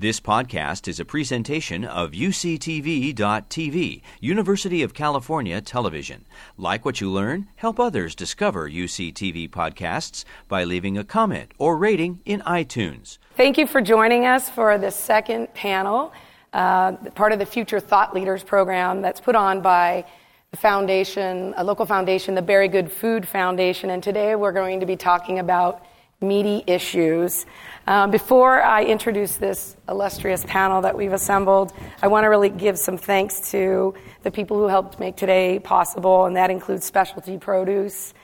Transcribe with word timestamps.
This 0.00 0.20
podcast 0.20 0.86
is 0.86 1.00
a 1.00 1.04
presentation 1.04 1.84
of 1.84 2.12
UCTV.tv, 2.12 4.02
University 4.20 4.82
of 4.84 4.94
California 4.94 5.60
Television. 5.60 6.24
Like 6.56 6.84
what 6.84 7.00
you 7.00 7.10
learn, 7.10 7.48
help 7.56 7.80
others 7.80 8.14
discover 8.14 8.70
UCTV 8.70 9.50
podcasts 9.50 10.24
by 10.46 10.62
leaving 10.62 10.96
a 10.96 11.02
comment 11.02 11.50
or 11.58 11.76
rating 11.76 12.20
in 12.24 12.42
iTunes. 12.42 13.18
Thank 13.34 13.58
you 13.58 13.66
for 13.66 13.80
joining 13.80 14.24
us 14.24 14.48
for 14.48 14.78
the 14.78 14.92
second 14.92 15.52
panel, 15.52 16.12
uh, 16.52 16.92
part 17.16 17.32
of 17.32 17.40
the 17.40 17.46
Future 17.46 17.80
Thought 17.80 18.14
Leaders 18.14 18.44
program 18.44 19.02
that's 19.02 19.20
put 19.20 19.34
on 19.34 19.62
by 19.62 20.04
the 20.52 20.58
foundation, 20.58 21.54
a 21.56 21.64
local 21.64 21.86
foundation, 21.86 22.36
the 22.36 22.40
Very 22.40 22.68
Good 22.68 22.92
Food 22.92 23.26
Foundation. 23.26 23.90
And 23.90 24.00
today 24.00 24.36
we're 24.36 24.52
going 24.52 24.78
to 24.78 24.86
be 24.86 24.94
talking 24.94 25.40
about 25.40 25.84
meaty 26.20 26.64
issues. 26.66 27.46
Um, 27.86 28.10
before 28.10 28.60
I 28.60 28.84
introduce 28.84 29.36
this 29.36 29.76
illustrious 29.88 30.44
panel 30.44 30.82
that 30.82 30.96
we've 30.96 31.12
assembled, 31.12 31.72
I 32.02 32.08
want 32.08 32.24
to 32.24 32.28
really 32.28 32.50
give 32.50 32.78
some 32.78 32.98
thanks 32.98 33.52
to 33.52 33.94
the 34.24 34.30
people 34.30 34.58
who 34.58 34.66
helped 34.66 34.98
make 34.98 35.16
today 35.16 35.58
possible, 35.58 36.24
and 36.24 36.36
that 36.36 36.50
includes 36.50 36.84
Specialty 36.84 37.38
Produce. 37.38 38.14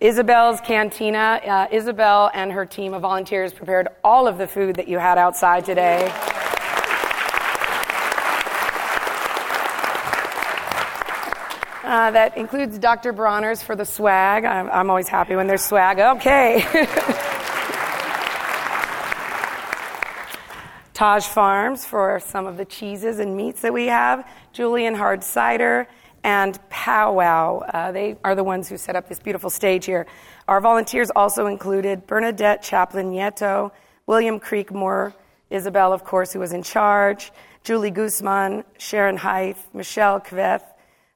Isabel's 0.00 0.60
Cantina. 0.60 1.40
Uh, 1.42 1.66
Isabel 1.70 2.30
and 2.34 2.52
her 2.52 2.66
team 2.66 2.92
of 2.92 3.02
volunteers 3.02 3.52
prepared 3.52 3.88
all 4.04 4.28
of 4.28 4.36
the 4.36 4.46
food 4.46 4.76
that 4.76 4.88
you 4.88 4.98
had 4.98 5.16
outside 5.16 5.64
today. 5.64 6.12
Uh, 11.86 12.10
that 12.10 12.36
includes 12.36 12.78
Dr. 12.80 13.12
Bronner's 13.12 13.62
for 13.62 13.76
the 13.76 13.84
swag. 13.84 14.44
I'm, 14.44 14.68
I'm 14.70 14.90
always 14.90 15.06
happy 15.06 15.36
when 15.36 15.46
there's 15.46 15.64
swag. 15.64 16.00
Okay. 16.00 16.66
Taj 20.96 21.26
Farms 21.26 21.84
for 21.84 22.18
some 22.20 22.46
of 22.46 22.56
the 22.56 22.64
cheeses 22.64 23.18
and 23.18 23.36
meats 23.36 23.60
that 23.60 23.74
we 23.74 23.84
have, 23.88 24.26
Julian 24.54 24.94
Hard 24.94 25.22
Cider, 25.22 25.86
and 26.24 26.58
Powwow. 26.70 27.58
Uh, 27.58 27.92
they 27.92 28.16
are 28.24 28.34
the 28.34 28.42
ones 28.42 28.66
who 28.66 28.78
set 28.78 28.96
up 28.96 29.06
this 29.06 29.18
beautiful 29.18 29.50
stage 29.50 29.84
here. 29.84 30.06
Our 30.48 30.58
volunteers 30.58 31.10
also 31.14 31.48
included 31.48 32.06
Bernadette 32.06 32.62
Chaplin 32.62 33.12
Nieto, 33.12 33.72
William 34.06 34.40
Creekmore, 34.40 35.12
Isabel, 35.50 35.92
of 35.92 36.02
course, 36.02 36.32
who 36.32 36.38
was 36.38 36.54
in 36.54 36.62
charge, 36.62 37.30
Julie 37.62 37.90
Guzman, 37.90 38.64
Sharon 38.78 39.18
Height, 39.18 39.58
Michelle 39.74 40.18
Kveth, 40.18 40.64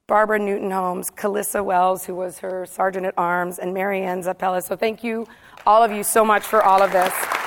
Barbara 0.06 0.40
Newton 0.40 0.70
Holmes, 0.70 1.10
Calissa 1.10 1.64
Wells, 1.64 2.04
who 2.04 2.14
was 2.14 2.40
her 2.40 2.66
sergeant 2.66 3.06
at 3.06 3.14
arms, 3.16 3.58
and 3.58 3.72
Marianne 3.72 4.20
Zappella. 4.20 4.62
So 4.62 4.76
thank 4.76 5.02
you, 5.02 5.26
all 5.64 5.82
of 5.82 5.90
you, 5.90 6.02
so 6.02 6.22
much 6.22 6.42
for 6.42 6.62
all 6.62 6.82
of 6.82 6.92
this. 6.92 7.39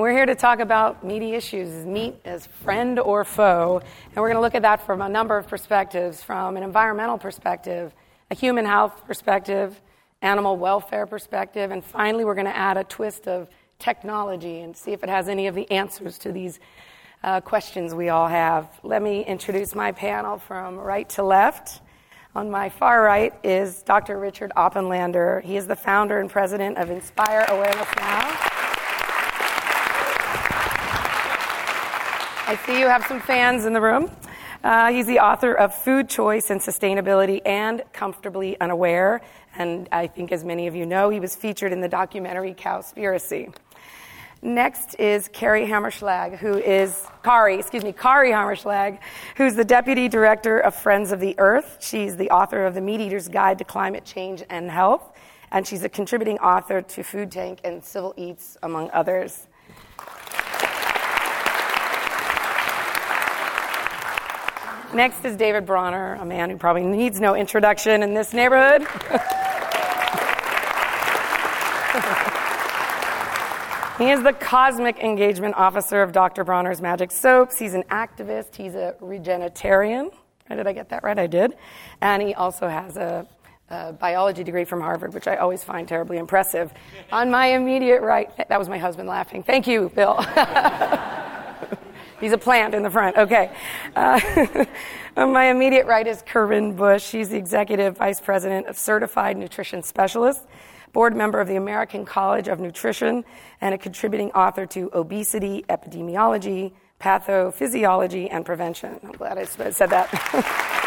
We're 0.00 0.12
here 0.12 0.24
to 0.24 0.34
talk 0.34 0.60
about 0.60 1.04
meaty 1.04 1.34
issues, 1.34 1.84
meat 1.84 2.14
as 2.24 2.46
friend 2.46 2.98
or 2.98 3.22
foe, 3.22 3.82
and 4.06 4.16
we're 4.16 4.28
going 4.28 4.36
to 4.36 4.40
look 4.40 4.54
at 4.54 4.62
that 4.62 4.86
from 4.86 5.02
a 5.02 5.08
number 5.10 5.36
of 5.36 5.46
perspectives 5.46 6.22
from 6.22 6.56
an 6.56 6.62
environmental 6.62 7.18
perspective, 7.18 7.92
a 8.30 8.34
human 8.34 8.64
health 8.64 9.04
perspective, 9.06 9.78
animal 10.22 10.56
welfare 10.56 11.04
perspective, 11.04 11.70
and 11.70 11.84
finally, 11.84 12.24
we're 12.24 12.34
going 12.34 12.46
to 12.46 12.56
add 12.56 12.78
a 12.78 12.84
twist 12.84 13.28
of 13.28 13.50
technology 13.78 14.60
and 14.60 14.74
see 14.74 14.92
if 14.92 15.02
it 15.02 15.10
has 15.10 15.28
any 15.28 15.48
of 15.48 15.54
the 15.54 15.70
answers 15.70 16.16
to 16.20 16.32
these 16.32 16.60
uh, 17.22 17.42
questions 17.42 17.94
we 17.94 18.08
all 18.08 18.26
have. 18.26 18.70
Let 18.82 19.02
me 19.02 19.22
introduce 19.26 19.74
my 19.74 19.92
panel 19.92 20.38
from 20.38 20.78
right 20.78 21.10
to 21.10 21.22
left. 21.22 21.82
On 22.34 22.50
my 22.50 22.70
far 22.70 23.02
right 23.02 23.34
is 23.44 23.82
Dr. 23.82 24.18
Richard 24.18 24.50
Oppenlander. 24.56 25.42
He 25.42 25.58
is 25.58 25.66
the 25.66 25.76
founder 25.76 26.20
and 26.20 26.30
president 26.30 26.78
of 26.78 26.88
Inspire 26.88 27.44
Awareness 27.50 27.88
Now. 27.98 28.59
I 32.50 32.56
see 32.66 32.80
you 32.80 32.88
have 32.88 33.06
some 33.06 33.20
fans 33.20 33.64
in 33.64 33.72
the 33.72 33.80
room. 33.80 34.10
Uh, 34.64 34.90
he's 34.90 35.06
the 35.06 35.20
author 35.20 35.54
of 35.54 35.72
Food 35.72 36.08
Choice 36.08 36.50
and 36.50 36.60
Sustainability 36.60 37.40
and 37.46 37.84
Comfortably 37.92 38.60
Unaware. 38.60 39.20
And 39.56 39.88
I 39.92 40.08
think, 40.08 40.32
as 40.32 40.44
many 40.44 40.66
of 40.66 40.74
you 40.74 40.84
know, 40.84 41.10
he 41.10 41.20
was 41.20 41.36
featured 41.36 41.72
in 41.72 41.80
the 41.80 41.86
documentary 41.86 42.52
Cowspiracy. 42.54 43.54
Next 44.42 44.96
is 44.98 45.28
Carrie 45.28 45.68
Hamerschlag, 45.68 46.38
who 46.38 46.58
is 46.58 47.06
Kari, 47.22 47.54
excuse 47.54 47.84
me, 47.84 47.92
Kari 47.92 48.32
Hamerschlag, 48.32 48.98
who's 49.36 49.54
the 49.54 49.64
Deputy 49.64 50.08
Director 50.08 50.58
of 50.58 50.74
Friends 50.74 51.12
of 51.12 51.20
the 51.20 51.36
Earth. 51.38 51.76
She's 51.80 52.16
the 52.16 52.30
author 52.30 52.66
of 52.66 52.74
The 52.74 52.80
Meat 52.80 53.00
Eater's 53.00 53.28
Guide 53.28 53.58
to 53.58 53.64
Climate 53.64 54.04
Change 54.04 54.42
and 54.50 54.68
Health, 54.68 55.12
and 55.52 55.64
she's 55.64 55.84
a 55.84 55.88
contributing 55.88 56.38
author 56.40 56.82
to 56.82 57.04
Food 57.04 57.30
Tank 57.30 57.60
and 57.62 57.84
Civil 57.84 58.12
Eats, 58.16 58.58
among 58.64 58.90
others. 58.90 59.46
Next 64.92 65.24
is 65.24 65.36
David 65.36 65.66
Bronner, 65.66 66.14
a 66.14 66.24
man 66.24 66.50
who 66.50 66.56
probably 66.56 66.82
needs 66.82 67.20
no 67.20 67.36
introduction 67.36 68.02
in 68.02 68.12
this 68.12 68.32
neighborhood. 68.32 68.82
he 73.98 74.10
is 74.10 74.20
the 74.24 74.32
cosmic 74.32 74.98
engagement 74.98 75.54
officer 75.54 76.02
of 76.02 76.10
Dr. 76.10 76.42
Bronner's 76.42 76.80
Magic 76.80 77.12
Soaps. 77.12 77.56
He's 77.56 77.74
an 77.74 77.84
activist, 77.84 78.56
he's 78.56 78.74
a 78.74 78.96
regenitarian. 79.00 80.10
Did 80.48 80.66
I 80.66 80.72
get 80.72 80.88
that 80.88 81.04
right? 81.04 81.16
I 81.16 81.28
did. 81.28 81.54
And 82.00 82.20
he 82.20 82.34
also 82.34 82.66
has 82.66 82.96
a, 82.96 83.24
a 83.68 83.92
biology 83.92 84.42
degree 84.42 84.64
from 84.64 84.80
Harvard, 84.80 85.14
which 85.14 85.28
I 85.28 85.36
always 85.36 85.62
find 85.62 85.86
terribly 85.86 86.18
impressive. 86.18 86.72
On 87.12 87.30
my 87.30 87.46
immediate 87.46 88.02
right, 88.02 88.28
that 88.36 88.58
was 88.58 88.68
my 88.68 88.78
husband 88.78 89.08
laughing. 89.08 89.44
Thank 89.44 89.68
you, 89.68 89.92
Bill. 89.94 90.18
He's 92.20 92.32
a 92.32 92.38
plant 92.38 92.74
in 92.74 92.82
the 92.82 92.90
front. 92.90 93.16
Okay. 93.16 93.50
Uh, 93.96 94.20
on 95.16 95.32
my 95.32 95.46
immediate 95.46 95.86
right 95.86 96.06
is 96.06 96.22
Corinne 96.22 96.74
Bush. 96.76 97.02
She's 97.02 97.30
the 97.30 97.38
executive 97.38 97.96
vice 97.96 98.20
president 98.20 98.66
of 98.66 98.78
Certified 98.78 99.36
Nutrition 99.36 99.82
Specialists, 99.82 100.44
board 100.92 101.16
member 101.16 101.40
of 101.40 101.48
the 101.48 101.56
American 101.56 102.04
College 102.04 102.48
of 102.48 102.60
Nutrition, 102.60 103.24
and 103.60 103.74
a 103.74 103.78
contributing 103.78 104.30
author 104.32 104.66
to 104.66 104.90
Obesity 104.92 105.64
Epidemiology, 105.68 106.72
Pathophysiology, 107.00 108.28
and 108.30 108.44
Prevention. 108.44 109.00
I'm 109.02 109.12
glad 109.12 109.38
I 109.38 109.44
said 109.44 109.90
that. 109.90 110.76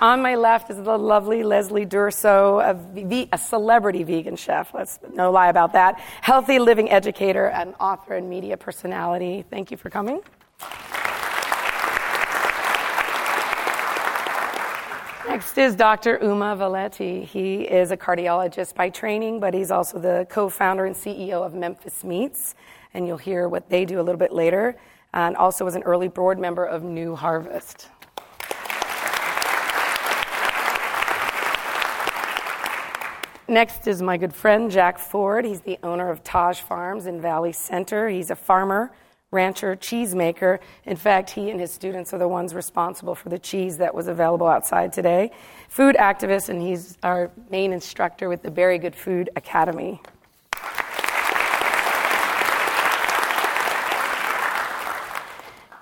On 0.00 0.22
my 0.22 0.36
left 0.36 0.70
is 0.70 0.76
the 0.76 0.96
lovely 0.96 1.42
Leslie 1.42 1.84
Durso, 1.84 2.60
a, 2.60 3.28
a, 3.32 3.38
celebrity 3.38 4.04
vegan 4.04 4.36
chef. 4.36 4.72
Let's 4.72 5.00
no 5.12 5.32
lie 5.32 5.48
about 5.48 5.72
that. 5.72 5.98
Healthy 6.20 6.60
living 6.60 6.88
educator 6.88 7.48
and 7.48 7.74
author 7.80 8.14
and 8.14 8.30
media 8.30 8.56
personality. 8.56 9.44
Thank 9.50 9.72
you 9.72 9.76
for 9.76 9.90
coming. 9.90 10.20
Next 15.26 15.58
is 15.58 15.74
Dr. 15.74 16.20
Uma 16.22 16.56
Valeti. 16.56 17.24
He 17.24 17.62
is 17.62 17.90
a 17.90 17.96
cardiologist 17.96 18.76
by 18.76 18.90
training, 18.90 19.40
but 19.40 19.52
he's 19.52 19.72
also 19.72 19.98
the 19.98 20.28
co 20.30 20.48
founder 20.48 20.86
and 20.86 20.94
CEO 20.94 21.44
of 21.44 21.54
Memphis 21.54 22.04
Meats, 22.04 22.54
and 22.94 23.04
you'll 23.04 23.18
hear 23.18 23.48
what 23.48 23.68
they 23.68 23.84
do 23.84 24.00
a 24.00 24.04
little 24.04 24.18
bit 24.18 24.32
later, 24.32 24.76
and 25.12 25.36
also 25.36 25.64
was 25.64 25.74
an 25.74 25.82
early 25.82 26.08
board 26.08 26.38
member 26.38 26.64
of 26.64 26.84
New 26.84 27.16
Harvest. 27.16 27.88
Next 33.50 33.86
is 33.86 34.02
my 34.02 34.18
good 34.18 34.34
friend 34.34 34.70
Jack 34.70 34.98
Ford. 34.98 35.46
He's 35.46 35.62
the 35.62 35.78
owner 35.82 36.10
of 36.10 36.22
Taj 36.22 36.60
Farms 36.60 37.06
in 37.06 37.18
Valley 37.18 37.52
Center. 37.52 38.06
He's 38.06 38.30
a 38.30 38.36
farmer, 38.36 38.92
rancher, 39.30 39.74
cheesemaker. 39.74 40.58
In 40.84 40.96
fact, 40.96 41.30
he 41.30 41.48
and 41.48 41.58
his 41.58 41.70
students 41.70 42.12
are 42.12 42.18
the 42.18 42.28
ones 42.28 42.52
responsible 42.52 43.14
for 43.14 43.30
the 43.30 43.38
cheese 43.38 43.78
that 43.78 43.94
was 43.94 44.06
available 44.06 44.46
outside 44.46 44.92
today. 44.92 45.30
Food 45.70 45.96
activist, 45.98 46.50
and 46.50 46.60
he's 46.60 46.98
our 47.02 47.30
main 47.48 47.72
instructor 47.72 48.28
with 48.28 48.42
the 48.42 48.50
Very 48.50 48.76
Good 48.76 48.94
Food 48.94 49.30
Academy. 49.34 50.02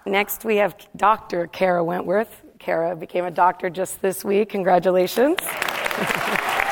Next, 0.07 0.45
we 0.45 0.55
have 0.59 0.77
Dr. 0.95 1.49
Kara 1.49 1.83
Wentworth. 1.83 2.43
Kara 2.61 2.95
became 2.95 3.25
a 3.25 3.31
doctor 3.33 3.69
just 3.69 4.01
this 4.03 4.25
week. 4.25 4.51
Congratulations. 4.51 5.39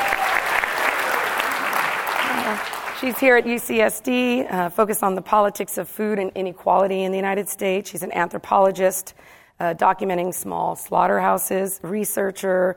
She's 3.05 3.19
here 3.19 3.37
at 3.37 3.45
UCSD, 3.45 4.51
uh, 4.51 4.71
focused 4.71 5.03
on 5.03 5.15
the 5.15 5.21
politics 5.21 5.77
of 5.77 5.91
food 5.91 6.19
and 6.19 6.33
inequality 6.35 7.03
in 7.03 7.13
the 7.13 7.19
United 7.19 7.51
States. 7.51 7.91
She's 7.91 8.03
an 8.03 8.11
anthropologist, 8.13 9.13
uh, 9.61 9.75
documenting 9.75 10.33
small 10.33 10.75
slaughterhouses, 10.75 11.81
researcher, 11.83 12.77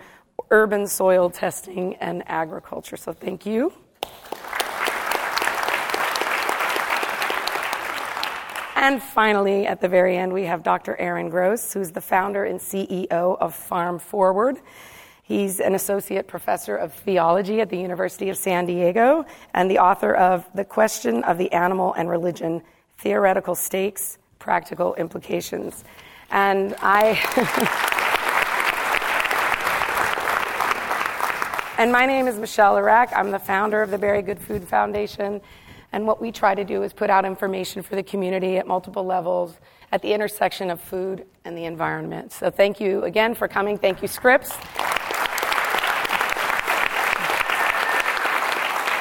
urban 0.51 0.85
soil 0.85 1.29
testing, 1.29 1.95
and 2.01 2.23
agriculture. 2.27 2.97
So 2.97 3.13
thank 3.13 3.45
you. 3.45 3.71
And 8.75 9.01
finally, 9.01 9.65
at 9.65 9.79
the 9.79 9.87
very 9.87 10.17
end, 10.17 10.33
we 10.33 10.43
have 10.43 10.61
Dr. 10.61 10.97
Aaron 10.97 11.29
Gross, 11.29 11.71
who's 11.71 11.91
the 11.91 12.01
founder 12.01 12.43
and 12.43 12.59
CEO 12.59 13.37
of 13.39 13.55
Farm 13.55 13.97
Forward. 13.97 14.57
He's 15.27 15.59
an 15.59 15.75
associate 15.75 16.25
professor 16.25 16.77
of 16.77 16.93
theology 16.93 17.59
at 17.59 17.69
the 17.69 17.77
University 17.77 18.29
of 18.29 18.37
San 18.37 18.65
Diego 18.65 19.25
and 19.53 19.69
the 19.69 19.79
author 19.79 20.13
of 20.15 20.45
The 20.55 20.63
Question 20.63 21.21
of 21.25 21.37
the 21.37 21.51
Animal 21.51 21.93
and 21.95 22.09
Religion 22.09 22.61
Theoretical 22.97 23.53
Stakes, 23.53 24.19
Practical 24.39 24.95
Implications. 24.95 25.83
And 26.31 26.75
I. 26.79 27.83
And 31.79 31.91
my 31.91 32.07
name 32.07 32.27
is 32.27 32.39
Michelle 32.39 32.75
Iraq. 32.75 33.11
I'm 33.15 33.29
the 33.29 33.37
founder 33.37 33.83
of 33.83 33.91
the 33.91 33.99
Very 33.99 34.23
Good 34.23 34.39
Food 34.39 34.67
Foundation. 34.67 35.39
And 35.91 36.07
what 36.07 36.19
we 36.19 36.31
try 36.31 36.55
to 36.55 36.63
do 36.63 36.81
is 36.81 36.91
put 36.91 37.11
out 37.11 37.23
information 37.23 37.83
for 37.83 37.95
the 37.95 38.01
community 38.01 38.57
at 38.57 38.65
multiple 38.65 39.05
levels 39.05 39.59
at 39.91 40.01
the 40.01 40.11
intersection 40.11 40.71
of 40.71 40.81
food 40.81 41.27
and 41.45 41.55
the 41.55 41.65
environment. 41.65 42.31
So 42.31 42.49
thank 42.49 42.79
you 42.79 43.03
again 43.03 43.35
for 43.35 43.47
coming. 43.47 43.77
Thank 43.77 44.01
you, 44.01 44.07
Scripps. 44.07 44.57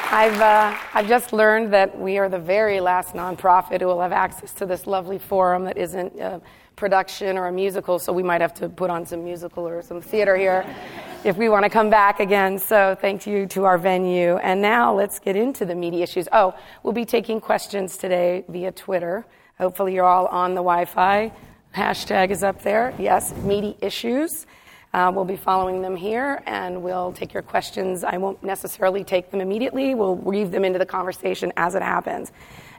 I've, 0.09 0.41
uh, 0.41 0.79
I've 0.95 1.09
just 1.09 1.33
learned 1.33 1.73
that 1.73 1.99
we 1.99 2.17
are 2.19 2.29
the 2.29 2.39
very 2.39 2.79
last 2.79 3.15
nonprofit 3.15 3.81
who 3.81 3.89
will 3.89 4.01
have 4.01 4.13
access 4.13 4.53
to 4.53 4.65
this 4.65 4.87
lovely 4.87 5.19
forum 5.19 5.65
that 5.65 5.77
isn't 5.77 6.17
a 6.21 6.41
production 6.77 7.37
or 7.37 7.49
a 7.49 7.53
musical, 7.53 7.99
so 7.99 8.13
we 8.13 8.23
might 8.23 8.41
have 8.41 8.55
to 8.55 8.69
put 8.69 8.89
on 8.89 9.05
some 9.05 9.25
musical 9.25 9.67
or 9.67 9.83
some 9.83 10.01
theater 10.01 10.37
here 10.37 10.65
if 11.25 11.37
we 11.37 11.49
want 11.49 11.65
to 11.65 11.69
come 11.69 11.91
back 11.91 12.21
again. 12.21 12.57
So 12.57 12.97
thank 13.01 13.27
you 13.27 13.47
to 13.49 13.65
our 13.65 13.79
venue. 13.79 14.37
And 14.37 14.63
now 14.63 14.95
let's 14.95 15.19
get 15.19 15.35
into 15.35 15.65
the 15.65 15.75
meaty 15.75 16.03
issues. 16.03 16.29
Oh, 16.31 16.55
we'll 16.85 16.93
be 16.93 17.05
taking 17.05 17.41
questions 17.41 17.97
today 17.97 18.45
via 18.49 18.71
Twitter. 18.71 19.27
Hopefully 19.59 19.95
you're 19.95 20.05
all 20.05 20.27
on 20.27 20.51
the 20.51 20.63
Wi-Fi. 20.63 21.33
Hashtag 21.75 22.31
is 22.31 22.45
up 22.45 22.63
there. 22.63 22.95
Yes, 22.97 23.35
meaty 23.39 23.77
issues. 23.81 24.47
Uh, 24.97 25.13
we'll 25.15 25.27
be 25.27 25.37
following 25.37 25.83
them 25.83 25.95
here, 25.95 26.43
and 26.47 26.83
we'll 26.83 27.13
take 27.13 27.35
your 27.35 27.43
questions. 27.43 28.03
I 28.03 28.17
won't 28.17 28.43
necessarily 28.43 29.05
take 29.05 29.31
them 29.31 29.43
immediately. 29.43 29.95
We'll 29.95 30.17
weave 30.17 30.51
them 30.51 30.65
into 30.65 30.79
the 30.79 30.87
conversation 30.87 31.53
as 31.59 31.75
it 31.75 31.83
happens. 31.83 32.33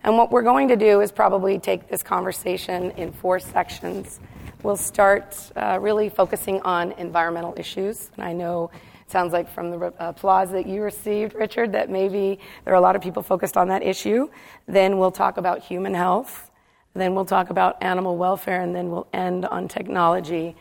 And 0.04 0.18
what 0.18 0.32
we're 0.32 0.42
going 0.42 0.68
to 0.70 0.76
do 0.76 1.02
is 1.02 1.12
probably 1.12 1.60
take 1.60 1.90
this 1.90 2.02
conversation 2.02 2.90
in 2.98 3.12
four 3.12 3.40
sections. 3.40 4.20
We'll 4.64 4.78
start 4.78 5.38
uh, 5.56 5.78
really 5.80 6.10
focusing 6.10 6.60
on 6.62 6.94
environmental 6.94 7.54
issues. 7.56 8.10
And 8.16 8.26
I 8.26 8.34
know 8.34 8.72
it 9.06 9.12
sounds 9.12 9.32
like 9.32 9.48
from 9.48 9.70
the 9.70 9.94
applause 10.00 10.50
that 10.54 10.66
you 10.66 10.82
received, 10.82 11.36
Richard, 11.36 11.74
that 11.74 11.92
maybe 11.92 12.40
there 12.66 12.74
are 12.74 12.78
a 12.78 12.82
lot 12.82 12.96
of 12.96 13.04
people 13.04 13.22
focused 13.22 13.58
on 13.58 13.68
that 13.68 13.84
issue. 13.84 14.28
Then 14.66 14.98
we'll 14.98 15.12
talk 15.12 15.38
about 15.38 15.60
human 15.60 15.94
health. 15.94 16.50
Then 16.96 17.14
we'll 17.14 17.26
talk 17.26 17.52
about 17.52 17.84
animal 17.84 18.18
welfare, 18.18 18.62
and 18.62 18.76
then 18.76 18.90
we'll 18.90 19.08
end 19.14 19.46
on 19.46 19.68
technology. 19.68 20.56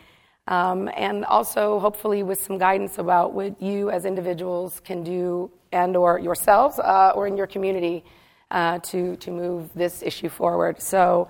Um, 0.47 0.89
and 0.95 1.25
also, 1.25 1.79
hopefully, 1.79 2.23
with 2.23 2.41
some 2.41 2.57
guidance 2.57 2.99
about 2.99 3.33
what 3.33 3.61
you 3.61 3.89
as 3.89 4.05
individuals 4.05 4.79
can 4.79 5.03
do 5.03 5.51
and 5.71 5.95
or 5.97 6.19
yourselves 6.19 6.79
uh, 6.79 7.11
or 7.15 7.27
in 7.27 7.35
your 7.35 7.47
community 7.47 8.03
uh, 8.51 8.79
to, 8.79 9.17
to 9.17 9.31
move 9.31 9.69
this 9.75 10.01
issue 10.01 10.29
forward. 10.29 10.81
So 10.81 11.27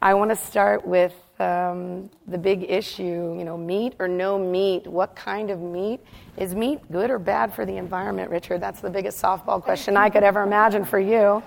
I 0.00 0.14
want 0.14 0.30
to 0.30 0.36
start 0.36 0.86
with 0.86 1.14
um, 1.40 2.10
the 2.28 2.38
big 2.38 2.70
issue, 2.70 3.34
you 3.36 3.44
know, 3.44 3.56
meat 3.56 3.94
or 3.98 4.06
no 4.06 4.38
meat. 4.38 4.86
What 4.86 5.16
kind 5.16 5.50
of 5.50 5.60
meat? 5.60 6.00
Is 6.36 6.54
meat 6.54 6.80
good 6.92 7.10
or 7.10 7.18
bad 7.18 7.52
for 7.52 7.66
the 7.66 7.76
environment, 7.76 8.30
Richard? 8.30 8.60
That's 8.60 8.80
the 8.80 8.90
biggest 8.90 9.20
softball 9.20 9.62
question 9.62 9.96
I 9.96 10.10
could 10.10 10.22
ever 10.22 10.42
imagine 10.42 10.84
for 10.84 10.98
you. 10.98 11.42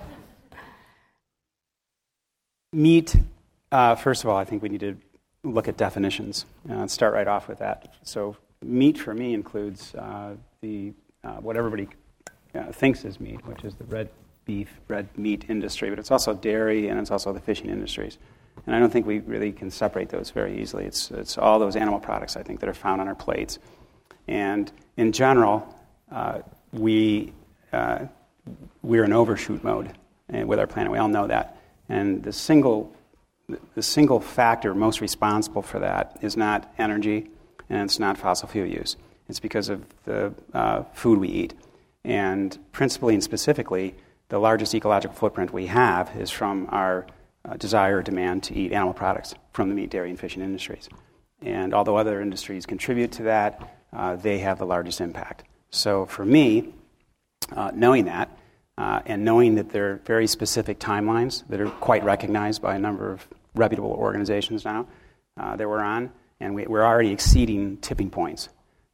Meat, 2.73 3.15
uh, 3.71 3.95
first 3.95 4.23
of 4.23 4.29
all, 4.29 4.37
I 4.37 4.45
think 4.45 4.61
we 4.61 4.69
need 4.69 4.81
to 4.81 4.97
look 5.43 5.67
at 5.67 5.77
definitions 5.77 6.45
and 6.69 6.89
start 6.89 7.13
right 7.13 7.27
off 7.27 7.47
with 7.47 7.59
that. 7.59 7.95
So, 8.03 8.37
meat 8.61 8.97
for 8.97 9.13
me 9.13 9.33
includes 9.33 9.93
uh, 9.95 10.35
the 10.61 10.93
uh, 11.23 11.35
what 11.37 11.57
everybody 11.57 11.87
uh, 12.55 12.71
thinks 12.71 13.05
is 13.05 13.19
meat, 13.19 13.45
which 13.45 13.63
is 13.63 13.75
the 13.75 13.83
red 13.85 14.09
beef, 14.45 14.79
red 14.87 15.07
meat 15.17 15.45
industry, 15.49 15.89
but 15.89 15.99
it's 15.99 16.11
also 16.11 16.33
dairy 16.33 16.89
and 16.89 16.99
it's 16.99 17.11
also 17.11 17.33
the 17.33 17.39
fishing 17.39 17.69
industries. 17.69 18.17
And 18.65 18.75
I 18.75 18.79
don't 18.79 18.91
think 18.91 19.05
we 19.05 19.19
really 19.19 19.51
can 19.51 19.71
separate 19.71 20.09
those 20.09 20.29
very 20.29 20.61
easily. 20.61 20.85
It's, 20.85 21.11
it's 21.11 21.37
all 21.37 21.59
those 21.59 21.75
animal 21.75 21.99
products, 21.99 22.35
I 22.35 22.43
think, 22.43 22.59
that 22.59 22.69
are 22.69 22.73
found 22.73 23.01
on 23.01 23.07
our 23.07 23.15
plates. 23.15 23.59
And 24.27 24.71
in 24.97 25.11
general, 25.11 25.75
uh, 26.11 26.39
we, 26.71 27.33
uh, 27.71 28.05
we're 28.81 29.03
in 29.03 29.13
overshoot 29.13 29.63
mode 29.63 29.91
uh, 30.33 30.45
with 30.45 30.59
our 30.59 30.67
planet. 30.67 30.91
We 30.91 30.97
all 30.97 31.07
know 31.07 31.27
that. 31.27 31.57
And 31.89 32.23
the 32.23 32.31
single, 32.31 32.95
the 33.75 33.83
single 33.83 34.19
factor 34.19 34.73
most 34.73 35.01
responsible 35.01 35.61
for 35.61 35.79
that 35.79 36.17
is 36.21 36.37
not 36.37 36.71
energy 36.77 37.29
and 37.69 37.83
it's 37.83 37.99
not 37.99 38.17
fossil 38.17 38.47
fuel 38.47 38.67
use. 38.67 38.95
It's 39.29 39.39
because 39.39 39.69
of 39.69 39.85
the 40.05 40.33
uh, 40.53 40.83
food 40.93 41.19
we 41.19 41.29
eat. 41.29 41.53
And 42.03 42.57
principally 42.71 43.13
and 43.13 43.23
specifically, 43.23 43.95
the 44.29 44.39
largest 44.39 44.75
ecological 44.75 45.15
footprint 45.15 45.53
we 45.53 45.67
have 45.67 46.15
is 46.17 46.29
from 46.29 46.67
our 46.71 47.07
uh, 47.45 47.55
desire 47.57 47.97
or 47.97 48.01
demand 48.01 48.43
to 48.43 48.55
eat 48.55 48.71
animal 48.71 48.93
products 48.93 49.35
from 49.51 49.69
the 49.69 49.75
meat, 49.75 49.89
dairy, 49.89 50.09
and 50.09 50.19
fishing 50.19 50.41
industries. 50.41 50.89
And 51.41 51.73
although 51.73 51.97
other 51.97 52.21
industries 52.21 52.65
contribute 52.65 53.11
to 53.13 53.23
that, 53.23 53.77
uh, 53.91 54.15
they 54.15 54.39
have 54.39 54.59
the 54.59 54.65
largest 54.65 55.01
impact. 55.01 55.43
So 55.71 56.05
for 56.05 56.25
me, 56.25 56.73
uh, 57.51 57.71
knowing 57.73 58.05
that, 58.05 58.29
uh, 58.77 59.01
and 59.05 59.23
knowing 59.23 59.55
that 59.55 59.69
there 59.69 59.91
are 59.91 59.95
very 60.05 60.27
specific 60.27 60.79
timelines 60.79 61.47
that 61.49 61.59
are 61.61 61.69
quite 61.69 62.03
recognized 62.03 62.61
by 62.61 62.75
a 62.75 62.79
number 62.79 63.11
of 63.11 63.27
reputable 63.55 63.91
organizations 63.91 64.65
now 64.65 64.87
uh, 65.37 65.55
that 65.55 65.67
we're 65.67 65.81
on, 65.81 66.11
and 66.39 66.55
we, 66.55 66.65
are 66.65 66.85
already 66.85 67.11
exceeding 67.11 67.77
tipping 67.77 68.09
points. 68.09 68.49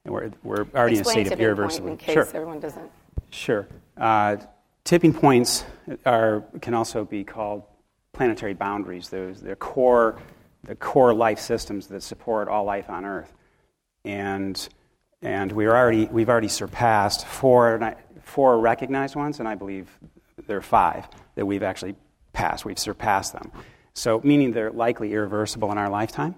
And 0.05 0.13
we're, 0.13 0.31
we're 0.43 0.65
already 0.75 0.99
Explain 0.99 1.19
in 1.19 1.27
a 1.27 1.29
state 1.29 1.33
of 1.33 1.57
irreversibility. 1.57 1.89
In 1.91 1.97
case 1.97 2.13
sure. 2.13 2.27
everyone 2.33 2.59
doesn't. 2.59 2.91
Sure. 3.31 3.67
Uh, 3.97 4.37
Tipping 4.89 5.13
points 5.13 5.65
are, 6.03 6.43
can 6.61 6.73
also 6.73 7.05
be 7.05 7.23
called 7.23 7.61
planetary 8.11 8.55
boundaries. 8.55 9.09
Those, 9.09 9.39
they're 9.39 9.55
core, 9.55 10.19
the 10.63 10.73
core 10.75 11.13
life 11.13 11.39
systems 11.39 11.85
that 11.87 12.01
support 12.01 12.47
all 12.47 12.63
life 12.63 12.89
on 12.89 13.05
Earth. 13.05 13.31
And, 14.03 14.67
and 15.21 15.51
we're 15.51 15.75
already, 15.75 16.05
we've 16.05 16.27
already 16.27 16.47
surpassed 16.47 17.27
four, 17.27 17.95
four 18.23 18.59
recognized 18.59 19.15
ones, 19.15 19.37
and 19.37 19.47
I 19.47 19.53
believe 19.53 19.89
there 20.47 20.57
are 20.57 20.61
five 20.61 21.07
that 21.35 21.45
we've 21.45 21.61
actually 21.61 21.95
passed. 22.33 22.65
We've 22.65 22.79
surpassed 22.79 23.33
them. 23.33 23.51
So, 23.93 24.21
meaning 24.23 24.51
they're 24.51 24.71
likely 24.71 25.13
irreversible 25.13 25.71
in 25.71 25.77
our 25.77 25.89
lifetime. 25.89 26.35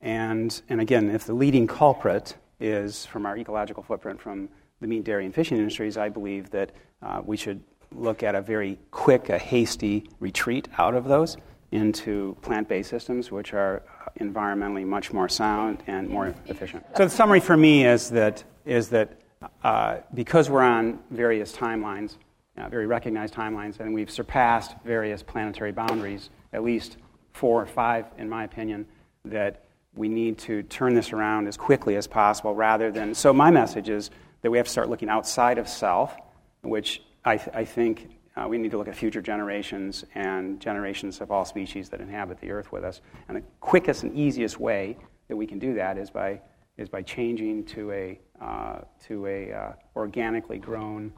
And, 0.00 0.60
and 0.68 0.80
again, 0.80 1.10
if 1.10 1.24
the 1.24 1.34
leading 1.34 1.66
culprit 1.66 2.36
is 2.60 3.06
from 3.06 3.26
our 3.26 3.36
ecological 3.36 3.82
footprint 3.82 4.20
from 4.20 4.48
the 4.80 4.86
meat, 4.86 5.04
dairy, 5.04 5.24
and 5.24 5.34
fishing 5.34 5.58
industries, 5.58 5.96
I 5.96 6.08
believe 6.08 6.50
that 6.50 6.72
uh, 7.02 7.22
we 7.24 7.36
should 7.36 7.62
look 7.92 8.22
at 8.22 8.34
a 8.34 8.40
very 8.42 8.78
quick, 8.90 9.28
a 9.28 9.38
hasty 9.38 10.08
retreat 10.20 10.68
out 10.78 10.94
of 10.94 11.04
those 11.04 11.36
into 11.70 12.36
plant 12.42 12.68
based 12.68 12.90
systems, 12.90 13.30
which 13.30 13.54
are 13.54 13.82
environmentally 14.20 14.84
much 14.84 15.12
more 15.12 15.28
sound 15.28 15.82
and 15.86 16.08
more 16.08 16.34
efficient. 16.46 16.84
So, 16.96 17.04
the 17.04 17.10
summary 17.10 17.40
for 17.40 17.56
me 17.56 17.86
is 17.86 18.10
that, 18.10 18.44
is 18.64 18.88
that 18.88 19.20
uh, 19.62 19.98
because 20.14 20.50
we're 20.50 20.62
on 20.62 20.98
various 21.10 21.54
timelines, 21.54 22.16
uh, 22.56 22.68
very 22.68 22.86
recognized 22.86 23.34
timelines, 23.34 23.80
and 23.80 23.94
we've 23.94 24.10
surpassed 24.10 24.74
various 24.84 25.22
planetary 25.22 25.72
boundaries, 25.72 26.30
at 26.52 26.62
least 26.62 26.96
four 27.32 27.62
or 27.62 27.66
five, 27.66 28.06
in 28.18 28.28
my 28.28 28.44
opinion, 28.44 28.86
that 29.24 29.64
we 29.94 30.08
need 30.08 30.38
to 30.38 30.62
turn 30.64 30.94
this 30.94 31.12
around 31.12 31.46
as 31.46 31.56
quickly 31.56 31.96
as 31.96 32.06
possible 32.06 32.54
rather 32.54 32.90
than. 32.90 33.14
So, 33.14 33.32
my 33.32 33.50
message 33.50 33.88
is 33.88 34.10
that 34.42 34.50
we 34.50 34.58
have 34.58 34.66
to 34.66 34.72
start 34.72 34.88
looking 34.88 35.08
outside 35.08 35.58
of 35.58 35.68
self, 35.68 36.16
which 36.62 37.02
I, 37.24 37.36
th- 37.36 37.54
I 37.54 37.64
think 37.64 38.08
uh, 38.36 38.46
we 38.48 38.58
need 38.58 38.70
to 38.70 38.78
look 38.78 38.88
at 38.88 38.96
future 38.96 39.20
generations 39.20 40.04
and 40.14 40.58
generations 40.60 41.20
of 41.20 41.30
all 41.30 41.44
species 41.44 41.88
that 41.90 42.00
inhabit 42.00 42.40
the 42.40 42.50
earth 42.50 42.72
with 42.72 42.84
us. 42.84 43.00
And 43.28 43.36
the 43.36 43.42
quickest 43.60 44.02
and 44.02 44.16
easiest 44.16 44.58
way 44.58 44.96
that 45.28 45.36
we 45.36 45.46
can 45.46 45.58
do 45.58 45.74
that 45.74 45.98
is 45.98 46.10
by, 46.10 46.40
is 46.78 46.88
by 46.88 47.02
changing 47.02 47.64
to 47.66 47.92
a, 47.92 48.20
uh, 48.40 48.80
to 49.06 49.26
a 49.26 49.52
uh, 49.52 49.72
organically 49.94 50.58
grown, 50.58 51.12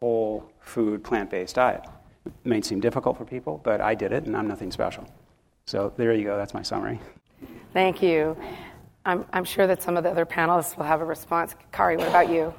whole 0.00 0.50
food, 0.60 1.04
plant 1.04 1.30
based 1.30 1.54
diet. 1.54 1.84
It 2.26 2.32
may 2.48 2.60
seem 2.60 2.80
difficult 2.80 3.16
for 3.16 3.24
people, 3.24 3.60
but 3.64 3.80
I 3.80 3.94
did 3.94 4.12
it 4.12 4.24
and 4.24 4.36
I'm 4.36 4.48
nothing 4.48 4.70
special. 4.70 5.06
So 5.66 5.92
there 5.96 6.12
you 6.12 6.24
go, 6.24 6.36
that's 6.36 6.54
my 6.54 6.62
summary. 6.62 7.00
Thank 7.72 8.02
you. 8.02 8.36
I'm, 9.04 9.24
I'm 9.32 9.44
sure 9.44 9.66
that 9.66 9.82
some 9.82 9.96
of 9.96 10.04
the 10.04 10.10
other 10.10 10.26
panelists 10.26 10.76
will 10.76 10.84
have 10.84 11.00
a 11.00 11.04
response. 11.04 11.54
Kari, 11.72 11.96
what 11.96 12.08
about 12.08 12.28
you? 12.30 12.52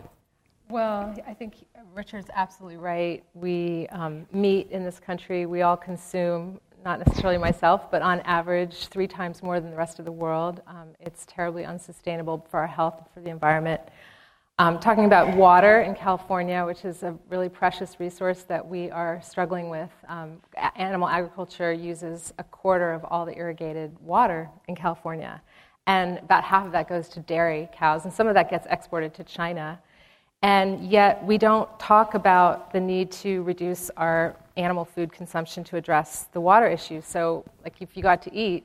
Well, 0.69 1.15
I 1.25 1.33
think 1.33 1.65
Richard's 1.93 2.29
absolutely 2.33 2.77
right. 2.77 3.24
We 3.33 3.88
um, 3.88 4.25
meat 4.31 4.69
in 4.71 4.83
this 4.83 5.00
country, 5.00 5.45
we 5.45 5.62
all 5.62 5.77
consume, 5.77 6.59
not 6.83 7.00
necessarily 7.00 7.38
myself, 7.38 7.89
but 7.89 8.01
on 8.01 8.19
average, 8.21 8.88
three 8.88 9.07
times 9.07 9.41
more 9.41 9.59
than 9.59 9.71
the 9.71 9.77
rest 9.77 10.00
of 10.00 10.05
the 10.05 10.12
world. 10.12 10.62
Um, 10.67 10.89
it's 11.00 11.25
terribly 11.25 11.65
unsustainable 11.65 12.45
for 12.50 12.59
our 12.59 12.67
health 12.67 12.95
and 12.97 13.07
for 13.13 13.21
the 13.21 13.29
environment. 13.29 13.81
Um, 14.59 14.79
talking 14.79 15.05
about 15.05 15.37
water 15.37 15.81
in 15.81 15.93
California, 15.93 16.65
which 16.65 16.83
is 16.83 17.03
a 17.03 17.15
really 17.29 17.47
precious 17.47 17.99
resource 17.99 18.41
that 18.47 18.67
we 18.67 18.89
are 18.89 19.21
struggling 19.21 19.69
with. 19.69 19.91
Um, 20.07 20.41
animal 20.75 21.07
agriculture 21.07 21.71
uses 21.71 22.33
a 22.39 22.43
quarter 22.43 22.91
of 22.91 23.05
all 23.05 23.23
the 23.23 23.37
irrigated 23.37 23.95
water 24.01 24.49
in 24.67 24.75
California. 24.75 25.39
and 25.85 26.17
about 26.17 26.43
half 26.43 26.65
of 26.65 26.71
that 26.71 26.89
goes 26.89 27.07
to 27.07 27.19
dairy 27.19 27.69
cows, 27.71 28.05
and 28.05 28.11
some 28.11 28.27
of 28.27 28.33
that 28.33 28.49
gets 28.49 28.65
exported 28.71 29.13
to 29.13 29.23
China. 29.23 29.79
And 30.41 30.89
yet, 30.91 31.23
we 31.23 31.37
don't 31.37 31.69
talk 31.79 32.15
about 32.15 32.73
the 32.73 32.79
need 32.79 33.11
to 33.23 33.43
reduce 33.43 33.91
our 33.91 34.35
animal 34.57 34.85
food 34.85 35.11
consumption 35.11 35.63
to 35.65 35.77
address 35.77 36.29
the 36.33 36.41
water 36.41 36.67
issue. 36.67 37.01
So, 37.05 37.45
like 37.63 37.75
if 37.79 37.95
you 37.95 38.01
got 38.01 38.23
to 38.23 38.33
eat, 38.33 38.63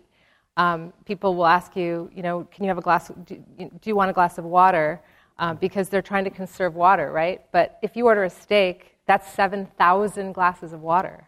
um, 0.56 0.94
people 1.04 1.34
will 1.36 1.46
ask 1.46 1.76
you, 1.76 2.10
you 2.14 2.22
know, 2.22 2.48
can 2.50 2.64
you 2.64 2.68
have 2.68 2.78
a 2.78 2.82
glass? 2.82 3.10
Do, 3.26 3.44
do 3.58 3.90
you 3.90 3.94
want 3.94 4.08
a 4.08 4.14
glass 4.14 4.38
of 4.38 4.44
water? 4.44 4.98
Uh, 5.38 5.54
because 5.54 5.88
they're 5.88 6.02
trying 6.02 6.24
to 6.24 6.30
conserve 6.30 6.74
water, 6.74 7.10
right? 7.10 7.40
But 7.52 7.78
if 7.82 7.96
you 7.96 8.06
order 8.06 8.24
a 8.24 8.30
steak, 8.30 8.96
that's 9.06 9.32
7,000 9.32 10.32
glasses 10.32 10.72
of 10.72 10.82
water. 10.82 11.26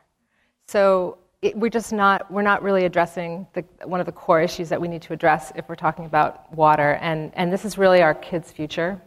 So 0.66 1.18
it, 1.42 1.56
we're 1.56 1.70
just 1.70 1.92
not, 1.92 2.30
we're 2.30 2.42
not 2.42 2.62
really 2.62 2.84
addressing 2.84 3.46
the, 3.54 3.64
one 3.84 4.00
of 4.00 4.06
the 4.06 4.12
core 4.12 4.40
issues 4.40 4.68
that 4.68 4.80
we 4.80 4.88
need 4.88 5.02
to 5.02 5.12
address 5.12 5.52
if 5.56 5.68
we're 5.68 5.74
talking 5.74 6.04
about 6.04 6.52
water. 6.54 6.98
And, 7.00 7.32
and 7.34 7.52
this 7.52 7.64
is 7.64 7.76
really 7.76 8.02
our 8.02 8.14
kids' 8.14 8.50
future. 8.50 9.00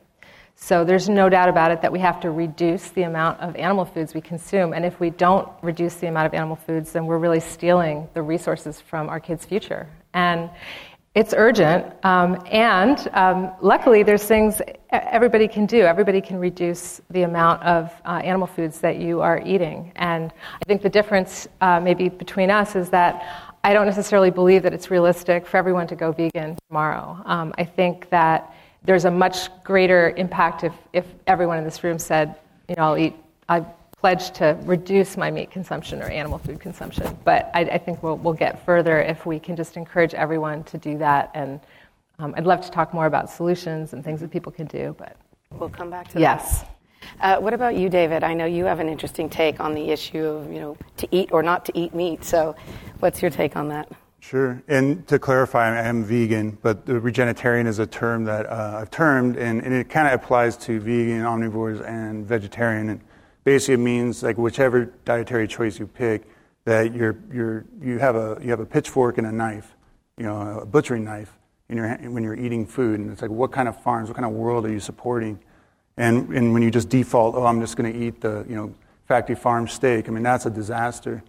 So 0.59 0.83
there's 0.83 1.07
no 1.07 1.29
doubt 1.29 1.49
about 1.49 1.71
it 1.71 1.81
that 1.83 1.91
we 1.91 1.99
have 1.99 2.19
to 2.21 2.31
reduce 2.31 2.89
the 2.89 3.03
amount 3.03 3.39
of 3.39 3.55
animal 3.55 3.85
foods 3.85 4.13
we 4.13 4.21
consume. 4.21 4.73
And 4.73 4.83
if 4.83 4.99
we 4.99 5.11
don't 5.11 5.47
reduce 5.61 5.95
the 5.95 6.07
amount 6.07 6.25
of 6.25 6.33
animal 6.33 6.55
foods, 6.55 6.91
then 6.91 7.05
we're 7.05 7.19
really 7.19 7.39
stealing 7.39 8.07
the 8.13 8.23
resources 8.23 8.81
from 8.81 9.07
our 9.07 9.19
kids' 9.19 9.45
future. 9.45 9.87
And 10.13 10.49
it's 11.17 11.33
urgent. 11.35 11.83
Um, 12.05 12.39
and 12.45 13.09
um, 13.13 13.51
luckily, 13.59 14.03
there's 14.03 14.25
things 14.25 14.61
everybody 14.91 15.47
can 15.47 15.65
do. 15.65 15.79
Everybody 15.81 16.21
can 16.21 16.37
reduce 16.37 17.01
the 17.09 17.23
amount 17.23 17.63
of 17.63 17.91
uh, 18.05 18.21
animal 18.23 18.45
foods 18.45 18.79
that 18.81 18.97
you 18.97 19.19
are 19.21 19.41
eating. 19.43 19.91
And 19.95 20.31
I 20.53 20.63
think 20.67 20.83
the 20.83 20.89
difference 20.89 21.47
uh, 21.59 21.79
maybe 21.79 22.07
between 22.07 22.51
us 22.51 22.75
is 22.75 22.91
that 22.91 23.55
I 23.63 23.73
don't 23.73 23.87
necessarily 23.87 24.29
believe 24.29 24.61
that 24.61 24.73
it's 24.73 24.91
realistic 24.91 25.47
for 25.47 25.57
everyone 25.57 25.87
to 25.87 25.95
go 25.95 26.11
vegan 26.11 26.55
tomorrow. 26.69 27.19
Um, 27.25 27.51
I 27.57 27.63
think 27.63 28.11
that 28.11 28.53
there's 28.83 29.05
a 29.05 29.11
much 29.11 29.49
greater 29.63 30.11
impact 30.17 30.63
if, 30.63 30.73
if 30.93 31.05
everyone 31.25 31.57
in 31.57 31.63
this 31.63 31.83
room 31.83 31.97
said, 31.97 32.35
you 32.69 32.75
know, 32.75 32.83
I'll 32.83 32.97
eat, 32.97 33.15
I 33.49 33.65
pledge 33.99 34.31
to 34.31 34.57
reduce 34.63 35.17
my 35.17 35.31
meat 35.31 35.49
consumption 35.51 36.01
or 36.01 36.05
animal 36.05 36.37
food 36.37 36.59
consumption. 36.59 37.17
But 37.23 37.49
I, 37.53 37.61
I 37.61 37.77
think 37.77 38.03
we'll, 38.03 38.17
we'll 38.17 38.33
get 38.33 38.63
further 38.63 39.01
if 39.01 39.25
we 39.25 39.39
can 39.39 39.55
just 39.55 39.75
encourage 39.75 40.13
everyone 40.13 40.63
to 40.65 40.77
do 40.77 40.97
that. 40.99 41.31
And 41.33 41.59
um, 42.19 42.33
I'd 42.37 42.45
love 42.45 42.61
to 42.61 42.71
talk 42.71 42.93
more 42.93 43.07
about 43.07 43.29
solutions 43.29 43.93
and 43.93 44.03
things 44.03 44.21
that 44.21 44.31
people 44.31 44.51
can 44.51 44.67
do, 44.67 44.95
but. 44.97 45.17
We'll 45.51 45.69
come 45.69 45.89
back 45.89 46.09
to 46.09 46.19
yes. 46.19 46.59
that. 46.59 46.67
Yes. 46.67 46.71
Uh, 47.21 47.37
what 47.41 47.53
about 47.53 47.75
you, 47.75 47.89
David? 47.89 48.23
I 48.23 48.33
know 48.33 48.45
you 48.45 48.65
have 48.65 48.79
an 48.79 48.89
interesting 48.89 49.29
take 49.29 49.59
on 49.59 49.73
the 49.73 49.89
issue 49.89 50.25
of, 50.25 50.51
you 50.51 50.59
know, 50.59 50.77
to 50.97 51.07
eat 51.11 51.31
or 51.31 51.41
not 51.41 51.65
to 51.65 51.71
eat 51.77 51.95
meat. 51.95 52.23
So 52.23 52.55
what's 52.99 53.21
your 53.21 53.31
take 53.31 53.55
on 53.55 53.69
that? 53.69 53.89
Sure. 54.19 54.61
And 54.67 55.07
to 55.07 55.17
clarify, 55.17 55.69
I 55.69 55.87
am 55.87 56.03
vegan, 56.03 56.57
but 56.61 56.85
the 56.85 56.99
regenitarian 56.99 57.65
is 57.65 57.79
a 57.79 57.87
term 57.87 58.25
that 58.25 58.45
uh, 58.45 58.79
I've 58.81 58.91
termed, 58.91 59.37
and, 59.37 59.63
and 59.63 59.73
it 59.73 59.89
kind 59.89 60.07
of 60.07 60.13
applies 60.13 60.57
to 60.57 60.79
vegan, 60.79 61.21
omnivores, 61.21 61.87
and 61.87 62.25
vegetarian. 62.25 62.89
And 62.89 63.01
basically, 63.47 63.75
it 63.75 63.77
means 63.77 64.23
like 64.23 64.37
whichever 64.37 64.91
dietary 65.05 65.47
choice 65.47 65.79
you 65.79 65.87
pick, 65.87 66.23
that 66.65 66.93
you're, 66.93 67.15
you're, 67.31 67.63
you, 67.81 67.97
have 67.97 68.17
a, 68.17 68.37
you 68.43 68.49
have 68.49 68.59
a 68.59 68.65
pitchfork 68.65 69.17
and 69.17 69.25
a 69.25 69.31
knife, 69.31 69.73
you 70.17 70.25
know, 70.25 70.59
a 70.59 70.65
butchering 70.65 71.05
knife 71.05 71.31
in 71.69 71.77
your, 71.77 71.87
when 72.11 72.23
you're 72.23 72.35
eating 72.35 72.65
food. 72.65 72.99
And 72.99 73.09
it's 73.09 73.21
like, 73.21 73.31
what 73.31 73.53
kind 73.53 73.69
of 73.69 73.81
farms, 73.81 74.09
what 74.09 74.17
kind 74.17 74.25
of 74.25 74.33
world 74.33 74.65
are 74.65 74.69
you 74.69 74.81
supporting? 74.81 75.39
And, 75.95 76.27
and 76.35 76.51
when 76.51 76.61
you 76.61 76.69
just 76.69 76.89
default, 76.89 77.35
oh, 77.35 77.45
I'm 77.45 77.61
just 77.61 77.77
going 77.77 77.93
to 77.93 77.97
eat 77.97 78.19
the, 78.19 78.45
you 78.49 78.55
know, 78.57 78.75
factory 79.07 79.37
farm 79.37 79.69
steak, 79.69 80.09
I 80.09 80.11
mean, 80.11 80.23
that's 80.23 80.45
a 80.45 80.49
disaster. 80.49 81.23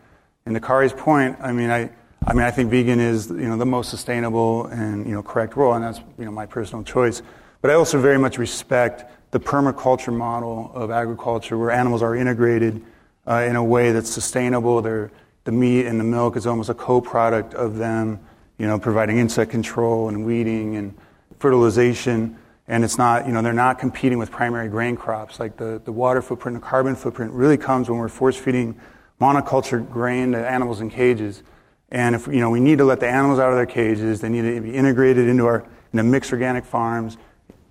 And 0.44 0.56
to 0.56 0.60
Kari's 0.60 0.92
point, 0.92 1.36
I 1.40 1.52
mean, 1.52 1.70
I, 1.70 1.88
I 2.26 2.32
mean, 2.32 2.42
I 2.42 2.50
think 2.50 2.68
vegan 2.68 2.98
is 2.98 3.30
you 3.30 3.48
know 3.48 3.56
the 3.56 3.64
most 3.64 3.90
sustainable 3.90 4.66
and 4.66 5.06
you 5.06 5.12
know 5.12 5.22
correct 5.22 5.56
role, 5.56 5.74
and 5.74 5.84
that's 5.84 6.00
you 6.18 6.24
know 6.24 6.32
my 6.32 6.46
personal 6.46 6.82
choice. 6.82 7.22
But 7.62 7.70
I 7.70 7.74
also 7.74 8.00
very 8.00 8.18
much 8.18 8.38
respect 8.38 9.04
the 9.30 9.40
permaculture 9.40 10.14
model 10.14 10.70
of 10.74 10.90
agriculture, 10.90 11.58
where 11.58 11.70
animals 11.70 12.02
are 12.02 12.16
integrated 12.16 12.82
uh, 13.26 13.44
in 13.48 13.56
a 13.56 13.64
way 13.64 13.92
that's 13.92 14.10
sustainable. 14.10 14.80
They're, 14.80 15.10
the 15.44 15.52
meat 15.52 15.86
and 15.86 15.98
the 15.98 16.04
milk 16.04 16.36
is 16.36 16.46
almost 16.46 16.70
a 16.70 16.74
co-product 16.74 17.54
of 17.54 17.76
them, 17.76 18.20
you 18.58 18.66
know, 18.66 18.78
providing 18.78 19.18
insect 19.18 19.50
control 19.50 20.08
and 20.08 20.24
weeding 20.24 20.76
and 20.76 20.94
fertilization. 21.38 22.36
And 22.66 22.84
it's 22.84 22.98
not, 22.98 23.26
you 23.26 23.32
know, 23.32 23.40
they're 23.40 23.52
not 23.52 23.78
competing 23.78 24.18
with 24.18 24.30
primary 24.30 24.68
grain 24.68 24.96
crops. 24.96 25.40
Like 25.40 25.56
the, 25.56 25.80
the 25.84 25.92
water 25.92 26.20
footprint, 26.20 26.60
the 26.60 26.66
carbon 26.66 26.94
footprint 26.96 27.32
really 27.32 27.56
comes 27.56 27.88
when 27.88 27.98
we're 27.98 28.08
force 28.08 28.36
feeding 28.36 28.78
monoculture 29.20 29.90
grain 29.90 30.32
to 30.32 30.50
animals 30.50 30.80
in 30.80 30.90
cages. 30.90 31.42
And 31.90 32.14
if 32.14 32.26
you 32.26 32.40
know, 32.40 32.50
we 32.50 32.60
need 32.60 32.78
to 32.78 32.84
let 32.84 33.00
the 33.00 33.08
animals 33.08 33.38
out 33.38 33.50
of 33.50 33.56
their 33.56 33.66
cages. 33.66 34.20
They 34.20 34.28
need 34.28 34.42
to 34.42 34.60
be 34.60 34.74
integrated 34.74 35.28
into 35.28 35.46
our 35.46 35.64
into 35.92 36.02
mixed 36.02 36.32
organic 36.32 36.66
farms. 36.66 37.16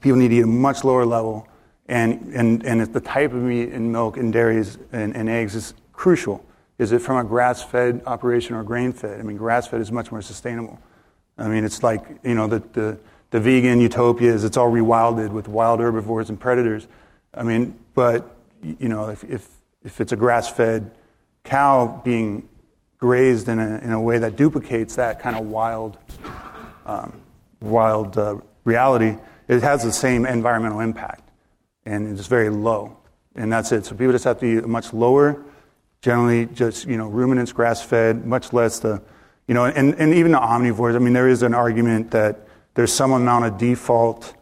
People 0.01 0.17
need 0.17 0.29
to 0.29 0.35
eat 0.35 0.41
a 0.41 0.47
much 0.47 0.83
lower 0.83 1.05
level, 1.05 1.47
and 1.87 2.33
and 2.33 2.65
and 2.65 2.81
the 2.81 2.99
type 2.99 3.33
of 3.33 3.41
meat 3.41 3.69
and 3.69 3.91
milk 3.91 4.17
and 4.17 4.31
dairies 4.31 4.77
and, 4.91 5.15
and 5.15 5.29
eggs 5.29 5.55
is 5.55 5.73
crucial. 5.93 6.43
Is 6.77 6.91
it 6.91 6.99
from 6.99 7.17
a 7.17 7.23
grass-fed 7.23 8.03
operation 8.05 8.55
or 8.55 8.63
grain-fed? 8.63 9.19
I 9.19 9.23
mean, 9.23 9.37
grass-fed 9.37 9.81
is 9.81 9.91
much 9.91 10.11
more 10.11 10.21
sustainable. 10.21 10.79
I 11.37 11.47
mean, 11.47 11.63
it's 11.63 11.81
like 11.81 12.03
you 12.23 12.35
know 12.35 12.47
the 12.47 12.59
the, 12.73 12.99
the 13.31 13.39
vegan 13.39 13.81
utopia 13.81 14.33
is 14.33 14.43
it's 14.43 14.57
all 14.57 14.71
rewilded 14.71 15.29
with 15.29 15.47
wild 15.47 15.79
herbivores 15.79 16.29
and 16.29 16.39
predators. 16.39 16.87
I 17.33 17.43
mean, 17.43 17.77
but 17.93 18.35
you 18.61 18.89
know 18.89 19.09
if 19.09 19.23
if, 19.23 19.47
if 19.83 20.01
it's 20.01 20.11
a 20.11 20.15
grass-fed 20.15 20.91
cow 21.43 22.01
being 22.03 22.47
grazed 22.99 23.47
in 23.47 23.59
a, 23.59 23.77
in 23.79 23.91
a 23.91 24.01
way 24.01 24.17
that 24.17 24.35
duplicates 24.35 24.95
that 24.95 25.19
kind 25.19 25.35
of 25.35 25.45
wild, 25.45 25.97
um, 26.85 27.21
wild 27.61 28.17
uh, 28.17 28.37
reality, 28.63 29.15
it 29.47 29.61
has 29.63 29.83
the 29.83 29.91
same 29.91 30.25
environmental 30.25 30.79
impact. 30.79 31.29
And 31.85 32.17
it's 32.17 32.27
very 32.27 32.49
low. 32.49 32.97
And 33.35 33.51
that's 33.51 33.71
it. 33.71 33.85
So 33.85 33.95
people 33.95 34.11
just 34.11 34.25
have 34.25 34.39
to 34.39 34.61
be 34.61 34.67
much 34.67 34.93
lower, 34.93 35.43
generally 36.01 36.47
just, 36.47 36.85
you 36.85 36.97
know, 36.97 37.07
ruminants, 37.07 37.51
grass 37.51 37.81
fed, 37.81 38.25
much 38.25 38.51
less 38.51 38.79
the, 38.79 39.01
you 39.47 39.53
know, 39.53 39.65
and, 39.65 39.95
and 39.95 40.13
even 40.13 40.31
the 40.31 40.39
omnivores. 40.39 40.95
I 40.95 40.99
mean, 40.99 41.13
there 41.13 41.29
is 41.29 41.43
an 41.43 41.53
argument 41.53 42.11
that 42.11 42.47
there's 42.73 42.91
some 42.91 43.11
amount 43.11 43.45
of 43.45 43.57
default 43.57 44.35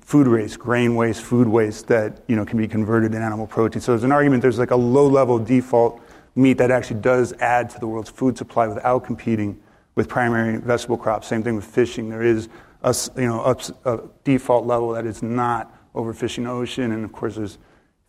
food 0.00 0.26
waste, 0.26 0.58
grain 0.58 0.94
waste, 0.94 1.22
food 1.22 1.46
waste 1.46 1.86
that, 1.88 2.22
you 2.26 2.34
know, 2.34 2.44
can 2.44 2.58
be 2.58 2.66
converted 2.66 3.14
in 3.14 3.22
animal 3.22 3.46
protein. 3.46 3.80
So 3.80 3.92
there's 3.92 4.04
an 4.04 4.12
argument 4.12 4.42
there's 4.42 4.58
like 4.58 4.70
a 4.70 4.76
low 4.76 5.06
level 5.06 5.38
default 5.38 6.00
meat 6.34 6.54
that 6.58 6.70
actually 6.70 7.00
does 7.00 7.32
add 7.40 7.68
to 7.70 7.78
the 7.78 7.86
world's 7.86 8.10
food 8.10 8.38
supply 8.38 8.66
without 8.66 9.04
competing 9.04 9.60
with 9.96 10.08
primary 10.08 10.56
vegetable 10.56 10.96
crops. 10.96 11.28
Same 11.28 11.42
thing 11.42 11.56
with 11.56 11.64
fishing. 11.64 12.08
There 12.08 12.22
is 12.22 12.48
a, 12.82 12.94
you 13.16 13.26
know, 13.26 13.42
a, 13.42 13.90
a 13.92 14.08
default 14.24 14.66
level 14.66 14.90
that 14.90 15.06
is 15.06 15.22
not 15.22 15.74
overfishing 15.94 16.44
the 16.44 16.50
ocean, 16.50 16.92
and 16.92 17.04
of 17.04 17.12
course 17.12 17.36
there's 17.36 17.58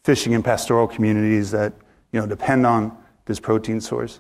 fishing 0.04 0.34
in 0.34 0.44
pastoral 0.44 0.88
communities 0.88 1.52
that 1.52 1.74
you 2.12 2.20
know 2.20 2.28
depend 2.28 2.66
on 2.66 2.96
this 3.26 3.40
protein 3.40 3.82
source. 3.82 4.20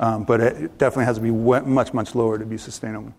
Um, 0.00 0.24
but 0.24 0.40
it 0.40 0.78
definitely 0.78 1.04
has 1.04 1.16
to 1.16 1.22
be 1.22 1.30
much 1.30 1.92
much 1.92 2.14
lower 2.14 2.38
to 2.38 2.46
be 2.46 2.58
sustainable. 2.58 3.14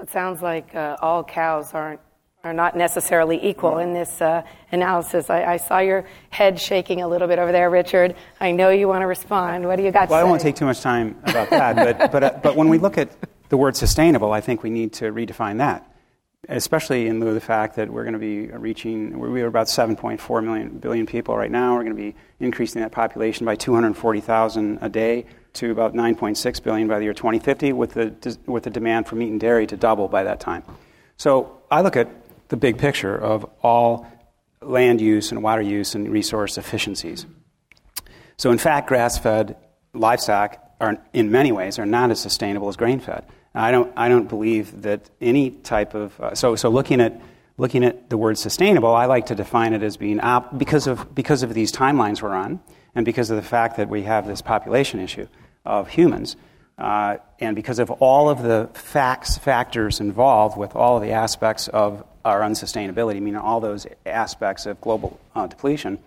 It 0.00 0.10
sounds 0.10 0.42
like 0.42 0.74
uh, 0.74 0.96
all 1.00 1.24
cows 1.24 1.72
aren't 1.72 2.00
are 2.46 2.52
not 2.52 2.76
necessarily 2.76 3.44
equal 3.44 3.78
in 3.78 3.92
this 3.92 4.20
uh, 4.20 4.42
analysis. 4.70 5.30
I, 5.30 5.44
I, 5.44 5.56
saw 5.56 5.78
your 5.78 6.04
head 6.30 6.60
shaking 6.60 7.02
a 7.02 7.08
little 7.08 7.26
bit 7.26 7.40
over 7.40 7.50
there, 7.50 7.68
Richard. 7.70 8.14
I 8.40 8.52
know 8.52 8.70
you 8.70 8.86
want 8.86 9.02
to 9.02 9.06
respond. 9.06 9.66
What 9.66 9.76
do 9.76 9.82
you 9.82 9.90
got 9.90 10.08
well, 10.08 10.20
I 10.20 10.22
won't 10.22 10.40
take 10.40 10.54
too 10.54 10.64
much 10.64 10.80
time 10.80 11.18
about 11.24 11.50
that, 11.50 11.98
but, 11.98 12.12
but, 12.12 12.22
uh, 12.22 12.38
but 12.42 12.54
when 12.54 12.68
we 12.68 12.78
look 12.78 12.98
at 12.98 13.10
the 13.48 13.56
word 13.56 13.76
sustainable, 13.76 14.32
I 14.32 14.40
think 14.40 14.62
we 14.62 14.70
need 14.70 14.92
to 14.94 15.06
redefine 15.06 15.58
that, 15.58 15.90
especially 16.48 17.06
in 17.06 17.20
lieu 17.20 17.28
of 17.28 17.34
the 17.34 17.40
fact 17.40 17.76
that 17.76 17.90
we're 17.90 18.04
going 18.04 18.12
to 18.12 18.18
be 18.18 18.46
reaching, 18.48 19.18
we're 19.18 19.46
about 19.46 19.66
7.4 19.66 20.44
million 20.44 20.78
billion 20.78 21.06
people 21.06 21.36
right 21.36 21.50
now. 21.50 21.74
We're 21.74 21.84
going 21.84 21.96
to 21.96 22.02
be 22.02 22.14
increasing 22.40 22.82
that 22.82 22.92
population 22.92 23.44
by 23.44 23.56
240,000 23.56 24.78
a 24.80 24.88
day 24.88 25.26
to 25.54 25.70
about 25.70 25.94
9.6 25.94 26.62
billion 26.62 26.86
by 26.86 26.98
the 26.98 27.04
year 27.04 27.14
2050, 27.14 27.72
with 27.72 27.94
the, 27.94 28.38
with 28.46 28.64
the 28.64 28.70
demand 28.70 29.06
for 29.06 29.16
meat 29.16 29.30
and 29.30 29.40
dairy 29.40 29.66
to 29.66 29.76
double 29.76 30.08
by 30.08 30.24
that 30.24 30.38
time. 30.38 30.62
So 31.16 31.62
I 31.70 31.80
look 31.80 31.96
at 31.96 32.08
the 32.48 32.56
big 32.56 32.78
picture 32.78 33.16
of 33.16 33.48
all 33.62 34.06
land 34.60 35.00
use 35.00 35.32
and 35.32 35.42
water 35.42 35.62
use 35.62 35.94
and 35.94 36.10
resource 36.10 36.58
efficiencies. 36.58 37.26
So, 38.36 38.50
in 38.50 38.58
fact, 38.58 38.88
grass 38.88 39.18
fed 39.18 39.56
livestock 39.94 40.58
are, 40.80 40.98
in 41.12 41.30
many 41.30 41.52
ways, 41.52 41.78
are 41.78 41.86
not 41.86 42.10
as 42.10 42.20
sustainable 42.20 42.68
as 42.68 42.76
grain 42.76 43.00
fed. 43.00 43.24
I 43.56 43.70
don't, 43.70 43.92
I 43.96 44.08
don't 44.08 44.28
believe 44.28 44.82
that 44.82 45.08
any 45.20 45.50
type 45.50 45.94
of. 45.94 46.20
Uh, 46.20 46.34
so, 46.34 46.56
so 46.56 46.68
looking, 46.68 47.00
at, 47.00 47.20
looking 47.56 47.84
at 47.84 48.10
the 48.10 48.18
word 48.18 48.38
sustainable, 48.38 48.94
I 48.94 49.06
like 49.06 49.26
to 49.26 49.34
define 49.34 49.72
it 49.72 49.82
as 49.82 49.96
being 49.96 50.20
op- 50.20 50.58
because, 50.58 50.86
of, 50.86 51.14
because 51.14 51.42
of 51.42 51.54
these 51.54 51.72
timelines 51.72 52.20
we're 52.20 52.34
on 52.34 52.60
and 52.94 53.04
because 53.04 53.30
of 53.30 53.36
the 53.36 53.42
fact 53.42 53.78
that 53.78 53.88
we 53.88 54.02
have 54.02 54.26
this 54.26 54.42
population 54.42 55.00
issue 55.00 55.26
of 55.64 55.88
humans. 55.88 56.36
Uh, 56.78 57.16
and 57.40 57.56
because 57.56 57.78
of 57.78 57.90
all 57.90 58.28
of 58.28 58.42
the 58.42 58.68
facts, 58.74 59.38
factors 59.38 60.00
involved 60.00 60.58
with 60.58 60.76
all 60.76 60.96
of 60.96 61.02
the 61.02 61.12
aspects 61.12 61.68
of 61.68 62.04
our 62.24 62.42
unsustainability, 62.42 63.20
meaning 63.20 63.36
all 63.36 63.60
those 63.60 63.86
aspects 64.04 64.66
of 64.66 64.78
global 64.82 65.18
uh, 65.34 65.46
depletion, 65.46 65.98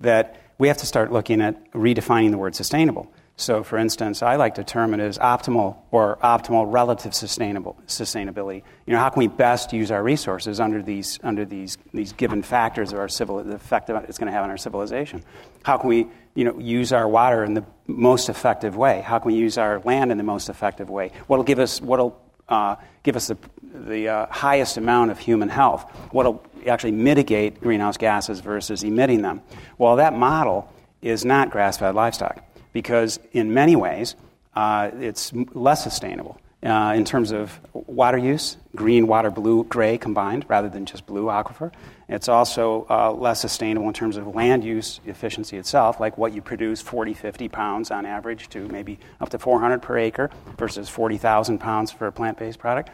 that 0.00 0.40
we 0.58 0.68
have 0.68 0.76
to 0.76 0.86
start 0.86 1.10
looking 1.10 1.40
at 1.40 1.72
redefining 1.72 2.30
the 2.30 2.38
word 2.38 2.54
sustainable. 2.54 3.10
So, 3.36 3.64
for 3.64 3.78
instance, 3.78 4.22
I 4.22 4.36
like 4.36 4.56
to 4.56 4.64
term 4.64 4.92
it 4.94 5.00
as 5.00 5.18
optimal 5.18 5.76
or 5.90 6.18
optimal 6.22 6.70
relative 6.70 7.14
sustainable 7.14 7.76
sustainability. 7.86 8.62
You 8.86 8.92
know, 8.92 8.98
how 8.98 9.08
can 9.08 9.20
we 9.20 9.26
best 9.26 9.72
use 9.72 9.90
our 9.90 10.02
resources 10.02 10.60
under 10.60 10.82
these 10.82 11.18
under 11.22 11.44
these 11.44 11.78
these 11.94 12.12
given 12.12 12.42
factors 12.42 12.92
of 12.92 12.98
our 12.98 13.08
civil 13.08 13.42
the 13.42 13.54
effect 13.54 13.88
it's 13.90 14.18
going 14.18 14.26
to 14.26 14.32
have 14.32 14.44
on 14.44 14.50
our 14.50 14.58
civilization? 14.58 15.24
How 15.64 15.78
can 15.78 15.88
we 15.88 16.06
you 16.34 16.44
know 16.44 16.58
use 16.58 16.92
our 16.92 17.08
water 17.08 17.42
in 17.42 17.54
the 17.54 17.64
most 17.86 18.28
effective 18.28 18.76
way? 18.76 19.00
How 19.00 19.18
can 19.18 19.32
we 19.32 19.38
use 19.38 19.56
our 19.56 19.80
land 19.80 20.12
in 20.12 20.18
the 20.18 20.24
most 20.24 20.48
effective 20.48 20.90
way? 20.90 21.10
What'll 21.26 21.44
give 21.44 21.58
us 21.58 21.80
what'll 21.80 22.20
uh, 22.48 22.76
give 23.02 23.16
us 23.16 23.28
the, 23.28 23.38
the 23.62 24.08
uh, 24.08 24.26
highest 24.26 24.76
amount 24.76 25.10
of 25.10 25.18
human 25.18 25.48
health? 25.48 25.90
What'll 26.10 26.44
actually 26.66 26.92
mitigate 26.92 27.60
greenhouse 27.60 27.96
gases 27.96 28.40
versus 28.40 28.84
emitting 28.84 29.22
them? 29.22 29.40
Well, 29.78 29.96
that 29.96 30.12
model 30.12 30.70
is 31.00 31.24
not 31.24 31.50
grass-fed 31.50 31.94
livestock 31.94 32.44
because 32.72 33.18
in 33.32 33.54
many 33.54 33.76
ways 33.76 34.14
uh, 34.54 34.90
it's 34.98 35.32
less 35.54 35.82
sustainable 35.82 36.38
uh, 36.64 36.92
in 36.94 37.04
terms 37.04 37.32
of 37.32 37.58
water 37.72 38.18
use, 38.18 38.56
green, 38.76 39.06
water, 39.06 39.30
blue, 39.30 39.64
gray 39.64 39.98
combined, 39.98 40.44
rather 40.48 40.68
than 40.68 40.86
just 40.86 41.06
blue 41.06 41.24
aquifer. 41.24 41.72
It's 42.08 42.28
also 42.28 42.86
uh, 42.88 43.12
less 43.12 43.40
sustainable 43.40 43.88
in 43.88 43.94
terms 43.94 44.16
of 44.16 44.28
land 44.28 44.62
use 44.62 45.00
efficiency 45.04 45.56
itself, 45.56 45.98
like 45.98 46.16
what 46.18 46.32
you 46.32 46.40
produce 46.40 46.80
40, 46.80 47.14
50 47.14 47.48
pounds 47.48 47.90
on 47.90 48.06
average 48.06 48.48
to 48.50 48.68
maybe 48.68 48.98
up 49.20 49.30
to 49.30 49.38
400 49.38 49.82
per 49.82 49.98
acre 49.98 50.30
versus 50.56 50.88
40,000 50.88 51.58
pounds 51.58 51.90
for 51.90 52.06
a 52.06 52.12
plant 52.12 52.38
based 52.38 52.58
product. 52.58 52.90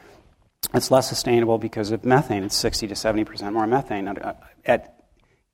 It's 0.75 0.90
less 0.90 1.08
sustainable 1.08 1.58
because 1.58 1.90
of 1.90 2.04
methane. 2.04 2.44
It's 2.44 2.56
60 2.56 2.88
to 2.88 2.94
70 2.94 3.25
percent 3.25 3.52
more 3.52 3.66
methane 3.66 4.08
at, 4.64 5.00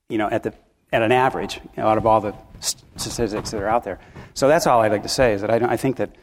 you 0.09 0.19
know, 0.19 0.29
at, 0.29 0.43
the, 0.43 0.55
at 0.95 1.03
an 1.03 1.13
average 1.13 1.61
out 1.77 1.99
of 1.99 2.07
all 2.07 2.21
the 2.21 2.35
statistics 2.97 3.51
that 3.51 3.61
are 3.61 3.69
out 3.69 3.85
there. 3.85 3.99
So 4.33 4.49
that's 4.49 4.67
all 4.67 4.81
I'd 4.81 4.93
like 4.93 5.03
to 5.03 5.09
say 5.09 5.33
is 5.35 5.41
that 5.41 5.51
I, 5.51 5.73
I 5.73 5.77
think 5.77 5.97
that 5.97 6.15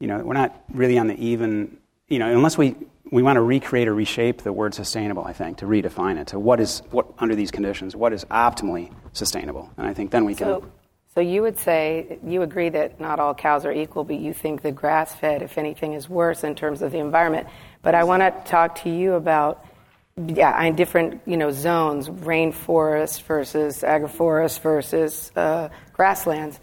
you 0.00 0.06
know, 0.06 0.18
we're 0.18 0.34
not 0.34 0.64
really 0.72 0.98
on 0.98 1.06
the 1.06 1.14
even, 1.22 1.76
you 2.08 2.18
know, 2.18 2.30
unless 2.34 2.56
we, 2.56 2.74
we 3.12 3.22
want 3.22 3.36
to 3.36 3.42
recreate 3.42 3.86
or 3.86 3.94
reshape 3.94 4.42
the 4.42 4.52
word 4.52 4.74
sustainable, 4.74 5.24
I 5.24 5.34
think, 5.34 5.58
to 5.58 5.66
redefine 5.66 6.18
it 6.18 6.28
to 6.28 6.38
what 6.38 6.58
is, 6.58 6.82
what, 6.90 7.06
under 7.18 7.34
these 7.34 7.50
conditions, 7.50 7.94
what 7.94 8.12
is 8.12 8.24
optimally 8.24 8.92
sustainable. 9.12 9.70
And 9.76 9.86
I 9.86 9.92
think 9.92 10.10
then 10.10 10.24
we 10.24 10.34
can. 10.34 10.46
So, 10.46 10.72
so 11.14 11.20
you 11.20 11.42
would 11.42 11.58
say, 11.58 12.18
you 12.24 12.42
agree 12.42 12.70
that 12.70 12.98
not 12.98 13.20
all 13.20 13.34
cows 13.34 13.66
are 13.66 13.72
equal, 13.72 14.04
but 14.04 14.16
you 14.16 14.32
think 14.32 14.62
the 14.62 14.72
grass 14.72 15.14
fed, 15.14 15.42
if 15.42 15.58
anything, 15.58 15.92
is 15.92 16.08
worse 16.08 16.44
in 16.44 16.54
terms 16.54 16.82
of 16.82 16.92
the 16.92 16.98
environment. 16.98 17.46
But 17.82 17.94
I 17.94 18.04
want 18.04 18.22
to 18.22 18.50
talk 18.50 18.76
to 18.82 18.90
you 18.90 19.14
about 19.14 19.66
yeah, 20.28 20.62
in 20.64 20.76
different 20.76 21.20
you 21.26 21.36
know 21.36 21.50
zones, 21.50 22.08
rainforest 22.08 23.22
versus 23.22 23.82
agroforest 23.82 24.60
versus 24.60 25.32
uh, 25.36 25.68
grasslands. 25.92 26.60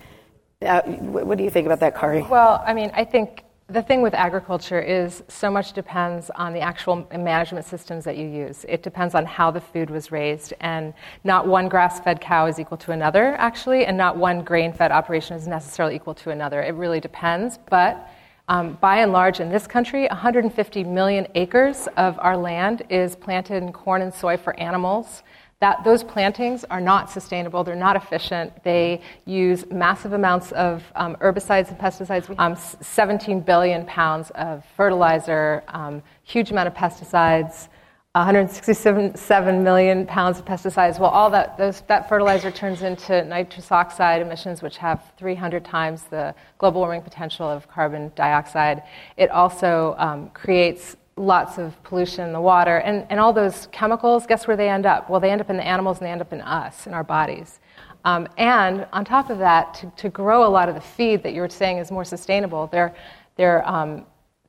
Uh, 0.61 0.81
what 0.81 1.37
do 1.37 1.43
you 1.43 1.49
think 1.49 1.65
about 1.65 1.79
that, 1.81 1.95
Kari? 1.95 2.23
Well, 2.23 2.63
I 2.65 2.73
mean, 2.73 2.91
I 2.95 3.05
think 3.05 3.43
the 3.69 3.81
thing 3.81 4.01
with 4.01 4.13
agriculture 4.13 4.79
is 4.79 5.23
so 5.27 5.51
much 5.51 5.73
depends 5.73 6.29
on 6.31 6.53
the 6.53 6.61
actual 6.61 7.07
management 7.11 7.65
systems 7.65 8.05
that 8.05 8.15
you 8.17 8.25
use. 8.25 8.65
It 8.67 8.81
depends 8.81 9.13
on 9.13 9.25
how 9.25 9.51
the 9.51 9.59
food 9.59 9.89
was 9.89 10.11
raised, 10.11 10.53
and 10.61 10.93
not 11.23 11.47
one 11.47 11.67
grass 11.67 11.99
fed 11.99 12.21
cow 12.21 12.45
is 12.47 12.59
equal 12.59 12.77
to 12.77 12.91
another, 12.91 13.35
actually, 13.35 13.85
and 13.85 13.97
not 13.97 14.17
one 14.17 14.41
grain 14.43 14.71
fed 14.71 14.91
operation 14.91 15.35
is 15.35 15.47
necessarily 15.47 15.95
equal 15.95 16.15
to 16.15 16.29
another. 16.29 16.61
It 16.61 16.75
really 16.75 17.01
depends, 17.01 17.59
but 17.69 18.09
um, 18.47 18.77
by 18.79 18.99
and 18.99 19.11
large, 19.11 19.39
in 19.39 19.49
this 19.49 19.67
country, 19.67 20.07
150 20.07 20.83
million 20.83 21.27
acres 21.35 21.87
of 21.97 22.17
our 22.19 22.37
land 22.37 22.83
is 22.89 23.15
planted 23.15 23.61
in 23.61 23.73
corn 23.73 24.01
and 24.01 24.13
soy 24.13 24.37
for 24.37 24.57
animals 24.59 25.23
that 25.59 25.83
those 25.83 26.03
plantings 26.03 26.63
are 26.65 26.79
not 26.79 27.09
sustainable, 27.09 27.63
they're 27.63 27.75
not 27.75 27.95
efficient, 27.95 28.63
they 28.63 29.01
use 29.25 29.65
massive 29.71 30.13
amounts 30.13 30.51
of 30.51 30.83
um, 30.95 31.15
herbicides 31.15 31.69
and 31.69 31.79
pesticides, 31.79 32.33
um, 32.37 32.55
17 32.55 33.39
billion 33.39 33.83
pounds 33.87 34.29
of 34.35 34.63
fertilizer, 34.75 35.63
um, 35.69 36.03
huge 36.23 36.51
amount 36.51 36.67
of 36.67 36.75
pesticides. 36.75 37.69
167 38.17 39.63
million 39.63 40.05
pounds 40.05 40.39
of 40.39 40.45
pesticides. 40.45 40.99
Well, 40.99 41.09
all 41.09 41.29
that, 41.29 41.57
those, 41.57 41.81
that 41.87 42.09
fertilizer 42.09 42.49
turns 42.51 42.81
into 42.81 43.23
nitrous 43.25 43.71
oxide 43.71 44.21
emissions, 44.21 44.61
which 44.61 44.77
have 44.77 45.11
300 45.17 45.63
times 45.63 46.03
the 46.03 46.33
global 46.57 46.81
warming 46.81 47.01
potential 47.01 47.47
of 47.47 47.67
carbon 47.67 48.11
dioxide. 48.15 48.83
It 49.17 49.29
also 49.29 49.95
um, 49.97 50.29
creates 50.31 50.97
lots 51.15 51.57
of 51.57 51.81
pollution 51.83 52.25
in 52.25 52.33
the 52.33 52.41
water. 52.41 52.77
And, 52.77 53.05
and 53.09 53.19
all 53.19 53.33
those 53.33 53.67
chemicals, 53.71 54.25
guess 54.25 54.47
where 54.47 54.57
they 54.57 54.69
end 54.69 54.85
up? 54.85 55.09
Well, 55.09 55.19
they 55.19 55.31
end 55.31 55.41
up 55.41 55.49
in 55.49 55.57
the 55.57 55.65
animals 55.65 55.99
and 55.99 56.07
they 56.07 56.11
end 56.11 56.21
up 56.21 56.33
in 56.33 56.41
us, 56.41 56.87
in 56.87 56.93
our 56.93 57.03
bodies. 57.03 57.59
Um, 58.05 58.27
and 58.37 58.87
on 58.93 59.05
top 59.05 59.29
of 59.29 59.37
that, 59.39 59.73
to, 59.75 59.91
to 59.97 60.09
grow 60.09 60.47
a 60.47 60.49
lot 60.49 60.69
of 60.69 60.75
the 60.75 60.81
feed 60.81 61.23
that 61.23 61.33
you 61.33 61.41
were 61.41 61.49
saying 61.49 61.77
is 61.77 61.91
more 61.91 62.05
sustainable, 62.05 62.67
they're, 62.67 62.95
they're, 63.35 63.67
um, 63.67 64.05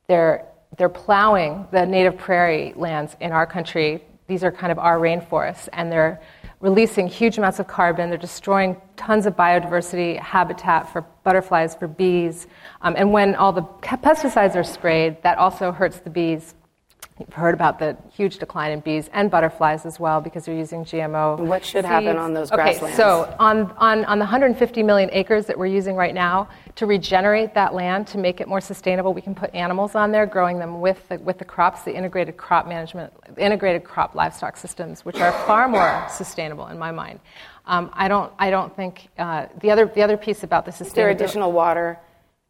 they're, 0.07 0.45
they're 0.77 0.89
plowing 0.89 1.67
the 1.71 1.85
native 1.85 2.17
prairie 2.17 2.73
lands 2.75 3.15
in 3.19 3.31
our 3.31 3.45
country. 3.45 4.03
These 4.27 4.43
are 4.43 4.51
kind 4.51 4.71
of 4.71 4.79
our 4.79 4.99
rainforests, 4.99 5.67
and 5.73 5.91
they're 5.91 6.21
releasing 6.59 7.07
huge 7.07 7.37
amounts 7.37 7.59
of 7.59 7.67
carbon. 7.67 8.09
They're 8.09 8.17
destroying 8.17 8.79
tons 8.95 9.25
of 9.25 9.35
biodiversity, 9.35 10.19
habitat 10.19 10.91
for 10.91 11.01
butterflies, 11.23 11.75
for 11.75 11.87
bees. 11.87 12.47
Um, 12.81 12.95
and 12.97 13.11
when 13.11 13.35
all 13.35 13.51
the 13.51 13.63
pesticides 13.81 14.55
are 14.55 14.63
sprayed, 14.63 15.21
that 15.23 15.37
also 15.37 15.71
hurts 15.71 15.99
the 15.99 16.09
bees 16.09 16.53
You've 17.19 17.33
heard 17.33 17.53
about 17.53 17.79
the 17.79 17.97
huge 18.13 18.37
decline 18.37 18.71
in 18.71 18.79
bees 18.79 19.09
and 19.11 19.29
butterflies 19.29 19.85
as 19.85 19.99
well 19.99 20.21
because 20.21 20.45
they're 20.45 20.55
using 20.55 20.85
GMO. 20.85 21.37
What 21.37 21.65
should 21.65 21.83
seeds. 21.83 21.87
happen 21.87 22.15
on 22.15 22.33
those 22.33 22.49
grasslands? 22.49 22.81
Okay, 22.81 22.95
so 22.95 23.35
on, 23.37 23.69
on, 23.71 24.05
on 24.05 24.19
the 24.19 24.23
150 24.23 24.83
million 24.83 25.09
acres 25.11 25.45
that 25.47 25.59
we're 25.59 25.65
using 25.65 25.95
right 25.95 26.13
now, 26.13 26.47
to 26.75 26.85
regenerate 26.85 27.53
that 27.55 27.73
land, 27.73 28.07
to 28.07 28.17
make 28.17 28.39
it 28.39 28.47
more 28.47 28.61
sustainable, 28.61 29.13
we 29.13 29.21
can 29.21 29.35
put 29.35 29.53
animals 29.53 29.95
on 29.95 30.13
there, 30.13 30.25
growing 30.25 30.59
them 30.59 30.79
with 30.79 31.05
the, 31.09 31.19
with 31.19 31.37
the 31.37 31.45
crops, 31.45 31.81
the 31.83 31.93
integrated 31.93 32.37
crop 32.37 32.69
management, 32.69 33.11
integrated 33.37 33.83
crop 33.83 34.15
livestock 34.15 34.55
systems, 34.55 35.03
which 35.03 35.19
are 35.19 35.33
far 35.45 35.67
more 35.67 36.05
sustainable 36.09 36.67
in 36.67 36.79
my 36.79 36.91
mind. 36.91 37.19
Um, 37.65 37.89
I, 37.91 38.07
don't, 38.07 38.31
I 38.39 38.49
don't 38.49 38.73
think 38.73 39.09
uh, 39.17 39.47
the, 39.59 39.71
other, 39.71 39.87
the 39.87 40.03
other 40.03 40.15
piece 40.15 40.43
about 40.43 40.63
the 40.65 40.71
sustainability. 40.71 40.87
Is 40.87 40.93
there 40.93 41.09
additional 41.09 41.51
water? 41.51 41.99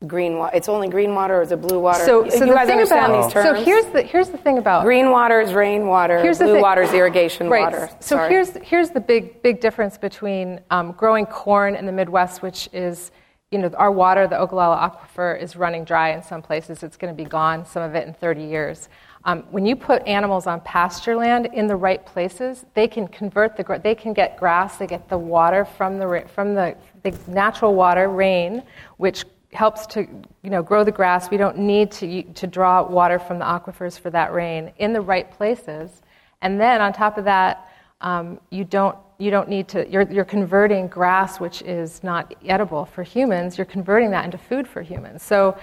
Green 0.08 0.38
water. 0.38 0.56
It's 0.56 0.70
only 0.70 0.88
green 0.88 1.14
water 1.14 1.40
or 1.40 1.42
is 1.42 1.52
it 1.52 1.62
blue 1.62 1.80
water? 1.80 2.06
So, 2.06 2.30
so 2.30 2.46
you 2.46 2.54
the 2.54 2.66
thing 2.66 2.82
about 2.82 3.24
these 3.24 3.34
terms? 3.34 3.58
so 3.58 3.66
here's 3.66 3.86
the 3.88 4.02
here's 4.02 4.30
the 4.30 4.38
thing 4.38 4.58
about 4.58 4.84
green 4.84 5.12
water 5.12 5.42
is 5.42 5.54
rainwater. 5.54 6.22
Here's 6.22 6.38
blue 6.38 6.62
water 6.62 6.84
is 6.84 6.94
irrigation 6.94 7.50
right. 7.50 7.64
water. 7.64 7.90
So 8.00 8.16
Sorry. 8.16 8.30
here's 8.30 8.52
here's 8.64 8.92
the 8.92 9.02
big 9.02 9.42
big 9.42 9.60
difference 9.60 9.98
between 9.98 10.62
um, 10.72 10.94
growing 10.94 11.26
corn 11.26 11.76
in 11.76 11.86
the 11.86 11.92
Midwest, 11.92 12.42
which 12.42 12.70
is 12.72 13.12
you 13.52 13.60
know 13.60 13.70
our 13.76 13.92
water, 13.92 14.26
the 14.26 14.40
Ogallala 14.40 14.78
aquifer, 14.78 15.42
is 15.42 15.58
running 15.58 15.84
dry 15.84 16.12
in 16.12 16.24
some 16.24 16.42
places. 16.42 16.82
It's 16.82 16.96
going 16.96 17.14
to 17.14 17.24
be 17.24 17.28
gone, 17.28 17.66
some 17.66 17.84
of 17.84 17.94
it 17.94 18.08
in 18.08 18.14
30 18.14 18.44
years. 18.44 18.88
Um, 19.26 19.44
when 19.52 19.66
you 19.66 19.76
put 19.76 20.08
animals 20.08 20.48
on 20.48 20.62
pasture 20.62 21.18
land 21.18 21.48
in 21.48 21.68
the 21.68 21.76
right 21.76 22.06
places, 22.06 22.66
they 22.74 22.88
can 22.88 23.06
convert 23.06 23.58
the 23.58 23.82
they 23.84 23.96
can 23.96 24.14
get 24.14 24.38
grass, 24.38 24.78
they 24.78 24.88
get 24.88 25.10
the 25.10 25.18
water 25.18 25.66
from 25.66 25.98
the 26.00 26.24
from 26.34 26.56
the, 26.56 26.78
the 27.04 27.14
natural 27.28 27.76
water, 27.76 28.08
rain, 28.08 28.64
which 28.96 29.26
helps 29.52 29.88
to 29.88 30.08
you 30.44 30.50
know, 30.50 30.62
grow 30.62 30.84
the 30.84 30.92
grass. 30.92 31.30
We 31.30 31.38
don't 31.38 31.58
need 31.58 31.92
to, 31.92 32.24
to 32.24 32.48
draw 32.48 32.84
water 32.84 33.18
from 33.20 33.40
the 33.40 33.46
aquifers 33.46 34.00
for 34.00 34.10
that 34.12 34.32
rain 34.32 34.72
in 34.78 34.94
the 34.94 35.02
right 35.02 35.30
places. 35.32 36.02
And 36.42 36.60
then 36.60 36.82
on 36.82 36.94
top 36.94 37.18
of 37.18 37.26
that, 37.26 37.68
um, 38.02 38.40
you, 38.50 38.64
don't, 38.64 38.98
you 39.18 39.32
don't 39.32 39.50
need 39.50 39.68
to, 39.70 39.90
you're, 39.90 40.10
you're 40.10 40.26
converting 40.26 40.88
grass, 40.88 41.40
which 41.40 41.62
is 41.64 42.04
not 42.04 42.34
edible 42.46 42.86
for 42.86 43.04
humans, 43.04 43.58
you're 43.58 43.66
converting 43.66 44.12
that 44.12 44.24
into 44.24 44.38
food 44.38 44.68
for 44.68 44.82
humans. 44.82 45.24
So 45.24 45.58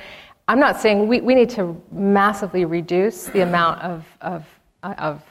I'm 0.49 0.61
not 0.61 0.81
saying 0.81 1.09
we, 1.09 1.20
we 1.20 1.35
need 1.35 1.51
to 1.51 1.81
massively 1.90 2.64
reduce 2.64 3.25
the 3.25 3.40
amount 3.40 3.81
of, 3.83 4.05
of, 4.20 4.44
of 4.83 5.22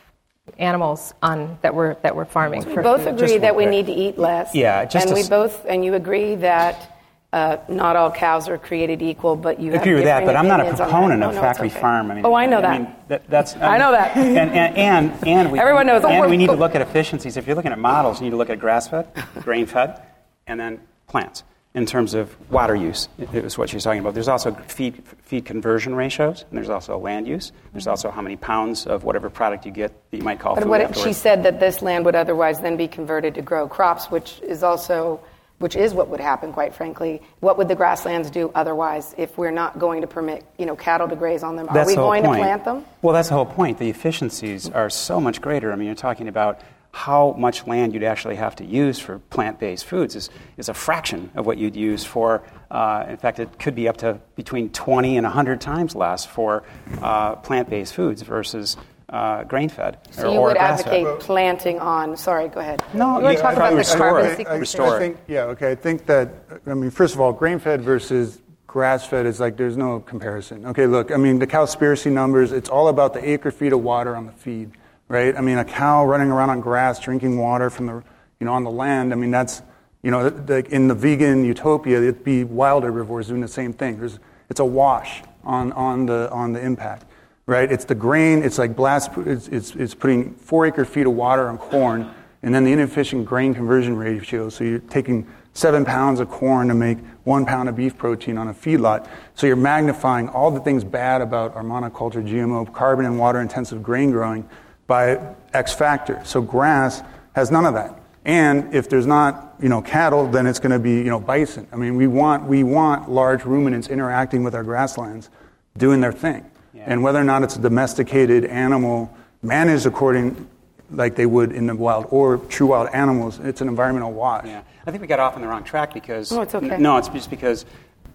animals 0.58 1.14
on, 1.22 1.58
that, 1.62 1.76
we're, 1.76 1.96
that 1.96 2.16
we're 2.16 2.26
farming. 2.26 2.66
We 2.66 2.76
both 2.76 3.04
food. 3.04 3.16
agree 3.16 3.38
that 3.38 3.56
we 3.56 3.66
need 3.66 3.86
to 3.86 3.94
eat 3.94 4.18
less. 4.18 4.56
Yeah, 4.56 4.90
and 4.94 5.14
we 5.14 5.28
both, 5.28 5.66
and 5.66 5.86
you 5.86 5.94
agree 5.94 6.36
that 6.36 6.95
uh, 7.36 7.58
not 7.68 7.98
all 7.98 8.10
cows 8.10 8.48
are 8.48 8.58
created 8.58 9.02
equal, 9.02 9.36
but 9.36 9.60
you 9.60 9.74
I 9.74 9.76
agree 9.76 9.94
with 9.94 10.06
that. 10.06 10.26
But 10.26 10.38
I'm 10.38 10.48
not 10.48 10.62
a 10.62 10.74
proponent 10.74 11.22
of 11.22 11.36
no, 11.36 11.42
factory 11.42 11.68
okay. 11.68 11.82
farm. 11.82 12.10
I 12.10 12.16
mean, 12.16 12.26
oh, 12.26 12.34
I 12.34 12.46
know 12.46 12.62
that. 12.62 12.72
I 12.72 12.80
mean, 12.80 12.96
that, 13.10 13.30
that's. 13.30 13.56
I, 13.58 13.78
know 13.78 13.92
that. 13.92 14.16
And 14.36 14.52
and 14.52 14.78
and, 14.78 15.28
and 15.28 15.52
we, 15.52 15.60
everyone 15.60 15.86
knows. 15.86 16.06
And 16.06 16.32
we 16.32 16.38
need 16.38 16.48
to 16.48 16.54
look 16.54 16.76
at 16.76 16.82
efficiencies. 16.82 17.36
If 17.36 17.46
you're 17.46 17.58
looking 17.58 17.74
at 17.74 17.78
models, 17.78 18.22
you 18.22 18.24
need 18.24 18.32
to 18.32 18.38
look 18.38 18.50
at 18.50 18.58
grass-fed, 18.58 19.10
grain-fed, 19.42 20.02
and 20.48 20.58
then 20.58 20.80
plants 21.08 21.44
in 21.74 21.86
terms 21.86 22.14
of 22.14 22.34
water 22.50 22.74
use. 22.74 23.10
It 23.18 23.44
was 23.44 23.58
what 23.58 23.70
she's 23.70 23.84
talking 23.84 24.00
about. 24.00 24.14
There's 24.14 24.30
also 24.30 24.54
feed 24.70 25.04
feed 25.24 25.44
conversion 25.44 25.94
ratios, 25.94 26.46
and 26.50 26.58
there's 26.58 26.70
also 26.70 26.98
land 26.98 27.28
use. 27.28 27.52
There's 27.74 27.88
also 27.88 28.12
how 28.12 28.22
many 28.22 28.38
pounds 28.38 28.88
of 28.88 29.04
whatever 29.04 29.30
product 29.30 29.66
you 29.66 29.74
get 29.74 29.92
that 30.12 30.18
you 30.18 30.24
might 30.24 30.40
call. 30.40 30.56
But 30.56 30.68
what 30.68 30.80
afterwards. 30.80 31.04
she 31.06 31.12
said 31.12 31.44
that 31.44 31.60
this 31.60 31.82
land 31.82 32.06
would 32.06 32.16
otherwise 32.16 32.62
then 32.62 32.78
be 32.78 32.88
converted 32.88 33.36
to 33.36 33.42
grow 33.42 33.68
crops, 33.68 34.06
which 34.06 34.40
is 34.40 34.64
also 34.64 35.20
which 35.60 35.76
is 35.76 35.94
what 35.94 36.10
would 36.10 36.20
happen, 36.20 36.52
quite 36.52 36.74
frankly. 36.74 37.22
What 37.40 37.58
would 37.58 37.68
the 37.68 37.76
grasslands 37.76 38.30
do 38.30 38.52
otherwise 38.54 39.16
if 39.18 39.38
we're 39.38 39.52
not 39.52 39.80
going 39.80 40.02
to 40.02 40.08
permit, 40.08 40.46
you 40.58 40.66
know, 40.66 40.76
cattle 40.76 41.08
to 41.08 41.16
graze 41.16 41.44
on 41.44 41.56
them? 41.56 41.68
That's 41.74 41.88
Are 41.88 41.92
we 41.92 41.96
the 41.96 42.02
going 42.02 42.24
point. 42.24 42.38
to 42.38 42.44
plant 42.44 42.66
them? 42.66 42.86
Well, 43.02 43.14
that's 43.14 43.30
the 43.30 43.36
whole 43.36 43.46
point. 43.46 43.78
The 43.78 43.90
efficiencies 43.90 44.70
are 44.70 44.90
so 44.90 45.22
much 45.22 45.42
greater. 45.42 45.72
I 45.72 45.76
mean, 45.76 45.88
you're 45.88 45.96
talking 45.96 46.28
about 46.28 46.62
how 46.92 47.36
much 47.38 47.68
land 47.68 47.94
you'd 47.94 48.04
actually 48.04 48.38
have 48.38 48.56
to 48.56 48.66
use 48.66 48.98
for 49.00 49.20
plant 49.20 49.60
based 49.60 49.86
foods 49.86 50.16
is, 50.16 50.30
is 50.56 50.70
a 50.70 50.74
fraction 50.74 51.30
of 51.36 51.46
what 51.46 51.58
you'd 51.58 51.76
use 51.76 52.06
for, 52.06 52.42
uh, 52.72 53.06
in 53.10 53.18
fact, 53.18 53.40
it 53.40 53.60
could 53.60 53.76
be 53.76 53.90
up 53.90 53.98
to 53.98 54.18
between 54.36 54.70
20 54.70 55.18
and 55.18 55.26
100 55.26 55.60
times 55.60 55.94
less 55.94 56.26
for 56.26 56.64
uh, 57.02 57.36
plant 57.36 57.70
based 57.70 57.94
foods 57.94 58.22
versus 58.22 58.78
uh, 59.10 59.44
grain 59.44 59.70
fed. 59.70 59.98
So 60.12 60.32
you 60.32 60.42
would 60.42 60.58
advocate 60.58 61.20
planting 61.20 61.80
on, 61.80 62.18
sorry, 62.18 62.48
go 62.50 62.60
ahead. 62.60 62.84
No, 62.94 63.18
you 63.18 63.24
want 63.24 63.38
to 63.38 63.42
talk 63.44 63.56
about 63.56 63.72
the 63.72 63.78
restore 63.78 64.10
carbon 64.12 64.42
it. 64.42 64.48
I, 64.48 64.52
I, 64.52 64.58
Restore 64.58 64.96
I 64.96 65.00
think, 65.00 65.18
yeah, 65.28 65.44
okay. 65.44 65.72
I 65.72 65.76
think 65.76 66.06
that, 66.08 66.30
I 66.66 66.74
mean, 66.74 66.90
first 66.90 67.14
of 67.14 67.22
all, 67.22 67.32
grain 67.32 67.60
fed 67.60 67.82
versus 67.82 68.42
grass 68.68 69.06
fed 69.06 69.26
is 69.26 69.40
like 69.40 69.58
there's 69.58 69.78
no 69.78 70.00
comparison. 70.00 70.66
Okay, 70.66 70.88
look, 70.88 71.12
I 71.12 71.18
mean, 71.18 71.40
the 71.40 71.48
cowspiracy 71.48 72.12
numbers, 72.12 72.52
it's 72.52 72.70
all 72.70 72.88
about 72.88 73.14
the 73.14 73.30
acre 73.30 73.52
feet 73.52 73.74
of 73.74 73.82
water 73.82 74.16
on 74.16 74.26
the 74.26 74.32
feed, 74.34 74.72
right? 75.08 75.38
I 75.38 75.42
mean, 75.42 75.60
a 75.60 75.66
cow 75.66 76.06
running 76.06 76.30
around 76.30 76.50
on 76.50 76.60
grass, 76.60 77.00
drinking 77.00 77.38
water 77.38 77.70
from 77.70 77.86
the, 77.86 78.04
you 78.40 78.46
know, 78.46 78.54
on 78.54 78.64
the 78.64 78.72
land, 78.72 79.14
I 79.14 79.16
mean, 79.16 79.32
that's, 79.32 79.62
you 80.02 80.12
know, 80.12 80.28
like 80.48 80.70
in 80.70 80.88
the 80.88 80.94
vegan 80.94 81.46
utopia, 81.46 82.00
it'd 82.00 82.24
be 82.24 82.44
wild 82.44 82.84
herbivores 82.84 83.28
doing 83.28 83.42
the 83.42 83.48
same 83.48 83.72
thing. 83.72 83.98
There's, 83.98 84.20
it's 84.50 84.60
a 84.60 84.66
wash 84.66 85.24
on, 85.44 85.72
on, 85.72 86.06
the, 86.06 86.30
on 86.32 86.54
the 86.54 86.60
impact, 86.60 87.06
right? 87.48 87.72
It's 87.72 87.86
the 87.86 87.96
grain, 87.96 88.44
it's 88.44 88.58
like 88.58 88.76
blast, 88.76 89.12
it's, 89.18 89.48
it's, 89.50 89.76
it's 89.76 89.94
putting 89.94 90.34
four 90.36 90.66
acre 90.66 90.86
feet 90.86 91.06
of 91.06 91.14
water 91.14 91.48
on 91.48 91.58
corn, 91.58 92.14
and 92.42 92.54
then 92.54 92.64
the 92.64 92.72
inefficient 92.72 93.26
grain 93.26 93.54
conversion 93.54 93.96
ratio. 93.96 94.50
So 94.50 94.64
you're 94.64 94.80
taking 94.80 95.28
seven 95.54 95.86
pounds 95.86 96.20
of 96.20 96.30
corn 96.30 96.68
to 96.68 96.74
make 96.74 96.98
one 97.24 97.46
pound 97.46 97.70
of 97.70 97.76
beef 97.76 97.98
protein 97.98 98.38
on 98.38 98.50
a 98.50 98.54
feedlot. 98.54 99.08
So 99.36 99.48
you're 99.48 99.56
magnifying 99.56 100.30
all 100.30 100.52
the 100.52 100.60
things 100.60 100.84
bad 100.84 101.22
about 101.22 101.56
our 101.56 101.64
monoculture, 101.64 102.28
GMO, 102.28 102.72
carbon 102.74 103.06
and 103.06 103.18
water 103.18 103.42
intensive 103.42 103.82
grain 103.82 104.12
growing 104.12 104.48
by 104.86 105.36
X 105.54 105.74
factor. 105.74 106.22
So 106.26 106.42
grass 106.42 107.02
has 107.34 107.52
none 107.52 107.66
of 107.66 107.74
that. 107.74 108.00
And 108.26 108.74
if 108.74 108.90
there's 108.90 109.06
not, 109.06 109.56
you 109.62 109.70
know, 109.70 109.82
cattle, 109.82 110.28
then 110.28 110.46
it's 110.48 110.60
going 110.60 110.72
to 110.72 110.80
be, 110.80 110.98
you 110.98 111.06
know, 111.06 111.20
bison. 111.20 111.68
I 111.72 111.76
mean, 111.76 111.96
we 111.96 112.08
want, 112.08 112.44
we 112.46 112.64
want 112.64 113.10
large 113.10 113.46
ruminants 113.46 113.88
interacting 113.88 114.44
with 114.44 114.56
our 114.56 114.64
grasslands, 114.64 115.30
doing 115.78 116.02
their 116.02 116.12
thing. 116.12 116.44
And 116.86 117.04
whether 117.04 117.20
or 117.20 117.24
not 117.24 117.44
it's 117.44 117.56
a 117.56 117.62
domesticated 117.62 118.46
animal 118.46 119.16
managed 119.42 119.86
according 119.86 120.48
like 120.92 121.16
they 121.16 121.26
would 121.26 121.52
in 121.52 121.66
the 121.66 121.76
wild 121.76 122.06
or 122.12 122.38
true 122.38 122.68
wild 122.68 122.90
animals, 122.94 123.40
it's 123.40 123.60
an 123.62 123.68
environmental 123.68 124.12
wash. 124.14 124.46
Yeah, 124.46 124.62
I 124.86 124.92
think 124.92 125.02
we 125.02 125.08
got 125.08 125.20
off 125.20 125.36
on 125.36 125.42
the 125.42 125.48
wrong 125.48 125.64
track 125.64 125.94
because. 125.94 126.32
Oh, 126.32 126.42
it's 126.42 126.54
okay. 126.54 126.70
n- 126.76 126.82
No, 126.82 126.98
it's 126.98 127.08
just 127.10 127.30
because 127.32 127.66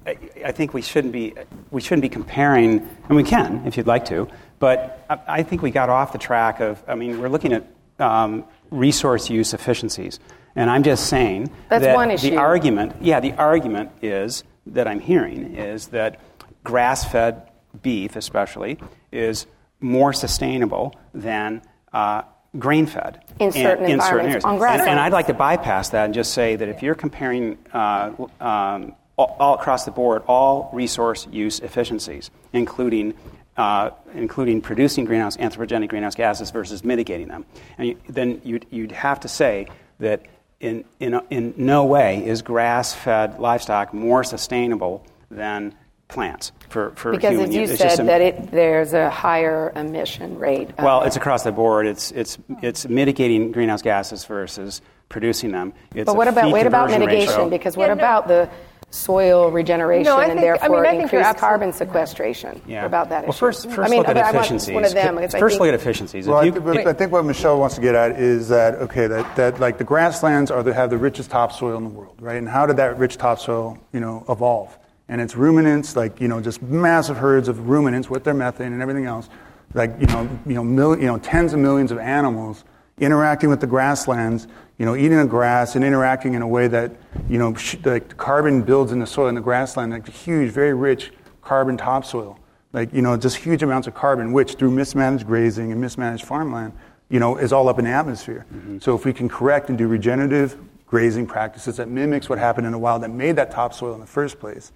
I, 0.07 0.17
I 0.47 0.53
think 0.53 0.73
we 0.73 0.81
shouldn't 0.83 1.13
be 1.13 1.35
we 1.73 1.81
shouldn't 1.81 2.03
be 2.03 2.09
comparing, 2.09 2.89
and 3.09 3.17
we 3.17 3.25
can 3.25 3.67
if 3.67 3.77
you'd 3.77 3.89
like 3.89 4.05
to, 4.07 4.29
but 4.61 5.05
I, 5.11 5.39
I 5.39 5.43
think 5.43 5.63
we 5.63 5.71
got 5.73 5.89
off 5.91 6.13
the 6.13 6.19
track 6.19 6.61
of. 6.61 6.83
I 6.87 6.95
mean, 6.95 7.21
we're 7.21 7.29
looking 7.29 7.53
at 7.53 7.67
um, 7.99 8.45
resource 8.71 9.29
use 9.29 9.53
efficiencies, 9.53 10.21
and 10.55 10.71
I'm 10.71 10.85
just 10.85 11.09
saying 11.09 11.51
That's 11.69 11.85
that 11.85 11.97
one 11.97 12.13
issue. 12.13 12.31
the 12.31 12.37
argument. 12.37 12.95
Yeah, 13.03 13.19
the 13.19 13.33
argument 13.33 13.91
is 14.01 14.45
that 14.67 14.87
I'm 14.87 15.01
hearing 15.01 15.57
is 15.57 15.89
that 15.89 16.21
grass-fed 16.63 17.50
beef, 17.83 18.17
especially, 18.17 18.79
is 19.13 19.47
more 19.81 20.13
sustainable 20.13 20.95
than. 21.15 21.63
Uh, 21.93 22.23
Grain 22.59 22.87
fed 22.87 23.23
In 23.39 23.53
certain 23.53 23.89
environments, 23.89 24.45
on 24.45 24.57
and, 24.61 24.83
and 24.83 24.99
I'd 24.99 25.13
like 25.13 25.29
to 25.29 25.35
bypass 25.35 25.91
that 25.91 26.07
and 26.07 26.15
just 26.15 26.35
say 26.35 26.57
that 26.57 26.69
if 26.69 26.83
you're 26.83 26.97
comparing 26.97 27.59
uh, 27.73 28.11
um, 28.41 28.97
all, 29.17 29.37
all 29.39 29.55
across 29.55 29.85
the 29.85 29.93
board 29.93 30.23
all 30.27 30.69
resource 30.73 31.29
use 31.31 31.61
efficiencies, 31.61 32.29
including 32.53 33.15
uh, 33.57 33.91
including 34.15 34.61
producing 34.61 35.05
greenhouse 35.05 35.37
anthropogenic 35.37 35.91
greenhouse 35.91 36.17
gases 36.17 36.51
versus 36.51 36.83
mitigating 36.83 37.29
them, 37.29 37.45
and 37.79 37.89
you, 37.89 37.97
then 38.09 38.41
you'd, 38.43 38.67
you'd 38.71 38.93
have 38.93 39.21
to 39.21 39.29
say 39.29 39.69
that 40.01 40.23
in, 40.59 40.85
in, 40.99 41.21
in 41.31 41.55
no 41.57 41.85
way 41.85 42.25
is 42.25 42.43
grass-fed 42.43 43.39
livestock 43.39 43.95
more 43.95 44.25
sustainable 44.25 45.07
than 45.31 45.75
plants 46.09 46.53
for, 46.71 46.93
for 46.97 47.11
Because 47.13 47.31
human 47.33 47.49
as 47.49 47.55
you 47.55 47.61
use. 47.63 47.79
Said, 47.79 48.01
a- 48.01 48.05
that 48.05 48.21
it, 48.21 48.51
there's 48.51 48.93
a 48.93 49.11
higher 49.11 49.73
emission 49.77 50.39
rate. 50.39 50.71
well, 50.79 51.03
it's 51.03 51.17
across 51.17 51.43
the 51.43 51.53
board. 51.53 51.87
It's, 51.87 52.11
it's, 52.13 52.39
oh. 52.51 52.57
it's 52.63 52.89
mitigating 52.89 53.53
greenhouse 53.53 53.83
gases 53.83 54.25
versus 54.25 54.81
producing 55.09 55.51
them. 55.51 55.73
It's 55.95 56.07
But 56.07 56.17
what 56.17 56.29
about, 56.29 56.45
feed 56.45 56.53
what 56.53 56.67
about 56.67 56.91
mitigation? 56.91 57.29
ratio. 57.29 57.51
Because 57.51 57.77
what 57.77 57.89
Yeah, 57.89 57.95
no. 57.95 58.01
about 58.01 58.29
the 58.29 58.49
soil 58.93 59.51
regeneration 59.53 60.05
No, 60.05 60.17
I 60.17 60.25
and 60.25 60.33
think- 60.33 60.41
I 60.41 60.43
mean, 60.43 60.45
therefore 60.61 60.87
I 60.87 60.91
think 60.91 61.13
you're 61.13 61.21
increased 61.21 61.39
carbon 61.39 61.73
sequestration? 61.73 62.61
Yeah. 62.67 62.85
About 62.87 63.09
that 63.11 63.23
well, 63.23 63.31
issue? 63.31 63.39
First, 63.39 63.71
first 63.71 63.79
I 63.79 63.89
mean, 63.89 63.99
look 63.99 64.09
at 64.09 64.15
but 64.15 64.25
I 64.25 64.31
efficiencies. 64.31 64.75
one 64.75 64.85
of 64.85 64.93
them. 64.93 65.15
because 65.17 65.35
I 65.35 65.39
First 65.41 65.55
think- 65.55 65.61
look 65.61 65.69
at 65.69 65.75
efficiencies. 65.75 66.27
Well, 66.27 66.41
If 66.41 66.55
I, 66.67 66.73
you- 66.73 66.89
I 66.89 66.93
think 66.93 67.13
what 67.13 67.25
Michelle 67.25 67.59
wants 67.59 67.77
to 67.77 67.81
get 67.81 67.95
at 67.95 68.13
is 68.19 68.49
that 68.49 68.75
okay, 68.77 69.07
that, 69.07 69.37
that 69.37 69.61
like 69.61 69.79
the 69.79 69.85
grasslands 69.85 70.51
are 70.51 70.63
the, 70.63 70.75
have 70.75 70.91
the 70.91 70.99
richest 70.99 71.31
topsoil 71.31 71.77
in 71.77 71.85
the 71.85 71.91
world, 71.91 72.17
right? 72.21 72.37
And 72.37 72.49
how 72.49 72.67
did 72.67 72.77
that 72.79 72.99
rich 72.99 73.17
topsoil, 73.17 73.79
you 73.93 74.01
know, 74.01 74.25
evolve? 74.29 74.77
And 75.11 75.21
it's 75.21 75.35
ruminants, 75.35 75.97
like 75.97 76.21
you 76.21 76.29
know, 76.29 76.41
just 76.41 76.63
massive 76.63 77.17
herds 77.17 77.49
of 77.49 77.69
ruminants 77.69 78.09
with 78.09 78.23
their 78.23 78.33
methane 78.33 78.73
and 78.73 78.81
everything 78.81 79.07
else, 79.07 79.29
like 79.75 79.91
you 79.99 80.07
know, 80.07 80.39
you 80.47 80.55
know, 80.55 80.63
mil, 80.63 80.97
you 80.97 81.07
know, 81.07 81.19
tens 81.19 81.53
of 81.53 81.59
millions 81.59 81.91
of 81.91 81.99
animals 81.99 82.65
interacting 82.99 83.51
with 83.51 83.61
the 83.61 83.67
grasslands, 83.67 84.47
you 84.79 84.87
know, 84.87 84.95
eating 84.95 85.19
the 85.19 85.27
grass 85.27 85.75
and 85.75 85.85
interacting 85.85 86.35
in 86.35 86.43
a 86.43 86.47
way 86.47 86.69
that 86.69 86.93
you 87.29 87.39
know, 87.39 87.53
sh- 87.55 87.75
like 87.85 88.17
carbon 88.19 88.63
builds 88.63 88.93
in 88.93 89.01
the 89.01 89.07
soil 89.07 89.27
in 89.27 89.35
the 89.35 89.41
grassland, 89.41 89.91
like 89.91 90.09
huge, 90.09 90.53
very 90.53 90.75
rich 90.75 91.11
carbon 91.43 91.77
topsoil. 91.77 92.39
Like 92.73 92.95
you 92.95 93.03
know 93.03 93.17
just 93.17 93.37
huge 93.37 93.65
amounts 93.65 93.89
of 93.89 93.95
carbon 93.95 94.33
which 94.33 94.55
through 94.55 94.71
mismanaged 94.71 95.27
grazing 95.27 95.73
and 95.73 95.81
mismanaged 95.81 96.25
farmland 96.25 96.73
you 97.09 97.19
know 97.19 97.37
is 97.37 97.53
all 97.53 97.69
up 97.69 97.81
in 97.81 97.85
the 97.85 97.91
atmosphere. 97.91 98.47
Mm-hmm. 98.55 98.79
So 98.79 98.95
if 98.95 99.05
we 99.05 99.13
can 99.13 99.29
correct 99.29 99.71
and 99.71 99.77
do 99.77 99.89
regenerative 99.89 100.57
grazing 100.87 101.27
practices 101.27 101.79
that 101.79 101.89
mimics 101.89 102.29
what 102.29 102.39
happened 102.39 102.67
in 102.67 102.73
the 102.73 102.79
wild 102.79 103.03
that 103.03 103.11
made 103.11 103.35
that 103.35 103.51
topsoil 103.51 103.95
in 103.95 104.01
the 104.01 104.07
first 104.07 104.39
place 104.39 104.71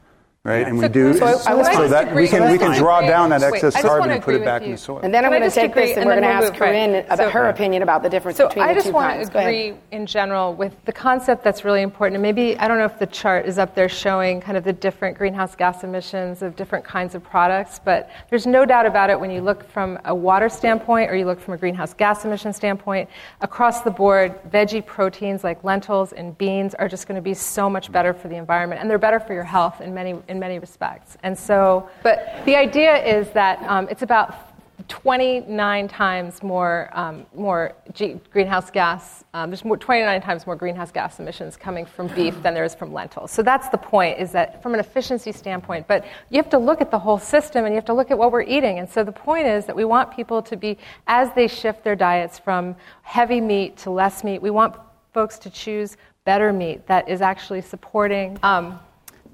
right 0.44 0.66
and 0.66 0.76
we 0.76 0.84
So- 0.84 0.88
do 0.88 1.14
so 1.14 1.38
so, 1.38 1.50
I 1.50 1.54
would 1.54 1.64
so 1.66 1.88
that 1.88 2.14
we 2.14 2.28
can 2.28 2.50
we 2.52 2.58
can 2.58 2.72
that. 2.72 2.78
draw 2.78 3.00
down 3.00 3.30
that 3.30 3.42
excess 3.42 3.74
I 3.76 3.80
just 3.80 3.88
carbon 3.88 4.10
and 4.10 4.22
put 4.22 4.34
it 4.34 4.44
back 4.44 4.60
in 4.60 4.72
the 4.72 4.76
soil 4.76 5.00
And 5.02 5.12
then 5.14 5.24
I'm 5.24 5.30
going 5.30 5.42
to 5.42 5.50
take 5.50 5.70
agree, 5.70 5.86
this 5.86 5.96
and 5.96 6.00
and 6.00 6.06
we're 6.06 6.20
going 6.20 6.22
to 6.24 6.28
we'll 6.28 6.36
ask 6.36 6.52
move, 6.52 6.60
right. 6.60 6.68
Corinne 6.68 7.04
about 7.08 7.32
her 7.32 7.48
opinion 7.48 7.82
about 7.82 8.02
the 8.02 8.10
difference 8.10 8.36
So 8.36 8.48
between 8.48 8.66
I 8.66 8.68
the 8.68 8.74
just 8.74 8.86
two 8.88 8.92
want 8.92 9.14
kinds. 9.14 9.28
to 9.28 9.32
Go 9.32 9.38
ahead. 9.38 9.48
agree 9.54 9.74
in 9.90 10.04
general 10.04 10.52
with 10.52 10.74
the 10.84 10.92
concept 10.92 11.44
that's 11.44 11.64
really 11.64 11.80
important. 11.80 12.16
And 12.16 12.22
maybe, 12.22 12.58
I 12.58 12.68
don't 12.68 12.76
know 12.76 12.84
if 12.84 12.98
the 12.98 13.06
chart 13.06 13.46
is 13.46 13.58
up 13.58 13.74
there 13.74 13.88
showing 13.88 14.42
kind 14.42 14.58
of 14.58 14.64
the 14.64 14.72
different 14.74 15.16
greenhouse 15.16 15.54
gas 15.56 15.82
emissions 15.82 16.42
of 16.42 16.56
different 16.56 16.84
kinds 16.84 17.14
of 17.14 17.24
products, 17.24 17.80
but 17.82 18.10
there's 18.28 18.46
no 18.46 18.66
doubt 18.66 18.84
about 18.84 19.08
it 19.08 19.18
when 19.18 19.30
you 19.30 19.40
look 19.40 19.66
from 19.70 19.98
a 20.04 20.14
water 20.14 20.50
standpoint 20.50 21.10
or 21.10 21.16
you 21.16 21.24
look 21.24 21.40
from 21.40 21.54
a 21.54 21.56
greenhouse 21.56 21.94
gas 21.94 22.26
emission 22.26 22.52
standpoint, 22.52 23.08
across 23.40 23.80
the 23.80 23.90
board, 23.90 24.38
veggie 24.50 24.84
proteins 24.84 25.42
like 25.42 25.64
lentils 25.64 26.12
and 26.12 26.36
beans 26.36 26.74
are 26.74 26.88
just 26.88 27.08
going 27.08 27.16
to 27.16 27.22
be 27.22 27.32
so 27.32 27.70
much 27.70 27.90
better 27.90 28.12
for 28.12 28.28
the 28.28 28.36
environment, 28.36 28.78
and 28.82 28.90
they're 28.90 28.98
better 28.98 29.20
for 29.20 29.32
your 29.32 29.42
health 29.44 29.80
in 29.80 29.94
many, 29.94 30.14
in 30.28 30.33
many 30.38 30.58
respects. 30.58 31.16
And 31.22 31.36
so, 31.36 31.88
but 32.02 32.42
the 32.44 32.56
idea 32.56 32.96
is 33.04 33.30
that 33.30 33.62
um, 33.62 33.88
it's 33.90 34.02
about 34.02 34.54
29 34.88 35.88
times 35.88 36.42
more, 36.42 36.90
um, 36.92 37.24
more 37.34 37.74
G- 37.92 38.20
greenhouse 38.32 38.70
gas. 38.70 39.24
Um, 39.32 39.50
there's 39.50 39.64
more, 39.64 39.76
29 39.76 40.20
times 40.20 40.46
more 40.46 40.56
greenhouse 40.56 40.90
gas 40.90 41.18
emissions 41.20 41.56
coming 41.56 41.86
from 41.86 42.08
beef 42.08 42.42
than 42.42 42.54
there 42.54 42.64
is 42.64 42.74
from 42.74 42.92
lentils. 42.92 43.30
So 43.30 43.42
that's 43.42 43.68
the 43.70 43.78
point, 43.78 44.18
is 44.18 44.32
that 44.32 44.62
from 44.62 44.74
an 44.74 44.80
efficiency 44.80 45.32
standpoint. 45.32 45.86
But 45.86 46.04
you 46.28 46.36
have 46.36 46.50
to 46.50 46.58
look 46.58 46.80
at 46.80 46.90
the 46.90 46.98
whole 46.98 47.18
system 47.18 47.64
and 47.64 47.72
you 47.72 47.76
have 47.76 47.86
to 47.86 47.94
look 47.94 48.10
at 48.10 48.18
what 48.18 48.32
we're 48.32 48.42
eating. 48.42 48.78
And 48.78 48.88
so 48.88 49.04
the 49.04 49.12
point 49.12 49.46
is 49.46 49.64
that 49.66 49.76
we 49.76 49.84
want 49.84 50.14
people 50.14 50.42
to 50.42 50.56
be, 50.56 50.76
as 51.06 51.32
they 51.34 51.48
shift 51.48 51.82
their 51.82 51.96
diets 51.96 52.38
from 52.38 52.76
heavy 53.02 53.40
meat 53.40 53.76
to 53.78 53.90
less 53.90 54.22
meat, 54.22 54.42
we 54.42 54.50
want 54.50 54.74
folks 55.12 55.38
to 55.38 55.50
choose 55.50 55.96
better 56.24 56.52
meat 56.52 56.86
that 56.86 57.08
is 57.08 57.20
actually 57.20 57.60
supporting. 57.62 58.38
Um, 58.42 58.78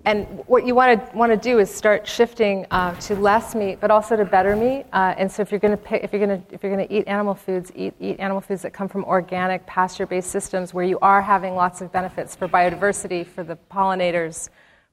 and 0.05 0.27
what 0.47 0.67
you 0.67 0.75
want 0.75 1.11
to 1.11 1.17
want 1.17 1.31
to 1.31 1.37
do 1.37 1.59
is 1.59 1.73
start 1.73 2.07
shifting 2.07 2.67
uh, 2.71 2.95
to 3.01 3.15
less 3.17 3.55
meat, 3.55 3.79
but 3.81 3.91
also 3.91 4.17
to 4.17 4.25
better 4.25 4.57
meat. 4.57 4.87
Uh, 4.93 5.15
and 5.19 5.31
so, 5.31 5.43
if 5.43 5.51
you're 5.51 5.61
going 5.61 5.77
to 5.77 5.83
pick, 5.83 6.03
if 6.03 6.13
you're 6.13 6.25
going 6.25 6.43
to 6.43 6.55
if 6.55 6.63
you're 6.63 6.75
going 6.75 6.87
to 6.87 6.95
eat 6.95 7.07
animal 7.07 7.35
foods, 7.35 7.71
eat 7.75 7.95
eat 8.01 8.19
animal 8.19 8.41
foods 8.41 8.63
that 8.63 8.73
come 8.73 8.89
from 8.89 9.05
organic, 9.05 9.67
pasture-based 9.67 10.31
systems 10.31 10.73
where 10.73 10.85
you 10.85 10.99
are 11.01 11.21
having 11.21 11.55
lots 11.55 11.81
of 11.81 11.93
benefits 11.93 12.35
for 12.35 12.49
biodiversity, 12.49 13.27
for 13.27 13.45
the 13.45 13.59
pollinators, 13.71 14.49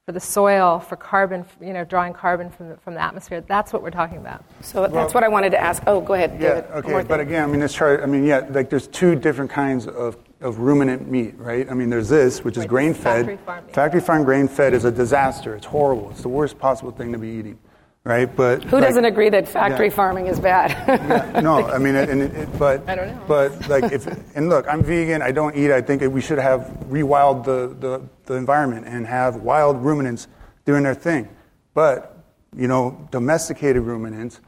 for 0.08 0.12
the 0.12 0.20
soil, 0.20 0.78
for 0.78 0.96
carbon, 0.96 1.44
you 1.60 1.74
know, 1.74 1.84
drawing 1.84 2.14
carbon 2.14 2.48
from 2.48 2.70
the, 2.70 2.76
from 2.78 2.94
the 2.94 3.00
atmosphere. 3.00 3.42
That's 3.42 3.72
what 3.74 3.82
we're 3.82 3.90
talking 3.90 4.16
about. 4.16 4.42
So 4.62 4.86
that's 4.86 5.12
what 5.12 5.22
I 5.22 5.28
wanted 5.28 5.50
to 5.50 5.60
ask. 5.60 5.82
Oh, 5.86 6.00
go 6.00 6.14
ahead, 6.14 6.38
Yeah, 6.40 6.62
David. 6.62 6.70
Okay, 6.76 7.02
but 7.06 7.20
again, 7.20 7.44
I 7.44 7.46
mean, 7.46 7.60
this 7.60 7.74
chart, 7.74 8.02
I 8.02 8.06
mean, 8.06 8.24
yeah, 8.24 8.46
like 8.48 8.70
there's 8.70 8.88
two 8.88 9.16
different 9.16 9.50
kinds 9.50 9.86
of, 9.86 10.16
of 10.40 10.58
ruminant 10.58 11.10
meat, 11.10 11.34
right? 11.38 11.68
I 11.70 11.74
mean, 11.74 11.90
there's 11.90 12.08
this, 12.08 12.44
which 12.44 12.56
is 12.56 12.64
grain 12.66 12.94
fed. 12.94 13.26
factory 13.26 13.36
farm. 13.38 13.64
Factory 13.72 14.00
farm 14.00 14.24
grain 14.24 14.48
fed 14.48 14.72
is 14.74 14.84
a 14.84 14.90
disaster. 14.92 15.54
It's 15.56 15.66
horrible. 15.66 16.10
It's 16.10 16.22
the 16.22 16.28
worst 16.28 16.58
possible 16.58 16.92
thing 16.92 17.12
to 17.12 17.18
be 17.18 17.28
eating, 17.28 17.58
right? 18.04 18.24
But 18.34 18.62
Who 18.64 18.76
like- 18.76 18.84
doesn't 18.86 19.04
agree 19.04 19.30
that 19.30 19.48
factory 19.48 19.88
Yeah. 19.88 19.94
farming 19.94 20.26
is 20.28 20.38
bad? 20.38 20.70
Yeah, 20.86 21.40
no, 21.40 21.66
I 21.68 21.78
mean, 21.78 21.96
it, 21.96 22.08
it, 22.08 22.18
it, 22.34 22.58
but 22.58 22.82
I 22.88 22.94
don't 22.94 23.08
know. 23.08 23.24
But 23.26 23.68
like, 23.68 23.90
if 23.92 24.06
and 24.36 24.48
look, 24.48 24.66
I'm 24.68 24.82
vegan. 24.82 25.22
I 25.22 25.32
don't 25.32 25.56
eat. 25.56 25.72
I 25.72 25.80
think 25.80 26.02
we 26.02 26.20
should 26.20 26.38
have 26.38 26.60
rewild 26.88 27.44
the, 27.44 27.74
the 27.80 28.02
the 28.26 28.34
environment 28.34 28.86
and 28.86 29.06
have 29.06 29.36
wild 29.36 29.82
ruminants 29.84 30.28
doing 30.64 30.84
their 30.84 30.94
thing. 30.94 31.28
But 31.74 32.14
you 32.56 32.68
know, 32.68 33.08
domesticated 33.10 33.82
ruminants 33.82 34.40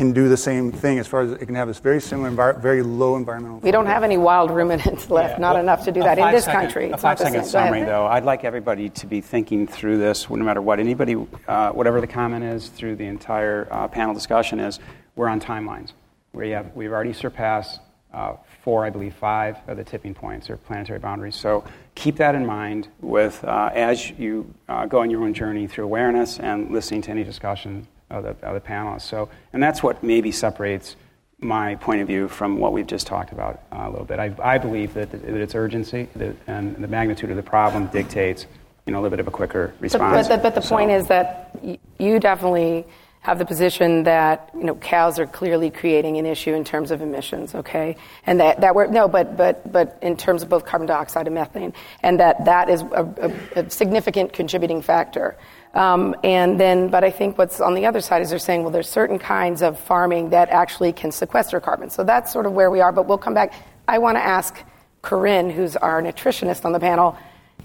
can 0.00 0.12
do 0.12 0.30
the 0.30 0.36
same 0.36 0.72
thing 0.72 0.98
as 0.98 1.06
far 1.06 1.20
as 1.20 1.32
it 1.32 1.44
can 1.44 1.54
have 1.54 1.68
this 1.68 1.78
very 1.78 2.00
similar, 2.00 2.30
envir- 2.30 2.58
very 2.58 2.82
low 2.82 3.16
environmental. 3.16 3.58
We 3.58 3.70
don't 3.70 3.84
have 3.84 4.02
any 4.02 4.16
wild 4.16 4.50
ruminants 4.50 5.10
left, 5.10 5.38
not 5.38 5.52
Well, 5.56 5.62
enough 5.62 5.84
to 5.84 5.92
do 5.92 6.00
that 6.00 6.18
in 6.18 6.30
this 6.30 6.46
five-second- 6.46 6.60
country. 6.62 6.84
A 6.90 6.94
It's 6.94 7.02
not 7.02 7.18
the 7.18 7.24
five-second 7.24 7.44
same. 7.44 7.60
Ahead. 7.60 7.70
summary, 7.74 7.84
though. 7.84 8.06
I'd 8.06 8.24
like 8.24 8.42
everybody 8.42 8.88
to 8.88 9.06
be 9.06 9.20
thinking 9.20 9.66
through 9.66 9.98
this, 9.98 10.30
no 10.30 10.36
matter 10.42 10.62
what 10.62 10.80
anybody, 10.80 11.16
uh, 11.46 11.72
whatever 11.72 12.00
the 12.00 12.06
comment 12.06 12.44
is 12.44 12.68
through 12.68 12.96
the 12.96 13.04
entire 13.04 13.68
uh, 13.70 13.88
panel 13.88 14.14
discussion 14.14 14.58
is. 14.58 14.78
We're 15.16 15.28
on 15.28 15.38
timelines. 15.38 15.92
We 16.32 16.48
have 16.52 16.74
we've 16.74 16.92
already 16.92 17.12
surpassed 17.12 17.80
uh, 18.14 18.36
four, 18.62 18.86
I 18.86 18.88
believe, 18.88 19.14
five 19.14 19.58
of 19.68 19.76
the 19.76 19.84
tipping 19.84 20.14
points 20.14 20.48
or 20.48 20.56
planetary 20.56 20.98
boundaries. 20.98 21.36
So 21.36 21.62
keep 21.94 22.16
that 22.16 22.34
in 22.34 22.46
mind 22.46 22.88
with 23.02 23.44
uh, 23.44 23.68
as 23.74 24.08
you 24.12 24.46
uh, 24.66 24.86
go 24.86 25.00
on 25.00 25.10
your 25.10 25.22
own 25.24 25.34
journey 25.34 25.66
through 25.66 25.84
awareness 25.84 26.38
and 26.40 26.70
listening 26.70 27.02
to 27.02 27.10
any 27.10 27.22
discussion 27.22 27.86
of 28.10 28.24
the, 28.24 28.46
of 28.46 28.54
the 28.54 28.60
panelists. 28.60 29.02
So, 29.02 29.28
and 29.52 29.62
that's 29.62 29.82
what 29.82 30.02
maybe 30.02 30.32
separates 30.32 30.96
my 31.38 31.74
point 31.76 32.02
of 32.02 32.06
view 32.06 32.28
from 32.28 32.58
what 32.58 32.72
we've 32.72 32.86
just 32.86 33.06
talked 33.06 33.32
about 33.32 33.62
uh, 33.72 33.84
a 33.86 33.90
little 33.90 34.04
bit. 34.04 34.18
I, 34.18 34.34
I 34.42 34.58
believe 34.58 34.92
that, 34.94 35.10
that 35.10 35.24
its 35.24 35.54
urgency 35.54 36.08
that, 36.16 36.36
and 36.46 36.76
the 36.76 36.88
magnitude 36.88 37.30
of 37.30 37.36
the 37.36 37.42
problem 37.42 37.86
dictates, 37.86 38.46
you 38.86 38.92
know, 38.92 38.98
a 38.98 39.00
little 39.00 39.16
bit 39.16 39.20
of 39.20 39.28
a 39.28 39.30
quicker 39.30 39.72
response. 39.80 40.28
but, 40.28 40.36
the, 40.36 40.42
but 40.42 40.54
the 40.54 40.60
So- 40.60 40.76
point 40.76 40.90
is 40.90 41.06
that 41.08 41.56
you 41.98 42.20
definitely 42.20 42.86
have 43.22 43.38
the 43.38 43.44
position 43.44 44.04
that 44.04 44.50
you 44.54 44.64
know 44.64 44.74
cows 44.76 45.18
are 45.18 45.26
clearly 45.26 45.70
creating 45.70 46.16
an 46.16 46.24
issue 46.24 46.54
in 46.54 46.64
terms 46.64 46.90
of 46.90 47.02
emissions, 47.02 47.54
okay, 47.54 47.96
and 48.24 48.40
that, 48.40 48.62
that 48.62 48.74
we're 48.74 48.86
no, 48.86 49.08
but 49.08 49.36
but 49.36 49.70
but 49.70 49.98
in 50.00 50.16
terms 50.16 50.42
of 50.42 50.48
both 50.48 50.64
carbon 50.64 50.86
dioxide 50.86 51.26
and 51.26 51.34
methane, 51.34 51.74
and 52.02 52.18
that 52.18 52.46
that 52.46 52.70
is 52.70 52.80
a, 52.80 53.32
a, 53.54 53.60
a 53.60 53.70
significant 53.70 54.32
contributing 54.32 54.80
factor. 54.80 55.36
Um, 55.72 56.16
and 56.24 56.58
then, 56.58 56.88
but 56.88 57.04
I 57.04 57.10
think 57.10 57.38
what's 57.38 57.60
on 57.60 57.74
the 57.74 57.86
other 57.86 58.00
side 58.00 58.22
is 58.22 58.30
they're 58.30 58.38
saying, 58.38 58.62
well, 58.62 58.72
there's 58.72 58.88
certain 58.88 59.18
kinds 59.18 59.62
of 59.62 59.78
farming 59.78 60.30
that 60.30 60.48
actually 60.48 60.92
can 60.92 61.12
sequester 61.12 61.60
carbon. 61.60 61.90
So 61.90 62.02
that's 62.02 62.32
sort 62.32 62.46
of 62.46 62.52
where 62.52 62.70
we 62.70 62.80
are. 62.80 62.92
But 62.92 63.06
we'll 63.06 63.18
come 63.18 63.34
back. 63.34 63.52
I 63.86 63.98
want 63.98 64.16
to 64.16 64.24
ask 64.24 64.56
Corinne, 65.02 65.50
who's 65.50 65.76
our 65.76 66.02
nutritionist 66.02 66.64
on 66.64 66.72
the 66.72 66.80
panel, 66.80 67.16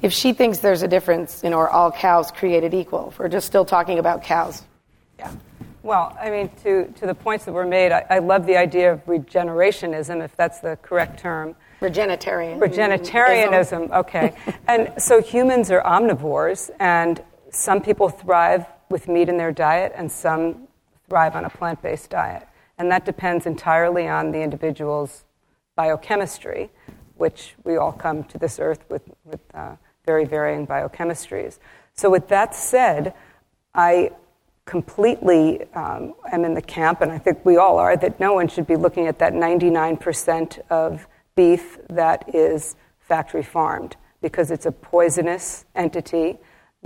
if 0.02 0.14
she 0.14 0.34
thinks 0.34 0.60
there's 0.60 0.84
a 0.84 0.88
difference, 0.88 1.42
you 1.44 1.50
know, 1.50 1.58
are 1.58 1.70
all 1.70 1.92
cows 1.92 2.32
created 2.32 2.74
equal? 2.74 3.10
If 3.10 3.20
we're 3.20 3.28
just 3.28 3.48
still 3.48 3.66
talking 3.66 3.98
about 3.98 4.24
cows. 4.24 4.64
Yeah. 5.18 5.32
Well, 5.82 6.18
I 6.20 6.32
mean, 6.32 6.50
to, 6.64 6.92
to 7.00 7.06
the 7.06 7.14
points 7.14 7.46
that 7.46 7.54
were 7.54 7.66
made, 7.66 7.92
I, 7.92 8.06
I 8.10 8.20
love 8.20 8.46
the 8.46 8.58
idea 8.58 8.92
of 8.92 9.06
regenerationism, 9.06 10.24
if 10.24 10.36
that's 10.36 10.60
the 10.60 10.78
correct 10.82 11.20
term. 11.20 11.56
Regenitarian. 11.80 12.60
Regenitarianism, 12.60 13.92
okay. 13.92 14.34
and 14.68 14.94
so 14.98 15.22
humans 15.22 15.70
are 15.70 15.82
omnivores, 15.82 16.72
and 16.80 17.22
some 17.56 17.82
people 17.82 18.10
thrive 18.10 18.66
with 18.90 19.08
meat 19.08 19.30
in 19.30 19.38
their 19.38 19.52
diet, 19.52 19.94
and 19.96 20.12
some 20.12 20.68
thrive 21.08 21.36
on 21.36 21.46
a 21.46 21.50
plant 21.50 21.82
based 21.82 22.10
diet. 22.10 22.48
And 22.78 22.92
that 22.92 23.06
depends 23.06 23.46
entirely 23.46 24.08
on 24.08 24.32
the 24.32 24.42
individual's 24.42 25.24
biochemistry, 25.76 26.70
which 27.16 27.56
we 27.64 27.78
all 27.78 27.92
come 27.92 28.24
to 28.26 28.38
this 28.38 28.60
earth 28.60 28.84
with, 28.90 29.04
with 29.24 29.40
uh, 29.54 29.76
very 30.06 30.26
varying 30.26 30.68
biochemistries. 30.68 31.60
So, 31.94 32.10
with 32.10 32.28
that 32.28 32.54
said, 32.54 33.14
I 33.74 34.12
completely 34.66 35.64
um, 35.74 36.14
am 36.32 36.44
in 36.44 36.54
the 36.54 36.62
camp, 36.62 37.02
and 37.02 37.12
I 37.12 37.18
think 37.18 37.46
we 37.46 37.58
all 37.58 37.78
are, 37.78 37.96
that 37.98 38.20
no 38.20 38.34
one 38.34 38.48
should 38.48 38.68
be 38.68 38.76
looking 38.76 39.08
at 39.08 39.20
that 39.20 39.34
99% 39.34 40.60
of 40.70 41.08
beef 41.36 41.78
that 41.90 42.34
is 42.34 42.76
factory 43.00 43.44
farmed 43.44 43.96
because 44.22 44.50
it's 44.50 44.66
a 44.66 44.72
poisonous 44.72 45.66
entity, 45.76 46.40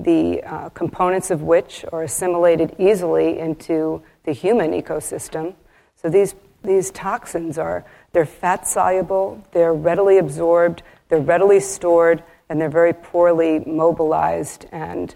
the 0.04 0.42
uh, 0.44 0.70
components 0.70 1.32
of 1.32 1.42
which 1.42 1.86
are 1.92 2.04
assimilated 2.04 2.76
easily 2.80 3.40
into 3.40 4.02
the 4.24 4.32
human 4.32 4.72
ecosystem. 4.72 5.56
So 5.96 6.10
these, 6.10 6.36
these 6.64 6.92
toxins 6.92 7.58
are 7.58 7.86
they're 8.12 8.26
fat 8.26 8.68
soluble, 8.68 9.44
they're 9.52 9.74
readily 9.74 10.18
absorbed, 10.18 10.82
they're 11.10 11.20
readily 11.20 11.60
stored, 11.60 12.24
and 12.50 12.60
they're 12.60 12.70
very 12.70 12.94
poorly 12.94 13.60
mobilized 13.60 14.66
and 14.72 15.14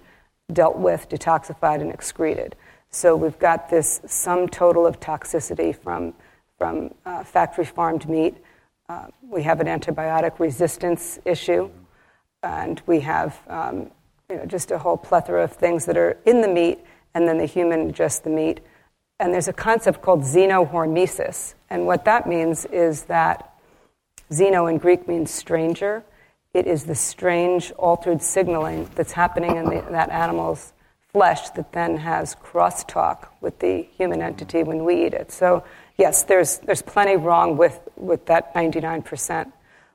dealt 0.51 0.77
with, 0.77 1.09
detoxified, 1.09 1.81
and 1.81 1.91
excreted. 1.91 2.55
So 2.91 3.15
we've 3.15 3.39
got 3.39 3.69
this 3.69 4.01
sum 4.05 4.47
total 4.47 4.85
of 4.85 4.99
toxicity 4.99 5.75
from, 5.75 6.13
from 6.59 6.93
uh, 7.05 7.23
factory 7.23 7.65
farmed 7.65 8.07
meat. 8.07 8.37
Uh, 8.87 9.07
we 9.27 9.41
have 9.43 9.59
an 9.61 9.67
antibiotic 9.67 10.39
resistance 10.39 11.17
issue, 11.25 11.71
and 12.43 12.81
we 12.85 12.99
have 12.99 13.39
um, 13.47 13.89
you 14.33 14.39
know, 14.39 14.45
just 14.47 14.71
a 14.71 14.79
whole 14.79 14.97
plethora 14.97 15.43
of 15.43 15.51
things 15.51 15.85
that 15.85 15.95
are 15.95 16.17
in 16.25 16.41
the 16.41 16.47
meat, 16.47 16.79
and 17.13 17.27
then 17.27 17.37
the 17.37 17.45
human 17.45 17.91
ingests 17.91 18.23
the 18.23 18.31
meat. 18.31 18.61
And 19.19 19.31
there's 19.31 19.47
a 19.47 19.53
concept 19.53 20.01
called 20.01 20.21
xenohormesis, 20.21 21.53
and 21.69 21.85
what 21.85 22.05
that 22.05 22.27
means 22.27 22.65
is 22.65 23.03
that 23.03 23.53
xeno 24.31 24.69
in 24.69 24.79
Greek 24.79 25.07
means 25.07 25.29
stranger. 25.29 26.03
It 26.55 26.65
is 26.65 26.85
the 26.85 26.95
strange 26.95 27.71
altered 27.73 28.23
signaling 28.23 28.89
that's 28.95 29.11
happening 29.11 29.55
in 29.55 29.65
the, 29.65 29.85
that 29.91 30.09
animal's 30.09 30.73
flesh 31.11 31.51
that 31.51 31.71
then 31.73 31.97
has 31.97 32.33
crosstalk 32.33 33.27
with 33.39 33.59
the 33.59 33.83
human 33.95 34.19
entity 34.19 34.63
when 34.63 34.83
we 34.83 35.05
eat 35.05 35.13
it. 35.13 35.31
So, 35.31 35.63
yes, 35.95 36.23
there's, 36.23 36.57
there's 36.59 36.81
plenty 36.81 37.17
wrong 37.17 37.55
with, 37.55 37.79
with 37.95 38.25
that 38.25 38.51
99%. 38.55 39.51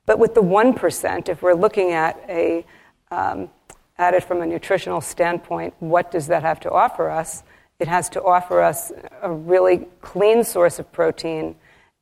But 0.06 0.20
with 0.20 0.34
the 0.34 0.42
1%, 0.42 1.28
if 1.28 1.42
we're 1.42 1.54
looking 1.54 1.90
at, 1.90 2.24
a, 2.28 2.64
um, 3.10 3.50
at 3.98 4.14
it 4.14 4.24
from 4.24 4.40
a 4.40 4.46
nutritional 4.46 5.00
standpoint, 5.00 5.74
what 5.80 6.10
does 6.10 6.28
that 6.28 6.42
have 6.42 6.60
to 6.60 6.70
offer 6.70 7.10
us? 7.10 7.42
It 7.78 7.88
has 7.88 8.08
to 8.10 8.22
offer 8.22 8.60
us 8.60 8.92
a 9.22 9.30
really 9.30 9.86
clean 10.00 10.44
source 10.44 10.78
of 10.78 10.90
protein 10.92 11.56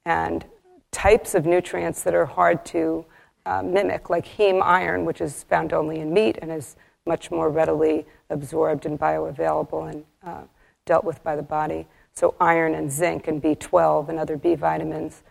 and 0.04 0.44
types 0.90 1.34
of 1.34 1.44
nutrients 1.44 2.02
that 2.04 2.14
are 2.14 2.26
hard 2.26 2.64
to 2.66 3.04
uh, 3.44 3.62
mimic, 3.62 4.10
like 4.10 4.26
heme 4.26 4.62
iron, 4.62 5.04
which 5.04 5.20
is 5.20 5.44
found 5.44 5.72
only 5.72 6.00
in 6.00 6.12
meat 6.12 6.38
and 6.40 6.50
is 6.50 6.76
much 7.06 7.30
more 7.30 7.50
readily 7.50 8.04
absorbed 8.30 8.86
and 8.86 8.98
bioavailable 8.98 9.90
and 9.90 10.04
uh, 10.24 10.42
dealt 10.84 11.04
with 11.04 11.22
by 11.22 11.36
the 11.36 11.42
body. 11.42 11.86
So, 12.12 12.34
iron 12.40 12.74
and 12.74 12.90
zinc 12.90 13.28
and 13.28 13.42
B12 13.42 14.08
and 14.08 14.18
other 14.18 14.36
B 14.36 14.54
vitamins. 14.54 15.22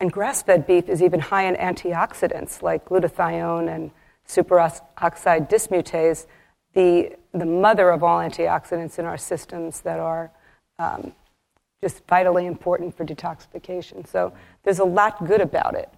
And 0.00 0.12
grass 0.12 0.42
fed 0.42 0.66
beef 0.66 0.88
is 0.88 1.02
even 1.02 1.18
high 1.18 1.46
in 1.46 1.56
antioxidants 1.56 2.62
like 2.62 2.84
glutathione 2.84 3.74
and 3.74 3.90
superoxide 4.28 5.50
dismutase, 5.50 6.26
the, 6.74 7.16
the 7.32 7.46
mother 7.46 7.90
of 7.90 8.02
all 8.02 8.18
antioxidants 8.18 8.98
in 8.98 9.04
our 9.04 9.16
systems 9.16 9.80
that 9.80 9.98
are 9.98 10.30
um, 10.78 11.12
just 11.82 12.06
vitally 12.06 12.46
important 12.46 12.96
for 12.96 13.04
detoxification. 13.04 14.06
So, 14.06 14.32
there's 14.64 14.78
a 14.78 14.84
lot 14.84 15.26
good 15.26 15.40
about 15.40 15.74
it 15.74 15.88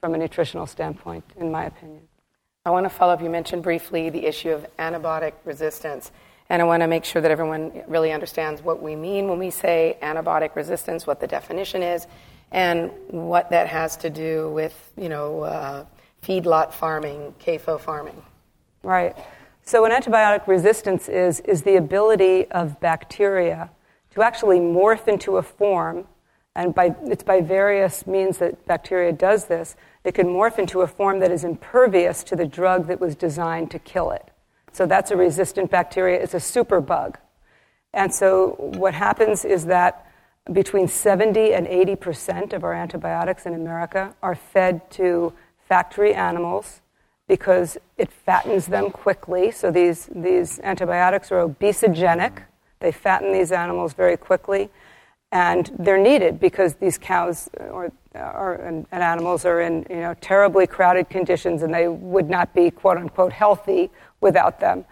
from 0.00 0.14
a 0.14 0.18
nutritional 0.18 0.66
standpoint, 0.66 1.24
in 1.36 1.50
my 1.50 1.64
opinion. 1.64 2.02
I 2.66 2.70
want 2.70 2.84
to 2.84 2.90
follow 2.90 3.12
up. 3.12 3.22
You 3.22 3.28
mentioned 3.28 3.62
briefly 3.62 4.08
the 4.08 4.24
issue 4.24 4.50
of 4.50 4.66
antibiotic 4.78 5.34
resistance. 5.44 6.10
And 6.48 6.60
I 6.60 6.64
want 6.64 6.82
to 6.82 6.86
make 6.86 7.04
sure 7.04 7.22
that 7.22 7.30
everyone 7.30 7.82
really 7.88 8.12
understands 8.12 8.62
what 8.62 8.82
we 8.82 8.96
mean 8.96 9.28
when 9.28 9.38
we 9.38 9.50
say 9.50 9.96
antibiotic 10.02 10.54
resistance, 10.56 11.06
what 11.06 11.20
the 11.20 11.26
definition 11.26 11.82
is, 11.82 12.06
and 12.52 12.90
what 13.08 13.50
that 13.50 13.66
has 13.68 13.96
to 13.98 14.10
do 14.10 14.50
with, 14.50 14.92
you 14.96 15.08
know, 15.08 15.40
uh, 15.40 15.84
feedlot 16.24 16.72
farming, 16.72 17.34
CAFO 17.38 17.78
farming. 17.80 18.22
Right. 18.82 19.16
So, 19.64 19.84
an 19.84 19.92
antibiotic 19.92 20.46
resistance 20.46 21.08
is, 21.08 21.40
is 21.40 21.62
the 21.62 21.76
ability 21.76 22.46
of 22.50 22.80
bacteria 22.80 23.70
to 24.10 24.22
actually 24.22 24.58
morph 24.58 25.08
into 25.08 25.38
a 25.38 25.42
form, 25.42 26.06
and 26.54 26.74
by, 26.74 26.94
it's 27.04 27.22
by 27.22 27.40
various 27.40 28.06
means 28.06 28.38
that 28.38 28.64
bacteria 28.66 29.12
does 29.12 29.46
this. 29.46 29.74
It 30.04 30.14
can 30.14 30.26
morph 30.26 30.58
into 30.58 30.82
a 30.82 30.86
form 30.86 31.18
that 31.20 31.30
is 31.30 31.44
impervious 31.44 32.22
to 32.24 32.36
the 32.36 32.46
drug 32.46 32.86
that 32.88 33.00
was 33.00 33.16
designed 33.16 33.70
to 33.70 33.78
kill 33.78 34.10
it. 34.10 34.30
So, 34.72 34.86
that's 34.86 35.10
a 35.10 35.16
resistant 35.16 35.70
bacteria. 35.70 36.22
It's 36.22 36.34
a 36.34 36.38
superbug. 36.38 37.16
And 37.94 38.14
so, 38.14 38.56
what 38.76 38.92
happens 38.92 39.44
is 39.44 39.66
that 39.66 40.06
between 40.52 40.88
70 40.88 41.54
and 41.54 41.66
80 41.66 41.96
percent 41.96 42.52
of 42.52 42.64
our 42.64 42.74
antibiotics 42.74 43.46
in 43.46 43.54
America 43.54 44.14
are 44.22 44.34
fed 44.34 44.90
to 44.90 45.32
factory 45.68 46.14
animals 46.14 46.80
because 47.26 47.78
it 47.96 48.10
fattens 48.10 48.66
them 48.66 48.90
quickly. 48.90 49.50
So 49.50 49.70
these, 49.70 50.08
these 50.14 50.60
antibiotics 50.60 51.32
are 51.32 51.46
obesogenic. 51.46 52.42
They 52.80 52.92
fatten 52.92 53.32
these 53.32 53.50
animals 53.50 53.94
very 53.94 54.16
quickly. 54.16 54.70
And 55.32 55.70
they're 55.78 55.98
needed 55.98 56.38
because 56.38 56.74
these 56.74 56.98
cows 56.98 57.48
or, 57.58 57.90
and, 58.54 58.86
and 58.92 59.02
animals 59.02 59.44
are 59.44 59.60
in 59.60 59.86
you 59.90 59.96
know, 59.96 60.14
terribly 60.20 60.66
crowded 60.66 61.08
conditions 61.08 61.62
and 61.62 61.74
they 61.74 61.88
would 61.88 62.30
not 62.30 62.54
be, 62.54 62.70
quote 62.70 62.98
unquote, 62.98 63.32
healthy 63.32 63.90
without 64.20 64.60
them. 64.60 64.84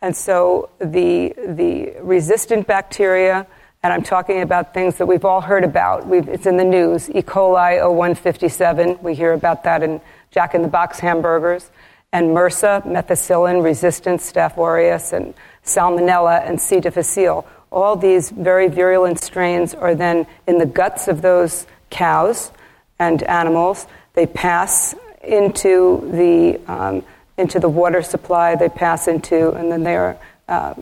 And 0.00 0.16
so 0.16 0.70
the, 0.78 1.34
the 1.46 1.92
resistant 2.00 2.66
bacteria, 2.66 3.46
and 3.82 3.92
I'm 3.92 4.02
talking 4.02 4.40
about 4.40 4.72
things 4.72 4.96
that 4.96 5.06
we've 5.06 5.24
all 5.24 5.42
heard 5.42 5.64
about. 5.64 6.06
We've, 6.06 6.28
it's 6.28 6.46
in 6.46 6.56
the 6.56 6.64
news. 6.64 7.10
E. 7.10 7.20
coli 7.20 7.78
0157. 7.80 8.98
We 9.02 9.14
hear 9.14 9.32
about 9.32 9.64
that 9.64 9.82
in 9.82 10.00
Jack 10.30 10.54
in 10.54 10.62
the 10.62 10.68
Box 10.68 11.00
hamburgers. 11.00 11.70
And 12.12 12.30
MRSA, 12.30 12.82
methicillin 12.86 13.62
resistant 13.62 14.20
Staph 14.20 14.58
aureus, 14.58 15.12
and 15.12 15.32
Salmonella 15.64 16.46
and 16.48 16.60
C. 16.60 16.80
difficile. 16.80 17.46
All 17.70 17.94
these 17.94 18.30
very 18.30 18.66
virulent 18.66 19.20
strains 19.20 19.74
are 19.74 19.94
then 19.94 20.26
in 20.48 20.58
the 20.58 20.66
guts 20.66 21.06
of 21.06 21.22
those 21.22 21.66
cows 21.90 22.50
and 22.98 23.22
animals. 23.22 23.86
They 24.14 24.26
pass 24.26 24.94
into 25.22 26.10
the 26.12 26.60
um, 26.66 27.04
into 27.40 27.58
the 27.58 27.68
water 27.68 28.02
supply. 28.02 28.54
They 28.54 28.68
pass 28.68 29.08
into, 29.08 29.52
and 29.52 29.72
then 29.72 29.82
they 29.82 29.96
are, 29.96 30.16
uh, 30.48 30.74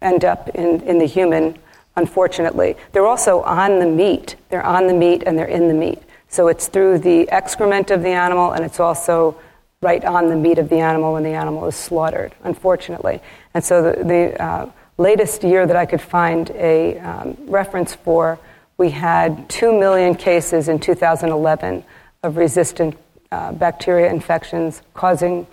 end 0.00 0.24
up 0.24 0.48
in, 0.50 0.80
in 0.82 0.98
the 0.98 1.06
human. 1.06 1.58
Unfortunately, 1.96 2.76
they're 2.92 3.06
also 3.06 3.40
on 3.42 3.78
the 3.78 3.86
meat. 3.86 4.36
They're 4.48 4.64
on 4.64 4.86
the 4.86 4.94
meat 4.94 5.22
and 5.24 5.38
they're 5.38 5.46
in 5.46 5.68
the 5.68 5.74
meat. 5.74 6.02
So 6.34 6.48
it's 6.48 6.66
through 6.66 6.98
the 6.98 7.30
excrement 7.30 7.92
of 7.92 8.02
the 8.02 8.08
animal, 8.08 8.50
and 8.50 8.64
it's 8.64 8.80
also 8.80 9.36
right 9.80 10.04
on 10.04 10.30
the 10.30 10.34
meat 10.34 10.58
of 10.58 10.68
the 10.68 10.80
animal 10.80 11.12
when 11.12 11.22
the 11.22 11.34
animal 11.34 11.64
is 11.68 11.76
slaughtered. 11.76 12.34
Unfortunately, 12.42 13.20
and 13.54 13.62
so 13.62 13.92
the, 13.92 14.02
the 14.02 14.42
uh, 14.42 14.68
latest 14.98 15.44
year 15.44 15.64
that 15.64 15.76
I 15.76 15.86
could 15.86 16.00
find 16.00 16.50
a 16.50 16.98
um, 16.98 17.36
reference 17.46 17.94
for, 17.94 18.40
we 18.78 18.90
had 18.90 19.48
two 19.48 19.78
million 19.78 20.16
cases 20.16 20.68
in 20.68 20.80
2011 20.80 21.84
of 22.24 22.36
resistant 22.36 22.98
uh, 23.30 23.52
bacteria 23.52 24.10
infections 24.10 24.82
causing 24.92 25.46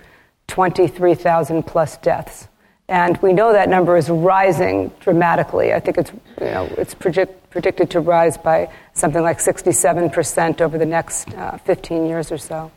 23,000 0.48 1.62
plus 1.62 1.96
deaths. 1.98 2.48
And 2.92 3.16
we 3.22 3.32
know 3.32 3.54
that 3.54 3.70
number 3.70 3.96
is 3.96 4.10
rising 4.10 4.92
dramatically. 5.00 5.72
I 5.72 5.80
think 5.80 5.96
it's, 5.96 6.12
you 6.38 6.44
know, 6.44 6.68
it's 6.76 6.92
project, 6.92 7.48
predicted 7.48 7.88
to 7.92 8.00
rise 8.00 8.36
by 8.36 8.68
something 8.92 9.22
like 9.22 9.38
67% 9.38 10.60
over 10.60 10.76
the 10.76 10.84
next 10.84 11.32
uh, 11.32 11.56
15 11.56 12.04
years 12.04 12.30
or 12.30 12.36
so. 12.36 12.70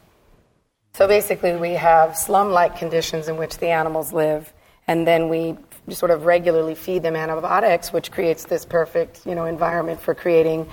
So 0.94 1.06
basically, 1.06 1.58
we 1.58 1.72
have 1.72 2.16
slum 2.16 2.52
like 2.52 2.78
conditions 2.78 3.28
in 3.28 3.36
which 3.36 3.58
the 3.58 3.68
animals 3.68 4.14
live, 4.14 4.54
and 4.88 5.06
then 5.06 5.28
we 5.28 5.58
sort 5.90 6.12
of 6.12 6.24
regularly 6.24 6.76
feed 6.76 7.04
them 7.04 7.18
antibiotics, 7.18 7.92
which 7.92 8.10
creates 8.10 8.46
this 8.46 8.64
perfect 8.64 9.26
you 9.26 9.36
know, 9.36 9.44
environment 9.44 10.00
for 10.00 10.16
creating 10.16 10.66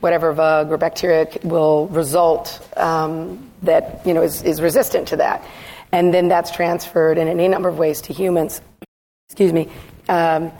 whatever 0.00 0.32
bug 0.32 0.72
or 0.72 0.76
bacteria 0.76 1.28
will 1.44 1.86
result 1.86 2.68
um, 2.76 3.48
that 3.62 4.04
you 4.04 4.12
know 4.12 4.22
is, 4.22 4.42
is 4.42 4.60
resistant 4.60 5.06
to 5.06 5.18
that, 5.18 5.46
and 5.92 6.12
then 6.12 6.26
that's 6.26 6.50
transferred 6.50 7.16
in 7.16 7.28
any 7.28 7.46
number 7.46 7.68
of 7.68 7.78
ways 7.78 8.00
to 8.00 8.12
humans. 8.12 8.60
Excuse 9.28 9.52
me. 9.52 9.68
Um, 10.08 10.52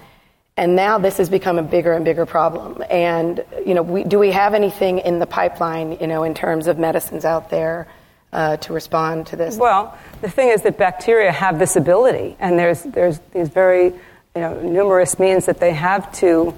and 0.58 0.76
now 0.76 0.98
this 0.98 1.16
has 1.16 1.30
become 1.30 1.56
a 1.56 1.62
bigger 1.62 1.94
and 1.94 2.04
bigger 2.04 2.26
problem. 2.26 2.84
And 2.90 3.42
you 3.64 3.72
know, 3.72 3.82
we, 3.82 4.04
do 4.04 4.18
we 4.18 4.32
have 4.32 4.52
anything 4.52 4.98
in 4.98 5.20
the 5.20 5.26
pipeline, 5.26 5.98
you 6.00 6.06
know, 6.06 6.22
in 6.22 6.34
terms 6.34 6.66
of 6.66 6.78
medicines 6.78 7.24
out 7.24 7.48
there 7.48 7.88
uh, 8.30 8.58
to 8.58 8.74
respond 8.74 9.28
to 9.28 9.36
this? 9.36 9.56
Well, 9.56 9.96
the 10.20 10.28
thing 10.28 10.50
is 10.50 10.62
that 10.62 10.76
bacteria 10.76 11.32
have 11.32 11.58
this 11.58 11.76
ability, 11.76 12.36
and 12.38 12.58
there's 12.58 12.82
there's 12.82 13.18
these 13.32 13.48
very 13.48 13.86
you 13.86 14.42
know 14.42 14.60
numerous 14.60 15.18
means 15.18 15.46
that 15.46 15.60
they 15.60 15.72
have 15.72 16.12
to 16.16 16.54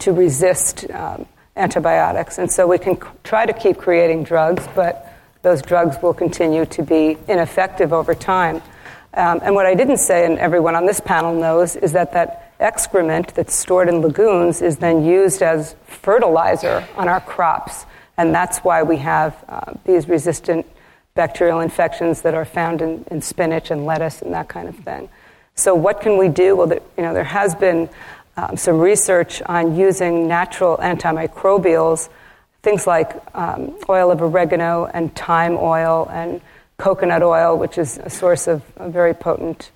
to 0.00 0.12
resist 0.12 0.90
um, 0.90 1.26
antibiotics. 1.56 2.38
And 2.38 2.50
so 2.50 2.66
we 2.66 2.78
can 2.78 2.98
try 3.22 3.46
to 3.46 3.52
keep 3.52 3.78
creating 3.78 4.24
drugs, 4.24 4.66
but 4.74 5.12
those 5.42 5.62
drugs 5.62 5.96
will 6.02 6.14
continue 6.14 6.66
to 6.66 6.82
be 6.82 7.16
ineffective 7.28 7.92
over 7.92 8.16
time. 8.16 8.62
Um, 9.16 9.40
and 9.42 9.54
what 9.54 9.64
I 9.64 9.74
didn't 9.74 9.96
say, 9.96 10.26
and 10.26 10.38
everyone 10.38 10.76
on 10.76 10.84
this 10.84 11.00
panel 11.00 11.34
knows, 11.34 11.74
is 11.74 11.92
that 11.92 12.12
that 12.12 12.52
excrement 12.60 13.34
that's 13.34 13.54
stored 13.54 13.88
in 13.88 14.00
lagoons 14.00 14.60
is 14.60 14.76
then 14.76 15.04
used 15.04 15.42
as 15.42 15.74
fertilizer 15.86 16.86
on 16.96 17.08
our 17.08 17.20
crops. 17.20 17.86
And 18.18 18.34
that's 18.34 18.58
why 18.58 18.82
we 18.82 18.98
have 18.98 19.42
uh, 19.48 19.72
these 19.84 20.06
resistant 20.06 20.66
bacterial 21.14 21.60
infections 21.60 22.22
that 22.22 22.34
are 22.34 22.44
found 22.44 22.82
in, 22.82 23.04
in, 23.10 23.22
spinach 23.22 23.70
and 23.70 23.86
lettuce 23.86 24.20
and 24.20 24.34
that 24.34 24.48
kind 24.48 24.68
of 24.68 24.76
thing. 24.76 25.08
So, 25.54 25.74
what 25.74 26.02
can 26.02 26.18
we 26.18 26.28
do? 26.28 26.54
Well, 26.54 26.66
there, 26.66 26.80
you 26.98 27.02
know, 27.02 27.14
there 27.14 27.24
has 27.24 27.54
been 27.54 27.88
um, 28.36 28.56
some 28.58 28.78
research 28.78 29.40
on 29.42 29.76
using 29.76 30.28
natural 30.28 30.76
antimicrobials, 30.76 32.10
things 32.62 32.86
like 32.86 33.16
um, 33.34 33.74
oil 33.88 34.10
of 34.10 34.20
oregano 34.20 34.84
and 34.92 35.14
thyme 35.16 35.56
oil 35.58 36.06
and 36.12 36.42
coconut 36.78 37.22
oil, 37.22 37.56
which 37.58 37.78
is 37.78 37.98
a 37.98 38.10
source 38.10 38.46
of 38.46 38.62
a 38.76 38.88
very 38.88 39.14
potent 39.14 39.70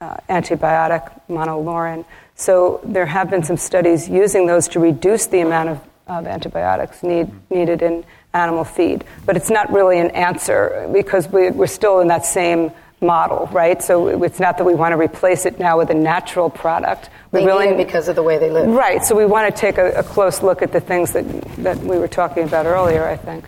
uh, 0.00 0.16
antibiotic, 0.28 1.20
monolaurin. 1.28 2.04
So 2.34 2.80
there 2.84 3.06
have 3.06 3.30
been 3.30 3.42
some 3.42 3.56
studies 3.56 4.08
using 4.08 4.46
those 4.46 4.68
to 4.68 4.80
reduce 4.80 5.26
the 5.26 5.40
amount 5.40 5.70
of, 5.70 5.80
of 6.06 6.26
antibiotics 6.26 7.02
need, 7.02 7.30
needed 7.50 7.82
in 7.82 8.04
animal 8.32 8.64
feed. 8.64 9.04
But 9.24 9.36
it's 9.36 9.50
not 9.50 9.72
really 9.72 9.98
an 9.98 10.10
answer 10.10 10.90
because 10.92 11.28
we, 11.28 11.50
we're 11.50 11.66
still 11.66 12.00
in 12.00 12.08
that 12.08 12.26
same 12.26 12.72
model, 13.00 13.48
right? 13.52 13.82
So 13.82 14.22
it's 14.22 14.40
not 14.40 14.58
that 14.58 14.64
we 14.64 14.74
want 14.74 14.92
to 14.92 14.98
replace 14.98 15.46
it 15.46 15.58
now 15.58 15.78
with 15.78 15.90
a 15.90 15.94
natural 15.94 16.50
product. 16.50 17.10
We 17.32 17.40
they 17.40 17.46
really 17.46 17.76
because 17.76 18.08
of 18.08 18.16
the 18.16 18.22
way 18.22 18.38
they 18.38 18.50
live. 18.50 18.68
Right. 18.68 19.04
So 19.04 19.14
we 19.14 19.26
want 19.26 19.54
to 19.54 19.60
take 19.60 19.78
a, 19.78 19.92
a 19.92 20.02
close 20.02 20.42
look 20.42 20.62
at 20.62 20.72
the 20.72 20.80
things 20.80 21.12
that 21.12 21.24
that 21.58 21.78
we 21.78 21.98
were 21.98 22.08
talking 22.08 22.44
about 22.44 22.66
earlier. 22.66 23.06
I 23.06 23.16
think. 23.16 23.44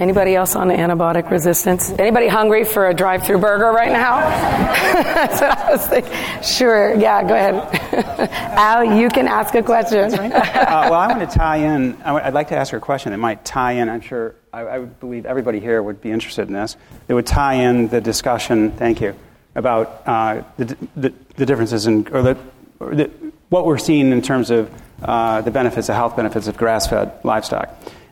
Anybody 0.00 0.34
else 0.34 0.56
on 0.56 0.70
antibiotic 0.70 1.30
resistance? 1.30 1.90
Anybody 1.90 2.26
hungry 2.26 2.64
for 2.64 2.88
a 2.88 2.94
drive-through 2.94 3.38
burger 3.38 3.70
right 3.70 3.92
now? 3.92 4.20
That's 5.04 5.40
what 5.42 5.58
I 5.58 5.70
was 5.70 5.86
thinking. 5.86 6.12
Sure. 6.42 6.94
Yeah. 6.94 7.22
Go 7.22 7.34
ahead. 7.34 8.30
Al, 8.56 8.98
you 8.98 9.10
can 9.10 9.28
ask 9.28 9.54
a 9.54 9.62
question. 9.62 10.10
Right. 10.12 10.32
uh, 10.32 10.88
well, 10.90 10.94
I 10.94 11.06
want 11.08 11.30
to 11.30 11.38
tie 11.38 11.58
in. 11.58 12.00
I'd 12.02 12.32
like 12.32 12.48
to 12.48 12.56
ask 12.56 12.72
her 12.72 12.78
a 12.78 12.80
question 12.80 13.12
that 13.12 13.18
might 13.18 13.44
tie 13.44 13.72
in. 13.72 13.90
I'm 13.90 14.00
sure. 14.00 14.34
I, 14.54 14.66
I 14.66 14.78
believe 14.78 15.26
everybody 15.26 15.60
here 15.60 15.82
would 15.82 16.00
be 16.00 16.10
interested 16.10 16.48
in 16.48 16.54
this. 16.54 16.78
It 17.06 17.12
would 17.12 17.26
tie 17.26 17.54
in 17.54 17.88
the 17.88 18.00
discussion. 18.00 18.72
Thank 18.72 19.02
you 19.02 19.14
about 19.54 20.02
uh, 20.06 20.42
the, 20.56 20.76
the, 20.96 21.12
the, 21.36 21.44
differences 21.44 21.86
in 21.86 22.08
or 22.08 22.22
the, 22.22 22.38
or 22.78 22.94
the, 22.94 23.10
what 23.48 23.66
we're 23.66 23.78
seeing 23.78 24.12
in 24.12 24.22
terms 24.22 24.50
of 24.50 24.72
uh, 25.02 25.40
the 25.42 25.50
benefits, 25.50 25.88
the 25.88 25.94
health 25.94 26.16
benefits 26.16 26.46
of 26.46 26.56
grass-fed 26.56 27.12
livestock. 27.24 27.68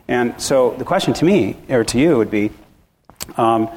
And 0.09 0.41
so 0.41 0.71
the 0.71 0.85
question 0.85 1.13
to 1.13 1.25
me, 1.25 1.55
or 1.69 1.83
to 1.83 1.99
you, 1.99 2.17
would 2.17 2.31
be 2.31 2.49
um, 3.37 3.69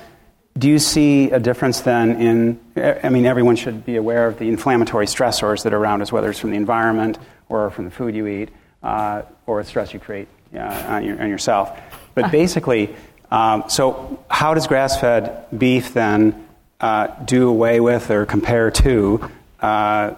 do 0.56 0.66
you 0.66 0.78
see 0.78 1.30
a 1.30 1.38
difference 1.38 1.82
then 1.82 2.20
in, 2.20 2.60
I 3.04 3.10
mean, 3.10 3.26
everyone 3.26 3.56
should 3.56 3.84
be 3.84 3.96
aware 3.96 4.26
of 4.28 4.38
the 4.38 4.48
inflammatory 4.48 5.04
stressors 5.06 5.62
that 5.64 5.74
are 5.74 5.78
around 5.78 6.00
us, 6.00 6.10
whether 6.10 6.30
it's 6.30 6.38
from 6.38 6.50
the 6.50 6.56
environment 6.56 7.18
or 7.50 7.70
from 7.70 7.84
the 7.84 7.90
food 7.90 8.14
you 8.14 8.26
eat 8.26 8.48
uh, 8.82 9.22
or 9.46 9.62
the 9.62 9.68
stress 9.68 9.92
you 9.92 10.00
create 10.00 10.28
uh, 10.54 10.58
on, 10.88 11.04
your, 11.04 11.20
on, 11.20 11.28
yourself. 11.28 11.78
But 12.14 12.32
basically, 12.32 12.94
um, 13.30 13.64
so 13.68 14.24
how 14.30 14.54
does 14.54 14.66
grass 14.66 14.98
fed 14.98 15.46
beef 15.56 15.92
then 15.92 16.48
uh, 16.80 17.08
do 17.24 17.50
away 17.50 17.80
with 17.80 18.10
or 18.10 18.24
compare 18.24 18.70
to 18.70 19.30
uh, 19.60 20.14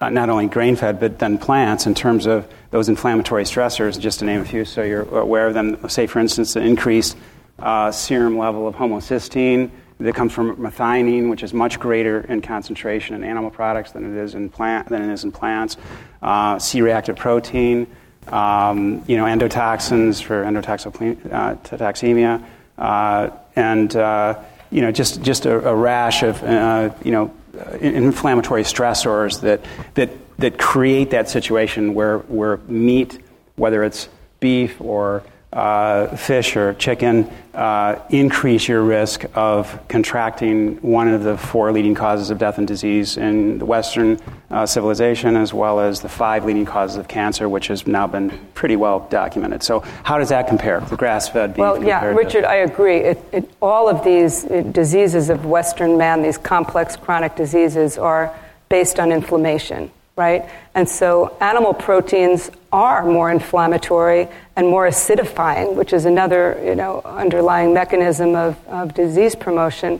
not 0.00 0.30
only 0.30 0.46
grain 0.46 0.76
fed, 0.76 0.98
but 0.98 1.18
then 1.18 1.36
plants 1.36 1.86
in 1.86 1.94
terms 1.94 2.26
of 2.26 2.46
those 2.70 2.88
inflammatory 2.88 3.44
stressors, 3.44 3.98
just 4.00 4.20
to 4.20 4.24
name 4.24 4.40
a 4.40 4.44
few, 4.44 4.64
so 4.64 4.82
you're 4.82 5.02
aware 5.16 5.46
of 5.46 5.54
them. 5.54 5.88
Say, 5.88 6.06
for 6.06 6.20
instance, 6.20 6.54
the 6.54 6.60
increased 6.60 7.16
uh, 7.58 7.92
serum 7.92 8.38
level 8.38 8.66
of 8.66 8.74
homocysteine 8.76 9.70
that 9.98 10.14
comes 10.14 10.32
from 10.32 10.56
methionine, 10.56 11.28
which 11.28 11.42
is 11.42 11.52
much 11.52 11.78
greater 11.78 12.20
in 12.22 12.40
concentration 12.40 13.14
in 13.14 13.22
animal 13.22 13.50
products 13.50 13.92
than 13.92 14.16
it 14.16 14.22
is 14.22 14.34
in 14.34 14.48
plant 14.48 14.88
than 14.88 15.02
it 15.02 15.12
is 15.12 15.24
in 15.24 15.32
plants. 15.32 15.76
Uh, 16.22 16.58
C-reactive 16.58 17.16
protein, 17.16 17.86
um, 18.28 19.04
you 19.06 19.18
know, 19.18 19.24
endotoxins 19.24 20.22
for 20.22 20.42
endotoxemia, 20.44 22.42
uh, 22.78 23.30
and 23.56 23.94
uh, 23.96 24.38
you 24.70 24.82
know, 24.82 24.92
just 24.92 25.22
just 25.22 25.46
a, 25.46 25.68
a 25.68 25.74
rash 25.74 26.22
of 26.22 26.42
uh, 26.42 26.90
you 27.04 27.12
know 27.12 27.32
inflammatory 27.80 28.62
stressors 28.62 29.40
that, 29.40 29.64
that, 29.94 30.10
that 30.38 30.58
create 30.58 31.10
that 31.10 31.28
situation 31.28 31.94
where, 31.94 32.18
where 32.18 32.58
meat, 32.68 33.20
whether 33.56 33.84
it's 33.84 34.08
beef 34.38 34.80
or 34.80 35.22
uh, 35.52 36.14
fish 36.16 36.56
or 36.56 36.74
chicken, 36.74 37.28
uh, 37.54 38.00
increase 38.10 38.68
your 38.68 38.82
risk 38.82 39.24
of 39.34 39.80
contracting 39.88 40.76
one 40.76 41.08
of 41.08 41.24
the 41.24 41.36
four 41.36 41.72
leading 41.72 41.94
causes 41.94 42.30
of 42.30 42.38
death 42.38 42.58
and 42.58 42.68
disease 42.68 43.16
in 43.16 43.58
the 43.58 43.64
Western 43.64 44.18
uh, 44.50 44.64
civilization, 44.64 45.36
as 45.36 45.52
well 45.52 45.80
as 45.80 46.00
the 46.00 46.08
five 46.08 46.44
leading 46.44 46.64
causes 46.64 46.96
of 46.96 47.08
cancer, 47.08 47.48
which 47.48 47.66
has 47.66 47.86
now 47.86 48.06
been 48.06 48.30
pretty 48.54 48.76
well 48.76 49.08
documented. 49.10 49.62
So, 49.62 49.80
how 50.04 50.18
does 50.18 50.28
that 50.28 50.46
compare? 50.46 50.80
The 50.80 50.96
grass-fed 50.96 51.54
beef. 51.54 51.58
Well, 51.58 51.82
yeah, 51.82 52.04
Richard, 52.04 52.42
to- 52.42 52.50
I 52.50 52.56
agree. 52.56 52.98
It, 52.98 53.24
it, 53.32 53.50
all 53.60 53.88
of 53.88 54.04
these 54.04 54.44
uh, 54.44 54.62
diseases 54.70 55.30
of 55.30 55.46
Western 55.46 55.98
man, 55.98 56.22
these 56.22 56.38
complex 56.38 56.94
chronic 56.94 57.34
diseases, 57.34 57.98
are 57.98 58.32
based 58.68 59.00
on 59.00 59.10
inflammation 59.10 59.90
right? 60.20 60.44
And 60.74 60.86
so 60.86 61.34
animal 61.40 61.72
proteins 61.72 62.50
are 62.70 63.06
more 63.06 63.30
inflammatory 63.30 64.28
and 64.54 64.68
more 64.68 64.86
acidifying, 64.86 65.74
which 65.74 65.94
is 65.94 66.04
another 66.04 66.60
you 66.62 66.74
know, 66.74 67.00
underlying 67.06 67.72
mechanism 67.72 68.34
of, 68.34 68.54
of 68.68 68.92
disease 68.92 69.34
promotion. 69.34 69.98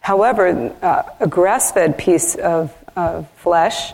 However, 0.00 0.74
uh, 0.80 1.02
a 1.20 1.26
grass 1.26 1.70
fed 1.70 1.98
piece 1.98 2.34
of, 2.34 2.74
of 2.96 3.30
flesh 3.32 3.92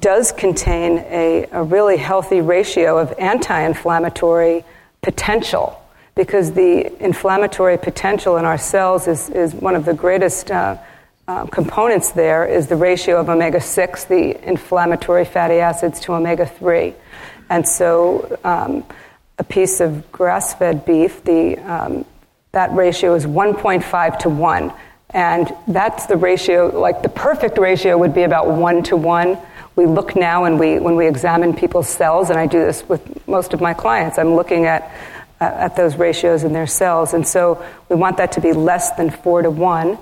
does 0.00 0.32
contain 0.32 0.98
a, 1.08 1.46
a 1.50 1.62
really 1.62 1.96
healthy 1.96 2.42
ratio 2.42 2.98
of 2.98 3.14
anti 3.18 3.58
inflammatory 3.58 4.64
potential 5.00 5.82
because 6.14 6.52
the 6.52 7.02
inflammatory 7.02 7.78
potential 7.78 8.36
in 8.36 8.44
our 8.44 8.58
cells 8.58 9.08
is, 9.08 9.30
is 9.30 9.54
one 9.54 9.74
of 9.74 9.86
the 9.86 9.94
greatest 9.94 10.50
uh, 10.50 10.76
uh, 11.30 11.46
components 11.46 12.10
there 12.10 12.44
is 12.44 12.66
the 12.66 12.74
ratio 12.74 13.20
of 13.20 13.28
omega 13.28 13.60
6, 13.60 14.04
the 14.06 14.48
inflammatory 14.48 15.24
fatty 15.24 15.60
acids, 15.60 16.00
to 16.00 16.12
omega 16.12 16.44
3. 16.44 16.92
And 17.48 17.68
so 17.68 18.36
um, 18.42 18.84
a 19.38 19.44
piece 19.44 19.78
of 19.78 20.10
grass 20.10 20.54
fed 20.54 20.84
beef, 20.84 21.22
the, 21.22 21.56
um, 21.58 22.04
that 22.50 22.72
ratio 22.72 23.14
is 23.14 23.26
1.5 23.26 24.18
to 24.18 24.28
1. 24.28 24.72
And 25.10 25.54
that's 25.68 26.06
the 26.06 26.16
ratio, 26.16 26.76
like 26.76 27.04
the 27.04 27.08
perfect 27.08 27.58
ratio 27.58 27.96
would 27.96 28.12
be 28.12 28.24
about 28.24 28.48
1 28.48 28.82
to 28.84 28.96
1. 28.96 29.38
We 29.76 29.86
look 29.86 30.16
now 30.16 30.46
and 30.46 30.58
we, 30.58 30.80
when 30.80 30.96
we 30.96 31.06
examine 31.06 31.54
people's 31.54 31.88
cells, 31.88 32.30
and 32.30 32.40
I 32.40 32.46
do 32.46 32.58
this 32.58 32.82
with 32.88 33.28
most 33.28 33.54
of 33.54 33.60
my 33.60 33.72
clients, 33.72 34.18
I'm 34.18 34.34
looking 34.34 34.66
at, 34.66 34.92
at 35.38 35.76
those 35.76 35.94
ratios 35.94 36.42
in 36.42 36.52
their 36.52 36.66
cells. 36.66 37.14
And 37.14 37.24
so 37.24 37.64
we 37.88 37.94
want 37.94 38.16
that 38.16 38.32
to 38.32 38.40
be 38.40 38.52
less 38.52 38.90
than 38.96 39.10
4 39.10 39.42
to 39.42 39.50
1. 39.50 39.96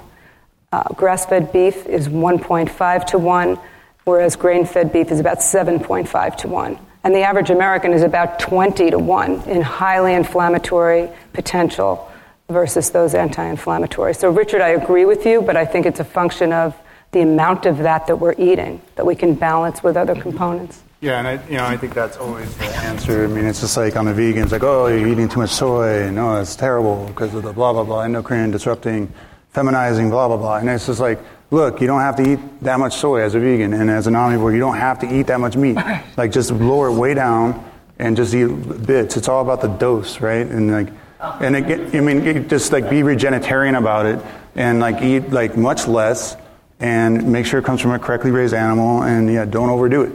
Uh, 0.71 0.83
grass 0.95 1.25
fed 1.25 1.51
beef 1.51 1.87
is 1.87 2.09
1.5 2.09 3.07
to 3.07 3.19
1, 3.19 3.59
whereas 4.05 4.37
grain 4.37 4.67
fed 4.67 4.93
beef 4.93 5.11
is 5.11 5.19
about 5.19 5.39
7.5 5.39 6.37
to 6.37 6.49
1. 6.49 6.79
And 7.05 7.15
the 7.15 7.23
average 7.23 7.49
American 7.49 7.95
is 7.95 8.03
about 8.03 8.39
20 8.39 8.91
to 8.91 8.99
1 8.99 9.43
in 9.49 9.63
highly 9.63 10.13
inflammatory 10.13 11.09
potential 11.33 12.11
versus 12.51 12.91
those 12.91 13.15
anti 13.15 13.45
inflammatory. 13.45 14.13
So, 14.13 14.31
Richard, 14.31 14.61
I 14.61 14.71
agree 14.71 15.07
with 15.07 15.25
you, 15.25 15.41
but 15.41 15.57
I 15.57 15.65
think 15.65 15.87
it's 15.87 16.01
a 16.01 16.05
function 16.05 16.53
of 16.53 16.77
the 17.13 17.21
amount 17.21 17.65
of 17.65 17.79
that 17.79 18.07
that 18.07 18.17
we're 18.17 18.35
eating 18.37 18.83
that 18.97 19.07
we 19.07 19.15
can 19.15 19.35
balance 19.35 19.83
with 19.83 19.97
other 19.97 20.15
components. 20.15 20.83
Yeah, 21.01 21.19
and 21.19 21.29
I, 21.29 21.47
you 21.47 21.57
know, 21.57 21.65
I 21.65 21.79
think 21.79 21.95
that's 21.95 22.19
always 22.19 22.55
the 22.59 22.65
answer. 22.65 23.25
I 23.25 23.29
mean, 23.29 23.47
it's 23.47 23.61
just 23.61 23.77
like 23.77 23.97
on 23.97 24.05
the 24.05 24.13
vegans, 24.13 24.51
like, 24.51 24.65
oh, 24.65 24.89
you're 24.89 25.09
eating 25.09 25.29
too 25.29 25.41
much 25.41 25.51
soy, 25.51 26.15
oh, 26.15 26.41
it's 26.41 26.57
terrible 26.57 27.07
because 27.07 27.33
of 27.35 27.45
the 27.45 27.53
blah 27.55 27.73
blah 27.73 27.85
blah 27.85 28.03
endocrine 28.03 28.51
disrupting, 28.51 29.11
feminizing, 29.59 30.11
blah 30.11 30.29
blah 30.29 30.37
blah. 30.37 30.57
And 30.57 30.69
it's 30.69 30.87
just 30.87 31.01
like, 31.01 31.19
look, 31.51 31.81
you 31.81 31.87
don't 31.87 32.01
have 32.01 32.17
to 32.17 32.33
eat 32.33 32.41
that 32.63 32.79
much 32.79 32.97
soy 32.97 33.21
as 33.21 33.35
a 33.35 33.41
vegan, 33.41 33.75
and 33.75 33.91
as 33.91 34.07
an 34.07 34.15
omnivore, 34.15 34.53
you 34.53 34.61
don't 34.61 34.77
have 34.77 35.01
to 35.01 35.19
eat 35.19 35.27
that 35.27 35.41
much 35.41 35.57
meat. 35.57 35.77
Like, 36.17 36.33
just 36.33 36.51
lower 36.51 36.89
it 36.89 36.95
way 36.95 37.15
down 37.15 37.65
and 37.99 38.17
just 38.17 38.35
eat 38.35 38.47
bits. 38.87 39.17
It's 39.17 39.29
all 39.29 39.43
about 39.43 39.61
the 39.61 39.69
dose, 39.69 40.21
right? 40.21 40.47
And 40.47 40.71
like, 40.71 40.89
uh-huh. 41.21 41.45
and 41.45 41.57
it, 41.57 41.95
I 41.95 42.01
mean, 42.01 42.49
just 42.49 42.73
like 42.73 42.89
be 42.89 43.03
vegetarian 43.03 43.75
about 43.75 44.07
it, 44.07 44.25
and 44.55 44.81
like 44.81 45.03
eat 45.03 45.31
like 45.31 45.57
much 45.57 45.89
less, 45.89 46.37
and 46.81 47.33
make 47.33 47.47
sure 47.47 47.59
it 47.59 47.65
comes 47.65 47.81
from 47.81 47.91
a 47.91 47.99
correctly 47.99 48.31
raised 48.31 48.55
animal, 48.55 49.03
and 49.03 49.33
yeah, 49.33 49.45
don't 49.45 49.71
overdo 49.71 50.03
it. 50.03 50.13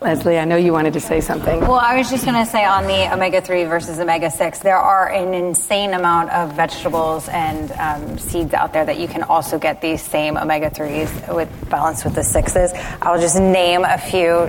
Leslie, 0.00 0.38
I 0.38 0.44
know 0.44 0.54
you 0.54 0.72
wanted 0.72 0.92
to 0.92 1.00
say 1.00 1.20
something. 1.20 1.60
Well, 1.60 1.74
I 1.74 1.96
was 1.98 2.08
just 2.08 2.24
going 2.24 2.36
to 2.36 2.48
say 2.48 2.64
on 2.64 2.86
the 2.86 3.12
omega 3.12 3.40
3 3.40 3.64
versus 3.64 3.98
omega 3.98 4.30
6, 4.30 4.60
there 4.60 4.76
are 4.76 5.10
an 5.10 5.34
insane 5.34 5.92
amount 5.92 6.30
of 6.30 6.54
vegetables 6.54 7.28
and 7.28 7.72
um, 7.72 8.16
seeds 8.16 8.54
out 8.54 8.72
there 8.72 8.84
that 8.84 9.00
you 9.00 9.08
can 9.08 9.24
also 9.24 9.58
get 9.58 9.80
these 9.80 10.00
same 10.00 10.36
omega 10.36 10.70
3s 10.70 11.34
with 11.34 11.48
balanced 11.68 12.04
with 12.04 12.14
the 12.14 12.20
6s. 12.20 12.98
I'll 13.02 13.20
just 13.20 13.40
name 13.40 13.84
a 13.84 13.98
few 13.98 14.42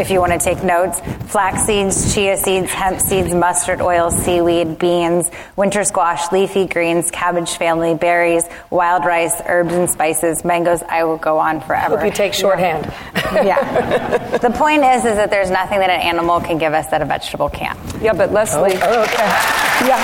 if 0.00 0.10
you 0.10 0.20
want 0.20 0.32
to 0.32 0.38
take 0.38 0.64
notes 0.64 1.02
flax 1.30 1.66
seeds, 1.66 2.14
chia 2.14 2.36
seeds, 2.36 2.70
hemp 2.70 3.00
seeds, 3.00 3.34
mustard 3.34 3.80
oil, 3.82 4.10
seaweed, 4.10 4.78
beans, 4.78 5.30
winter 5.56 5.82
squash, 5.84 6.30
leafy 6.30 6.64
greens, 6.66 7.10
cabbage 7.10 7.56
family, 7.56 7.94
berries, 7.94 8.44
wild 8.70 9.04
rice, 9.04 9.42
herbs 9.46 9.74
and 9.74 9.90
spices, 9.90 10.44
mangoes. 10.44 10.82
I 10.88 11.04
will 11.04 11.16
go 11.16 11.38
on 11.38 11.60
forever. 11.60 11.96
Hope 11.96 12.06
you 12.06 12.12
take 12.12 12.34
shorthand. 12.34 12.86
yeah. 13.34 14.38
the 14.38 14.50
point 14.50 14.84
is, 14.84 14.93
is 14.98 15.16
that 15.16 15.30
there's 15.30 15.50
nothing 15.50 15.78
that 15.78 15.90
an 15.90 16.00
animal 16.00 16.40
can 16.40 16.58
give 16.58 16.74
us 16.74 16.86
that 16.88 17.00
a 17.00 17.04
vegetable 17.04 17.48
can't. 17.48 17.78
Yeah, 18.02 18.12
but 18.12 18.32
Leslie. 18.32 18.74
Oh, 18.74 18.80
oh, 18.82 19.02
okay. 19.02 19.26
Yeah. 19.88 19.98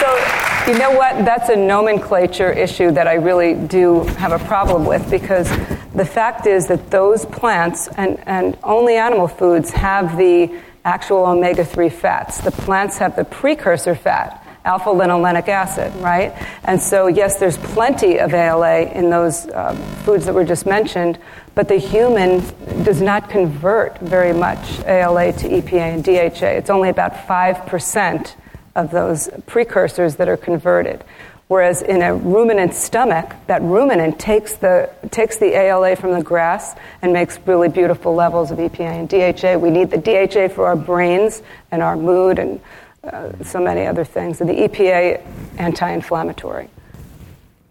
So, 0.00 0.72
you 0.72 0.78
know 0.78 0.90
what? 0.90 1.24
That's 1.24 1.50
a 1.50 1.56
nomenclature 1.56 2.50
issue 2.50 2.90
that 2.92 3.06
I 3.06 3.14
really 3.14 3.54
do 3.54 4.04
have 4.18 4.32
a 4.32 4.38
problem 4.46 4.86
with 4.86 5.08
because 5.10 5.48
the 5.94 6.06
fact 6.06 6.46
is 6.46 6.66
that 6.68 6.90
those 6.90 7.26
plants 7.26 7.88
and, 7.96 8.18
and 8.26 8.58
only 8.64 8.96
animal 8.96 9.28
foods 9.28 9.70
have 9.70 10.16
the 10.16 10.50
actual 10.84 11.26
omega 11.26 11.64
3 11.64 11.88
fats. 11.90 12.40
The 12.40 12.50
plants 12.50 12.98
have 12.98 13.14
the 13.14 13.24
precursor 13.24 13.94
fat 13.94 14.41
alpha 14.64 14.90
linolenic 14.90 15.48
acid, 15.48 15.94
right? 15.96 16.32
And 16.64 16.80
so, 16.80 17.06
yes, 17.08 17.38
there's 17.38 17.58
plenty 17.58 18.18
of 18.18 18.32
ALA 18.32 18.82
in 18.92 19.10
those 19.10 19.46
uh, 19.46 19.74
foods 20.04 20.26
that 20.26 20.34
were 20.34 20.44
just 20.44 20.66
mentioned, 20.66 21.18
but 21.54 21.68
the 21.68 21.76
human 21.76 22.40
does 22.84 23.00
not 23.00 23.28
convert 23.28 23.98
very 23.98 24.32
much 24.32 24.80
ALA 24.80 25.32
to 25.32 25.48
EPA 25.48 25.94
and 25.94 26.04
DHA. 26.04 26.46
It's 26.46 26.70
only 26.70 26.88
about 26.88 27.12
5% 27.12 28.34
of 28.74 28.90
those 28.90 29.28
precursors 29.46 30.16
that 30.16 30.28
are 30.28 30.36
converted. 30.36 31.04
Whereas 31.48 31.82
in 31.82 32.00
a 32.00 32.14
ruminant 32.14 32.72
stomach, 32.72 33.34
that 33.46 33.60
ruminant 33.60 34.18
takes 34.18 34.54
the, 34.54 34.88
takes 35.10 35.36
the 35.36 35.54
ALA 35.54 35.96
from 35.96 36.12
the 36.12 36.22
grass 36.22 36.74
and 37.02 37.12
makes 37.12 37.38
really 37.44 37.68
beautiful 37.68 38.14
levels 38.14 38.50
of 38.50 38.58
EPA 38.58 38.80
and 38.80 39.06
DHA. 39.06 39.58
We 39.58 39.68
need 39.68 39.90
the 39.90 39.98
DHA 39.98 40.54
for 40.54 40.66
our 40.66 40.76
brains 40.76 41.42
and 41.70 41.82
our 41.82 41.94
mood 41.94 42.38
and 42.38 42.58
uh, 43.04 43.32
so 43.42 43.60
many 43.60 43.86
other 43.86 44.04
things. 44.04 44.40
And 44.40 44.48
the 44.48 44.54
EPA 44.54 45.24
anti-inflammatory. 45.58 46.68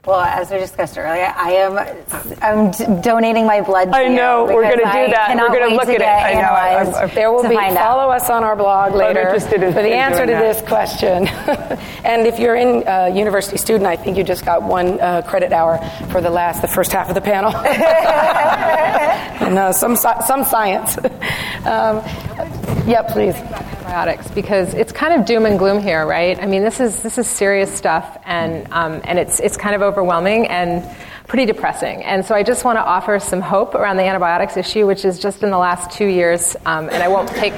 Well, 0.04 0.22
as 0.22 0.50
we 0.50 0.58
discussed 0.58 0.98
earlier, 0.98 1.32
I 1.36 1.52
am 1.52 1.78
I'm 2.42 3.02
donating 3.02 3.46
my 3.46 3.62
blood. 3.62 3.86
To 3.86 3.96
I 3.96 4.08
know 4.08 4.46
we're 4.46 4.64
going 4.64 4.80
to 4.80 4.84
do 4.86 5.12
that. 5.12 5.36
We're 5.38 5.50
going 5.50 5.70
to 5.70 5.76
look 5.76 5.90
at 5.90 6.02
it. 6.02 6.02
I 6.02 6.34
know. 6.34 6.90
I'm, 6.90 6.96
I'm, 6.96 7.14
there 7.14 7.32
will 7.32 7.48
be 7.48 7.54
follow 7.54 8.10
out. 8.10 8.22
us 8.22 8.28
on 8.32 8.44
our 8.44 8.56
blog 8.56 8.96
later 8.96 9.40
for 9.40 9.60
the 9.60 9.94
answer 9.94 10.26
to 10.26 10.32
that. 10.32 10.42
this 10.42 10.68
question. 10.68 11.28
and 12.04 12.26
if 12.26 12.40
you're 12.40 12.56
in 12.56 12.82
a 12.88 13.04
uh, 13.04 13.06
university 13.14 13.58
student, 13.58 13.86
I 13.86 13.96
think 13.96 14.18
you 14.18 14.24
just 14.24 14.44
got 14.44 14.64
one 14.64 15.00
uh, 15.00 15.22
credit 15.22 15.54
hour 15.54 15.78
for 16.10 16.20
the 16.20 16.32
last, 16.32 16.64
the 16.64 16.68
first 16.68 16.92
half 16.92 17.08
of 17.08 17.14
the 17.14 17.22
panel. 17.22 17.56
and 19.46 19.56
uh, 19.56 19.72
some 19.72 19.96
some 19.96 20.44
science. 20.46 20.98
um, 21.68 22.02
yeah, 22.88 23.04
please 23.08 23.36
antibiotics 23.92 24.32
because 24.32 24.74
it's 24.74 24.92
kind 24.92 25.20
of 25.20 25.26
doom 25.26 25.46
and 25.46 25.60
gloom 25.60 25.82
here, 25.82 26.06
right? 26.06 26.42
I 26.42 26.46
mean, 26.46 26.64
this 26.64 26.80
is 26.80 27.04
this 27.04 27.18
is 27.18 27.28
serious 27.28 27.74
stuff, 27.74 28.18
and 28.26 28.72
um, 28.72 29.02
and 29.04 29.20
it's 29.20 29.40
it's 29.40 29.58
kind 29.58 29.76
of 29.76 29.82
overwhelming 29.82 30.48
and 30.48 30.84
pretty 31.32 31.46
depressing. 31.46 32.04
And 32.04 32.26
so 32.26 32.36
I 32.36 32.44
just 32.44 32.66
want 32.66 32.76
to 32.76 32.82
offer 32.82 33.18
some 33.18 33.40
hope 33.40 33.74
around 33.74 33.96
the 33.96 34.04
antibiotics 34.04 34.58
issue, 34.58 34.86
which 34.86 35.06
is 35.06 35.18
just 35.18 35.44
in 35.44 35.50
the 35.50 35.58
last 35.58 35.90
two 35.90 36.08
years, 36.08 36.58
um, 36.66 36.90
and 36.90 37.02
I 37.02 37.08
won't 37.08 37.30
take 37.30 37.54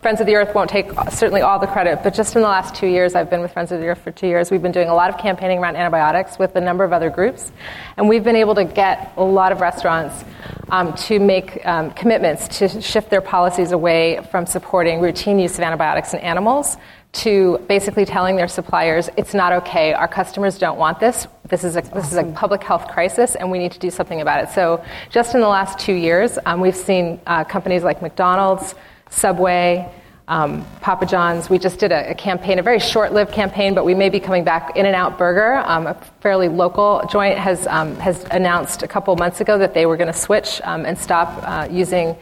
Friends 0.00 0.20
of 0.20 0.26
the 0.28 0.36
Earth 0.36 0.54
won't 0.54 0.70
take 0.70 0.88
certainly 1.10 1.40
all 1.40 1.58
the 1.58 1.66
credit, 1.66 2.00
but 2.04 2.14
just 2.14 2.36
in 2.36 2.42
the 2.42 2.48
last 2.48 2.76
two 2.76 2.86
years, 2.86 3.16
I've 3.16 3.28
been 3.28 3.40
with 3.40 3.52
Friends 3.52 3.72
of 3.72 3.80
the 3.80 3.86
Earth 3.86 4.02
for 4.02 4.12
two 4.12 4.28
years. 4.28 4.52
We've 4.52 4.62
been 4.62 4.70
doing 4.70 4.88
a 4.88 4.94
lot 4.94 5.10
of 5.10 5.18
campaigning 5.18 5.58
around 5.58 5.74
antibiotics 5.74 6.38
with 6.38 6.54
a 6.54 6.60
number 6.60 6.84
of 6.84 6.92
other 6.92 7.10
groups, 7.10 7.50
and 7.96 8.08
we've 8.08 8.22
been 8.22 8.36
able 8.36 8.54
to 8.54 8.64
get 8.64 9.12
a 9.16 9.24
lot 9.24 9.50
of 9.50 9.60
restaurants 9.60 10.24
um, 10.70 10.94
to 10.94 11.18
make 11.18 11.64
um, 11.66 11.90
commitments 11.90 12.58
to 12.58 12.80
shift 12.80 13.10
their 13.10 13.20
policies 13.20 13.72
away 13.72 14.20
from 14.30 14.46
supporting 14.46 15.00
routine 15.00 15.40
use 15.40 15.54
of 15.58 15.64
antibiotics 15.64 16.14
in 16.14 16.20
animals 16.20 16.76
to 17.12 17.58
basically 17.68 18.04
telling 18.04 18.36
their 18.36 18.48
suppliers 18.48 19.10
it's 19.16 19.34
not 19.34 19.52
okay. 19.52 19.92
Our 19.92 20.08
customers 20.08 20.58
don't 20.58 20.78
want 20.78 20.98
this. 20.98 21.26
This 21.52 21.64
is 21.64 21.76
a 21.76 21.82
this 21.82 22.10
is 22.10 22.16
a 22.16 22.24
public 22.24 22.62
health 22.62 22.88
crisis, 22.88 23.34
and 23.34 23.50
we 23.50 23.58
need 23.58 23.72
to 23.72 23.78
do 23.78 23.90
something 23.90 24.22
about 24.22 24.42
it. 24.42 24.48
So, 24.54 24.82
just 25.10 25.34
in 25.34 25.42
the 25.42 25.48
last 25.48 25.78
two 25.78 25.92
years, 25.92 26.38
um, 26.46 26.62
we've 26.62 26.74
seen 26.74 27.20
uh, 27.26 27.44
companies 27.44 27.82
like 27.82 28.00
McDonald's. 28.00 28.74
Subway, 29.10 29.86
um, 30.28 30.64
Papa 30.80 31.04
John's. 31.04 31.50
We 31.50 31.58
just 31.58 31.78
did 31.78 31.92
a, 31.92 32.12
a 32.12 32.14
campaign, 32.14 32.58
a 32.58 32.62
very 32.62 32.78
short-lived 32.78 33.32
campaign, 33.32 33.74
but 33.74 33.84
we 33.84 33.94
may 33.94 34.08
be 34.08 34.18
coming 34.18 34.44
back. 34.44 34.78
In-N-Out 34.78 35.18
Burger, 35.18 35.58
um, 35.66 35.88
a 35.88 35.94
fairly 36.20 36.48
local 36.48 37.02
joint, 37.10 37.36
has 37.36 37.66
um, 37.66 37.96
has 37.96 38.24
announced 38.30 38.82
a 38.82 38.88
couple 38.88 39.14
months 39.16 39.42
ago 39.42 39.58
that 39.58 39.74
they 39.74 39.84
were 39.84 39.98
going 39.98 40.10
to 40.10 40.18
switch 40.18 40.58
um, 40.64 40.86
and 40.86 40.96
stop 40.96 41.28
uh, 41.46 41.68
using 41.70 42.16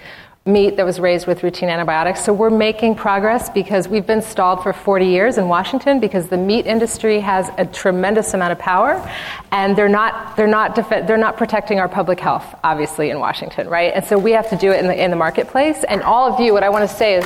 meat 0.46 0.76
that 0.76 0.86
was 0.86 0.98
raised 0.98 1.26
with 1.26 1.42
routine 1.42 1.68
antibiotics. 1.68 2.24
So 2.24 2.32
we're 2.32 2.48
making 2.48 2.94
progress 2.94 3.50
because 3.50 3.86
we've 3.88 4.06
been 4.06 4.22
stalled 4.22 4.62
for 4.62 4.72
40 4.72 5.04
years 5.04 5.36
in 5.36 5.48
Washington 5.48 6.00
because 6.00 6.28
the 6.28 6.38
meat 6.38 6.66
industry 6.66 7.20
has 7.20 7.50
a 7.58 7.66
tremendous 7.66 8.32
amount 8.32 8.52
of 8.52 8.58
power, 8.58 9.06
and 9.52 9.76
they're 9.76 9.88
not 9.88 10.36
they're 10.36 10.46
not 10.46 10.74
def- 10.74 11.06
they're 11.06 11.18
not 11.18 11.36
protecting 11.36 11.78
our 11.78 11.88
public 11.88 12.18
health, 12.18 12.54
obviously 12.64 13.10
in 13.10 13.18
Washington, 13.18 13.68
right? 13.68 13.92
And 13.94 14.02
so 14.04 14.18
we 14.18 14.32
have 14.32 14.48
to 14.48 14.56
do 14.56 14.72
it 14.72 14.80
in 14.80 14.86
the 14.86 15.04
in 15.04 15.10
the 15.10 15.16
marketplace. 15.16 15.84
And 15.84 16.02
all 16.02 16.32
of 16.32 16.40
you, 16.40 16.54
what 16.54 16.62
I 16.62 16.70
want 16.70 16.88
to 16.88 16.96
say 16.96 17.16
is, 17.16 17.24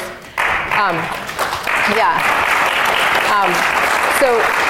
um, 0.74 0.96
yeah. 1.94 2.18
Um, 3.30 3.50
so 4.18 4.63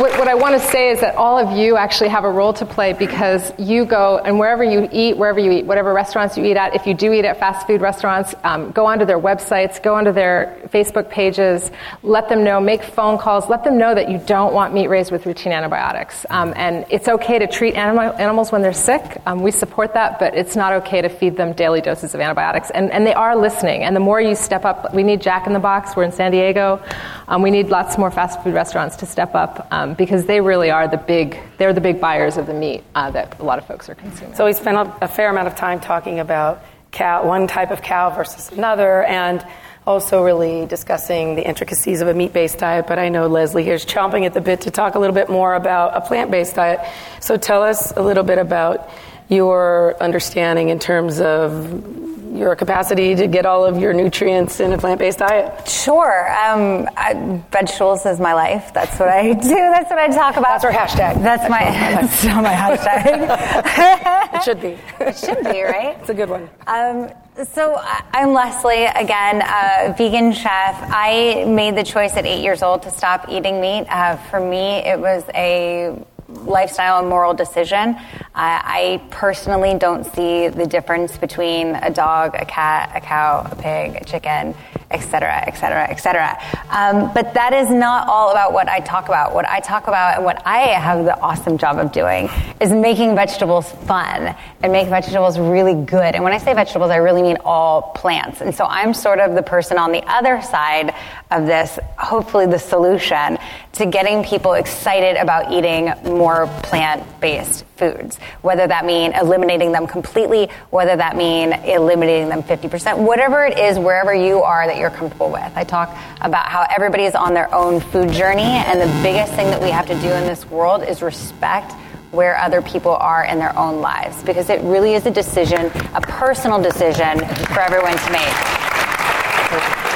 what, 0.00 0.18
what 0.18 0.28
I 0.28 0.34
want 0.34 0.54
to 0.54 0.66
say 0.68 0.90
is 0.90 1.00
that 1.02 1.14
all 1.16 1.36
of 1.36 1.58
you 1.58 1.76
actually 1.76 2.08
have 2.08 2.24
a 2.24 2.30
role 2.30 2.54
to 2.54 2.64
play 2.64 2.94
because 2.94 3.52
you 3.58 3.84
go 3.84 4.16
and 4.16 4.38
wherever 4.38 4.64
you 4.64 4.88
eat, 4.90 5.18
wherever 5.18 5.38
you 5.38 5.52
eat, 5.52 5.66
whatever 5.66 5.92
restaurants 5.92 6.38
you 6.38 6.44
eat 6.46 6.56
at, 6.56 6.74
if 6.74 6.86
you 6.86 6.94
do 6.94 7.12
eat 7.12 7.26
at 7.26 7.38
fast 7.38 7.66
food 7.66 7.82
restaurants, 7.82 8.34
um, 8.42 8.70
go 8.70 8.86
onto 8.86 9.04
their 9.04 9.18
websites, 9.18 9.82
go 9.82 9.94
onto 9.94 10.10
their 10.10 10.58
Facebook 10.72 11.10
pages, 11.10 11.70
let 12.02 12.30
them 12.30 12.42
know, 12.42 12.62
make 12.62 12.82
phone 12.82 13.18
calls, 13.18 13.50
let 13.50 13.62
them 13.62 13.76
know 13.76 13.94
that 13.94 14.10
you 14.10 14.16
don't 14.24 14.54
want 14.54 14.72
meat 14.72 14.86
raised 14.86 15.12
with 15.12 15.26
routine 15.26 15.52
antibiotics. 15.52 16.24
Um, 16.30 16.54
and 16.56 16.86
it's 16.88 17.06
okay 17.06 17.38
to 17.38 17.46
treat 17.46 17.74
animal, 17.74 18.14
animals 18.18 18.50
when 18.50 18.62
they're 18.62 18.72
sick. 18.72 19.20
Um, 19.26 19.42
we 19.42 19.50
support 19.50 19.92
that, 19.92 20.18
but 20.18 20.34
it's 20.34 20.56
not 20.56 20.72
okay 20.72 21.02
to 21.02 21.10
feed 21.10 21.36
them 21.36 21.52
daily 21.52 21.82
doses 21.82 22.14
of 22.14 22.22
antibiotics. 22.22 22.70
And, 22.70 22.90
and 22.90 23.06
they 23.06 23.12
are 23.12 23.36
listening. 23.36 23.84
And 23.84 23.94
the 23.94 24.00
more 24.00 24.18
you 24.18 24.34
step 24.34 24.64
up, 24.64 24.94
we 24.94 25.02
need 25.02 25.20
Jack 25.20 25.46
in 25.46 25.52
the 25.52 25.58
Box. 25.58 25.94
We're 25.94 26.04
in 26.04 26.12
San 26.12 26.32
Diego. 26.32 26.82
Um, 27.28 27.42
we 27.42 27.50
need 27.50 27.68
lots 27.68 27.98
more 27.98 28.10
fast 28.10 28.42
food 28.42 28.54
restaurants 28.54 28.96
to 28.96 29.06
step 29.06 29.34
up 29.34 29.68
um, 29.90 29.94
because 29.96 30.26
they 30.26 30.40
really 30.40 30.70
are 30.70 30.88
the 30.88 30.96
big, 30.96 31.38
they're 31.58 31.72
the 31.72 31.80
big 31.80 32.00
buyers 32.00 32.36
of 32.36 32.46
the 32.46 32.54
meat 32.54 32.82
uh, 32.94 33.10
that 33.10 33.38
a 33.40 33.44
lot 33.44 33.58
of 33.58 33.66
folks 33.66 33.88
are 33.88 33.94
consuming. 33.94 34.34
So 34.34 34.44
we 34.44 34.52
spent 34.52 34.76
a, 34.76 35.04
a 35.04 35.08
fair 35.08 35.30
amount 35.30 35.48
of 35.48 35.56
time 35.56 35.80
talking 35.80 36.20
about 36.20 36.62
cow, 36.90 37.26
one 37.26 37.46
type 37.46 37.70
of 37.70 37.82
cow 37.82 38.10
versus 38.10 38.50
another, 38.56 39.02
and 39.04 39.44
also 39.86 40.22
really 40.22 40.66
discussing 40.66 41.36
the 41.36 41.46
intricacies 41.46 42.00
of 42.00 42.08
a 42.08 42.14
meat-based 42.14 42.58
diet. 42.58 42.86
But 42.86 42.98
I 42.98 43.08
know 43.08 43.26
Leslie 43.26 43.64
here 43.64 43.74
is 43.74 43.84
chomping 43.84 44.26
at 44.26 44.34
the 44.34 44.40
bit 44.40 44.62
to 44.62 44.70
talk 44.70 44.94
a 44.94 44.98
little 44.98 45.14
bit 45.14 45.28
more 45.28 45.54
about 45.54 45.96
a 45.96 46.00
plant-based 46.00 46.54
diet. 46.54 46.80
So 47.20 47.36
tell 47.36 47.62
us 47.62 47.92
a 47.96 48.02
little 48.02 48.24
bit 48.24 48.38
about 48.38 48.90
your 49.28 49.96
understanding 50.00 50.68
in 50.68 50.78
terms 50.78 51.20
of 51.20 52.19
your 52.32 52.54
capacity 52.56 53.14
to 53.14 53.26
get 53.26 53.46
all 53.46 53.64
of 53.64 53.78
your 53.78 53.92
nutrients 53.92 54.60
in 54.60 54.72
a 54.72 54.78
plant-based 54.78 55.18
diet? 55.18 55.68
Sure. 55.68 56.28
Um, 56.30 56.88
I, 56.96 57.42
vegetables 57.50 58.06
is 58.06 58.20
my 58.20 58.34
life. 58.34 58.72
That's 58.72 58.98
what 58.98 59.08
I 59.08 59.32
do. 59.32 59.48
That's 59.48 59.90
what 59.90 59.98
I 59.98 60.08
talk 60.08 60.36
about. 60.36 60.60
That's 60.60 60.64
our 60.64 60.72
hashtag. 60.72 61.22
That's 61.22 61.48
my. 61.48 61.60
That's 61.60 62.24
not 62.24 62.42
my 62.44 62.52
hashtag. 62.52 64.34
it 64.34 64.42
should 64.42 64.60
be. 64.60 64.78
It 65.00 65.16
should 65.16 65.44
be, 65.44 65.62
right? 65.62 65.98
It's 66.00 66.08
a 66.08 66.14
good 66.14 66.28
one. 66.28 66.48
Um, 66.66 67.10
so 67.44 67.76
I'm 68.12 68.32
Leslie, 68.32 68.84
again, 68.84 69.42
a 69.42 69.94
vegan 69.96 70.32
chef. 70.32 70.76
I 70.90 71.44
made 71.46 71.76
the 71.76 71.84
choice 71.84 72.16
at 72.16 72.26
eight 72.26 72.42
years 72.42 72.62
old 72.62 72.82
to 72.82 72.90
stop 72.90 73.26
eating 73.28 73.60
meat. 73.60 73.86
Uh, 73.88 74.16
for 74.16 74.40
me, 74.40 74.78
it 74.78 74.98
was 74.98 75.24
a 75.34 75.96
lifestyle 76.44 77.00
and 77.00 77.08
moral 77.08 77.34
decision. 77.34 77.96
I 78.34 79.02
personally 79.10 79.74
don't 79.78 80.04
see 80.04 80.48
the 80.48 80.66
difference 80.66 81.18
between 81.18 81.74
a 81.74 81.90
dog, 81.90 82.34
a 82.34 82.44
cat, 82.44 82.92
a 82.94 83.00
cow, 83.00 83.46
a 83.50 83.56
pig, 83.56 83.96
a 84.00 84.04
chicken, 84.04 84.54
etc., 84.90 85.44
etc., 85.46 85.46
et 85.46 85.56
cetera, 85.56 85.90
et 85.90 85.96
cetera. 85.96 86.38
Um, 86.70 87.12
but 87.14 87.34
that 87.34 87.52
is 87.52 87.70
not 87.70 88.08
all 88.08 88.30
about 88.30 88.52
what 88.52 88.68
I 88.68 88.80
talk 88.80 89.06
about. 89.06 89.34
What 89.34 89.48
I 89.48 89.60
talk 89.60 89.86
about 89.86 90.16
and 90.16 90.24
what 90.24 90.42
I 90.44 90.68
have 90.68 91.04
the 91.04 91.18
awesome 91.20 91.58
job 91.58 91.78
of 91.78 91.92
doing 91.92 92.28
is 92.60 92.72
making 92.72 93.14
vegetables 93.14 93.70
fun 93.70 94.34
and 94.62 94.72
make 94.72 94.88
vegetables 94.88 95.38
really 95.38 95.74
good. 95.74 96.14
And 96.14 96.24
when 96.24 96.32
I 96.32 96.38
say 96.38 96.54
vegetables, 96.54 96.90
I 96.90 96.96
really 96.96 97.22
mean 97.22 97.38
all 97.44 97.82
plants. 97.94 98.40
And 98.40 98.54
so 98.54 98.64
I'm 98.64 98.94
sort 98.94 99.20
of 99.20 99.34
the 99.34 99.42
person 99.42 99.78
on 99.78 99.92
the 99.92 100.02
other 100.06 100.42
side 100.42 100.94
of 101.30 101.46
this, 101.46 101.78
hopefully 101.96 102.46
the 102.46 102.58
solution 102.58 103.38
to 103.72 103.86
getting 103.86 104.24
people 104.24 104.54
excited 104.54 105.16
about 105.16 105.52
eating 105.52 105.92
more 106.04 106.46
plant-based 106.64 107.64
foods. 107.76 108.18
Whether 108.42 108.66
that 108.66 108.84
mean 108.84 109.12
eliminating 109.12 109.72
them 109.72 109.86
completely, 109.86 110.48
whether 110.70 110.96
that 110.96 111.16
mean 111.16 111.52
eliminating 111.52 112.28
them 112.28 112.42
50%, 112.42 112.98
whatever 112.98 113.44
it 113.44 113.58
is, 113.58 113.78
wherever 113.78 114.12
you 114.12 114.42
are 114.42 114.66
that 114.66 114.76
you're 114.76 114.90
comfortable 114.90 115.30
with. 115.30 115.52
I 115.54 115.64
talk 115.64 115.96
about 116.20 116.46
how 116.46 116.66
everybody 116.74 117.04
is 117.04 117.14
on 117.14 117.32
their 117.32 117.52
own 117.54 117.80
food 117.80 118.10
journey, 118.10 118.42
and 118.42 118.80
the 118.80 119.02
biggest 119.02 119.32
thing 119.34 119.46
that 119.46 119.62
we 119.62 119.70
have 119.70 119.86
to 119.86 119.94
do 120.00 120.08
in 120.08 120.26
this 120.26 120.44
world 120.50 120.82
is 120.82 121.00
respect 121.00 121.72
where 122.10 122.36
other 122.38 122.60
people 122.60 122.92
are 122.96 123.24
in 123.24 123.38
their 123.38 123.56
own 123.56 123.80
lives 123.80 124.20
because 124.24 124.50
it 124.50 124.60
really 124.62 124.94
is 124.94 125.06
a 125.06 125.10
decision, 125.10 125.66
a 125.94 126.00
personal 126.00 126.60
decision 126.60 127.18
for 127.46 127.60
everyone 127.60 127.96
to 127.96 128.10
make. 128.10 129.89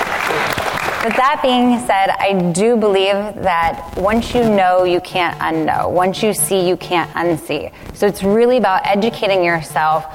But 1.04 1.16
that 1.16 1.40
being 1.42 1.78
said, 1.80 2.08
I 2.18 2.50
do 2.52 2.78
believe 2.78 3.12
that 3.42 3.94
once 3.98 4.34
you 4.34 4.42
know, 4.42 4.84
you 4.84 5.02
can't 5.02 5.38
unknow. 5.38 5.90
Once 5.90 6.22
you 6.22 6.32
see, 6.32 6.66
you 6.66 6.78
can't 6.78 7.10
unsee. 7.10 7.70
So 7.94 8.06
it's 8.06 8.22
really 8.22 8.56
about 8.56 8.86
educating 8.86 9.44
yourself 9.44 10.06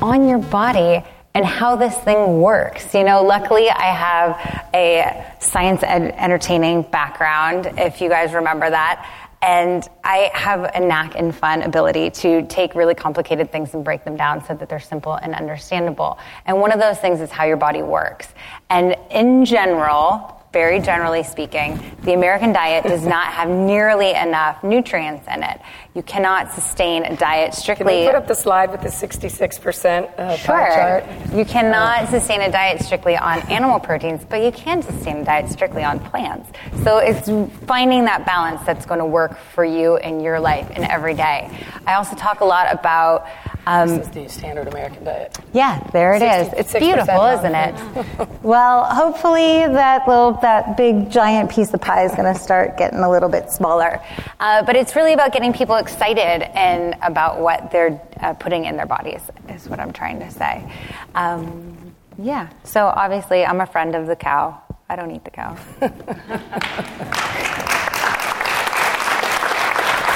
on 0.00 0.26
your 0.26 0.38
body 0.38 1.04
and 1.34 1.44
how 1.44 1.76
this 1.76 1.94
thing 1.98 2.40
works. 2.40 2.94
You 2.94 3.04
know, 3.04 3.22
luckily 3.22 3.68
I 3.68 3.92
have 3.92 4.70
a 4.72 5.34
science 5.38 5.82
ed- 5.82 6.14
entertaining 6.16 6.80
background, 6.80 7.70
if 7.76 8.00
you 8.00 8.08
guys 8.08 8.32
remember 8.32 8.70
that. 8.70 9.06
And 9.42 9.86
I 10.02 10.30
have 10.32 10.64
a 10.74 10.80
knack 10.80 11.14
and 11.14 11.34
fun 11.34 11.60
ability 11.60 12.08
to 12.22 12.46
take 12.46 12.74
really 12.74 12.94
complicated 12.94 13.52
things 13.52 13.74
and 13.74 13.84
break 13.84 14.02
them 14.02 14.16
down 14.16 14.42
so 14.46 14.54
that 14.54 14.70
they're 14.70 14.80
simple 14.80 15.12
and 15.12 15.34
understandable. 15.34 16.18
And 16.46 16.58
one 16.58 16.72
of 16.72 16.80
those 16.80 16.98
things 16.98 17.20
is 17.20 17.30
how 17.30 17.44
your 17.44 17.58
body 17.58 17.82
works. 17.82 18.28
And 18.70 18.96
in 19.10 19.44
general, 19.44 20.37
very 20.58 20.80
generally 20.80 21.22
speaking, 21.22 21.80
the 22.02 22.14
American 22.14 22.52
diet 22.52 22.82
does 22.82 23.06
not 23.06 23.28
have 23.28 23.48
nearly 23.48 24.10
enough 24.10 24.64
nutrients 24.64 25.24
in 25.32 25.44
it. 25.44 25.60
You 25.98 26.04
cannot 26.04 26.52
sustain 26.52 27.04
a 27.04 27.16
diet 27.16 27.54
strictly. 27.54 27.86
Can 27.86 28.00
we 28.02 28.06
put 28.06 28.14
up 28.14 28.28
the 28.28 28.34
slide 28.36 28.70
with 28.70 28.82
the 28.82 28.88
66% 28.88 30.16
uh, 30.16 30.36
sure. 30.36 30.46
chart? 30.46 31.04
You 31.34 31.44
cannot 31.44 32.02
uh. 32.02 32.06
sustain 32.06 32.40
a 32.40 32.52
diet 32.52 32.82
strictly 32.82 33.16
on 33.16 33.40
animal 33.50 33.80
proteins, 33.80 34.24
but 34.24 34.40
you 34.40 34.52
can 34.52 34.80
sustain 34.80 35.16
a 35.16 35.24
diet 35.24 35.50
strictly 35.50 35.82
on 35.82 35.98
plants. 35.98 36.52
So 36.84 36.98
it's 36.98 37.28
finding 37.66 38.04
that 38.04 38.24
balance 38.24 38.60
that's 38.64 38.86
going 38.86 39.00
to 39.00 39.06
work 39.06 39.36
for 39.38 39.64
you 39.64 39.96
in 39.96 40.20
your 40.20 40.38
life 40.38 40.70
and 40.72 40.84
every 40.84 41.14
day. 41.14 41.50
I 41.84 41.94
also 41.94 42.14
talk 42.14 42.42
a 42.42 42.44
lot 42.44 42.72
about 42.72 43.26
um, 43.68 43.88
this 43.88 44.06
is 44.06 44.14
the 44.14 44.28
standard 44.28 44.66
American 44.68 45.04
diet. 45.04 45.38
Yeah, 45.52 45.86
there 45.92 46.14
it 46.14 46.20
60, 46.20 46.56
is. 46.56 46.66
It's 46.66 46.72
beautiful, 46.72 47.22
isn't 47.26 47.54
it? 47.54 48.28
well, 48.42 48.84
hopefully 48.84 49.66
that 49.66 50.08
little 50.08 50.32
that 50.40 50.78
big 50.78 51.10
giant 51.10 51.50
piece 51.50 51.74
of 51.74 51.80
pie 51.82 52.06
is 52.06 52.12
going 52.12 52.32
to 52.32 52.40
start 52.40 52.78
getting 52.78 53.00
a 53.00 53.10
little 53.10 53.28
bit 53.28 53.50
smaller. 53.50 54.00
Uh, 54.40 54.62
but 54.62 54.74
it's 54.74 54.96
really 54.96 55.12
about 55.12 55.34
getting 55.34 55.52
people 55.52 55.76
excited 55.88 56.42
and 56.56 56.94
about 57.02 57.40
what 57.40 57.70
they're 57.70 58.00
uh, 58.20 58.34
putting 58.34 58.66
in 58.66 58.76
their 58.76 58.86
bodies. 58.86 59.22
Is 59.48 59.68
what 59.68 59.80
I'm 59.80 59.92
trying 59.92 60.20
to 60.20 60.30
say. 60.30 60.70
Um, 61.14 61.94
yeah. 62.18 62.50
So 62.64 62.86
obviously, 62.86 63.44
I'm 63.44 63.60
a 63.60 63.66
friend 63.66 63.94
of 63.94 64.06
the 64.06 64.16
cow. 64.16 64.60
I 64.88 64.96
don't 64.96 65.10
eat 65.10 65.24
the 65.24 65.30
cow. 65.30 65.56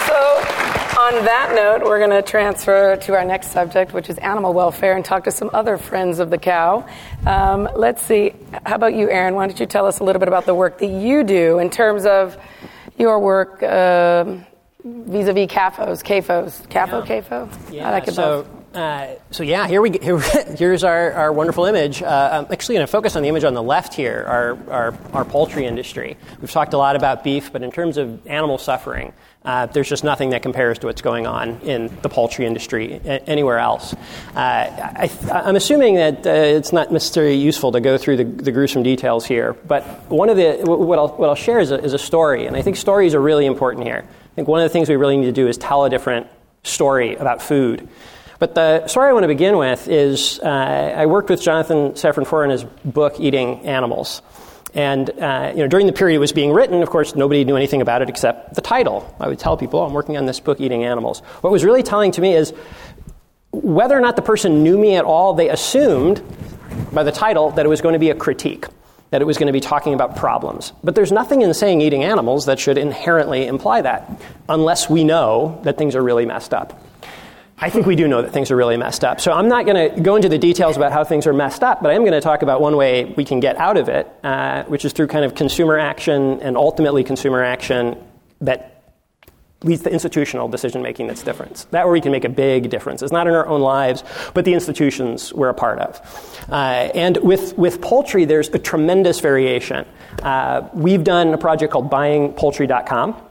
So, 0.07 0.19
on 1.01 1.25
that 1.25 1.53
note, 1.55 1.89
we're 1.89 1.99
going 1.99 2.11
to 2.11 2.21
transfer 2.21 2.97
to 2.97 3.15
our 3.15 3.25
next 3.25 3.51
subject, 3.51 3.95
which 3.95 4.11
is 4.11 4.19
animal 4.19 4.53
welfare, 4.53 4.95
and 4.95 5.03
talk 5.03 5.25
to 5.25 5.31
some 5.31 5.49
other 5.55 5.79
friends 5.79 6.19
of 6.19 6.29
the 6.29 6.37
cow. 6.37 6.87
Um, 7.25 7.67
let's 7.75 8.03
see. 8.03 8.35
How 8.67 8.75
about 8.75 8.93
you, 8.93 9.09
Aaron? 9.09 9.35
Why 9.35 9.47
don't 9.47 9.59
you 9.59 9.65
tell 9.65 9.87
us 9.87 10.01
a 10.01 10.05
little 10.05 10.21
bit 10.21 10.29
about 10.29 10.45
the 10.45 10.55
work 10.55 10.79
that 10.81 10.89
you 10.89 11.25
do 11.25 11.61
in 11.61 11.71
terms 11.71 12.05
of 12.05 12.37
your 12.99 13.19
work 13.21 13.63
uh, 13.63 14.37
vis-a-vis 14.85 15.47
CAFOs, 15.49 16.03
CAFOs, 16.03 16.67
CAFO, 16.69 17.09
yeah. 17.09 17.21
CAFO? 17.21 17.73
Yeah, 17.73 17.89
I 17.89 17.93
like 17.93 18.09
it 18.09 18.15
so, 18.15 18.43
both. 18.43 18.63
Uh, 18.75 19.17
so 19.31 19.43
yeah, 19.43 19.69
here 19.69 19.83
we 19.83 19.99
here, 19.99 20.19
here's 20.57 20.83
our, 20.83 21.13
our 21.13 21.33
wonderful 21.33 21.67
image. 21.67 22.03
Uh, 22.03 22.31
I'm 22.47 22.53
actually 22.53 22.77
going 22.77 22.87
to 22.87 22.91
focus 22.91 23.17
on 23.17 23.23
the 23.23 23.29
image 23.29 23.45
on 23.45 23.55
the 23.55 23.63
left 23.63 23.95
here, 23.95 24.25
our, 24.27 24.71
our, 24.71 24.99
our 25.13 25.25
poultry 25.25 25.67
industry. 25.67 26.17
We've 26.41 26.51
talked 26.51 26.73
a 26.73 26.79
lot 26.79 26.97
about 26.97 27.23
beef, 27.23 27.53
but 27.53 27.63
in 27.63 27.71
terms 27.71 27.99
of 27.99 28.27
animal 28.27 28.57
suffering, 28.57 29.13
uh, 29.45 29.67
there's 29.67 29.89
just 29.89 30.05
nothing 30.05 30.31
that 30.31 30.43
compares 30.43 30.79
to 30.79 30.87
what's 30.87 31.03
going 31.03 31.27
on 31.27 31.61
in 31.63 31.95
the 32.03 32.09
poultry 32.09 32.47
industry 32.47 33.01
anywhere 33.05 33.59
else. 33.59 33.93
Uh, 33.93 34.37
I, 34.37 35.11
am 35.31 35.57
assuming 35.57 35.97
that 35.97 36.27
uh, 36.27 36.31
it's 36.31 36.73
not 36.73 36.93
necessarily 36.93 37.37
useful 37.37 37.73
to 37.73 37.81
go 37.81 37.99
through 37.99 38.19
the, 38.19 38.25
the, 38.25 38.53
gruesome 38.53 38.83
details 38.83 39.27
here, 39.27 39.53
but 39.53 39.83
one 40.11 40.29
of 40.29 40.37
the 40.37 40.61
what 40.65 40.99
I'll, 40.99 41.09
what 41.09 41.29
I'll 41.29 41.35
share 41.35 41.59
is 41.59 41.73
a, 41.73 41.83
is 41.83 41.93
a 41.93 41.99
story, 41.99 42.47
and 42.47 42.57
I 42.57 42.63
think 42.63 42.77
stories 42.77 43.15
are 43.15 43.21
really 43.21 43.47
important 43.47 43.85
here. 43.85 44.07
I 44.33 44.35
think 44.35 44.49
one 44.49 44.61
of 44.61 44.65
the 44.65 44.73
things 44.73 44.89
we 44.89 44.97
really 44.97 45.19
need 45.19 45.27
to 45.27 45.33
do 45.33 45.47
is 45.47 45.59
tell 45.59 45.85
a 45.85 45.91
different 45.91 46.27
story 46.63 47.17
about 47.17 47.43
food. 47.43 47.87
But 48.39 48.55
the 48.55 48.87
story 48.89 49.11
I 49.11 49.13
want 49.13 49.25
to 49.25 49.29
begin 49.29 49.59
with 49.59 49.89
is 49.89 50.41
uh, 50.41 50.49
I 50.49 51.05
worked 51.05 51.29
with 51.29 51.43
Jonathan 51.43 51.93
Safran 51.93 52.27
Foer 52.27 52.45
in 52.45 52.51
his 52.51 52.65
book, 52.65 53.21
Eating 53.21 53.67
Animals. 53.67 54.23
And 54.75 55.11
uh, 55.11 55.53
you 55.55 55.61
know, 55.61 55.69
during 55.69 55.87
the 55.87 55.93
period 55.93 56.17
it 56.17 56.21
was 56.21 56.33
being 56.33 56.51
written, 56.51 56.83
of 56.83 56.89
course, 56.89 57.15
nobody 57.15 57.45
knew 57.45 57.57
anything 57.57 57.83
about 57.83 58.01
it 58.01 58.09
except 58.09 58.55
the 58.55 58.63
title. 58.63 59.15
I 59.21 59.29
would 59.29 59.39
tell 59.39 59.57
people, 59.57 59.81
oh, 59.81 59.85
I'm 59.85 59.93
working 59.93 60.17
on 60.17 60.25
this 60.25 60.41
book, 60.41 60.61
Eating 60.63 60.83
Animals. 60.83 61.21
What 61.43 61.53
was 61.53 61.63
really 61.63 61.83
telling 61.83 62.11
to 62.13 62.23
me 62.23 62.33
is 62.35 62.55
whether 63.51 63.97
or 63.97 64.01
not 64.01 64.17
the 64.17 64.23
person 64.23 64.63
knew 64.63 64.79
me 64.79 64.97
at 64.97 65.05
all, 65.05 65.35
they 65.35 65.51
assumed 65.51 66.23
by 66.91 67.03
the 67.03 67.13
title 67.13 67.51
that 67.51 67.67
it 67.67 67.69
was 67.69 67.83
going 67.83 67.93
to 67.93 67.99
be 67.99 68.09
a 68.09 68.15
critique, 68.15 68.67
that 69.13 69.21
it 69.21 69.27
was 69.27 69.37
going 69.37 69.47
to 69.47 69.53
be 69.53 69.61
talking 69.61 69.93
about 69.93 70.17
problems. 70.17 70.73
But 70.83 70.95
there's 70.95 71.13
nothing 71.13 71.43
in 71.43 71.53
saying 71.53 71.83
eating 71.83 72.03
animals 72.03 72.47
that 72.47 72.59
should 72.59 72.79
inherently 72.79 73.47
imply 73.47 73.83
that, 73.83 74.11
unless 74.49 74.89
we 74.89 75.05
know 75.05 75.61
that 75.65 75.77
things 75.77 75.95
are 75.95 76.03
really 76.03 76.25
messed 76.25 76.55
up. 76.55 76.83
I 77.59 77.69
think 77.69 77.85
we 77.87 77.95
do 77.95 78.09
know 78.09 78.23
that 78.23 78.33
things 78.33 78.51
are 78.51 78.57
really 78.57 78.79
messed 78.79 79.05
up. 79.05 79.21
So 79.21 79.31
I'm 79.31 79.49
not 79.49 79.67
going 79.67 79.95
to 79.95 80.01
go 80.01 80.17
into 80.17 80.31
the 80.31 80.39
details 80.39 80.79
about 80.79 80.93
how 80.93 81.05
things 81.05 81.27
are 81.27 81.35
messed 81.35 81.63
up, 81.63 81.83
but 81.83 81.91
I 81.91 81.95
am 81.95 82.01
going 82.01 82.13
to 82.13 82.23
talk 82.23 82.41
about 82.41 82.63
one 82.63 82.75
way 82.75 83.05
we 83.05 83.27
can 83.27 83.39
get 83.39 83.57
out 83.59 83.77
of 83.77 83.91
it, 83.91 84.11
uh, 84.25 84.65
which 84.65 84.87
is 84.87 84.95
through 84.95 85.09
kind 85.09 85.27
of 85.27 85.35
consumer 85.35 85.79
action 85.79 86.41
and 86.41 86.57
ultimately 86.57 87.05
consumer 87.05 87.45
action 87.45 88.03
that 88.41 88.72
leads 89.63 89.83
to 89.83 89.91
institutional 89.91 90.49
decision 90.49 90.83
making 90.83 91.07
that's 91.07 91.23
different. 91.23 91.67
That 91.71 91.85
where 91.85 91.93
we 91.93 92.01
can 92.01 92.13
make 92.13 92.25
a 92.25 92.29
big 92.29 92.71
difference. 92.71 93.03
It's 93.03 93.13
not 93.13 93.27
in 93.27 93.35
our 93.35 93.47
own 93.47 93.61
lives, 93.61 94.05
but 94.35 94.45
the 94.45 94.55
institutions 94.55 95.33
we're 95.33 95.49
a 95.49 95.55
part 95.55 95.79
of. 95.79 96.47
Uh, 96.51 96.55
and 96.95 97.17
with, 97.19 97.57
with 97.57 97.81
poultry, 97.81 98.25
there's 98.25 98.49
a 98.49 98.59
tremendous 98.59 99.21
variation. 99.21 99.87
Uh, 100.23 100.69
we've 100.75 101.05
done 101.05 101.35
a 101.35 101.39
project 101.39 101.73
called 101.73 101.91
buyingpoultry.com. 101.91 103.29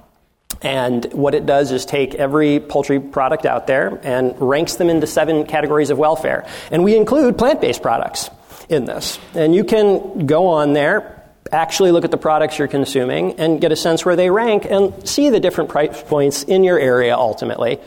And 0.61 1.05
what 1.13 1.33
it 1.33 1.45
does 1.45 1.71
is 1.71 1.85
take 1.85 2.13
every 2.15 2.59
poultry 2.59 2.99
product 2.99 3.45
out 3.45 3.67
there 3.67 3.99
and 4.03 4.39
ranks 4.39 4.75
them 4.75 4.89
into 4.89 5.07
seven 5.07 5.45
categories 5.45 5.89
of 5.89 5.97
welfare. 5.97 6.47
And 6.69 6.83
we 6.83 6.95
include 6.95 7.37
plant 7.37 7.61
based 7.61 7.81
products 7.81 8.29
in 8.69 8.85
this. 8.85 9.19
And 9.33 9.55
you 9.55 9.63
can 9.63 10.25
go 10.27 10.47
on 10.47 10.73
there, 10.73 11.20
actually 11.51 11.91
look 11.91 12.05
at 12.05 12.11
the 12.11 12.17
products 12.17 12.57
you're 12.57 12.67
consuming, 12.67 13.39
and 13.39 13.59
get 13.59 13.71
a 13.71 13.75
sense 13.75 14.05
where 14.05 14.15
they 14.15 14.29
rank 14.29 14.65
and 14.65 15.07
see 15.07 15.29
the 15.29 15.39
different 15.39 15.69
price 15.69 16.01
points 16.03 16.43
in 16.43 16.63
your 16.63 16.79
area 16.79 17.15
ultimately. 17.15 17.79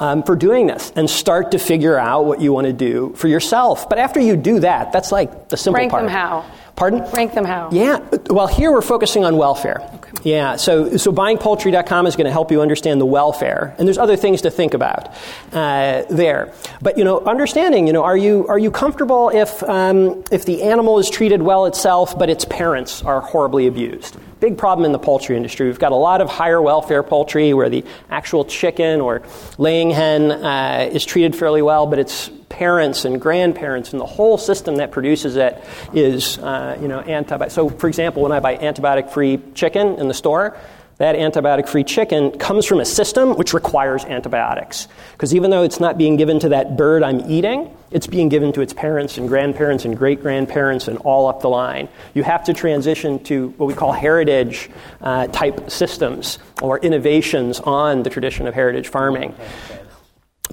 Um, 0.00 0.22
for 0.22 0.34
doing 0.34 0.66
this 0.66 0.90
and 0.96 1.10
start 1.10 1.50
to 1.50 1.58
figure 1.58 1.98
out 1.98 2.24
what 2.24 2.40
you 2.40 2.54
want 2.54 2.66
to 2.66 2.72
do 2.72 3.12
for 3.16 3.28
yourself. 3.28 3.86
But 3.86 3.98
after 3.98 4.18
you 4.18 4.34
do 4.34 4.60
that, 4.60 4.92
that's 4.92 5.12
like 5.12 5.50
the 5.50 5.58
simple 5.58 5.78
Rank 5.78 5.90
part. 5.90 6.04
them 6.04 6.10
how? 6.10 6.46
Pardon? 6.74 7.02
Rank 7.12 7.34
them 7.34 7.44
how? 7.44 7.68
Yeah. 7.70 7.98
Well, 8.30 8.46
here 8.46 8.72
we're 8.72 8.80
focusing 8.80 9.26
on 9.26 9.36
welfare. 9.36 9.86
Okay. 9.96 10.30
Yeah. 10.30 10.56
So, 10.56 10.96
so 10.96 11.12
buyingpoultry.com 11.12 12.06
is 12.06 12.16
going 12.16 12.24
to 12.24 12.32
help 12.32 12.50
you 12.50 12.62
understand 12.62 12.98
the 12.98 13.04
welfare, 13.04 13.74
and 13.76 13.86
there's 13.86 13.98
other 13.98 14.16
things 14.16 14.40
to 14.40 14.50
think 14.50 14.72
about 14.72 15.08
uh, 15.52 16.04
there. 16.08 16.54
But 16.80 16.96
you 16.96 17.04
know, 17.04 17.20
understanding, 17.20 17.86
you 17.86 17.92
know, 17.92 18.02
are 18.02 18.16
you 18.16 18.46
are 18.48 18.58
you 18.58 18.70
comfortable 18.70 19.28
if 19.28 19.62
um, 19.64 20.24
if 20.32 20.46
the 20.46 20.62
animal 20.62 20.98
is 20.98 21.10
treated 21.10 21.42
well 21.42 21.66
itself, 21.66 22.18
but 22.18 22.30
its 22.30 22.46
parents 22.46 23.02
are 23.02 23.20
horribly 23.20 23.66
abused? 23.66 24.16
Big 24.40 24.56
problem 24.56 24.86
in 24.86 24.92
the 24.92 24.98
poultry 24.98 25.36
industry. 25.36 25.66
We've 25.66 25.78
got 25.78 25.92
a 25.92 25.96
lot 25.96 26.22
of 26.22 26.30
higher 26.30 26.62
welfare 26.62 27.02
poultry 27.02 27.52
where 27.52 27.68
the 27.68 27.84
actual 28.10 28.46
chicken 28.46 29.02
or 29.02 29.22
laying 29.58 29.90
hen 29.90 30.32
uh, 30.32 30.88
is 30.90 31.04
treated 31.04 31.36
fairly 31.36 31.60
well, 31.60 31.86
but 31.86 31.98
its 31.98 32.30
parents 32.48 33.04
and 33.04 33.20
grandparents 33.20 33.92
and 33.92 34.00
the 34.00 34.06
whole 34.06 34.38
system 34.38 34.76
that 34.76 34.92
produces 34.92 35.36
it 35.36 35.62
is, 35.92 36.38
uh, 36.38 36.78
you 36.80 36.88
know, 36.88 37.02
antibiotic. 37.02 37.50
So, 37.50 37.68
for 37.68 37.86
example, 37.86 38.22
when 38.22 38.32
I 38.32 38.40
buy 38.40 38.56
antibiotic-free 38.56 39.40
chicken 39.54 39.98
in 39.98 40.08
the 40.08 40.14
store, 40.14 40.56
that 41.00 41.16
antibiotic 41.16 41.66
free 41.66 41.82
chicken 41.82 42.30
comes 42.32 42.66
from 42.66 42.78
a 42.78 42.84
system 42.84 43.34
which 43.36 43.54
requires 43.54 44.04
antibiotics. 44.04 44.86
Because 45.12 45.34
even 45.34 45.50
though 45.50 45.62
it's 45.62 45.80
not 45.80 45.96
being 45.96 46.18
given 46.18 46.38
to 46.40 46.50
that 46.50 46.76
bird 46.76 47.02
I'm 47.02 47.22
eating, 47.22 47.74
it's 47.90 48.06
being 48.06 48.28
given 48.28 48.52
to 48.52 48.60
its 48.60 48.74
parents 48.74 49.16
and 49.16 49.26
grandparents 49.26 49.86
and 49.86 49.96
great 49.96 50.20
grandparents 50.20 50.88
and 50.88 50.98
all 50.98 51.26
up 51.26 51.40
the 51.40 51.48
line. 51.48 51.88
You 52.12 52.22
have 52.24 52.44
to 52.44 52.52
transition 52.52 53.18
to 53.24 53.48
what 53.56 53.64
we 53.64 53.72
call 53.72 53.92
heritage 53.92 54.68
uh, 55.00 55.28
type 55.28 55.70
systems 55.70 56.38
or 56.60 56.78
innovations 56.80 57.60
on 57.60 58.02
the 58.02 58.10
tradition 58.10 58.46
of 58.46 58.52
heritage 58.52 58.88
farming 58.88 59.34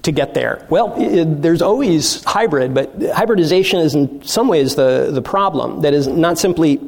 to 0.04 0.14
get 0.14 0.34
there? 0.34 0.66
Well, 0.70 0.94
it, 0.98 1.42
there's 1.42 1.62
always 1.62 2.24
hybrid, 2.24 2.74
but 2.74 2.94
hybridization 3.14 3.82
is 3.82 3.96
in 3.96 4.24
some 4.24 4.48
ways 4.48 4.76
the, 4.76 5.10
the 5.12 5.22
problem. 5.22 5.82
That 5.82 5.94
is 5.94 6.08
not 6.08 6.38
simply 6.38 6.80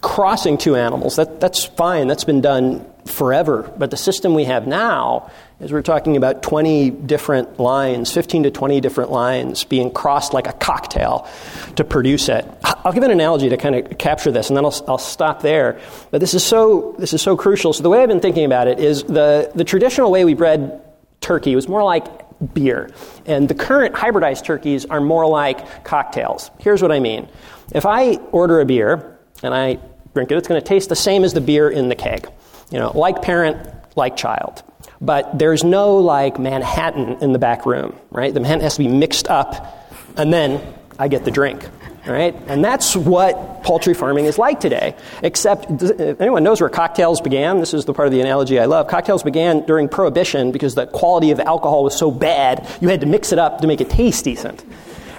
crossing 0.00 0.58
two 0.58 0.74
animals. 0.74 1.14
That, 1.14 1.40
that's 1.40 1.64
fine, 1.64 2.08
that's 2.08 2.24
been 2.24 2.40
done 2.40 2.84
forever. 3.06 3.70
But 3.76 3.90
the 3.90 3.96
system 3.96 4.34
we 4.34 4.44
have 4.44 4.66
now 4.66 5.30
is 5.60 5.72
we're 5.72 5.82
talking 5.82 6.16
about 6.16 6.42
20 6.42 6.90
different 6.90 7.60
lines, 7.60 8.12
15 8.12 8.44
to 8.44 8.50
20 8.50 8.80
different 8.80 9.10
lines 9.10 9.64
being 9.64 9.90
crossed 9.90 10.32
like 10.34 10.46
a 10.46 10.52
cocktail 10.52 11.28
to 11.76 11.84
produce 11.84 12.28
it. 12.28 12.46
I'll 12.62 12.92
give 12.92 13.02
an 13.02 13.10
analogy 13.10 13.48
to 13.50 13.56
kind 13.56 13.74
of 13.74 13.98
capture 13.98 14.30
this, 14.30 14.48
and 14.50 14.56
then 14.56 14.64
I'll, 14.64 14.84
I'll 14.88 14.98
stop 14.98 15.42
there. 15.42 15.80
But 16.10 16.20
this 16.20 16.34
is 16.34 16.44
so 16.44 16.94
this 16.98 17.12
is 17.12 17.22
so 17.22 17.36
crucial. 17.36 17.72
So 17.72 17.82
the 17.82 17.90
way 17.90 18.02
I've 18.02 18.08
been 18.08 18.20
thinking 18.20 18.44
about 18.44 18.68
it 18.68 18.78
is 18.78 19.04
the, 19.04 19.50
the 19.54 19.64
traditional 19.64 20.10
way 20.10 20.24
we 20.24 20.34
bred 20.34 20.82
turkey 21.20 21.54
was 21.54 21.68
more 21.68 21.82
like 21.82 22.04
beer. 22.52 22.90
And 23.26 23.48
the 23.48 23.54
current 23.54 23.94
hybridized 23.94 24.44
turkeys 24.44 24.84
are 24.86 25.00
more 25.00 25.26
like 25.26 25.84
cocktails. 25.84 26.50
Here's 26.58 26.82
what 26.82 26.92
I 26.92 27.00
mean. 27.00 27.28
If 27.72 27.86
I 27.86 28.16
order 28.32 28.60
a 28.60 28.66
beer 28.66 29.18
and 29.42 29.54
I 29.54 29.78
drink 30.14 30.30
it, 30.30 30.36
it's 30.36 30.48
going 30.48 30.60
to 30.60 30.66
taste 30.66 30.88
the 30.88 30.96
same 30.96 31.24
as 31.24 31.32
the 31.32 31.40
beer 31.40 31.70
in 31.70 31.88
the 31.88 31.94
keg. 31.94 32.28
You 32.74 32.80
know, 32.80 32.90
like 32.98 33.22
parent, 33.22 33.68
like 33.94 34.16
child. 34.16 34.64
But 35.00 35.38
there's 35.38 35.62
no 35.62 35.98
like 35.98 36.40
Manhattan 36.40 37.18
in 37.22 37.32
the 37.32 37.38
back 37.38 37.66
room, 37.66 37.96
right? 38.10 38.34
The 38.34 38.40
Manhattan 38.40 38.62
has 38.62 38.74
to 38.74 38.80
be 38.80 38.88
mixed 38.88 39.28
up, 39.28 39.88
and 40.16 40.32
then 40.32 40.60
I 40.98 41.06
get 41.06 41.24
the 41.24 41.30
drink. 41.30 41.64
Right? 42.04 42.34
And 42.48 42.62
that's 42.62 42.94
what 42.94 43.62
poultry 43.62 43.94
farming 43.94 44.26
is 44.26 44.36
like 44.36 44.60
today. 44.60 44.94
Except, 45.22 45.70
if 45.82 46.20
anyone 46.20 46.42
knows 46.42 46.60
where 46.60 46.68
cocktails 46.68 47.20
began, 47.22 47.60
this 47.60 47.72
is 47.72 47.86
the 47.86 47.94
part 47.94 48.08
of 48.08 48.12
the 48.12 48.20
analogy 48.20 48.60
I 48.60 48.66
love. 48.66 48.88
Cocktails 48.88 49.22
began 49.22 49.64
during 49.64 49.88
Prohibition 49.88 50.52
because 50.52 50.74
the 50.74 50.86
quality 50.86 51.30
of 51.30 51.40
alcohol 51.40 51.82
was 51.82 51.96
so 51.96 52.10
bad, 52.10 52.68
you 52.82 52.88
had 52.88 53.00
to 53.00 53.06
mix 53.06 53.32
it 53.32 53.38
up 53.38 53.60
to 53.62 53.66
make 53.66 53.80
it 53.80 53.88
taste 53.88 54.24
decent. 54.24 54.62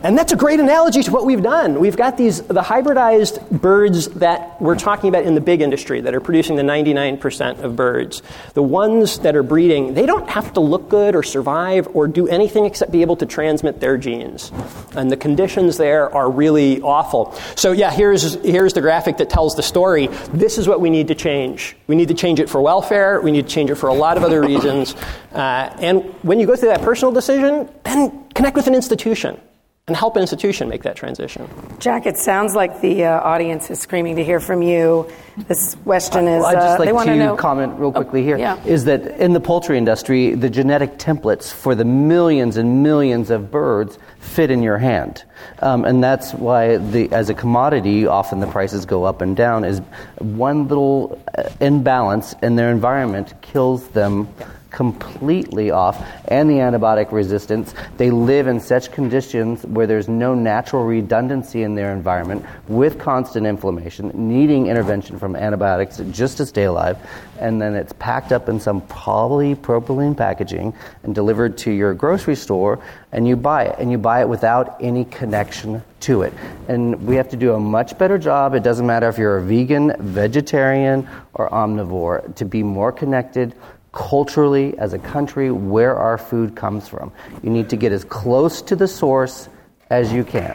And 0.06 0.16
that's 0.16 0.32
a 0.32 0.36
great 0.36 0.60
analogy 0.60 1.01
to 1.01 1.12
what 1.12 1.26
we've 1.26 1.41
done. 1.41 1.80
We've 1.80 1.97
got 1.97 2.16
these 2.16 2.43
the 2.43 2.62
hybridized 2.62 3.49
birds 3.49 4.08
that 4.10 4.62
we're 4.62 4.76
talking 4.76 5.10
about 5.10 5.24
in 5.24 5.34
the 5.34 5.41
big 5.41 5.62
industry 5.62 5.99
that 6.01 6.14
are 6.14 6.20
producing 6.20 6.58
the 6.58 6.62
99% 6.62 7.64
of 7.64 7.76
birds. 7.76 8.22
The 8.53 8.62
ones 8.62 9.18
that 9.22 9.36
are 9.36 9.41
breeding, 9.41 9.95
they 9.95 10.06
don't 10.06 10.30
have 10.30 10.53
to 10.53 10.60
look 10.60 10.89
good 10.89 11.16
or 11.16 11.24
survive 11.24 11.88
or 11.95 12.08
do 12.08 12.28
anything 12.28 12.66
except 12.66 12.91
be 12.91 13.01
able 13.01 13.16
to 13.16 13.26
transmit 13.26 13.80
their 13.80 13.97
genes. 13.97 14.51
And 14.95 15.10
the 15.10 15.18
conditions 15.18 15.78
there 15.78 16.14
are 16.14 16.30
really 16.30 16.82
awful. 16.82 17.34
So 17.56 17.72
yeah, 17.72 17.89
here's 17.89 18.36
here's 18.43 18.74
the 18.74 18.82
graphic 18.82 19.18
that 19.18 19.32
tells 19.32 19.56
the 19.56 19.64
story. 19.64 20.06
This 20.32 20.60
is 20.60 20.68
what 20.68 20.82
we 20.82 20.91
need 20.91 21.08
to 21.08 21.16
change. 21.16 21.76
We 21.88 21.95
need 21.95 22.10
to 22.10 22.14
change 22.14 22.39
it 22.39 22.47
for 22.47 22.62
welfare. 22.62 23.22
We 23.22 23.32
need 23.32 23.47
to 23.47 23.51
change 23.51 23.72
it 23.72 23.76
for 23.76 23.88
a 23.88 23.95
lot 23.95 24.18
of 24.18 24.24
other 24.24 24.41
reasons. 24.41 24.93
Uh, 25.34 25.76
and 25.80 26.03
when 26.22 26.39
you 26.39 26.45
go 26.45 26.56
through 26.56 26.70
that 26.70 26.84
personal 26.84 27.12
decision, 27.12 27.68
then 27.84 28.30
connect 28.36 28.56
with 28.56 28.68
an 28.68 28.76
institution 28.76 29.41
and 29.88 29.95
help 29.95 30.15
an 30.15 30.21
institution 30.23 30.67
make 30.67 30.81
that 30.81 30.95
transition. 30.95 31.47
Jack, 31.77 32.07
it 32.07 32.17
sounds 32.17 32.55
like 32.55 32.81
the 32.81 33.03
uh, 33.03 33.19
audience 33.21 33.69
is 33.69 33.79
screaming 33.79 34.15
to 34.15 34.23
hear 34.23 34.39
from 34.39 34.63
you. 34.63 35.07
This 35.47 35.75
question 35.83 36.27
is. 36.27 36.41
Well, 36.41 36.45
I'd 36.47 36.53
just 36.53 36.79
uh, 36.79 36.91
like 36.91 37.05
to 37.05 37.15
know, 37.15 37.36
comment 37.36 37.79
real 37.79 37.91
quickly 37.91 38.21
oh, 38.21 38.25
here. 38.25 38.38
Yeah. 38.39 38.63
Is 38.65 38.86
that 38.86 39.05
in 39.21 39.33
the 39.33 39.39
poultry 39.39 39.77
industry, 39.77 40.33
the 40.33 40.49
genetic 40.49 40.97
templates 40.97 41.53
for 41.53 41.75
the 41.75 41.86
millions 41.86 42.57
and 42.57 42.81
millions 42.81 43.29
of 43.29 43.51
birds 43.51 43.99
fit 44.17 44.49
in 44.49 44.63
your 44.63 44.79
hand, 44.79 45.23
um, 45.59 45.86
and 45.86 46.03
that's 46.03 46.33
why 46.33 46.77
the 46.77 47.11
as 47.11 47.29
a 47.29 47.36
commodity, 47.36 48.07
often 48.07 48.39
the 48.39 48.47
prices 48.47 48.88
go 48.88 49.03
up 49.03 49.21
and 49.21 49.38
down. 49.38 49.63
Is 49.63 49.81
one 50.17 50.67
little 50.67 51.21
uh, 51.38 51.43
imbalance 51.61 52.33
in 52.41 52.55
their 52.55 52.71
environment 52.71 53.39
kills 53.43 53.88
them 53.89 54.29
completely 54.76 55.71
off 55.71 56.05
and 56.28 56.49
the 56.49 56.55
antibiotic 56.55 57.11
resistance. 57.13 57.73
They 57.95 58.11
live 58.11 58.47
in 58.47 58.59
such 58.59 58.91
conditions 58.91 59.65
where 59.65 59.88
there's 59.88 60.09
no 60.09 60.36
natural 60.36 60.84
redundancy 60.84 61.63
in 61.63 61.76
their 61.76 61.93
environment 61.93 62.45
with 62.67 62.99
constant 62.99 63.47
inflammation, 63.47 64.11
needing 64.13 64.67
intervention 64.67 65.17
from 65.17 65.36
antibiotics 65.36 66.01
just 66.11 66.38
to 66.38 66.45
stay 66.45 66.65
alive. 66.65 66.97
And 67.39 67.61
then 67.61 67.73
it's 67.73 67.93
packed 67.93 68.34
up 68.34 68.49
in 68.49 68.59
some 68.59 68.82
polypropylene 68.82 70.15
packaging 70.15 70.73
and 71.03 71.15
delivered 71.15 71.57
to 71.59 71.71
your 71.71 71.93
grocery 71.93 72.36
store, 72.36 72.80
and 73.11 73.26
you 73.26 73.38
buy 73.38 73.63
it. 73.63 73.76
And 73.80 73.91
you 73.91 73.97
buy 73.97 74.21
it 74.21 74.30
without 74.30 74.78
any 74.82 75.05
connection 75.05 75.82
to 76.01 76.21
it. 76.21 76.34
And 76.67 77.01
we 77.07 77.15
have 77.15 77.30
to 77.30 77.38
do 77.38 77.53
a 77.53 77.59
much 77.59 77.97
better 77.97 78.17
job. 78.17 78.53
It 78.55 78.63
doesn't 78.63 78.86
matter 78.86 79.07
if 79.07 79.17
you're 79.17 79.38
a 79.38 79.41
vegan, 79.41 79.95
vegetarian, 79.99 81.07
or 81.34 81.49
omnivore, 81.49 82.36
to 82.36 82.45
be 82.45 82.61
more 82.61 82.91
connected 82.91 83.55
culturally 83.95 84.77
as 84.77 84.93
a 84.93 84.99
country 84.99 85.49
where 85.49 85.97
our 85.97 86.19
food 86.19 86.55
comes 86.55 86.87
from. 86.87 87.11
You 87.41 87.49
need 87.49 87.69
to 87.69 87.75
get 87.75 87.91
as 87.91 88.03
close 88.03 88.61
to 88.61 88.75
the 88.75 88.87
source 88.87 89.49
as 89.89 90.13
you 90.13 90.23
can. 90.23 90.53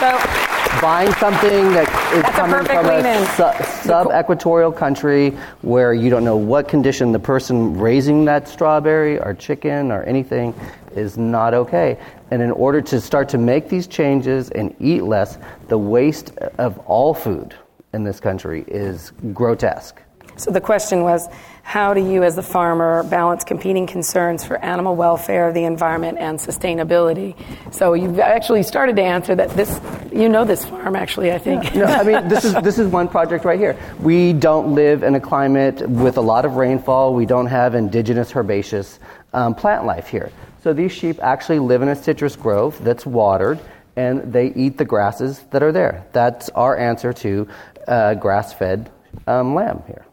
So, 0.00 0.40
Buying 0.80 1.12
something 1.14 1.72
that 1.72 1.88
is 2.14 2.22
That's 2.22 2.36
coming 2.36 2.64
from 2.64 2.86
a 2.86 3.26
su- 3.26 3.86
sub-equatorial 3.86 4.72
country 4.72 5.30
where 5.60 5.92
you 5.92 6.08
don't 6.08 6.24
know 6.24 6.38
what 6.38 6.68
condition 6.68 7.12
the 7.12 7.18
person 7.18 7.78
raising 7.78 8.24
that 8.24 8.48
strawberry 8.48 9.20
or 9.20 9.34
chicken 9.34 9.92
or 9.92 10.04
anything 10.04 10.54
is 10.96 11.18
not 11.18 11.52
okay. 11.52 11.98
And 12.30 12.40
in 12.40 12.50
order 12.50 12.80
to 12.80 12.98
start 12.98 13.28
to 13.30 13.38
make 13.38 13.68
these 13.68 13.86
changes 13.86 14.48
and 14.50 14.74
eat 14.80 15.02
less, 15.02 15.36
the 15.68 15.76
waste 15.76 16.38
of 16.56 16.78
all 16.86 17.12
food 17.12 17.54
in 17.92 18.04
this 18.04 18.18
country 18.18 18.64
is 18.66 19.12
grotesque. 19.34 20.00
So 20.40 20.50
the 20.50 20.60
question 20.60 21.02
was 21.02 21.28
how 21.62 21.92
do 21.92 22.00
you, 22.00 22.24
as 22.24 22.34
the 22.34 22.42
farmer, 22.42 23.02
balance 23.04 23.44
competing 23.44 23.86
concerns 23.86 24.42
for 24.42 24.56
animal 24.64 24.96
welfare, 24.96 25.52
the 25.52 25.64
environment, 25.64 26.18
and 26.18 26.38
sustainability? 26.38 27.36
So 27.72 27.92
you've 27.92 28.18
actually 28.18 28.62
started 28.62 28.96
to 28.96 29.02
answer 29.02 29.34
that. 29.34 29.50
This, 29.50 29.80
you 30.10 30.28
know, 30.28 30.44
this 30.44 30.64
farm 30.64 30.96
actually. 30.96 31.30
I 31.30 31.38
think. 31.38 31.74
no, 31.74 31.84
I 31.84 32.02
mean 32.02 32.28
this 32.28 32.44
is 32.44 32.54
this 32.54 32.78
is 32.78 32.88
one 32.88 33.06
project 33.06 33.44
right 33.44 33.58
here. 33.58 33.76
We 34.00 34.32
don't 34.32 34.74
live 34.74 35.02
in 35.02 35.14
a 35.14 35.20
climate 35.20 35.88
with 35.88 36.16
a 36.16 36.22
lot 36.22 36.44
of 36.44 36.56
rainfall. 36.56 37.14
We 37.14 37.26
don't 37.26 37.46
have 37.46 37.74
indigenous 37.74 38.34
herbaceous 38.34 38.98
um, 39.32 39.54
plant 39.54 39.84
life 39.84 40.08
here. 40.08 40.32
So 40.62 40.72
these 40.72 40.92
sheep 40.92 41.18
actually 41.22 41.58
live 41.58 41.82
in 41.82 41.88
a 41.88 41.96
citrus 41.96 42.36
grove 42.36 42.82
that's 42.82 43.04
watered, 43.06 43.60
and 43.96 44.32
they 44.32 44.52
eat 44.54 44.78
the 44.78 44.84
grasses 44.84 45.40
that 45.50 45.62
are 45.62 45.72
there. 45.72 46.06
That's 46.12 46.48
our 46.50 46.76
answer 46.76 47.12
to 47.12 47.48
uh, 47.86 48.14
grass-fed 48.14 48.90
um, 49.26 49.54
lamb 49.54 49.82
here. 49.86 50.04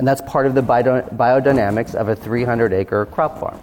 And 0.00 0.08
that's 0.08 0.22
part 0.22 0.46
of 0.46 0.54
the 0.54 0.62
bio- 0.62 1.02
biodynamics 1.02 1.94
of 1.94 2.08
a 2.08 2.16
300 2.16 2.72
acre 2.72 3.04
crop 3.04 3.38
farm. 3.38 3.60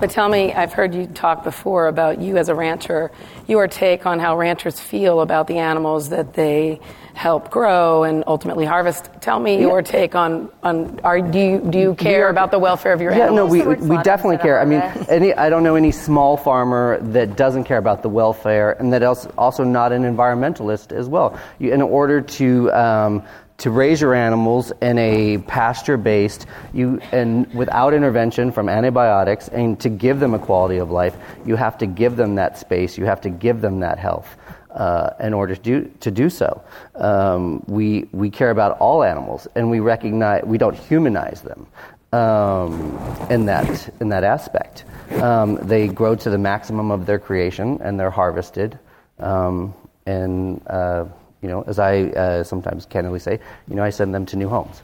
But 0.00 0.10
tell 0.10 0.28
me, 0.28 0.52
I've 0.52 0.72
heard 0.72 0.92
you 0.92 1.06
talk 1.06 1.44
before 1.44 1.86
about 1.86 2.20
you 2.20 2.38
as 2.38 2.48
a 2.48 2.56
rancher, 2.56 3.12
your 3.46 3.68
take 3.68 4.04
on 4.04 4.18
how 4.18 4.36
ranchers 4.36 4.80
feel 4.80 5.20
about 5.20 5.46
the 5.46 5.58
animals 5.58 6.08
that 6.08 6.34
they 6.34 6.80
help 7.14 7.52
grow 7.52 8.02
and 8.02 8.24
ultimately 8.26 8.64
harvest. 8.64 9.08
Tell 9.20 9.38
me 9.38 9.60
your 9.60 9.80
take 9.80 10.16
on, 10.16 10.50
on 10.64 10.98
are, 11.04 11.20
do, 11.20 11.38
you, 11.38 11.58
do 11.60 11.78
you 11.78 11.94
care 11.94 12.28
about 12.28 12.50
the 12.50 12.58
welfare 12.58 12.92
of 12.92 13.00
your 13.00 13.12
yeah, 13.12 13.26
animals? 13.26 13.52
no, 13.54 13.68
we, 13.68 13.76
we 13.76 14.02
definitely 14.02 14.38
care. 14.38 14.60
I 14.60 14.64
mean, 14.64 14.80
any, 15.08 15.32
I 15.32 15.48
don't 15.48 15.62
know 15.62 15.76
any 15.76 15.92
small 15.92 16.36
farmer 16.36 16.98
that 17.00 17.36
doesn't 17.36 17.62
care 17.62 17.78
about 17.78 18.02
the 18.02 18.08
welfare 18.08 18.72
and 18.72 18.92
that 18.92 19.04
else 19.04 19.28
also 19.38 19.62
not 19.62 19.92
an 19.92 20.02
environmentalist 20.02 20.90
as 20.90 21.08
well. 21.08 21.38
You, 21.60 21.72
in 21.72 21.80
order 21.80 22.20
to 22.20 22.72
um, 22.72 23.22
to 23.56 23.70
raise 23.70 24.00
your 24.00 24.14
animals 24.14 24.72
in 24.82 24.98
a 24.98 25.38
pasture 25.38 25.96
based 25.96 26.46
you 26.72 27.00
and 27.12 27.52
without 27.54 27.94
intervention 27.94 28.50
from 28.50 28.68
antibiotics 28.68 29.48
and 29.48 29.78
to 29.80 29.88
give 29.88 30.20
them 30.20 30.34
a 30.34 30.38
quality 30.38 30.78
of 30.78 30.90
life 30.90 31.16
you 31.46 31.56
have 31.56 31.78
to 31.78 31.86
give 31.86 32.16
them 32.16 32.34
that 32.34 32.58
space 32.58 32.98
you 32.98 33.04
have 33.04 33.20
to 33.20 33.30
give 33.30 33.60
them 33.60 33.80
that 33.80 33.98
health 33.98 34.36
uh, 34.74 35.10
in 35.20 35.32
order 35.32 35.54
to 35.54 35.62
do, 35.62 35.92
to 36.00 36.10
do 36.10 36.28
so. 36.28 36.62
Um, 36.96 37.62
we, 37.66 38.08
we 38.12 38.28
care 38.28 38.50
about 38.50 38.78
all 38.78 39.04
animals 39.04 39.46
and 39.54 39.70
we 39.70 39.80
recognize 39.80 40.42
we 40.44 40.58
don't 40.58 40.76
humanize 40.76 41.42
them 41.42 41.66
um, 42.12 42.98
in 43.30 43.46
that 43.46 43.92
in 44.00 44.08
that 44.08 44.24
aspect. 44.24 44.84
Um, 45.20 45.56
they 45.56 45.88
grow 45.88 46.14
to 46.16 46.30
the 46.30 46.38
maximum 46.38 46.90
of 46.90 47.06
their 47.06 47.18
creation 47.18 47.80
and 47.82 47.98
they're 47.98 48.10
harvested 48.10 48.78
um, 49.18 49.74
and 50.06 50.60
uh, 50.66 51.06
you 51.44 51.50
know, 51.50 51.62
as 51.66 51.78
I 51.78 52.04
uh, 52.04 52.42
sometimes 52.42 52.86
candidly 52.86 53.18
say, 53.18 53.38
you 53.68 53.76
know, 53.76 53.84
I 53.84 53.90
send 53.90 54.14
them 54.14 54.24
to 54.26 54.36
new 54.36 54.48
homes. 54.48 54.80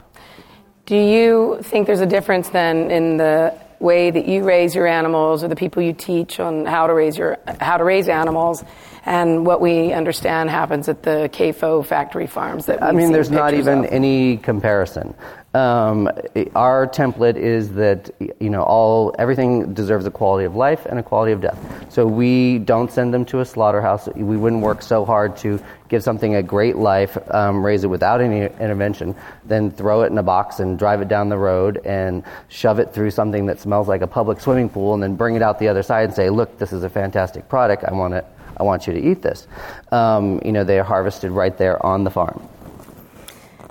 Do 0.85 0.95
you 0.95 1.57
think 1.63 1.87
there's 1.87 2.01
a 2.01 2.05
difference 2.05 2.49
then 2.49 2.91
in 2.91 3.17
the 3.17 3.59
way 3.79 4.11
that 4.11 4.27
you 4.27 4.43
raise 4.43 4.75
your 4.75 4.85
animals 4.85 5.43
or 5.43 5.47
the 5.47 5.55
people 5.55 5.81
you 5.81 5.91
teach 5.91 6.39
on 6.39 6.67
how 6.67 6.85
to 6.85 6.93
raise 6.93 7.17
your 7.17 7.39
how 7.59 7.77
to 7.77 7.83
raise 7.83 8.07
animals 8.07 8.63
and 9.05 9.43
what 9.43 9.59
we 9.59 9.91
understand 9.91 10.51
happens 10.51 10.87
at 10.87 11.01
the 11.01 11.27
CAFO 11.33 11.83
factory 11.83 12.27
farms 12.27 12.67
that 12.67 12.83
I 12.83 12.91
mean 12.91 13.11
there's 13.11 13.31
not 13.31 13.55
even 13.55 13.85
of. 13.85 13.91
any 13.91 14.37
comparison 14.37 15.15
um, 15.53 16.09
our 16.55 16.87
template 16.87 17.35
is 17.35 17.73
that 17.73 18.09
you 18.39 18.49
know 18.49 18.63
all 18.63 19.13
everything 19.19 19.73
deserves 19.73 20.05
a 20.05 20.11
quality 20.11 20.45
of 20.45 20.55
life 20.55 20.85
and 20.85 20.97
a 20.97 21.03
quality 21.03 21.33
of 21.33 21.41
death. 21.41 21.59
So 21.89 22.05
we 22.05 22.59
don't 22.59 22.89
send 22.89 23.13
them 23.13 23.25
to 23.25 23.41
a 23.41 23.45
slaughterhouse. 23.45 24.07
We 24.15 24.37
wouldn't 24.37 24.61
work 24.61 24.81
so 24.81 25.03
hard 25.03 25.35
to 25.37 25.59
give 25.91 26.01
something 26.01 26.35
a 26.35 26.41
great 26.41 26.77
life, 26.77 27.17
um, 27.31 27.63
raise 27.63 27.83
it 27.83 27.87
without 27.87 28.21
any 28.21 28.43
intervention, 28.61 29.13
then 29.43 29.69
throw 29.69 30.03
it 30.03 30.07
in 30.07 30.17
a 30.17 30.23
box 30.23 30.61
and 30.61 30.79
drive 30.79 31.01
it 31.01 31.09
down 31.09 31.27
the 31.27 31.37
road 31.37 31.81
and 31.85 32.23
shove 32.47 32.79
it 32.79 32.93
through 32.93 33.11
something 33.11 33.45
that 33.45 33.59
smells 33.59 33.89
like 33.89 34.01
a 34.01 34.07
public 34.07 34.39
swimming 34.39 34.69
pool, 34.69 34.93
and 34.93 35.03
then 35.03 35.15
bring 35.15 35.35
it 35.35 35.41
out 35.41 35.59
the 35.59 35.67
other 35.67 35.83
side 35.83 36.05
and 36.05 36.13
say, 36.13 36.29
"Look, 36.29 36.57
this 36.57 36.71
is 36.71 36.85
a 36.85 36.89
fantastic 36.89 37.49
product. 37.49 37.83
I 37.83 37.91
want 37.93 38.13
it. 38.13 38.25
I 38.55 38.63
want 38.63 38.87
you 38.87 38.93
to 38.93 38.99
eat 38.99 39.21
this." 39.21 39.47
Um, 39.91 40.41
you 40.45 40.53
know, 40.53 40.63
they 40.63 40.79
are 40.79 40.85
harvested 40.85 41.31
right 41.31 41.55
there 41.57 41.85
on 41.85 42.05
the 42.05 42.09
farm. 42.09 42.41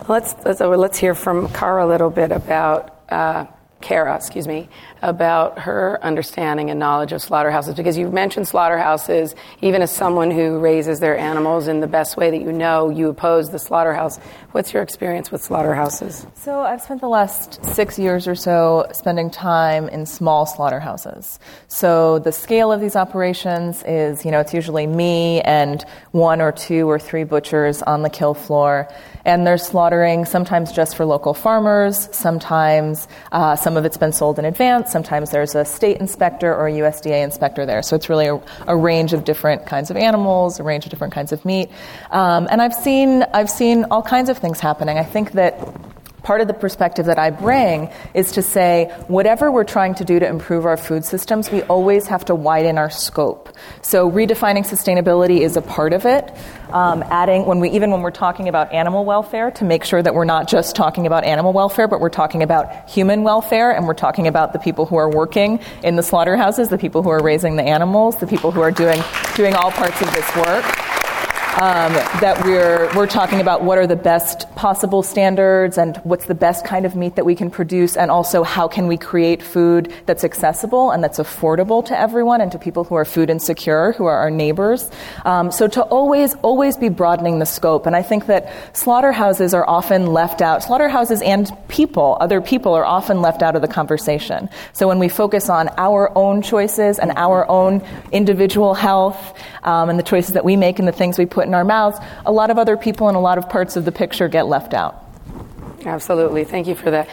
Let's, 0.06 0.34
let's, 0.44 0.60
let's 0.60 0.98
hear 0.98 1.14
from 1.14 1.48
Kara 1.48 1.86
a 1.86 1.88
little 1.88 2.10
bit 2.10 2.32
about 2.32 3.00
uh, 3.08 3.46
Kara, 3.80 4.14
excuse 4.14 4.46
me, 4.46 4.68
about 5.02 5.58
her 5.58 5.98
understanding 6.02 6.70
and 6.70 6.78
knowledge 6.78 7.12
of 7.12 7.22
slaughterhouses 7.22 7.74
because 7.74 7.96
you 7.96 8.08
mentioned 8.10 8.46
slaughterhouses. 8.48 9.34
Even 9.62 9.82
as 9.82 9.90
someone 9.90 10.30
who 10.30 10.58
raises 10.58 11.00
their 11.00 11.16
animals 11.16 11.68
in 11.68 11.80
the 11.80 11.86
best 11.86 12.16
way 12.16 12.30
that 12.30 12.40
you 12.40 12.52
know, 12.52 12.90
you 12.90 13.08
oppose 13.08 13.50
the 13.50 13.58
slaughterhouse. 13.58 14.18
What's 14.52 14.72
your 14.72 14.82
experience 14.82 15.30
with 15.30 15.42
slaughterhouses? 15.42 16.26
So 16.34 16.60
I've 16.60 16.82
spent 16.82 17.00
the 17.00 17.08
last 17.08 17.64
six 17.64 17.98
years 17.98 18.26
or 18.26 18.34
so 18.34 18.86
spending 18.92 19.30
time 19.30 19.88
in 19.88 20.06
small 20.06 20.46
slaughterhouses. 20.46 21.38
So 21.68 22.18
the 22.18 22.32
scale 22.32 22.72
of 22.72 22.80
these 22.80 22.96
operations 22.96 23.82
is, 23.84 24.24
you 24.24 24.30
know, 24.30 24.40
it's 24.40 24.54
usually 24.54 24.86
me 24.86 25.40
and 25.42 25.84
one 26.12 26.40
or 26.40 26.52
two 26.52 26.88
or 26.88 26.98
three 26.98 27.24
butchers 27.24 27.82
on 27.82 28.02
the 28.02 28.10
kill 28.10 28.34
floor 28.34 28.88
and 29.24 29.46
they're 29.46 29.58
slaughtering 29.58 30.24
sometimes 30.24 30.72
just 30.72 30.96
for 30.96 31.04
local 31.04 31.34
farmers, 31.34 32.08
sometimes 32.12 33.06
uh, 33.32 33.56
some 33.56 33.76
of 33.76 33.84
it's 33.84 33.96
been 33.96 34.12
sold 34.12 34.38
in 34.38 34.44
advance, 34.44 34.89
sometimes 34.90 35.30
there's 35.30 35.54
a 35.54 35.64
state 35.64 35.98
inspector 35.98 36.54
or 36.54 36.68
a 36.68 36.72
USDA 36.72 37.22
inspector 37.22 37.64
there. 37.64 37.82
So 37.82 37.96
it's 37.96 38.08
really 38.08 38.26
a, 38.26 38.40
a 38.66 38.76
range 38.76 39.12
of 39.12 39.24
different 39.24 39.66
kinds 39.66 39.90
of 39.90 39.96
animals, 39.96 40.60
a 40.60 40.62
range 40.62 40.84
of 40.84 40.90
different 40.90 41.12
kinds 41.14 41.32
of 41.32 41.44
meat. 41.44 41.70
Um, 42.10 42.48
and 42.50 42.60
I've 42.60 42.74
seen, 42.74 43.22
I've 43.32 43.50
seen 43.50 43.84
all 43.90 44.02
kinds 44.02 44.28
of 44.28 44.38
things 44.38 44.60
happening. 44.60 44.98
I 44.98 45.04
think 45.04 45.32
that 45.32 45.58
part 46.22 46.40
of 46.40 46.48
the 46.48 46.54
perspective 46.54 47.06
that 47.06 47.18
I 47.18 47.30
bring 47.30 47.90
is 48.14 48.32
to 48.32 48.42
say 48.42 48.94
whatever 49.08 49.50
we're 49.50 49.64
trying 49.64 49.94
to 49.96 50.04
do 50.04 50.18
to 50.18 50.26
improve 50.26 50.66
our 50.66 50.76
food 50.76 51.04
systems, 51.04 51.50
we 51.50 51.62
always 51.62 52.06
have 52.08 52.24
to 52.26 52.34
widen 52.34 52.78
our 52.78 52.90
scope. 52.90 53.50
So 53.82 54.10
redefining 54.10 54.66
sustainability 54.66 55.40
is 55.40 55.56
a 55.56 55.62
part 55.62 55.92
of 55.92 56.06
it. 56.06 56.30
Um, 56.70 57.02
adding 57.10 57.46
when 57.46 57.58
we 57.58 57.70
even 57.70 57.90
when 57.90 58.00
we're 58.00 58.12
talking 58.12 58.48
about 58.48 58.72
animal 58.72 59.04
welfare 59.04 59.50
to 59.52 59.64
make 59.64 59.82
sure 59.82 60.00
that 60.00 60.14
we're 60.14 60.24
not 60.24 60.48
just 60.48 60.76
talking 60.76 61.06
about 61.06 61.24
animal 61.24 61.52
welfare, 61.52 61.88
but 61.88 62.00
we're 62.00 62.10
talking 62.10 62.44
about 62.44 62.88
human 62.88 63.24
welfare, 63.24 63.72
and 63.72 63.88
we're 63.88 63.94
talking 63.94 64.28
about 64.28 64.52
the 64.52 64.60
people 64.60 64.86
who 64.86 64.96
are 64.96 65.10
working 65.10 65.58
in 65.82 65.96
the 65.96 66.02
slaughterhouses, 66.02 66.68
the 66.68 66.78
people 66.78 67.02
who 67.02 67.10
are 67.10 67.22
raising 67.22 67.56
the 67.56 67.64
animals, 67.64 68.18
the 68.18 68.26
people 68.26 68.52
who 68.52 68.60
are 68.60 68.70
doing 68.70 69.02
doing 69.34 69.54
all 69.54 69.72
parts 69.72 70.00
of 70.00 70.12
this 70.12 70.36
work 70.36 70.99
um, 71.58 71.92
that 72.20 72.42
we're, 72.44 72.88
we're 72.94 73.06
talking 73.06 73.40
about 73.40 73.62
what 73.62 73.76
are 73.76 73.86
the 73.86 73.96
best 73.96 74.48
possible 74.54 75.02
standards 75.02 75.78
and 75.78 75.96
what's 76.04 76.26
the 76.26 76.34
best 76.34 76.64
kind 76.64 76.86
of 76.86 76.94
meat 76.94 77.16
that 77.16 77.24
we 77.24 77.34
can 77.34 77.50
produce, 77.50 77.96
and 77.96 78.10
also 78.10 78.42
how 78.42 78.68
can 78.68 78.86
we 78.86 78.96
create 78.96 79.42
food 79.42 79.92
that's 80.06 80.22
accessible 80.22 80.90
and 80.90 81.02
that's 81.02 81.18
affordable 81.18 81.84
to 81.84 81.98
everyone 81.98 82.40
and 82.40 82.52
to 82.52 82.58
people 82.58 82.84
who 82.84 82.94
are 82.94 83.04
food 83.04 83.30
insecure, 83.30 83.92
who 83.92 84.04
are 84.06 84.16
our 84.16 84.30
neighbors. 84.30 84.90
Um, 85.24 85.50
so 85.50 85.66
to 85.68 85.82
always, 85.82 86.34
always 86.36 86.76
be 86.76 86.88
broadening 86.88 87.40
the 87.40 87.46
scope. 87.46 87.86
And 87.86 87.96
I 87.96 88.02
think 88.02 88.26
that 88.26 88.76
slaughterhouses 88.76 89.52
are 89.52 89.68
often 89.68 90.06
left 90.06 90.40
out, 90.40 90.62
slaughterhouses 90.62 91.20
and 91.20 91.50
people, 91.68 92.16
other 92.20 92.40
people, 92.40 92.74
are 92.74 92.84
often 92.84 93.20
left 93.22 93.42
out 93.42 93.56
of 93.56 93.62
the 93.62 93.68
conversation. 93.68 94.48
So 94.72 94.86
when 94.86 94.98
we 94.98 95.08
focus 95.08 95.48
on 95.48 95.68
our 95.76 96.16
own 96.16 96.42
choices 96.42 96.98
and 96.98 97.10
our 97.16 97.48
own 97.50 97.82
individual 98.12 98.74
health 98.74 99.36
um, 99.62 99.90
and 99.90 99.98
the 99.98 100.02
choices 100.02 100.34
that 100.34 100.44
we 100.44 100.56
make 100.56 100.78
and 100.78 100.86
the 100.86 100.92
things 100.92 101.18
we 101.18 101.26
put 101.26 101.39
put 101.40 101.48
in 101.48 101.54
our 101.54 101.64
mouths, 101.64 101.98
a 102.26 102.32
lot 102.32 102.50
of 102.50 102.58
other 102.58 102.76
people 102.76 103.08
and 103.08 103.16
a 103.16 103.20
lot 103.20 103.38
of 103.38 103.48
parts 103.48 103.74
of 103.74 103.86
the 103.86 103.92
picture 103.92 104.28
get 104.28 104.46
left 104.46 104.74
out. 104.74 105.06
Absolutely. 105.86 106.44
Thank 106.44 106.66
you 106.66 106.74
for 106.74 106.90
that. 106.90 107.08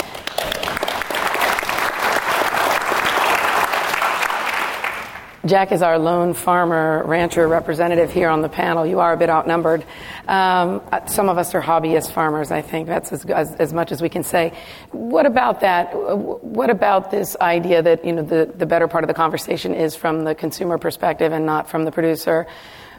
Jack 5.46 5.72
is 5.72 5.82
our 5.82 5.98
lone 5.98 6.34
farmer 6.34 7.06
rancher 7.06 7.48
representative 7.48 8.12
here 8.12 8.28
on 8.28 8.42
the 8.42 8.50
panel. 8.50 8.86
You 8.86 9.00
are 9.00 9.14
a 9.14 9.18
bit 9.18 9.30
outnumbered. 9.30 9.86
Um, 10.28 10.82
some 11.08 11.30
of 11.30 11.38
us 11.38 11.56
are 11.56 11.62
hobbyist 11.62 12.12
farmers, 12.12 12.52
I 12.52 12.62
think. 12.62 12.88
That's 12.88 13.14
as, 13.14 13.24
as, 13.28 13.56
as, 13.56 13.72
much 13.72 13.94
as 13.94 14.02
we 14.02 14.10
can 14.10 14.26
say. 14.26 14.52
What 14.92 15.26
about 15.26 15.62
that? 15.62 15.96
What 15.96 16.70
about 16.70 17.12
this 17.12 17.38
idea 17.40 17.82
that 17.82 18.04
you 18.04 18.12
know 18.12 18.24
the, 18.24 18.52
the 18.54 18.66
better 18.66 18.90
part 18.90 19.06
of 19.06 19.08
the 19.08 19.14
conversation 19.14 19.74
is 19.74 19.96
from 19.96 20.26
the 20.26 20.36
consumer 20.36 20.78
perspective 20.78 21.32
and 21.32 21.46
not 21.46 21.70
from 21.70 21.86
the 21.86 21.94
producer? 21.94 22.46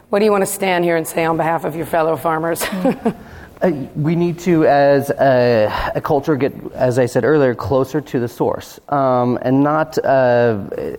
What 0.09 0.19
do 0.19 0.25
you 0.25 0.31
want 0.31 0.41
to 0.41 0.47
stand 0.47 0.85
here 0.85 0.97
and 0.97 1.07
say 1.07 1.23
on 1.23 1.37
behalf 1.37 1.65
of 1.65 1.75
your 1.75 1.85
fellow 1.85 2.17
farmers? 2.17 2.63
Hmm. 2.63 3.09
Uh, 3.61 3.71
we 3.95 4.15
need 4.15 4.39
to, 4.39 4.65
as 4.65 5.09
a, 5.09 5.91
a, 5.93 5.99
culture, 5.99 6.37
get, 6.37 6.53
as 6.73 6.97
I 6.97 7.07
said 7.07 7.25
earlier, 7.25 7.53
closer 7.53 7.99
to 7.99 8.19
the 8.19 8.27
source, 8.29 8.79
um, 8.87 9.37
and 9.41 9.63
not. 9.63 9.97
Uh, 9.97 10.95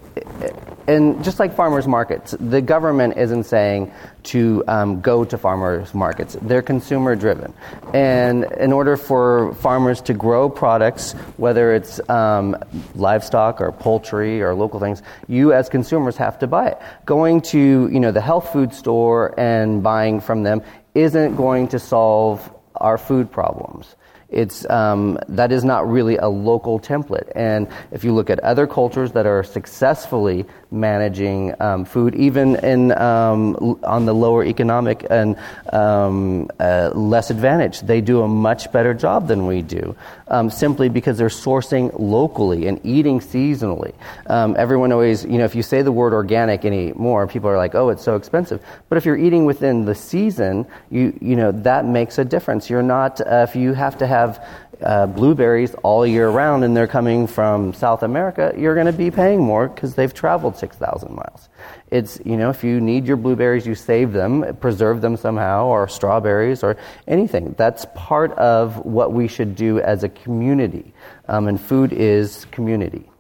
and 0.87 1.23
just 1.23 1.39
like 1.39 1.55
farmers 1.55 1.87
markets, 1.87 2.35
the 2.41 2.61
government 2.61 3.17
isn't 3.17 3.45
saying 3.45 3.93
to 4.25 4.65
um, 4.67 5.01
go 5.01 5.25
to 5.25 5.39
farmers 5.39 5.95
markets. 5.95 6.37
They're 6.43 6.63
consumer 6.63 7.15
driven, 7.17 7.55
and 7.95 8.45
in 8.59 8.73
order 8.73 8.97
for 8.97 9.55
farmers 9.55 10.03
to 10.03 10.15
grow 10.15 10.51
products, 10.51 11.13
whether 11.37 11.75
it's 11.75 12.01
um, 12.11 12.57
livestock 12.95 13.61
or 13.61 13.73
poultry 13.73 14.43
or 14.43 14.55
local 14.55 14.81
things, 14.81 15.03
you 15.29 15.53
as 15.53 15.69
consumers 15.69 16.17
have 16.17 16.39
to 16.41 16.47
buy 16.47 16.69
it. 16.69 16.79
Going 17.07 17.41
to 17.43 17.89
you 17.91 18.01
know 18.01 18.11
the 18.11 18.21
health 18.21 18.53
food 18.53 18.75
store 18.75 19.39
and 19.39 19.83
buying 19.83 20.21
from 20.21 20.43
them 20.43 20.61
isn't 20.95 21.37
going 21.37 21.69
to 21.69 21.79
solve 21.79 22.53
our 22.77 22.99
food 22.99 23.31
problems. 23.31 23.97
It's, 24.29 24.69
um, 24.71 25.19
that 25.29 25.51
is 25.51 25.65
not 25.65 25.89
really 25.91 26.17
a 26.17 26.29
local 26.29 26.79
template. 26.79 27.31
And 27.35 27.69
if 27.91 28.05
you 28.05 28.15
look 28.15 28.31
at 28.31 28.39
other 28.41 28.67
cultures 28.67 29.13
that 29.13 29.27
are 29.27 29.43
successfully 29.43 30.47
managing 30.71 31.55
um, 31.61 31.85
food, 31.85 32.15
even 32.15 32.57
in, 32.57 32.93
um, 32.93 33.79
on 33.83 34.07
the 34.07 34.15
lower 34.15 34.45
economic 34.45 35.07
and 35.11 35.37
um, 35.73 36.49
uh, 36.61 36.91
less 36.95 37.31
advantaged, 37.31 37.87
they 37.87 38.01
do 38.01 38.23
a 38.23 38.29
much 38.29 38.71
better 38.73 38.95
job 38.95 39.27
than 39.27 39.47
we 39.47 39.63
do, 39.63 39.97
um, 40.29 40.49
simply 40.49 40.89
because 40.89 41.19
they're 41.19 41.29
sourcing 41.29 41.91
locally 41.99 42.67
and 42.67 42.81
eating 42.85 43.21
seasonally. 43.21 43.93
Um, 44.27 44.55
everyone 44.57 44.93
always, 44.93 45.25
you 45.25 45.39
know, 45.39 45.45
if 45.45 45.55
you 45.55 45.63
say 45.63 45.83
the 45.83 45.93
word 45.93 46.13
organic 46.13 46.65
anymore, 46.65 47.27
people 47.27 47.51
are 47.51 47.57
like, 47.57 47.75
oh, 47.75 47.89
it's 47.89 48.05
so 48.05 48.17
expensive. 48.17 48.65
But 48.89 48.97
if 48.97 49.05
you're 49.05 49.19
eating 49.19 49.45
within 49.45 49.85
the 49.85 49.95
season, 49.95 50.67
you, 50.91 51.19
you 51.21 51.37
know, 51.37 51.53
that 51.53 51.85
makes 51.85 52.19
a 52.19 52.25
difference. 52.25 52.71
You're 52.71 52.83
not, 52.83 53.21
uh, 53.21 53.47
if 53.49 53.57
you 53.57 53.73
have 53.75 53.99
to 53.99 54.07
have 54.07 54.21
have 54.21 54.47
uh, 54.83 55.07
blueberries 55.07 55.75
all 55.83 56.07
year 56.07 56.29
round 56.29 56.65
and 56.65 56.77
they're 56.77 56.87
coming 56.87 57.27
from 57.27 57.73
South 57.75 58.03
America, 58.03 58.53
you're 58.57 58.75
going 58.75 58.87
to 58.87 58.93
be 58.93 59.11
paying 59.11 59.41
more 59.41 59.69
because 59.69 59.95
they've 59.95 60.13
traveled 60.13 60.57
6,000 60.57 61.15
miles. 61.15 61.49
It's, 61.91 62.21
you 62.25 62.37
know, 62.37 62.51
if 62.51 62.63
you 62.65 62.81
need 62.81 63.07
your 63.07 63.17
blueberries, 63.17 63.67
you 63.67 63.75
save 63.75 64.13
them, 64.13 64.57
preserve 64.61 65.01
them 65.01 65.17
somehow, 65.17 65.67
or 65.67 65.89
strawberries, 65.89 66.63
or 66.63 66.77
anything. 67.07 67.55
That's 67.59 67.87
part 67.95 68.33
of 68.33 68.85
what 68.85 69.13
we 69.13 69.29
should 69.29 69.57
do 69.57 69.81
as 69.81 70.05
a 70.05 70.09
community. 70.09 70.93
Um, 71.29 71.49
and 71.49 71.61
food 71.61 71.93
is 71.93 72.47
community. 72.53 73.11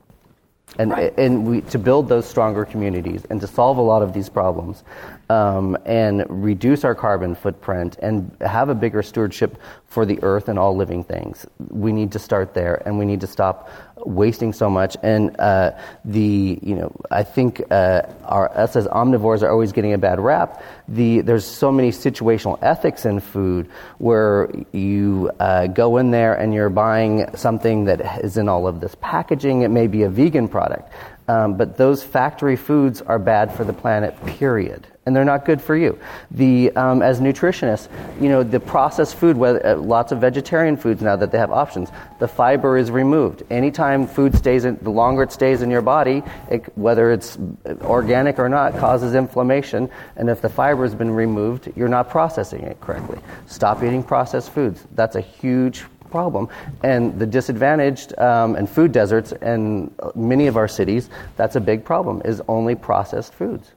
And, 0.79 0.93
right. 0.93 1.13
and 1.19 1.47
we, 1.47 1.61
to 1.63 1.79
build 1.79 2.09
those 2.09 2.27
stronger 2.27 2.65
communities 2.65 3.27
and 3.29 3.41
to 3.41 3.47
solve 3.47 3.77
a 3.77 3.83
lot 3.83 4.03
of 4.03 4.13
these 4.13 4.29
problems, 4.29 4.85
um, 5.31 5.79
and 5.87 6.25
reduce 6.29 6.83
our 6.83 6.97
carbon 6.97 7.37
footprint 7.37 7.97
and 8.03 8.37
have 8.41 8.69
a 8.69 8.75
bigger 8.75 9.01
stewardship 9.01 9.57
for 9.87 10.05
the 10.05 10.19
earth 10.23 10.49
and 10.49 10.59
all 10.59 10.77
living 10.77 11.05
things. 11.05 11.47
We 11.69 11.93
need 11.93 12.11
to 12.13 12.19
start 12.19 12.53
there, 12.53 12.83
and 12.85 12.99
we 12.99 13.05
need 13.05 13.21
to 13.21 13.29
stop 13.29 13.71
wasting 13.99 14.53
so 14.53 14.69
much. 14.69 14.97
And 15.05 15.39
uh, 15.39 15.79
the 16.05 16.59
you 16.61 16.75
know 16.75 16.93
I 17.13 17.23
think 17.23 17.63
uh, 17.71 18.03
our 18.25 18.51
us 18.59 18.75
as 18.75 18.89
omnivores 18.89 19.43
are 19.43 19.51
always 19.51 19.71
getting 19.71 19.93
a 19.93 19.99
bad 19.99 20.19
rap. 20.19 20.65
The 20.89 21.21
there's 21.21 21.45
so 21.45 21.71
many 21.71 21.93
situational 21.93 22.59
ethics 22.61 23.05
in 23.05 23.21
food 23.21 23.71
where 23.99 24.51
you 24.73 25.31
uh, 25.39 25.69
go 25.69 25.99
in 25.99 26.11
there 26.11 26.35
and 26.35 26.53
you're 26.53 26.71
buying 26.71 27.37
something 27.37 27.85
that 27.85 28.25
is 28.25 28.37
in 28.37 28.49
all 28.49 28.67
of 28.67 28.81
this 28.81 28.97
packaging. 29.01 29.63
It 29.63 29.69
may 29.71 29.87
be 29.87 30.03
a 30.03 30.11
vegan 30.11 30.49
product. 30.49 30.93
Um, 31.29 31.57
but 31.57 31.77
those 31.77 32.03
factory 32.03 32.57
foods 32.57 33.01
are 33.03 33.21
bad 33.21 33.55
for 33.55 33.63
the 33.63 33.73
planet, 33.73 34.17
period 34.27 34.89
and 35.11 35.17
they're 35.17 35.25
not 35.25 35.45
good 35.45 35.61
for 35.61 35.77
you. 35.77 35.99
The, 36.31 36.71
um, 36.77 37.03
as 37.03 37.21
nutritionists, 37.21 37.89
you 38.21 38.29
know, 38.29 38.45
the 38.45 38.61
processed 38.61 39.17
food, 39.17 39.37
whether, 39.37 39.67
uh, 39.67 39.75
lots 39.75 40.13
of 40.13 40.21
vegetarian 40.21 40.77
foods 40.77 41.03
now 41.03 41.17
that 41.17 41.33
they 41.33 41.39
have 41.39 41.51
options, 41.51 41.91
the 42.21 42.29
fiber 42.29 42.79
is 42.79 42.93
removed. 42.93 43.43
Anytime 43.51 44.07
food 44.07 44.37
stays 44.37 44.65
in, 44.65 44.79
the 44.83 44.91
longer 44.91 45.25
it 45.25 45.33
stays 45.33 45.63
in 45.63 45.69
your 45.71 45.83
body, 45.83 46.23
it, 46.49 46.65
whether 46.79 47.11
it's 47.11 47.37
organic 47.83 48.39
or 48.39 48.49
not, 48.49 48.77
causes 48.79 49.17
inflammation. 49.17 49.91
And 50.15 50.31
if 50.31 50.41
the 50.41 50.49
fiber 50.49 50.85
has 50.85 50.95
been 50.95 51.11
removed, 51.11 51.73
you're 51.75 51.89
not 51.89 52.09
processing 52.09 52.63
it 52.63 52.81
correctly. 52.81 53.19
Stop 53.47 53.83
eating 53.83 54.05
processed 54.05 54.53
foods. 54.53 54.87
That's 54.95 55.17
a 55.17 55.21
huge 55.21 55.83
problem. 56.13 56.49
And 56.85 57.19
the 57.19 57.27
disadvantaged 57.27 58.17
um, 58.17 58.55
and 58.55 58.71
food 58.71 58.93
deserts 58.93 59.33
in 59.33 59.93
many 60.15 60.47
of 60.47 60.57
our 60.57 60.69
cities, 60.69 61.11
that's 61.37 61.57
a 61.57 61.61
big 61.61 61.85
problem, 61.85 62.23
is 62.25 62.41
only 62.47 62.77
processed 62.77 63.35
foods. 63.35 63.73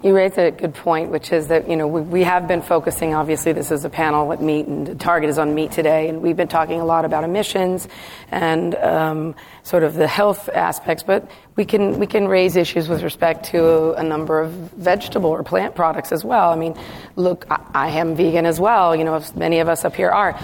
You 0.00 0.14
raise 0.14 0.38
a 0.38 0.52
good 0.52 0.74
point, 0.74 1.10
which 1.10 1.32
is 1.32 1.48
that 1.48 1.68
you 1.68 1.74
know 1.74 1.88
we, 1.88 2.00
we, 2.00 2.22
have 2.22 2.46
been 2.46 2.62
focusing. 2.62 3.14
Obviously, 3.14 3.52
this 3.52 3.72
is 3.72 3.84
a 3.84 3.90
panel 3.90 4.32
at 4.32 4.40
meat, 4.40 4.66
and 4.66 4.86
the 4.86 4.94
target 4.94 5.28
is 5.28 5.40
on 5.40 5.56
meat 5.56 5.72
today, 5.72 6.08
and 6.08 6.22
we've 6.22 6.36
been 6.36 6.46
talking 6.46 6.80
a 6.80 6.84
lot 6.84 7.04
about 7.04 7.24
emissions 7.24 7.88
and 8.30 8.76
um, 8.76 9.34
sort 9.68 9.82
of 9.82 9.92
the 9.92 10.06
health 10.06 10.48
aspects. 10.48 11.02
But 11.02 11.30
we 11.54 11.64
can 11.66 11.98
we 11.98 12.06
can 12.06 12.26
raise 12.26 12.56
issues 12.56 12.88
with 12.88 13.02
respect 13.02 13.46
to 13.46 13.92
a 13.94 14.02
number 14.02 14.40
of 14.40 14.50
vegetable 14.50 15.28
or 15.28 15.42
plant 15.42 15.74
products 15.74 16.10
as 16.10 16.24
well. 16.24 16.50
I 16.50 16.56
mean, 16.56 16.74
look, 17.16 17.44
I, 17.50 17.60
I 17.74 17.88
am 17.90 18.14
vegan 18.14 18.46
as 18.46 18.58
well. 18.58 18.96
You 18.96 19.04
know, 19.04 19.22
many 19.34 19.58
of 19.58 19.68
us 19.68 19.84
up 19.84 19.94
here 19.94 20.08
are. 20.08 20.38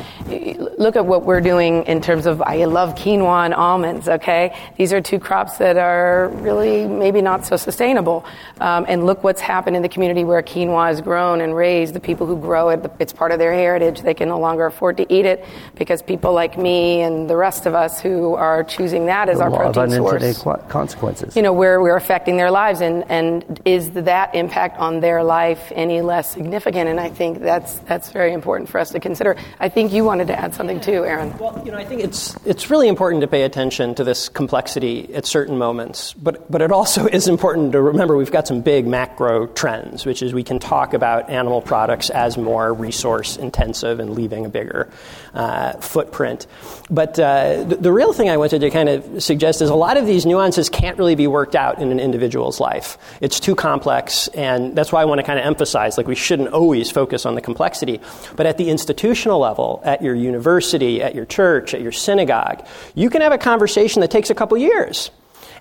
Look 0.77 0.97
at 0.97 1.07
what 1.07 1.25
we're 1.25 1.41
doing 1.41 1.85
in 1.85 2.03
terms 2.03 2.27
of 2.27 2.43
I 2.43 2.64
love 2.66 2.97
quinoa 2.97 3.47
and 3.47 3.55
almonds. 3.55 4.09
Okay, 4.09 4.55
these 4.77 4.93
are 4.93 5.01
two 5.01 5.18
crops 5.18 5.57
that 5.59 5.79
are 5.79 6.29
really 6.29 6.87
maybe 6.87 7.22
not 7.22 7.47
so 7.47 7.57
sustainable. 7.57 8.27
Um, 8.61 8.85
and 8.89 9.07
look 9.07 9.25
what's 9.25 9.41
happened 9.41 9.77
in 9.77 9.83
the 9.83 9.89
community 9.89 10.25
where 10.25 10.43
quinoa 10.43 10.93
is 10.93 11.01
grown 11.01 11.41
and 11.41 11.57
raised. 11.57 11.95
The 11.95 12.01
people 12.01 12.27
who 12.27 12.37
grow 12.37 12.68
it, 12.70 12.91
it's 12.99 13.12
part 13.12 13.33
of 13.33 13.39
their 13.39 13.55
heritage. 13.55 14.03
They 14.03 14.14
can 14.14 14.29
no 14.29 14.39
longer 14.39 14.66
afford 14.66 14.99
to 14.99 15.07
eat 15.11 15.25
it 15.25 15.47
because 15.77 16.03
people 16.03 16.35
like 16.35 16.59
me 16.59 17.01
and 17.01 17.31
the 17.31 17.37
rest 17.37 17.64
of 17.64 17.75
us 17.75 18.01
who 18.01 18.35
are 18.35 18.62
choosing 18.64 19.07
that 19.07 19.13
as 19.28 19.38
the 19.38 19.44
our 19.44 19.50
protein 19.50 19.90
source. 19.90 20.40
consequences 20.68 20.94
consequences. 20.94 21.36
You 21.36 21.42
know, 21.42 21.52
where 21.52 21.80
we're 21.80 21.96
affecting 21.96 22.36
their 22.36 22.50
lives, 22.50 22.80
and, 22.80 23.04
and 23.10 23.60
is 23.64 23.90
that 23.92 24.34
impact 24.34 24.78
on 24.78 25.00
their 25.00 25.22
life 25.22 25.72
any 25.74 26.00
less 26.00 26.32
significant? 26.32 26.88
And 26.88 27.00
I 27.00 27.10
think 27.10 27.40
that's 27.40 27.78
that's 27.80 28.10
very 28.10 28.32
important 28.32 28.68
for 28.68 28.78
us 28.78 28.90
to 28.90 29.00
consider. 29.00 29.36
I 29.60 29.68
think 29.68 29.92
you 29.92 30.04
wanted 30.04 30.28
to 30.28 30.38
add 30.38 30.54
something 30.54 30.80
too, 30.80 31.04
Aaron. 31.04 31.36
Well, 31.38 31.60
you 31.64 31.72
know, 31.72 31.78
I 31.78 31.84
think 31.84 32.02
it's 32.02 32.36
it's 32.44 32.70
really 32.70 32.88
important 32.88 33.22
to 33.22 33.28
pay 33.28 33.42
attention 33.42 33.94
to 33.96 34.04
this 34.04 34.28
complexity 34.28 35.14
at 35.14 35.26
certain 35.26 35.58
moments, 35.58 36.12
but 36.14 36.50
but 36.50 36.62
it 36.62 36.72
also 36.72 37.06
is 37.18 37.28
important 37.28 37.72
to 37.72 37.82
remember 37.82 38.16
we've 38.16 38.30
got 38.30 38.46
some 38.46 38.60
big 38.60 38.86
macro 38.86 39.46
trends, 39.46 40.06
which 40.06 40.22
is 40.22 40.32
we 40.32 40.44
can 40.44 40.58
talk 40.58 40.94
about 40.94 41.30
animal 41.30 41.60
products 41.60 42.10
as 42.10 42.36
more 42.36 42.72
resource 42.72 43.36
intensive 43.36 44.00
and 44.00 44.14
leaving 44.14 44.46
a 44.46 44.48
bigger 44.48 44.88
uh, 45.34 45.72
footprint. 45.74 46.46
But 46.90 47.18
uh, 47.18 47.64
the, 47.64 47.76
the 47.76 47.92
real 47.92 48.12
thing 48.12 48.28
I 48.28 48.36
wanted 48.36 48.60
to 48.60 48.70
kind 48.70 48.88
of 48.88 49.03
suggest 49.18 49.62
is 49.62 49.70
a 49.70 49.74
lot 49.74 49.96
of 49.96 50.07
these 50.07 50.26
nuances 50.26 50.68
can't 50.68 50.98
really 50.98 51.14
be 51.14 51.26
worked 51.26 51.55
out 51.55 51.80
in 51.80 51.90
an 51.90 52.00
individual's 52.00 52.61
life. 52.61 52.98
It's 53.20 53.40
too 53.40 53.55
complex, 53.55 54.28
and 54.28 54.76
that's 54.76 54.92
why 54.92 55.02
I 55.02 55.05
want 55.05 55.18
to 55.18 55.22
kind 55.22 55.38
of 55.38 55.44
emphasize 55.44 55.96
like 55.96 56.07
we 56.07 56.14
shouldn't 56.14 56.50
always 56.50 56.90
focus 56.90 57.26
on 57.26 57.34
the 57.34 57.40
complexity. 57.40 58.00
But 58.36 58.46
at 58.46 58.59
the 58.59 58.70
institutional 58.70 59.38
level, 59.38 59.80
at 59.84 60.02
your 60.02 60.14
university, 60.14 61.02
at 61.02 61.14
your 61.14 61.24
church, 61.24 61.74
at 61.74 61.80
your 61.80 61.92
synagogue, 61.92 62.66
you 62.94 63.11
can 63.11 63.20
have 63.20 63.32
a 63.32 63.38
conversation 63.38 64.00
that 64.00 64.11
takes 64.11 64.30
a 64.30 64.34
couple 64.34 64.59
years. 64.59 65.11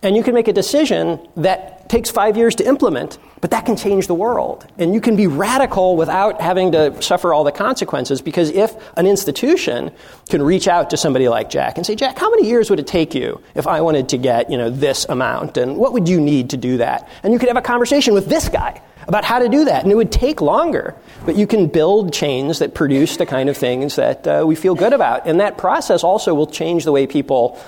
And 0.03 0.17
you 0.17 0.21
can 0.21 0.35
make 0.35 0.49
a 0.49 0.53
decision 0.53 1.25
that 1.37 1.89
takes 1.89 2.11
five 2.11 2.35
years 2.35 2.55
to 2.55 2.67
implement, 2.67 3.17
but 3.39 3.51
that 3.51 3.65
can 3.65 3.77
change 3.77 4.07
the 4.07 4.13
world. 4.13 4.67
And 4.77 4.93
you 4.93 4.99
can 4.99 5.15
be 5.15 5.27
radical 5.27 5.95
without 5.95 6.41
having 6.41 6.73
to 6.73 7.01
suffer 7.01 7.33
all 7.33 7.45
the 7.45 7.51
consequences 7.53 8.21
because 8.21 8.49
if 8.49 8.75
an 8.97 9.07
institution 9.07 9.91
can 10.27 10.41
reach 10.41 10.67
out 10.67 10.89
to 10.89 10.97
somebody 10.97 11.29
like 11.29 11.49
Jack 11.49 11.77
and 11.77 11.85
say, 11.85 11.95
Jack, 11.95 12.17
how 12.17 12.29
many 12.29 12.47
years 12.47 12.69
would 12.69 12.79
it 12.79 12.87
take 12.87 13.15
you 13.15 13.41
if 13.55 13.65
I 13.65 13.79
wanted 13.79 14.09
to 14.09 14.17
get, 14.17 14.51
you 14.51 14.57
know, 14.57 14.69
this 14.69 15.05
amount? 15.07 15.57
And 15.57 15.77
what 15.77 15.93
would 15.93 16.09
you 16.09 16.19
need 16.19 16.49
to 16.49 16.57
do 16.57 16.77
that? 16.77 17.07
And 17.23 17.31
you 17.31 17.39
could 17.39 17.47
have 17.47 17.57
a 17.57 17.61
conversation 17.61 18.13
with 18.13 18.27
this 18.27 18.49
guy 18.49 18.81
about 19.07 19.23
how 19.23 19.39
to 19.39 19.47
do 19.47 19.65
that. 19.65 19.83
And 19.83 19.91
it 19.91 19.95
would 19.95 20.11
take 20.11 20.41
longer, 20.41 20.95
but 21.25 21.37
you 21.37 21.47
can 21.47 21.67
build 21.67 22.13
chains 22.13 22.59
that 22.59 22.73
produce 22.73 23.17
the 23.17 23.25
kind 23.25 23.49
of 23.49 23.55
things 23.55 23.95
that 23.95 24.27
uh, 24.27 24.43
we 24.45 24.55
feel 24.55 24.75
good 24.75 24.93
about. 24.93 25.27
And 25.27 25.39
that 25.39 25.57
process 25.57 26.03
also 26.03 26.33
will 26.33 26.47
change 26.47 26.83
the 26.83 26.91
way 26.91 27.07
people 27.07 27.59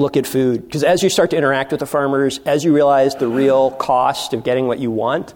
look 0.00 0.16
at 0.16 0.26
food. 0.26 0.64
Because 0.64 0.82
as 0.82 1.02
you 1.02 1.10
start 1.10 1.30
to 1.30 1.36
interact 1.36 1.70
with 1.70 1.80
the 1.80 1.86
farmers, 1.86 2.40
as 2.46 2.64
you 2.64 2.74
realize 2.74 3.14
the 3.14 3.28
real 3.28 3.70
cost 3.72 4.32
of 4.32 4.42
getting 4.42 4.66
what 4.66 4.78
you 4.78 4.90
want, 4.90 5.34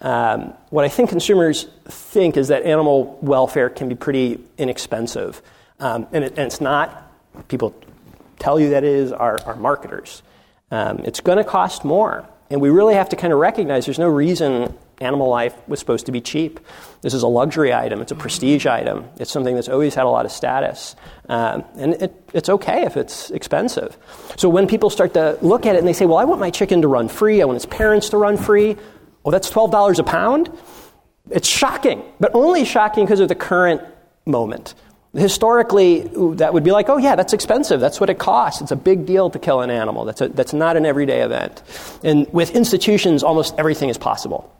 um, 0.00 0.54
what 0.70 0.84
I 0.84 0.88
think 0.88 1.10
consumers 1.10 1.66
think 1.86 2.36
is 2.36 2.48
that 2.48 2.62
animal 2.62 3.18
welfare 3.20 3.70
can 3.70 3.88
be 3.88 3.94
pretty 3.94 4.38
inexpensive. 4.58 5.42
Um, 5.80 6.06
and, 6.12 6.24
it, 6.24 6.38
and, 6.38 6.46
it's 6.46 6.60
not. 6.60 7.10
People 7.48 7.74
tell 8.38 8.60
you 8.60 8.70
that 8.70 8.84
it 8.84 8.94
is 8.94 9.12
our, 9.12 9.42
our 9.44 9.56
marketers. 9.56 10.22
Um, 10.70 11.00
it's 11.00 11.20
going 11.20 11.38
to 11.38 11.44
cost 11.44 11.84
more. 11.84 12.28
And 12.50 12.60
we 12.60 12.70
really 12.70 12.94
have 12.94 13.08
to 13.08 13.16
kind 13.16 13.32
of 13.32 13.38
recognize 13.38 13.86
there's 13.86 13.98
no 13.98 14.08
reason 14.08 14.74
animal 15.04 15.28
life 15.28 15.54
was 15.68 15.78
supposed 15.78 16.06
to 16.06 16.12
be 16.12 16.20
cheap. 16.20 16.60
This 17.02 17.14
is 17.14 17.22
a 17.22 17.28
luxury 17.28 17.72
item, 17.72 18.00
it's 18.00 18.12
a 18.12 18.16
prestige 18.16 18.66
item, 18.66 19.04
it's 19.18 19.30
something 19.30 19.54
that's 19.54 19.68
always 19.68 19.94
had 19.94 20.04
a 20.04 20.08
lot 20.08 20.24
of 20.24 20.32
status. 20.32 20.96
Um, 21.28 21.64
and 21.76 21.94
it, 21.94 22.30
it's 22.32 22.48
okay 22.48 22.84
if 22.84 22.96
it's 22.96 23.30
expensive. 23.30 23.96
So 24.36 24.48
when 24.48 24.66
people 24.66 24.90
start 24.90 25.14
to 25.14 25.38
look 25.42 25.66
at 25.66 25.74
it 25.74 25.78
and 25.78 25.88
they 25.88 25.92
say, 25.92 26.06
well, 26.06 26.18
I 26.18 26.24
want 26.24 26.40
my 26.40 26.50
chicken 26.50 26.82
to 26.82 26.88
run 26.88 27.08
free, 27.08 27.42
I 27.42 27.44
want 27.44 27.56
its 27.56 27.66
parents 27.66 28.08
to 28.10 28.16
run 28.16 28.36
free, 28.36 28.76
well, 29.22 29.32
that's 29.32 29.50
$12 29.50 29.98
a 29.98 30.02
pound? 30.02 30.50
It's 31.30 31.48
shocking, 31.48 32.02
but 32.20 32.34
only 32.34 32.64
shocking 32.64 33.04
because 33.04 33.20
of 33.20 33.28
the 33.28 33.34
current 33.34 33.80
moment. 34.26 34.74
Historically, 35.14 36.00
that 36.34 36.52
would 36.52 36.64
be 36.64 36.72
like, 36.72 36.88
oh, 36.88 36.96
yeah, 36.96 37.14
that's 37.14 37.32
expensive. 37.32 37.80
That's 37.80 38.00
what 38.00 38.10
it 38.10 38.18
costs. 38.18 38.60
It's 38.60 38.72
a 38.72 38.76
big 38.76 39.06
deal 39.06 39.30
to 39.30 39.38
kill 39.38 39.60
an 39.60 39.70
animal. 39.70 40.04
That's, 40.04 40.20
a, 40.20 40.28
that's 40.28 40.52
not 40.52 40.76
an 40.76 40.84
everyday 40.84 41.22
event. 41.22 41.62
And 42.02 42.26
with 42.32 42.50
institutions, 42.50 43.22
almost 43.22 43.54
everything 43.56 43.88
is 43.88 43.96
possible. 43.96 44.52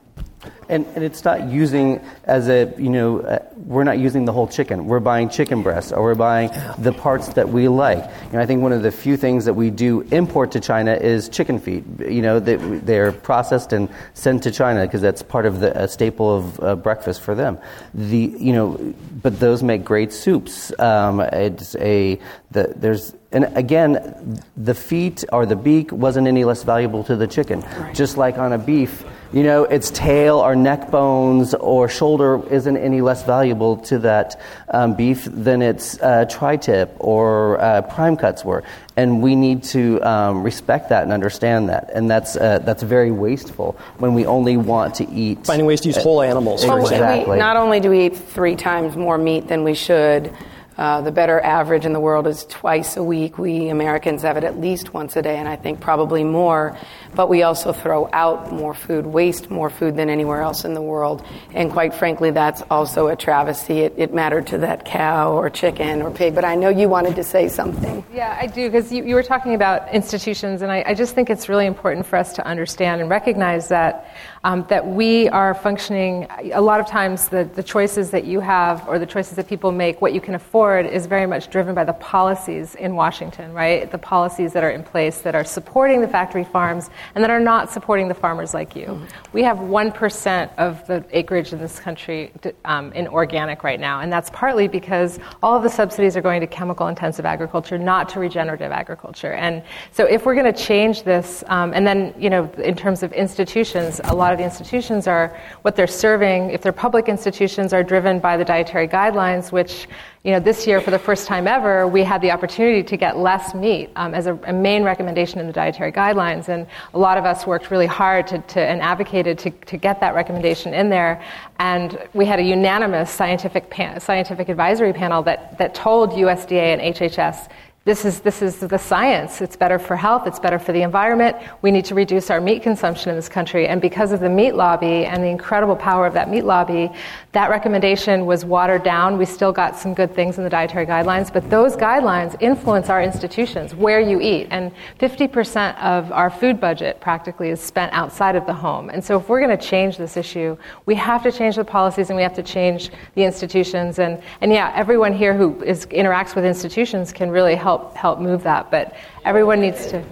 And, 0.69 0.87
and 0.95 1.05
it's 1.05 1.25
not 1.25 1.49
using 1.49 2.01
as 2.25 2.49
a, 2.49 2.73
you 2.79 2.89
know, 2.89 3.21
uh, 3.21 3.39
we're 3.67 3.85
not 3.85 3.99
using 3.99 4.25
the 4.25 4.33
whole 4.33 4.49
chicken. 4.49 4.87
We're 4.87 5.01
buying 5.01 5.29
chicken 5.29 5.63
breasts 5.63 5.93
or 5.93 6.03
we're 6.03 6.15
buying 6.15 6.51
the 6.79 6.93
parts 6.93 7.29
that 7.35 7.51
we 7.51 7.69
like. 7.69 8.03
You 8.27 8.33
know, 8.33 8.41
I 8.41 8.47
think 8.47 8.63
one 8.63 8.73
of 8.73 8.83
the 8.83 8.91
few 8.91 9.17
things 9.17 9.45
that 9.45 9.55
we 9.55 9.71
do 9.71 10.01
import 10.11 10.53
to 10.53 10.61
China 10.61 10.95
is 10.95 11.29
chicken 11.29 11.59
feet. 11.59 11.85
You 12.01 12.23
know, 12.23 12.41
they, 12.41 12.57
they're 12.57 13.13
processed 13.13 13.73
and 13.73 13.91
sent 14.15 14.43
to 14.45 14.51
China 14.51 14.87
because 14.87 15.03
that's 15.03 15.23
part 15.23 15.45
of 15.45 15.61
the 15.61 15.87
staple 15.87 16.35
of 16.35 16.61
uh, 16.61 16.77
breakfast 16.77 17.21
for 17.21 17.35
them. 17.35 17.59
The, 17.93 18.35
you 18.39 18.53
know, 18.53 18.95
but 19.23 19.39
those 19.41 19.63
make 19.63 19.85
great 19.85 20.13
soups. 20.13 20.73
Um, 20.79 21.21
it's 21.21 21.75
a, 21.77 22.19
the, 22.51 22.73
there's, 22.75 23.15
and 23.33 23.45
again, 23.57 24.43
the 24.57 24.75
feet 24.75 25.25
or 25.33 25.45
the 25.45 25.57
beak 25.57 25.93
wasn't 25.93 26.27
any 26.27 26.45
less 26.45 26.63
valuable 26.63 27.05
to 27.05 27.17
the 27.17 27.27
chicken. 27.27 27.61
Right. 27.61 27.95
Just 27.95 28.17
like 28.17 28.39
on 28.39 28.53
a 28.53 28.59
beef, 28.59 29.05
you 29.35 29.43
know, 29.43 29.65
its 29.65 29.91
tail 29.91 30.39
or 30.39 30.55
neck 30.55 30.93
bones 30.93 31.55
or 31.55 31.89
shoulder 31.89 32.41
isn't 32.51 32.77
any 32.77 33.01
less 33.01 33.25
valuable 33.25 33.79
to 33.79 33.99
that 33.99 34.41
um, 34.69 34.95
beef 34.95 35.25
than 35.25 35.61
its 35.61 36.01
uh, 36.01 36.25
tri 36.27 36.57
tip 36.57 36.95
or 37.01 37.61
uh, 37.61 37.83
prime 37.83 38.17
cuts 38.17 38.45
were. 38.45 38.63
And 38.97 39.21
we 39.21 39.35
need 39.35 39.65
to 39.75 40.01
um, 40.03 40.45
respect 40.45 40.91
that 40.91 41.03
and 41.03 41.13
understand 41.13 41.69
that. 41.69 41.91
And 41.93 42.09
that's, 42.09 42.37
uh, 42.37 42.61
that's 42.61 42.85
very 42.85 43.11
wasteful 43.11 43.77
when 43.99 44.15
we 44.15 44.25
only 44.25 44.57
want 44.57 44.95
to 45.01 45.11
eat. 45.11 45.45
Finding 45.45 45.67
ways 45.67 45.81
to 45.81 45.89
use 45.89 45.97
whole 45.97 46.23
animals, 46.23 46.65
for 46.65 46.79
exactly. 46.79 47.33
We, 47.33 47.39
not 47.39 47.57
only 47.57 47.81
do 47.81 47.91
we 47.91 48.07
eat 48.07 48.17
three 48.17 48.55
times 48.55 48.97
more 48.97 49.19
meat 49.19 49.49
than 49.49 49.65
we 49.65 49.75
should, 49.75 50.31
Uh, 50.77 51.01
the 51.03 51.13
better 51.13 51.39
average 51.39 51.87
in 51.87 51.93
the 51.93 52.01
world 52.01 52.27
is 52.27 52.47
twice 52.47 52.97
a 52.97 53.03
week. 53.03 53.39
We 53.39 53.71
Americans 53.71 54.23
have 54.23 54.37
it 54.37 54.43
at 54.43 54.59
least 54.59 54.93
once 54.93 55.15
a 55.15 55.23
day, 55.23 55.39
and 55.39 55.49
I 55.49 55.55
think 55.55 55.79
probably 55.79 56.25
more. 56.25 56.77
But 57.15 57.29
we 57.29 57.43
also 57.43 57.73
throw 57.73 58.09
out 58.13 58.53
more 58.53 58.75
food, 58.75 59.07
waste 59.07 59.51
more 59.51 59.71
food 59.71 59.97
than 59.97 60.11
anywhere 60.11 60.43
else 60.43 60.65
in 60.65 60.75
the 60.75 60.83
world. 60.83 61.25
And 61.53 61.71
quite 61.71 61.95
frankly, 61.95 62.31
that's 62.31 62.63
also 62.71 63.09
a 63.09 63.17
travesty. 63.17 63.81
It, 63.81 63.95
it 63.97 64.15
mattered 64.15 64.47
to 64.49 64.59
that 64.59 64.85
cow 64.85 65.33
or 65.33 65.51
chicken 65.51 66.03
or 66.03 66.11
pig. 66.11 66.35
But 66.35 66.45
I 66.45 66.55
know 66.55 66.69
you 66.69 66.89
wanted 66.89 67.17
to 67.17 67.25
say 67.25 67.49
something. 67.49 68.05
Yeah, 68.13 68.37
I 68.41 68.47
do, 68.47 68.71
because 68.71 68.93
you, 68.93 69.05
you, 69.05 69.15
were 69.15 69.23
talking 69.23 69.55
about 69.55 69.93
institutions, 69.93 70.63
and 70.63 70.71
I, 70.71 70.85
I 70.87 70.95
just 70.95 71.15
think 71.15 71.31
it's 71.31 71.49
really 71.49 71.67
important 71.67 72.07
for 72.07 72.17
us 72.17 72.33
to 72.35 72.47
understand 72.47 73.01
and 73.01 73.11
recognize 73.11 73.69
that 73.69 74.09
um, 74.45 74.65
that 74.69 74.87
we 74.87 75.29
are 75.31 75.55
functioning. 75.55 76.27
A 76.53 76.61
lot 76.61 76.79
of 76.79 76.87
times, 76.87 77.29
the, 77.29 77.45
the 77.55 77.63
choices 77.63 78.11
that 78.11 78.25
you 78.25 78.41
have 78.41 78.87
or 78.87 78.99
the 78.99 79.07
choices 79.07 79.37
that 79.37 79.49
people 79.49 79.73
make, 79.73 80.03
what 80.03 80.13
you 80.13 80.21
can 80.21 80.35
afford, 80.35 80.87
is 80.87 81.07
very 81.07 81.27
much 81.27 81.51
driven 81.51 81.75
by 81.75 81.85
the 81.85 81.95
policies 81.95 82.75
in 82.75 82.95
Washington, 82.95 83.53
right? 83.55 83.91
The 83.91 83.99
policies 83.99 84.53
that 84.53 84.63
are 84.63 84.71
in 84.71 84.83
place 84.83 85.23
that 85.23 85.35
are 85.35 85.45
supporting 85.45 86.03
the 86.03 86.09
factory 86.09 86.45
farms 86.45 86.91
and 87.15 87.25
that 87.25 87.31
are 87.31 87.41
not 87.41 87.71
supporting 87.71 88.07
the 88.07 88.15
farmers 88.15 88.53
like 88.53 88.77
you. 88.77 88.87
Mm-hmm. 88.87 89.05
We 89.33 89.43
have 89.45 89.57
1% 89.57 90.51
of 90.59 90.87
the 90.87 91.05
acreage 91.11 91.55
in 91.55 91.59
this 91.59 91.81
country 91.81 92.31
um, 92.67 92.93
in 92.93 93.09
organic 93.09 93.65
right 93.65 93.81
now, 93.81 94.01
and 94.01 94.13
that's 94.13 94.29
partly 94.31 94.69
because 94.69 95.19
all 95.43 95.57
of 95.57 95.63
the 95.63 95.71
subsidies 95.71 96.19
are 96.19 96.23
going 96.23 96.43
to 96.43 96.47
chemical 96.47 96.89
intensive 96.89 97.25
agriculture, 97.25 97.79
not 97.79 98.11
to 98.11 98.21
regenerative 98.21 98.73
agriculture. 98.73 99.33
And 99.33 99.63
so, 99.93 100.05
if 100.05 100.27
we're 100.27 100.35
going 100.35 100.53
to 100.53 100.65
change 100.65 101.03
this, 101.03 101.43
um, 101.47 101.73
and 101.73 101.87
then, 101.87 102.15
you 102.19 102.29
know, 102.29 102.51
in 102.59 102.77
terms 102.77 103.03
of 103.03 103.13
institutions, 103.15 104.03
a 104.05 104.15
lot 104.15 104.34
of 104.35 104.39
the 104.39 104.45
institutions 104.45 105.07
are 105.07 105.35
what 105.63 105.75
they're 105.77 105.87
serving, 105.87 106.51
if 106.51 106.61
they're 106.61 106.73
public 106.73 107.09
institutions, 107.09 107.73
are 107.73 107.83
driven 107.83 108.19
by 108.19 108.37
the 108.37 108.45
dietary 108.45 108.87
guidelines, 108.87 109.51
which 109.51 109.89
you 110.25 110.33
know, 110.33 110.41
this 110.41 110.67
year, 110.67 110.81
for 110.81 110.91
the 110.91 110.99
first 110.99 111.27
time 111.27 111.47
ever, 111.47 111.87
we 111.87 112.03
had 112.03 112.23
the 112.23 112.31
opportunity 112.31 112.83
to 112.83 112.97
get 112.97 113.19
less 113.19 113.55
meat 113.55 113.91
um, 113.95 114.15
as 114.15 114.27
a, 114.27 114.35
a, 114.45 114.55
main 114.55 114.83
recommendation 114.83 115.39
in 115.39 115.47
the 115.47 115.53
dietary 115.53 115.93
guidelines. 115.93 116.49
And 116.49 116.67
a 116.95 116.99
lot 116.99 117.19
of 117.19 117.27
us 117.27 117.47
worked 117.47 117.71
really 117.71 117.87
hard 117.87 118.27
to, 118.29 118.39
to, 118.39 118.61
and 118.61 118.81
advocated 118.81 119.39
to, 119.41 119.51
to 119.51 119.77
get 119.77 120.01
that 120.01 120.15
recommendation 120.15 120.73
in 120.73 120.89
there. 120.89 121.23
And 121.59 121.99
we 122.15 122.25
had 122.25 122.39
a 122.39 122.43
unanimous 122.43 123.11
scientific, 123.11 123.69
pan, 123.69 124.01
scientific 124.01 124.49
advisory 124.49 124.95
panel 124.95 125.23
that, 125.25 125.59
that 125.59 125.75
told 125.75 126.13
USDA 126.13 126.73
and 126.73 126.97
HHS 126.97 127.51
this 127.85 128.07
is, 128.07 128.21
this 128.21 128.41
is 128.41 128.57
the 128.57 128.79
science. 128.79 129.43
It's 129.43 129.57
better 129.57 129.79
for 129.79 129.95
health, 129.95 130.27
it's 130.27 130.39
better 130.39 130.59
for 130.59 130.73
the 130.73 130.81
environment. 130.81 131.37
We 131.61 131.71
need 131.71 131.85
to 131.87 131.95
reduce 131.95 132.31
our 132.31 132.41
meat 132.41 132.63
consumption 132.63 133.11
in 133.11 133.17
this 133.17 133.29
country. 133.29 133.69
And 133.69 133.81
because 133.81 134.11
of 134.11 134.21
the 134.21 134.31
meat 134.31 134.55
lobby 134.55 135.05
and 135.05 135.23
the 135.23 135.29
incredible 135.29 135.77
power 135.77 136.07
of 136.07 136.15
that 136.15 136.31
meat 136.31 136.45
lobby, 136.45 136.91
that 137.35 137.51
recommendation 137.51 138.27
was 138.27 138.45
watered 138.45 138.85
down. 138.85 139.19
We 139.19 139.25
still 139.25 139.51
got 139.51 139.77
some 139.77 139.93
good 139.93 140.15
things 140.15 140.39
in 140.39 140.45
the 140.45 140.51
dietary 140.51 140.87
guidelines, 140.87 141.33
but 141.33 141.51
those 141.51 141.75
guidelines 141.75 142.37
influence 142.41 142.89
our 142.89 143.03
institutions, 143.03 143.75
where 143.75 143.99
you 143.99 144.21
eat. 144.21 144.47
And 144.53 144.71
50% 145.01 145.77
of 145.79 146.13
our 146.13 146.31
food 146.31 146.61
budget 146.61 147.01
practically 147.01 147.51
is 147.51 147.61
spent 147.61 147.93
outside 147.93 148.37
of 148.37 148.47
the 148.47 148.53
home. 148.53 148.89
And 148.89 149.05
so 149.05 149.19
if 149.19 149.29
we're 149.29 149.41
going 149.41 149.57
to 149.57 149.67
change 149.67 149.97
this 149.97 150.17
issue, 150.17 150.57
we 150.87 150.95
have 150.95 151.25
to 151.25 151.33
change 151.33 151.57
the 151.57 151.65
policies 151.65 152.09
and 152.09 152.17
we 152.17 152.23
have 152.23 152.37
to 152.37 152.43
change 152.43 152.91
the 153.17 153.25
institutions. 153.25 153.99
And, 153.99 154.23
and 154.41 154.53
yeah, 154.53 154.73
everyone 154.77 155.13
here 155.13 155.37
who 155.37 155.61
is, 155.65 155.87
interacts 155.87 156.37
with 156.37 156.45
institutions 156.45 157.13
can 157.13 157.31
really 157.31 157.57
help 157.57 157.97
help 157.97 158.21
move 158.21 158.45
that. 158.45 158.71
But 158.71 158.95
everyone 159.25 159.61
needs 159.61 159.87
to 159.89 160.05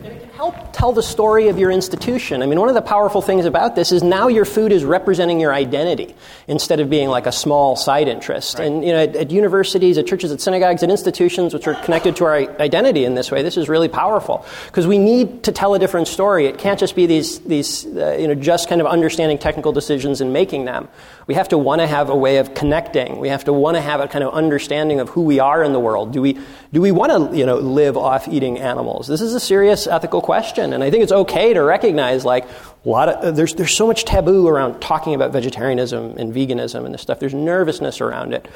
help 0.43 0.73
tell 0.73 0.93
the 0.93 1.03
story 1.05 1.47
of 1.51 1.57
your 1.57 1.71
institution. 1.71 2.43
I 2.43 2.47
mean, 2.47 2.59
one 2.59 2.69
of 2.69 2.75
the 2.75 2.83
powerful 2.83 3.23
things 3.23 3.45
about 3.45 3.77
this 3.77 3.93
is 3.93 4.03
now 4.03 4.27
your 4.27 4.45
food 4.45 4.73
is 4.73 4.85
representing 4.85 5.39
your 5.39 5.55
identity 5.55 6.17
instead 6.49 6.81
of 6.81 6.91
being 6.91 7.09
like 7.09 7.27
a 7.27 7.31
small 7.31 7.77
side 7.77 8.09
interest. 8.09 8.59
Right. 8.59 8.67
And 8.67 8.85
you 8.85 8.91
know, 8.91 8.99
at, 9.05 9.15
at, 9.15 9.31
universities, 9.31 9.99
at 9.99 10.09
churches, 10.09 10.33
at 10.33 10.41
synagogues, 10.41 10.83
at 10.83 10.91
institutions 10.91 11.55
which 11.55 11.69
are 11.69 11.75
connected 11.85 12.17
to 12.17 12.25
our 12.25 12.35
identity 12.61 13.05
in 13.05 13.15
this 13.15 13.31
way, 13.31 13.43
this 13.43 13.57
is 13.57 13.69
really 13.69 13.87
powerful 13.87 14.45
because 14.67 14.85
we 14.85 14.99
need 14.99 15.45
to 15.45 15.53
tell 15.53 15.75
a 15.75 15.79
different 15.79 16.09
story. 16.09 16.47
It 16.47 16.59
can't 16.59 16.81
just 16.81 16.97
be 16.97 17.07
these 17.07 17.39
these 17.41 17.87
uh, 17.87 18.17
you 18.19 18.27
know 18.27 18.35
just 18.35 18.69
kind 18.69 18.81
of 18.81 18.89
understanding 18.89 19.39
technical 19.39 19.71
decisions 19.71 20.21
and 20.21 20.33
making 20.33 20.65
them. 20.65 20.89
We 21.29 21.35
have 21.35 21.51
to 21.51 21.59
want 21.59 21.83
to 21.83 21.87
have 21.87 22.11
a 22.11 22.17
way 22.17 22.39
of 22.39 22.53
connecting. 22.55 23.21
We 23.21 23.29
have 23.29 23.45
to 23.45 23.53
want 23.53 23.77
to 23.77 23.81
have 23.81 24.01
a 24.01 24.09
kind 24.09 24.25
of 24.25 24.35
understanding 24.35 24.99
of 24.99 25.09
who 25.11 25.23
we 25.23 25.39
are 25.39 25.63
in 25.63 25.73
the 25.73 25.79
world. 25.79 26.13
Do 26.13 26.21
we 26.21 26.37
do 26.73 26.81
we 26.81 26.91
want 26.91 27.13
to 27.31 27.39
you 27.39 27.47
know 27.47 27.59
live 27.59 27.97
off 27.97 28.27
eating 28.27 28.59
animals? 28.59 29.07
This 29.07 29.21
is 29.21 29.35
a 29.35 29.41
serious 29.41 29.87
ethical 29.87 30.21
question, 30.21 30.32
and 30.73 30.83
I 30.83 30.91
think 30.91 31.03
it's 31.03 31.13
okay 31.13 31.55
to 31.55 31.63
recognize 31.63 32.25
like 32.25 32.47
a 32.85 32.89
lot 32.89 33.09
of 33.09 33.25
uh, 33.25 33.31
there's 33.31 33.55
there's 33.55 33.75
so 33.75 33.87
much 33.87 34.05
taboo 34.05 34.49
around 34.49 34.81
talking 34.81 35.15
about 35.15 35.33
vegetarianism 35.33 36.17
and 36.19 36.35
veganism 36.35 36.85
and 36.85 36.93
this 36.93 37.03
stuff. 37.03 37.21
There's 37.21 37.35
nervousness 37.35 38.01
around 38.01 38.35
it, 38.35 38.49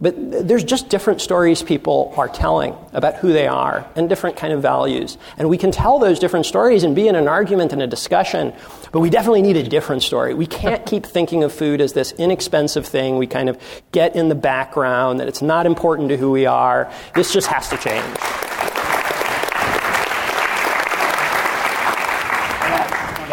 but 0.00 0.14
there's 0.16 0.64
just 0.64 0.88
different 0.88 1.20
stories 1.20 1.62
people 1.62 2.14
are 2.16 2.28
telling 2.28 2.74
about 2.92 3.16
who 3.16 3.32
they 3.32 3.46
are 3.46 3.86
and 3.94 4.08
different 4.08 4.36
kind 4.36 4.54
of 4.54 4.62
values, 4.62 5.18
and 5.36 5.50
we 5.50 5.58
can 5.58 5.70
tell 5.70 5.98
those 5.98 6.18
different 6.18 6.46
stories 6.46 6.82
and 6.82 6.96
be 6.96 7.08
in 7.08 7.14
an 7.14 7.28
argument 7.28 7.72
and 7.72 7.82
a 7.82 7.86
discussion. 7.86 8.54
But 8.90 9.00
we 9.00 9.10
definitely 9.10 9.42
need 9.42 9.56
a 9.56 9.68
different 9.68 10.02
story. 10.02 10.32
We 10.32 10.46
can't 10.46 10.86
keep 10.94 11.04
thinking 11.04 11.44
of 11.44 11.52
food 11.52 11.80
as 11.82 11.92
this 11.92 12.12
inexpensive 12.12 12.86
thing 12.86 13.18
we 13.18 13.26
kind 13.26 13.48
of 13.50 13.60
get 13.92 14.16
in 14.16 14.28
the 14.28 14.34
background 14.34 15.20
that 15.20 15.28
it's 15.28 15.42
not 15.42 15.66
important 15.66 16.08
to 16.08 16.16
who 16.16 16.30
we 16.30 16.46
are. 16.46 16.90
This 17.14 17.32
just 17.32 17.48
has 17.48 17.68
to 17.68 17.76
change. 17.76 18.43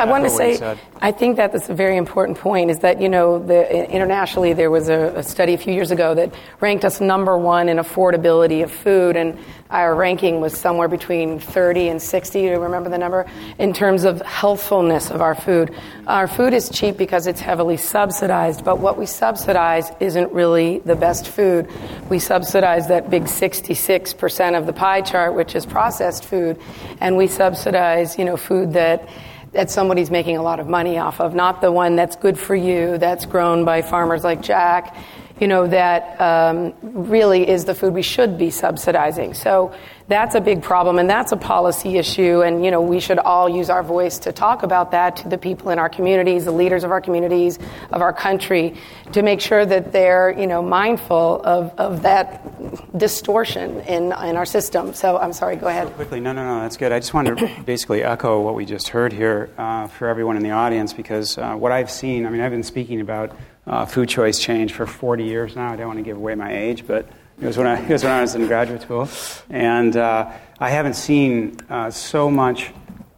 I 0.01 0.05
want 0.05 0.23
to 0.23 0.29
say, 0.29 0.77
I 0.99 1.11
think 1.11 1.37
that 1.37 1.51
that's 1.51 1.69
a 1.69 1.73
very 1.73 1.97
important 1.97 2.37
point. 2.37 2.71
Is 2.71 2.79
that 2.79 3.01
you 3.01 3.09
know, 3.09 3.39
the, 3.39 3.89
internationally 3.91 4.53
there 4.53 4.71
was 4.71 4.89
a, 4.89 5.17
a, 5.17 5.23
study 5.23 5.53
a 5.53 5.57
few 5.57 5.73
years 5.73 5.91
ago 5.91 6.15
that 6.15 6.33
ranked 6.59 6.85
us 6.85 6.99
number 6.99 7.37
one 7.37 7.69
in 7.69 7.77
affordability 7.77 8.63
of 8.63 8.71
food, 8.71 9.15
and 9.15 9.37
our 9.69 9.95
ranking 9.95 10.41
was 10.41 10.57
somewhere 10.57 10.87
between 10.87 11.39
30 11.39 11.89
and 11.89 12.01
60. 12.01 12.41
Do 12.41 12.45
you 12.45 12.59
remember 12.59 12.89
the 12.89 12.97
number? 12.97 13.25
In 13.57 13.73
terms 13.73 14.03
of 14.03 14.21
healthfulness 14.21 15.11
of 15.11 15.21
our 15.21 15.35
food, 15.35 15.73
our 16.07 16.27
food 16.27 16.53
is 16.53 16.69
cheap 16.69 16.97
because 16.97 17.27
it's 17.27 17.39
heavily 17.39 17.77
subsidized. 17.77 18.65
But 18.65 18.79
what 18.79 18.97
we 18.97 19.05
subsidize 19.05 19.91
isn't 19.99 20.31
really 20.33 20.79
the 20.79 20.95
best 20.95 21.27
food. 21.27 21.69
We 22.09 22.19
subsidize 22.19 22.87
that 22.87 23.09
big 23.09 23.23
66% 23.23 24.57
of 24.57 24.65
the 24.65 24.73
pie 24.73 25.01
chart, 25.01 25.35
which 25.35 25.55
is 25.55 25.65
processed 25.65 26.25
food, 26.25 26.59
and 26.99 27.15
we 27.15 27.27
subsidize 27.27 28.17
you 28.17 28.25
know 28.25 28.37
food 28.37 28.73
that 28.73 29.07
that 29.51 29.69
somebody's 29.69 30.09
making 30.09 30.37
a 30.37 30.41
lot 30.41 30.59
of 30.59 30.67
money 30.67 30.97
off 30.97 31.19
of, 31.19 31.35
not 31.35 31.61
the 31.61 31.71
one 31.71 31.95
that's 31.95 32.15
good 32.15 32.39
for 32.39 32.55
you, 32.55 32.97
that's 32.97 33.25
grown 33.25 33.65
by 33.65 33.81
farmers 33.81 34.23
like 34.23 34.41
Jack, 34.41 34.95
you 35.41 35.47
know, 35.47 35.65
that 35.65 36.21
um, 36.21 36.71
really 36.83 37.49
is 37.49 37.65
the 37.65 37.73
food 37.73 37.95
we 37.95 38.03
should 38.03 38.37
be 38.37 38.51
subsidizing. 38.51 39.33
So 39.33 39.73
that's 40.07 40.35
a 40.35 40.41
big 40.41 40.61
problem, 40.61 40.99
and 40.99 41.09
that's 41.09 41.31
a 41.31 41.37
policy 41.37 41.97
issue. 41.97 42.41
And 42.43 42.63
you 42.63 42.69
know, 42.69 42.81
we 42.81 42.99
should 42.99 43.17
all 43.17 43.49
use 43.49 43.69
our 43.71 43.81
voice 43.81 44.19
to 44.19 44.31
talk 44.31 44.61
about 44.61 44.91
that 44.91 45.15
to 45.17 45.29
the 45.29 45.39
people 45.39 45.71
in 45.71 45.79
our 45.79 45.89
communities, 45.89 46.45
the 46.45 46.51
leaders 46.51 46.83
of 46.83 46.91
our 46.91 47.01
communities, 47.01 47.57
of 47.91 48.01
our 48.03 48.13
country, 48.13 48.75
to 49.13 49.23
make 49.23 49.41
sure 49.41 49.65
that 49.65 49.91
they're 49.91 50.37
you 50.37 50.45
know 50.45 50.61
mindful 50.61 51.41
of, 51.43 51.71
of 51.79 52.03
that 52.03 52.95
distortion 52.95 53.79
in 53.81 54.11
in 54.11 54.37
our 54.37 54.45
system. 54.45 54.93
So 54.93 55.17
I'm 55.17 55.33
sorry. 55.33 55.55
Go 55.55 55.67
ahead. 55.67 55.91
quickly, 55.95 56.19
no, 56.19 56.33
no, 56.33 56.43
no, 56.43 56.61
that's 56.61 56.77
good. 56.77 56.91
I 56.91 56.99
just 56.99 57.15
wanted 57.15 57.39
to 57.39 57.63
basically 57.65 58.03
echo 58.03 58.41
what 58.41 58.53
we 58.53 58.65
just 58.65 58.89
heard 58.89 59.11
here 59.11 59.49
uh, 59.57 59.87
for 59.87 60.07
everyone 60.07 60.37
in 60.37 60.43
the 60.43 60.51
audience 60.51 60.93
because 60.93 61.39
uh, 61.39 61.55
what 61.55 61.71
I've 61.71 61.89
seen. 61.89 62.27
I 62.27 62.29
mean, 62.29 62.41
I've 62.41 62.51
been 62.51 62.61
speaking 62.61 63.01
about 63.01 63.35
uh, 63.67 63.85
food 63.85 64.09
choice 64.09 64.39
change 64.39 64.73
for 64.73 64.85
40 64.85 65.23
years 65.23 65.55
now. 65.55 65.71
I 65.71 65.75
don't 65.75 65.87
want 65.87 65.99
to 65.99 66.03
give 66.03 66.17
away 66.17 66.35
my 66.35 66.55
age, 66.55 66.85
but 66.87 67.07
it 67.39 67.45
was 67.45 67.57
when 67.57 67.67
I, 67.67 67.81
it 67.85 67.89
was 67.89 68.03
when 68.03 68.11
I 68.11 68.21
was 68.21 68.35
in 68.35 68.47
graduate 68.47 68.81
school. 68.81 69.07
And 69.49 69.95
uh, 69.95 70.31
I 70.59 70.69
haven't 70.69 70.95
seen 70.95 71.57
uh, 71.69 71.91
so 71.91 72.29
much 72.29 72.71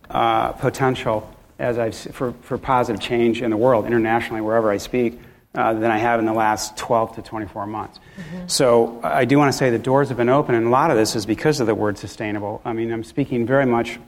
uh, 0.09 0.53
potential 0.53 1.29
as 1.59 1.77
I've, 1.77 1.95
for, 1.95 2.33
for 2.41 2.57
positive 2.57 3.01
change 3.01 3.41
in 3.41 3.49
the 3.49 3.57
world, 3.57 3.85
internationally, 3.85 4.41
wherever 4.41 4.71
I 4.71 4.77
speak, 4.77 5.19
uh, 5.55 5.73
than 5.73 5.91
I 5.91 5.97
have 5.97 6.19
in 6.19 6.25
the 6.25 6.33
last 6.33 6.75
12 6.77 7.15
to 7.15 7.21
24 7.21 7.67
months. 7.67 7.99
Mm-hmm. 8.17 8.47
So 8.47 8.99
I 9.03 9.25
do 9.25 9.37
want 9.37 9.51
to 9.51 9.57
say 9.57 9.69
the 9.69 9.79
doors 9.79 10.09
have 10.09 10.17
been 10.17 10.29
open, 10.29 10.55
and 10.55 10.67
a 10.67 10.69
lot 10.69 10.89
of 10.91 10.97
this 10.97 11.15
is 11.15 11.25
because 11.25 11.59
of 11.59 11.67
the 11.67 11.75
word 11.75 11.97
sustainable. 11.97 12.61
I 12.65 12.73
mean, 12.73 12.91
I'm 12.91 13.03
speaking 13.03 13.45
very 13.45 13.65
much 13.65 13.99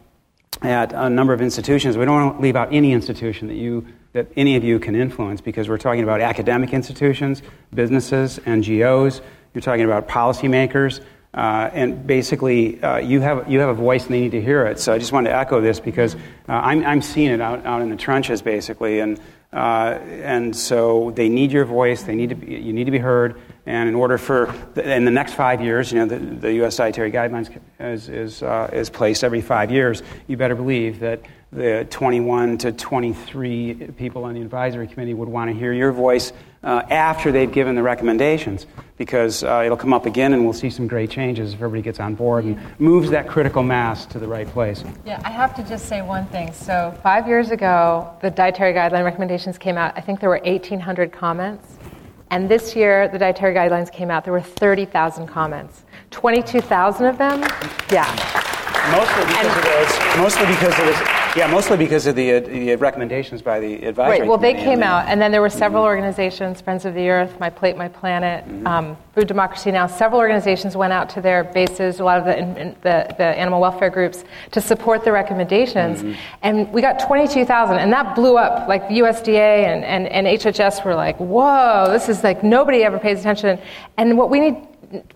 at 0.62 0.92
a 0.94 1.10
number 1.10 1.34
of 1.34 1.42
institutions. 1.42 1.98
We 1.98 2.06
don't 2.06 2.16
want 2.16 2.38
to 2.38 2.42
leave 2.42 2.56
out 2.56 2.74
any 2.74 2.94
institution 2.94 3.48
that 3.50 3.56
you 3.56 3.86
that 4.16 4.32
any 4.38 4.56
of 4.56 4.64
you 4.64 4.80
can 4.80 4.96
influence 4.96 5.42
because 5.42 5.68
we're 5.68 5.78
talking 5.78 6.02
about 6.02 6.22
academic 6.22 6.72
institutions, 6.72 7.42
businesses, 7.74 8.40
NGOs, 8.40 9.20
you're 9.54 9.62
talking 9.62 9.84
about 9.84 10.08
policymakers, 10.08 11.02
uh, 11.34 11.70
and 11.74 12.08
basically 12.08 12.82
uh, 12.82 12.96
you, 12.96 13.20
have, 13.20 13.52
you 13.52 13.60
have 13.60 13.68
a 13.68 13.74
voice 13.74 14.06
and 14.06 14.14
they 14.14 14.22
need 14.22 14.32
to 14.32 14.42
hear 14.42 14.66
it. 14.68 14.80
So 14.80 14.94
I 14.94 15.00
just 15.00 15.12
wanted 15.12 15.32
to 15.32 15.36
echo 15.36 15.60
this 15.60 15.82
because 15.82 16.16
uh, 16.16 16.54
I'm, 16.54 16.86
I'm 16.86 17.02
seeing 17.02 17.30
it 17.30 17.42
out, 17.42 17.66
out 17.66 17.82
in 17.82 17.90
the 17.90 17.98
trenches, 17.98 18.42
basically. 18.42 19.02
And, 19.02 19.20
uh, 19.52 20.00
and 20.00 20.56
so 20.56 21.12
they 21.14 21.28
need 21.28 21.52
your 21.52 21.66
voice, 21.66 22.04
they 22.04 22.16
need 22.16 22.30
to 22.30 22.36
be, 22.36 22.56
you 22.56 22.72
need 22.72 22.86
to 22.86 22.92
be 22.92 23.00
heard. 23.00 23.42
And 23.66 23.90
in 23.90 23.96
order 23.96 24.18
for, 24.18 24.56
the, 24.76 24.96
in 24.96 25.04
the 25.04 25.12
next 25.12 25.34
five 25.34 25.60
years, 25.60 25.92
you 25.92 26.00
know, 26.00 26.06
the, 26.06 26.20
the 26.20 26.54
U.S. 26.54 26.78
Dietary 26.78 27.12
Guidelines 27.12 27.54
is, 27.82 28.08
is, 28.08 28.44
uh, 28.44 28.70
is 28.72 28.90
placed 28.90 29.26
every 29.26 29.42
five 29.42 29.72
years, 29.72 30.04
you 30.28 30.38
better 30.38 30.56
believe 30.56 31.02
that 31.02 31.22
the 31.56 31.88
21 31.90 32.58
to 32.60 32.72
23 32.74 33.92
people 33.98 34.26
on 34.26 34.34
the 34.34 34.42
advisory 34.42 34.88
committee 34.88 35.14
would 35.14 35.30
want 35.30 35.50
to 35.50 35.56
hear 35.56 35.72
your 35.72 35.94
voice 35.94 36.34
uh, 36.64 36.82
after 36.90 37.32
they've 37.32 37.52
given 37.52 37.76
the 37.76 37.84
recommendations 37.84 38.66
because 38.98 39.44
uh, 39.44 39.62
it'll 39.64 39.78
come 39.78 39.94
up 39.94 40.06
again 40.06 40.34
and 40.34 40.44
we'll 40.44 40.54
see 40.54 40.70
some 40.70 40.86
great 40.86 41.10
changes 41.10 41.54
if 41.54 41.60
everybody 41.60 41.82
gets 41.82 42.00
on 42.00 42.14
board 42.14 42.44
and 42.44 42.60
moves 42.78 43.10
that 43.10 43.28
critical 43.28 43.64
mass 43.64 44.06
to 44.06 44.20
the 44.20 44.28
right 44.28 44.48
place. 44.48 44.84
Yeah, 45.06 45.22
I 45.24 45.30
have 45.30 45.56
to 45.56 45.64
just 45.64 45.88
say 45.88 46.02
one 46.02 46.26
thing. 46.26 46.52
So, 46.52 46.98
five 47.02 47.26
years 47.28 47.52
ago, 47.52 48.14
the 48.22 48.32
dietary 48.32 48.74
guideline 48.74 49.06
recommendations 49.06 49.58
came 49.58 49.78
out. 49.78 49.94
I 49.96 50.02
think 50.02 50.20
there 50.20 50.30
were 50.30 50.42
1,800 50.44 51.12
comments. 51.12 51.78
And 52.32 52.50
this 52.50 52.76
year, 52.76 53.08
the 53.08 53.20
dietary 53.20 53.56
guidelines 53.56 53.92
came 53.92 54.12
out. 54.12 54.26
There 54.26 54.34
were 54.34 54.42
30,000 54.42 55.28
comments. 55.28 55.84
22,000 56.12 57.06
of 57.06 57.18
them, 57.18 57.42
yeah. 57.92 58.04
Mostly 58.92 59.26
because 59.26 59.46
and, 59.46 59.58
of 59.58 59.64
those. 59.64 60.18
Mostly 60.18 60.46
because 60.48 60.80
of 60.80 60.86
this 60.86 61.15
yeah, 61.36 61.48
mostly 61.48 61.76
because 61.76 62.08
of 62.08 62.16
the, 62.16 62.36
uh, 62.36 62.40
the 62.40 62.76
recommendations 62.76 63.42
by 63.42 63.60
the 63.60 63.86
advisory. 63.86 64.20
Right. 64.22 64.28
Well, 64.28 64.38
they 64.38 64.54
came 64.54 64.82
out, 64.82 65.08
and 65.08 65.22
then 65.22 65.32
there 65.32 65.42
were 65.42 65.50
several 65.50 65.84
mm-hmm. 65.84 65.88
organizations: 65.88 66.62
Friends 66.62 66.86
of 66.86 66.94
the 66.94 67.10
Earth, 67.10 67.38
My 67.40 67.50
Plate, 67.50 67.76
My 67.76 67.90
Planet, 67.90 68.46
mm-hmm. 68.46 68.66
um, 68.66 68.98
Food 69.14 69.28
Democracy 69.28 69.72
Now. 69.72 69.86
Several 69.86 70.20
organizations 70.20 70.78
went 70.78 70.94
out 70.94 71.10
to 71.10 71.22
their 71.22 71.44
bases, 71.44 72.00
a 72.00 72.06
lot 72.06 72.20
of 72.20 72.26
the, 72.26 72.38
in, 72.38 72.58
in 72.58 72.70
the, 72.82 73.14
the, 73.18 73.24
animal 73.24 73.60
welfare 73.60 73.90
groups, 73.90 74.24
to 74.52 74.62
support 74.62 75.04
the 75.04 75.12
recommendations. 75.12 76.04
Mm-hmm. 76.04 76.20
And 76.44 76.72
we 76.72 76.82
got 76.82 77.00
22,000, 77.00 77.78
and 77.80 77.92
that 77.92 78.16
blew 78.16 78.38
up. 78.38 78.70
Like 78.70 78.84
USDA 78.84 79.66
and, 79.66 79.84
and, 79.84 80.08
and 80.08 80.28
HHS 80.28 80.86
were 80.86 80.96
like, 80.96 81.18
"Whoa, 81.18 81.88
this 81.92 82.08
is 82.08 82.24
like 82.24 82.44
nobody 82.44 82.84
ever 82.84 82.98
pays 82.98 83.20
attention." 83.20 83.60
And 83.98 84.18
what 84.18 84.30
we 84.30 84.40
need 84.40 84.68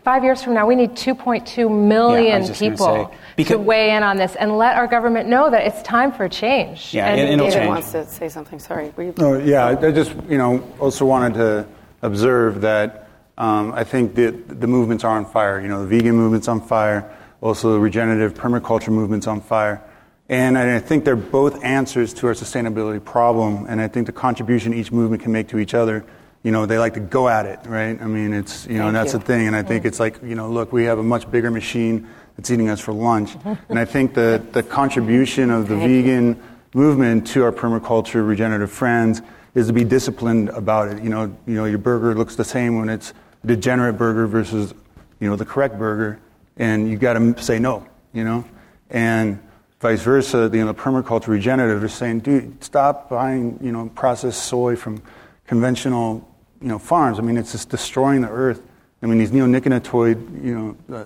five 0.03 0.23
years 0.23 0.43
from 0.43 0.53
now, 0.53 0.67
we 0.67 0.75
need 0.75 0.91
2.2 0.91 1.69
million 1.69 2.43
yeah, 2.43 2.53
people 2.53 3.11
say, 3.37 3.43
to 3.45 3.57
weigh 3.57 3.91
in 3.91 4.03
on 4.03 4.17
this 4.17 4.35
and 4.35 4.57
let 4.57 4.75
our 4.75 4.87
government 4.87 5.29
know 5.29 5.49
that 5.49 5.65
it's 5.65 5.81
time 5.83 6.11
for 6.11 6.27
change. 6.29 6.93
Yeah, 6.93 7.07
and, 7.07 7.19
and 7.19 7.39
David 7.39 7.53
change. 7.53 7.67
wants 7.67 7.91
to 7.91 8.05
say 8.05 8.29
something. 8.29 8.59
Sorry. 8.59 8.93
Oh, 9.19 9.37
yeah, 9.39 9.65
I 9.67 9.91
just 9.91 10.13
you 10.27 10.37
know 10.37 10.63
also 10.79 11.05
wanted 11.05 11.35
to 11.35 11.67
observe 12.01 12.61
that 12.61 13.09
um, 13.37 13.71
I 13.73 13.83
think 13.83 14.15
that 14.15 14.59
the 14.59 14.67
movements 14.67 15.03
are 15.03 15.15
on 15.17 15.25
fire. 15.25 15.61
You 15.61 15.69
know, 15.69 15.85
the 15.85 15.87
vegan 15.87 16.15
movement's 16.15 16.47
on 16.47 16.61
fire. 16.61 17.09
Also, 17.41 17.71
the 17.73 17.79
regenerative 17.79 18.33
permaculture 18.33 18.89
movement's 18.89 19.27
on 19.27 19.39
fire. 19.39 19.81
And 20.27 20.57
I 20.57 20.77
think 20.77 21.05
they're 21.05 21.15
both 21.15 21.63
answers 21.63 22.13
to 22.15 22.27
our 22.27 22.33
sustainability 22.33 23.03
problem. 23.03 23.65
And 23.67 23.81
I 23.81 23.87
think 23.87 24.05
the 24.05 24.13
contribution 24.13 24.73
each 24.73 24.91
movement 24.91 25.23
can 25.23 25.31
make 25.31 25.47
to 25.47 25.57
each 25.57 25.73
other 25.73 26.05
you 26.43 26.51
know, 26.51 26.65
they 26.65 26.77
like 26.77 26.93
to 26.93 26.99
go 26.99 27.27
at 27.27 27.45
it, 27.45 27.59
right? 27.65 28.01
I 28.01 28.05
mean, 28.05 28.33
it's, 28.33 28.65
you 28.65 28.77
know, 28.77 28.87
and 28.87 28.95
that's 28.95 29.13
you. 29.13 29.19
the 29.19 29.25
thing. 29.25 29.47
And 29.47 29.55
I 29.55 29.63
think 29.63 29.85
it's 29.85 29.99
like, 29.99 30.21
you 30.23 30.35
know, 30.35 30.49
look, 30.49 30.71
we 30.71 30.85
have 30.85 30.97
a 30.97 31.03
much 31.03 31.29
bigger 31.29 31.51
machine 31.51 32.07
that's 32.37 32.49
eating 32.49 32.69
us 32.69 32.79
for 32.79 32.93
lunch. 32.93 33.35
and 33.67 33.77
I 33.77 33.85
think 33.85 34.13
the, 34.13 34.41
the 34.53 34.63
contribution 34.63 35.49
of 35.51 35.67
the 35.67 35.75
vegan 35.87 36.41
movement 36.73 37.27
to 37.27 37.43
our 37.43 37.51
permaculture 37.51 38.25
regenerative 38.25 38.71
friends 38.71 39.21
is 39.53 39.67
to 39.67 39.73
be 39.73 39.83
disciplined 39.83 40.49
about 40.49 40.87
it. 40.87 41.03
You 41.03 41.09
know, 41.09 41.35
you 41.45 41.55
know, 41.55 41.65
your 41.65 41.79
burger 41.79 42.15
looks 42.15 42.35
the 42.35 42.45
same 42.45 42.77
when 42.77 42.87
it's 42.87 43.13
degenerate 43.45 43.97
burger 43.97 44.27
versus, 44.27 44.73
you 45.19 45.29
know, 45.29 45.35
the 45.35 45.45
correct 45.45 45.77
burger. 45.77 46.19
And 46.55 46.89
you've 46.89 47.01
got 47.01 47.13
to 47.13 47.41
say 47.41 47.59
no, 47.59 47.85
you 48.13 48.23
know? 48.23 48.45
And 48.89 49.39
vice 49.81 50.01
versa, 50.01 50.49
you 50.53 50.59
know, 50.59 50.67
the 50.67 50.73
permaculture 50.73 51.27
regenerative 51.27 51.83
is 51.83 51.93
saying, 51.93 52.21
dude, 52.21 52.63
stop 52.63 53.09
buying, 53.09 53.59
you 53.61 53.71
know, 53.71 53.89
processed 53.95 54.43
soy 54.43 54.75
from 54.75 55.01
conventional 55.47 56.28
you 56.61 56.67
know, 56.67 56.79
farms. 56.79 57.19
I 57.19 57.21
mean, 57.21 57.37
it's 57.37 57.51
just 57.51 57.69
destroying 57.69 58.21
the 58.21 58.29
earth. 58.29 58.61
I 59.01 59.05
mean, 59.05 59.17
these 59.17 59.31
neonicotinoid, 59.31 60.43
you 60.43 60.55
know, 60.89 60.95
uh, 60.95 61.05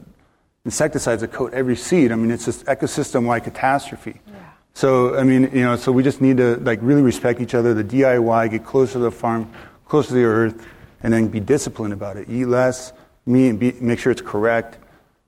insecticides 0.65 1.21
that 1.21 1.31
coat 1.31 1.53
every 1.53 1.75
seed. 1.75 2.11
I 2.11 2.15
mean, 2.15 2.31
it's 2.31 2.45
this 2.45 2.63
ecosystem-wide 2.63 3.43
catastrophe. 3.43 4.19
Yeah. 4.25 4.33
So, 4.73 5.15
I 5.15 5.23
mean, 5.23 5.43
you 5.53 5.61
know, 5.61 5.75
so 5.75 5.91
we 5.91 6.01
just 6.01 6.21
need 6.21 6.37
to 6.37 6.55
like 6.57 6.79
really 6.81 7.01
respect 7.01 7.39
each 7.39 7.53
other. 7.53 7.73
The 7.73 7.83
DIY, 7.83 8.51
get 8.51 8.65
closer 8.65 8.93
to 8.93 8.99
the 8.99 9.11
farm, 9.11 9.51
closer 9.85 10.09
to 10.09 10.13
the 10.15 10.23
earth, 10.23 10.65
and 11.03 11.13
then 11.13 11.27
be 11.27 11.39
disciplined 11.39 11.93
about 11.93 12.17
it. 12.17 12.29
Eat 12.29 12.45
less, 12.45 12.93
meat, 13.25 13.51
be, 13.53 13.73
make 13.73 13.99
sure 13.99 14.11
it's 14.11 14.21
correct. 14.21 14.79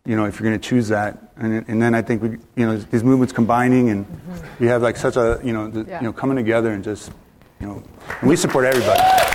You 0.05 0.15
know, 0.15 0.25
if 0.25 0.39
you're 0.39 0.49
going 0.49 0.59
to 0.59 0.67
choose 0.67 0.87
that, 0.87 1.31
and, 1.37 1.65
and 1.67 1.81
then 1.81 1.93
I 1.93 2.01
think 2.01 2.21
we, 2.21 2.29
you 2.29 2.65
know, 2.65 2.77
these 2.77 3.03
movements 3.03 3.33
combining, 3.33 3.89
and 3.89 4.05
mm-hmm. 4.05 4.63
we 4.63 4.67
have 4.67 4.81
like 4.81 4.97
such 4.97 5.15
a, 5.15 5.39
you 5.43 5.53
know, 5.53 5.67
the, 5.67 5.83
yeah. 5.89 5.99
you 5.99 6.05
know, 6.05 6.13
coming 6.13 6.37
together 6.37 6.71
and 6.71 6.83
just, 6.83 7.11
you 7.59 7.67
know, 7.67 7.83
we 8.23 8.35
support 8.35 8.65
everybody. 8.65 9.34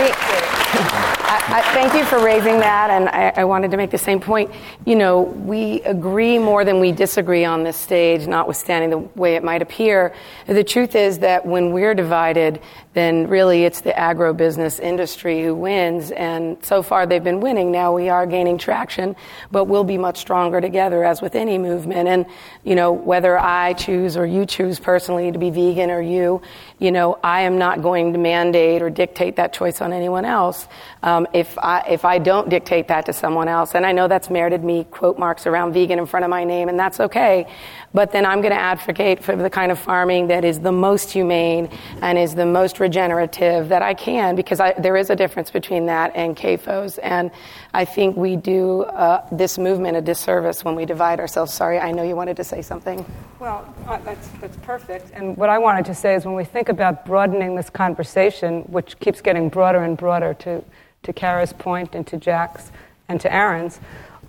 I, 0.00 1.58
I, 1.58 1.62
thank 1.74 1.92
you 1.94 2.04
for 2.04 2.24
raising 2.24 2.60
that, 2.60 2.90
and 2.90 3.08
I, 3.08 3.32
I, 3.40 3.44
wanted 3.44 3.72
to 3.72 3.76
make 3.76 3.90
the 3.90 3.98
same 3.98 4.20
point. 4.20 4.50
You 4.86 4.94
know, 4.94 5.22
we 5.22 5.82
agree 5.82 6.38
more 6.38 6.64
than 6.64 6.78
we 6.78 6.92
disagree 6.92 7.44
on 7.44 7.64
this 7.64 7.76
stage, 7.76 8.26
notwithstanding 8.28 8.90
the 8.90 8.98
way 8.98 9.34
it 9.34 9.42
might 9.42 9.60
appear. 9.60 10.14
The 10.46 10.62
truth 10.62 10.94
is 10.94 11.18
that 11.18 11.44
when 11.44 11.72
we're 11.72 11.94
divided, 11.94 12.60
then 12.94 13.28
really 13.28 13.64
it's 13.64 13.80
the 13.80 13.92
agribusiness 13.92 14.80
industry 14.80 15.42
who 15.42 15.54
wins. 15.54 16.10
And 16.10 16.64
so 16.64 16.82
far 16.82 17.06
they've 17.06 17.22
been 17.22 17.40
winning. 17.40 17.70
Now 17.70 17.92
we 17.94 18.08
are 18.08 18.26
gaining 18.26 18.58
traction, 18.58 19.14
but 19.50 19.64
we'll 19.64 19.84
be 19.84 19.98
much 19.98 20.18
stronger 20.18 20.60
together, 20.60 21.04
as 21.04 21.20
with 21.20 21.34
any 21.34 21.58
movement. 21.58 22.08
And, 22.08 22.26
you 22.64 22.74
know, 22.74 22.92
whether 22.92 23.38
I 23.38 23.74
choose 23.74 24.16
or 24.16 24.26
you 24.26 24.46
choose 24.46 24.78
personally 24.78 25.32
to 25.32 25.38
be 25.38 25.50
vegan 25.50 25.90
or 25.90 26.00
you, 26.00 26.40
you 26.78 26.92
know, 26.92 27.18
I 27.24 27.42
am 27.42 27.58
not 27.58 27.82
going 27.82 28.12
to 28.12 28.18
mandate 28.18 28.82
or 28.82 28.90
dictate 28.90 29.36
that 29.36 29.52
choice 29.52 29.80
on 29.80 29.92
anyone 29.92 30.24
else. 30.24 30.68
Um, 31.02 31.26
if, 31.32 31.58
I, 31.58 31.80
if 31.88 32.04
I 32.04 32.18
don't 32.18 32.48
dictate 32.48 32.88
that 32.88 33.06
to 33.06 33.12
someone 33.12 33.48
else, 33.48 33.74
and 33.74 33.84
I 33.84 33.92
know 33.92 34.06
that's 34.08 34.30
merited 34.30 34.62
me 34.62 34.84
quote 34.84 35.18
marks 35.18 35.46
around 35.46 35.72
vegan 35.72 35.98
in 35.98 36.06
front 36.06 36.24
of 36.24 36.30
my 36.30 36.44
name, 36.44 36.68
and 36.68 36.78
that's 36.78 37.00
okay 37.00 37.46
but 37.94 38.12
then 38.12 38.26
I'm 38.26 38.40
going 38.40 38.52
to 38.52 38.60
advocate 38.60 39.22
for 39.24 39.34
the 39.34 39.50
kind 39.50 39.72
of 39.72 39.78
farming 39.78 40.28
that 40.28 40.44
is 40.44 40.60
the 40.60 40.72
most 40.72 41.10
humane 41.10 41.70
and 42.02 42.18
is 42.18 42.34
the 42.34 42.46
most 42.46 42.80
regenerative 42.80 43.68
that 43.70 43.82
I 43.82 43.94
can 43.94 44.36
because 44.36 44.60
I, 44.60 44.72
there 44.74 44.96
is 44.96 45.10
a 45.10 45.16
difference 45.16 45.50
between 45.50 45.86
that 45.86 46.14
and 46.14 46.36
CAFOs. 46.36 46.98
And 47.02 47.30
I 47.72 47.84
think 47.84 48.16
we 48.16 48.36
do 48.36 48.82
uh, 48.82 49.26
this 49.32 49.58
movement 49.58 49.96
a 49.96 50.00
disservice 50.00 50.64
when 50.64 50.74
we 50.74 50.84
divide 50.84 51.18
ourselves. 51.20 51.52
Sorry, 51.52 51.78
I 51.78 51.92
know 51.92 52.02
you 52.02 52.16
wanted 52.16 52.36
to 52.36 52.44
say 52.44 52.62
something. 52.62 53.04
Well, 53.38 53.74
uh, 53.86 53.98
that's, 53.98 54.28
that's 54.40 54.56
perfect. 54.58 55.10
And 55.14 55.36
what 55.36 55.48
I 55.48 55.58
wanted 55.58 55.84
to 55.86 55.94
say 55.94 56.14
is 56.14 56.26
when 56.26 56.34
we 56.34 56.44
think 56.44 56.68
about 56.68 57.06
broadening 57.06 57.56
this 57.56 57.70
conversation, 57.70 58.62
which 58.62 58.98
keeps 58.98 59.20
getting 59.20 59.48
broader 59.48 59.82
and 59.82 59.96
broader 59.96 60.34
to, 60.34 60.62
to 61.04 61.12
Kara's 61.12 61.52
point 61.52 61.94
and 61.94 62.06
to 62.08 62.16
Jack's 62.16 62.70
and 63.08 63.20
to 63.20 63.32
Aaron's, 63.32 63.80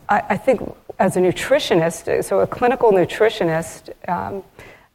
I, 0.07 0.23
I 0.29 0.37
think 0.37 0.61
as 0.99 1.15
a 1.15 1.19
nutritionist, 1.19 2.23
so 2.25 2.41
a 2.41 2.47
clinical 2.47 2.91
nutritionist 2.91 3.89
um, 4.09 4.43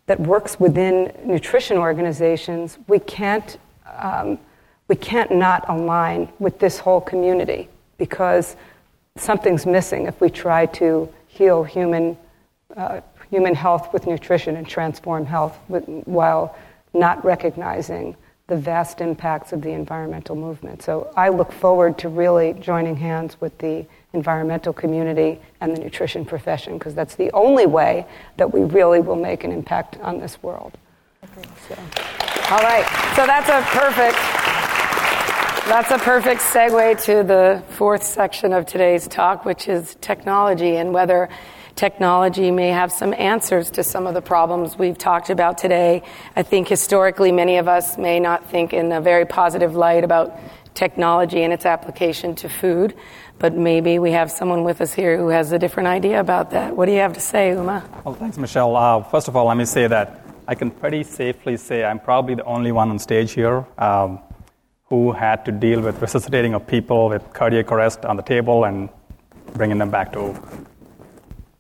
that 0.07 0.21
works 0.21 0.61
within 0.61 1.13
nutrition 1.25 1.79
organizations, 1.79 2.79
we 2.89 2.99
can't, 2.99 3.59
um, 3.99 4.39
we 4.87 4.97
can't 4.97 5.33
not 5.33 5.65
align 5.69 6.29
with 6.39 6.59
this 6.59 6.79
whole 6.79 7.01
community 7.01 7.69
because 7.97 8.57
something's 9.17 9.65
missing 9.65 10.07
if 10.07 10.21
we 10.21 10.29
try 10.29 10.67
to 10.67 11.09
heal 11.27 11.65
human, 11.65 12.17
uh, 12.77 13.01
human 13.31 13.55
health 13.55 13.93
with 13.95 14.07
nutrition 14.07 14.57
and 14.57 14.69
transform 14.69 15.25
health 15.25 15.59
with, 15.69 15.85
while 16.05 16.55
not 16.93 17.25
recognizing 17.25 18.15
the 18.47 18.57
vast 18.57 19.01
impacts 19.01 19.55
of 19.55 19.63
the 19.63 19.71
environmental 19.71 20.37
movement. 20.37 20.83
So 20.83 21.11
I 21.17 21.31
look 21.31 21.51
forward 21.51 21.97
to 21.99 22.11
really 22.11 22.53
joining 22.53 22.95
hands 22.95 23.41
with 23.41 23.57
the 23.57 23.87
environmental 24.15 24.73
community 24.73 25.41
and 25.61 25.77
the 25.77 25.81
nutrition 25.81 26.25
profession 26.25 26.79
because 26.79 26.95
that's 26.95 27.17
the 27.17 27.31
only 27.33 27.67
way 27.67 28.07
that 28.37 28.53
we 28.53 28.63
really 28.63 29.01
will 29.01 29.17
make 29.17 29.45
an 29.45 29.53
impact 29.53 29.99
on 30.01 30.19
this 30.19 30.43
world. 30.43 30.79
So. 31.69 31.75
All 32.51 32.63
right, 32.63 32.87
so 33.17 33.27
that's 33.27 33.49
a 33.49 33.63
perfect 33.77 34.19
that's 35.67 35.91
a 35.91 35.99
perfect 35.99 36.43
segue 36.43 37.03
to 37.05 37.25
the 37.25 37.63
fourth 37.71 38.03
section 38.03 38.53
of 38.53 38.67
today's 38.67 39.09
talk, 39.09 39.47
which 39.47 39.67
is 39.67 39.97
technology 40.03 40.77
and 40.77 40.93
whether 40.93 41.31
technology 41.75 42.51
may 42.51 42.69
have 42.69 42.93
some 42.93 43.15
answers 43.15 43.71
to 43.71 43.83
some 43.83 44.07
of 44.07 44.13
the 44.13 44.21
problems 44.21 44.77
we've 44.77 44.99
talked 44.99 45.31
about 45.31 45.57
today. 45.57 46.03
I 46.37 46.43
think 46.43 46.69
historically, 46.69 47.33
many 47.33 47.57
of 47.57 47.67
us 47.67 47.97
may 47.97 48.21
not 48.21 48.51
think 48.51 48.75
in 48.75 48.93
a 48.93 49.01
very 49.01 49.25
positive 49.25 49.75
light 49.75 50.05
about 50.05 50.39
technology 50.75 51.43
and 51.43 51.53
its 51.53 51.65
application 51.65 52.35
to 52.37 52.49
food. 52.49 52.95
But 53.39 53.55
maybe 53.55 53.99
we 53.99 54.13
have 54.13 54.31
someone 54.31 54.65
with 54.65 54.81
us 54.81 54.95
here 54.95 55.19
who 55.19 55.29
has 55.29 55.53
a 55.53 55.59
different 55.59 55.89
idea 55.89 56.21
about 56.21 56.51
that. 56.51 56.77
What 56.77 56.87
do 56.87 56.93
you 56.93 57.01
have 57.01 57.15
to 57.15 57.21
say, 57.21 57.51
Uma? 57.51 57.85
Well, 58.05 58.15
thanks, 58.15 58.39
Michelle. 58.39 58.77
Uh, 58.77 59.03
first 59.03 59.29
of 59.29 59.37
all, 59.37 59.47
let 59.47 59.57
me 59.57 59.65
say 59.65 59.87
that 59.87 60.25
I 60.47 60.55
can 60.55 60.71
pretty 60.71 61.03
safely 61.03 61.57
say 61.57 61.85
I'm 61.85 61.99
probably 61.99 62.35
the 62.35 62.45
only 62.45 62.71
one 62.71 62.91
on 62.91 62.99
stage 62.99 63.33
here 63.33 63.67
um, 63.79 64.21
who 64.85 65.13
had 65.13 65.45
to 65.47 65.53
deal 65.53 65.81
with 65.81 66.01
resuscitating 66.01 66.55
of 66.55 66.67
people 66.67 67.09
with 67.09 67.33
cardiac 67.33 67.73
arrest 67.73 68.05
on 68.05 68.17
the 68.17 68.23
table 68.23 68.65
and 68.65 68.89
bringing 69.55 69.79
them 69.79 69.91
back 69.91 70.13
to 70.13 70.35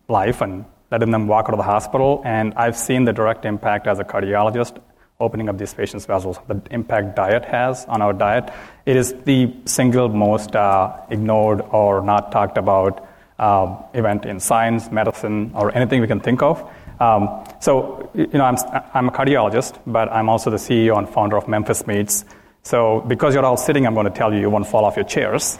life 0.08 0.40
and 0.42 0.64
letting 0.90 1.10
them 1.10 1.26
walk 1.26 1.46
out 1.46 1.54
of 1.54 1.58
the 1.58 1.64
hospital. 1.64 2.22
And 2.24 2.54
I've 2.54 2.76
seen 2.76 3.04
the 3.04 3.12
direct 3.12 3.44
impact 3.44 3.86
as 3.86 3.98
a 3.98 4.04
cardiologist 4.04 4.80
opening 5.20 5.48
up 5.48 5.58
these 5.58 5.72
patients' 5.72 6.06
vessels, 6.06 6.38
the 6.48 6.60
impact 6.70 7.16
diet 7.16 7.44
has 7.44 7.84
on 7.86 8.02
our 8.02 8.12
diet. 8.12 8.50
It 8.84 8.96
is 8.96 9.14
the 9.24 9.54
single 9.64 10.08
most 10.08 10.56
uh, 10.56 10.96
ignored 11.08 11.60
or 11.60 12.02
not 12.02 12.32
talked 12.32 12.58
about 12.58 13.06
uh, 13.38 13.76
event 13.94 14.26
in 14.26 14.40
science, 14.40 14.90
medicine, 14.90 15.52
or 15.54 15.74
anything 15.74 16.00
we 16.00 16.06
can 16.06 16.20
think 16.20 16.42
of. 16.42 16.68
Um, 17.00 17.44
so, 17.60 18.10
you 18.14 18.26
know, 18.28 18.44
I'm, 18.44 18.56
I'm 18.92 19.08
a 19.08 19.12
cardiologist, 19.12 19.78
but 19.86 20.10
I'm 20.12 20.28
also 20.28 20.50
the 20.50 20.56
CEO 20.56 20.96
and 20.98 21.08
founder 21.08 21.36
of 21.36 21.48
Memphis 21.48 21.86
Meats. 21.86 22.24
So, 22.62 23.00
because 23.00 23.34
you're 23.34 23.44
all 23.44 23.56
sitting, 23.56 23.86
I'm 23.86 23.94
going 23.94 24.06
to 24.06 24.12
tell 24.12 24.32
you 24.32 24.40
you 24.40 24.50
won't 24.50 24.66
fall 24.66 24.84
off 24.84 24.96
your 24.96 25.04
chairs. 25.04 25.56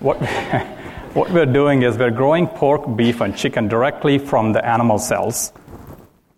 What, 0.00 0.16
what 1.14 1.30
we're 1.30 1.46
doing 1.46 1.82
is 1.82 1.96
we're 1.96 2.10
growing 2.10 2.46
pork, 2.46 2.96
beef, 2.96 3.20
and 3.20 3.36
chicken 3.36 3.68
directly 3.68 4.18
from 4.18 4.52
the 4.52 4.64
animal 4.66 4.98
cells. 4.98 5.52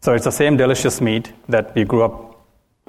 So, 0.01 0.15
it's 0.15 0.25
the 0.25 0.33
same 0.33 0.57
delicious 0.57 1.01
meat 1.01 1.33
that 1.49 1.75
we 1.75 1.85
grew 1.85 2.03
up 2.03 2.26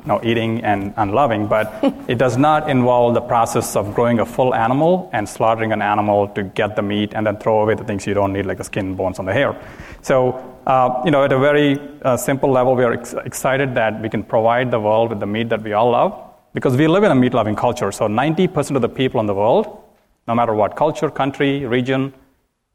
know, 0.07 0.19
eating 0.23 0.63
and, 0.63 0.93
and 0.97 1.11
loving, 1.11 1.47
but 1.47 1.71
it 2.07 2.17
does 2.17 2.37
not 2.37 2.69
involve 2.69 3.13
the 3.13 3.21
process 3.21 3.75
of 3.75 3.93
growing 3.93 4.19
a 4.19 4.25
full 4.25 4.55
animal 4.55 5.09
and 5.13 5.27
slaughtering 5.27 5.71
an 5.71 5.81
animal 5.81 6.27
to 6.29 6.43
get 6.43 6.75
the 6.75 6.81
meat 6.81 7.13
and 7.13 7.27
then 7.27 7.37
throw 7.37 7.61
away 7.61 7.75
the 7.75 7.83
things 7.83 8.07
you 8.07 8.13
don't 8.13 8.33
need, 8.33 8.45
like 8.45 8.57
the 8.57 8.63
skin, 8.63 8.95
bones, 8.95 9.19
and 9.19 9.27
the 9.27 9.33
hair. 9.33 9.55
So, 10.01 10.33
uh, 10.65 11.01
you 11.05 11.11
know, 11.11 11.23
at 11.23 11.31
a 11.31 11.39
very 11.39 11.79
uh, 12.01 12.17
simple 12.17 12.51
level, 12.51 12.75
we 12.75 12.83
are 12.83 12.93
ex- 12.93 13.13
excited 13.13 13.75
that 13.75 14.01
we 14.01 14.09
can 14.09 14.23
provide 14.23 14.71
the 14.71 14.79
world 14.79 15.09
with 15.09 15.19
the 15.19 15.25
meat 15.25 15.49
that 15.49 15.61
we 15.61 15.73
all 15.73 15.91
love 15.91 16.23
because 16.53 16.75
we 16.75 16.87
live 16.87 17.03
in 17.03 17.11
a 17.11 17.15
meat 17.15 17.33
loving 17.33 17.55
culture. 17.55 17.91
So, 17.91 18.07
90% 18.07 18.75
of 18.75 18.81
the 18.81 18.89
people 18.89 19.19
in 19.19 19.25
the 19.25 19.35
world, 19.35 19.83
no 20.27 20.35
matter 20.35 20.53
what 20.53 20.75
culture, 20.75 21.09
country, 21.09 21.65
region, 21.65 22.13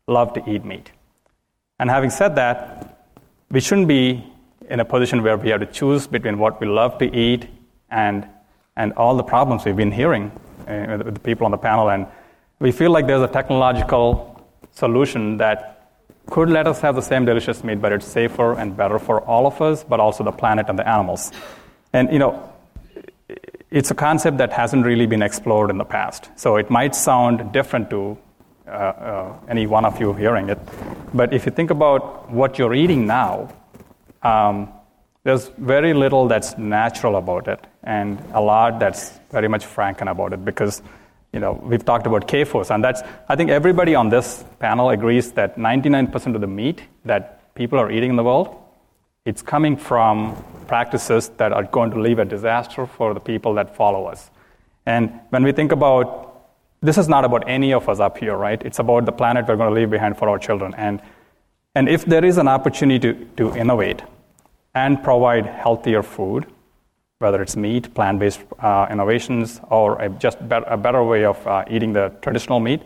love 0.07 0.33
to 0.35 0.51
eat 0.51 0.65
meat. 0.65 0.91
And 1.79 1.91
having 1.91 2.11
said 2.11 2.37
that, 2.37 3.09
we 3.51 3.61
shouldn't 3.61 3.89
be 3.89 4.32
in 4.73 4.81
a 4.81 4.85
position 4.87 5.23
where 5.23 5.37
we 5.37 5.51
have 5.51 5.61
to 5.61 5.67
choose 5.67 6.07
between 6.07 6.39
what 6.39 6.59
we 6.59 6.67
love 6.67 6.97
to 6.97 7.05
eat 7.15 7.47
and, 7.91 8.27
and 8.75 8.95
all 8.95 9.15
the 9.17 9.23
problems 9.23 9.67
we've 9.67 9.77
been 9.77 9.93
hearing 9.93 10.33
uh, 10.67 10.97
with 11.05 11.15
the 11.15 11.21
people 11.21 11.45
on 11.45 11.51
the 11.51 11.59
panel. 11.59 11.91
And 11.91 12.07
we 12.59 12.73
feel 12.73 12.91
like 12.91 13.07
there's 13.07 13.23
a 13.23 13.29
technological 13.29 14.43
solution 14.73 15.37
that 15.37 15.69
could 16.31 16.49
let 16.49 16.67
us 16.67 16.81
have 16.81 16.95
the 16.95 17.03
same 17.03 17.27
delicious 17.27 17.63
meat, 17.63 17.83
but 17.83 17.93
it's 17.93 18.07
safer 18.07 18.55
and 18.55 18.75
better 18.75 18.99
for 18.99 19.21
all 19.21 19.47
of 19.47 19.61
us, 19.61 19.85
but 19.85 20.01
also 20.01 20.25
the 20.25 20.33
planet 20.33 20.67
and 20.71 20.79
the 20.79 20.89
animals. 20.89 21.33
And, 21.93 22.11
you 22.11 22.19
know, 22.19 22.51
it's 23.71 23.91
a 23.91 23.95
concept 23.95 24.39
that 24.39 24.53
hasn't 24.55 24.87
really 24.87 25.05
been 25.05 25.23
explored 25.23 25.69
in 25.69 25.77
the 25.77 25.85
past. 25.85 26.31
So 26.37 26.57
it 26.57 26.71
might 26.71 26.95
sound 26.95 27.53
different 27.53 27.91
to 27.91 28.17
uh, 28.67 28.71
uh, 28.71 29.37
any 29.49 29.67
one 29.67 29.85
of 29.85 30.01
you 30.01 30.15
hearing 30.15 30.49
it. 30.49 30.59
But 31.13 31.35
if 31.35 31.45
you 31.45 31.53
think 31.53 31.71
about 31.71 32.31
what 32.31 32.59
you're 32.59 32.75
eating 32.75 33.07
now, 33.07 33.51
um, 34.23 34.69
there's 35.25 35.49
very 35.59 35.95
little 35.95 36.29
that's 36.29 36.59
natural 36.59 37.17
about 37.17 37.49
it, 37.49 37.61
and 37.83 38.19
a 38.33 38.41
lot 38.41 38.81
that's 38.81 39.11
very 39.31 39.49
much 39.49 39.65
franken 39.65 40.11
about 40.11 40.33
it 40.33 40.45
because 40.45 40.83
you 41.33 41.41
know 41.41 41.53
we've 41.63 41.85
talked 41.85 42.07
about 42.07 42.27
CAFOs, 42.27 42.75
and 42.75 42.83
that's 42.83 43.03
I 43.29 43.37
think 43.37 43.51
everybody 43.51 43.95
on 43.95 44.09
this 44.09 44.45
panel 44.59 44.91
agrees 44.91 45.33
that 45.33 45.57
99% 45.57 46.35
of 46.35 46.41
the 46.41 46.47
meat 46.47 46.83
that 47.05 47.55
people 47.55 47.79
are 47.79 47.91
eating 47.91 48.11
in 48.11 48.17
the 48.17 48.25
world, 48.25 48.57
it's 49.25 49.43
coming 49.43 49.77
from 49.77 50.37
practices 50.67 51.29
that 51.37 51.53
are 51.53 51.65
going 51.65 51.91
to 51.93 52.01
leave 52.01 52.19
a 52.19 52.25
disaster 52.25 52.87
for 52.87 53.15
the 53.15 53.21
people 53.21 53.55
that 53.55 53.77
follow 53.77 54.07
us. 54.07 54.31
And 54.87 55.21
when 55.31 55.45
we 55.45 55.53
think 55.53 55.71
about 55.71 56.33
this 56.83 56.99
is 56.99 57.09
not 57.09 57.25
about 57.25 57.49
any 57.49 57.73
of 57.73 57.89
us 57.89 58.01
up 58.01 58.19
here, 58.19 58.37
right? 58.37 58.61
It's 58.61 58.81
about 58.81 59.07
the 59.07 59.13
planet 59.13 59.47
we're 59.47 59.57
going 59.57 59.73
to 59.73 59.81
leave 59.81 59.91
behind 59.91 60.19
for 60.19 60.29
our 60.29 60.39
children. 60.39 60.75
And, 60.75 61.01
and 61.75 61.89
if 61.89 62.05
there 62.05 62.25
is 62.25 62.39
an 62.39 62.49
opportunity 62.49 62.99
to, 62.99 63.25
to 63.37 63.57
innovate, 63.57 64.03
and 64.75 65.03
provide 65.03 65.47
healthier 65.47 66.03
food, 66.03 66.47
whether 67.19 67.43
it's 67.43 67.57
meat, 67.57 67.95
plant 67.95 68.19
based 68.19 68.41
uh, 68.59 68.87
innovations, 68.91 69.61
or 69.71 70.01
a 70.01 70.09
just 70.09 70.39
a 70.41 70.77
better 70.77 71.05
way 71.05 71.25
of 71.25 71.47
uh, 71.47 71.65
eating 71.71 71.93
the 71.93 72.13
traditional 72.23 72.59
meat, 72.59 72.81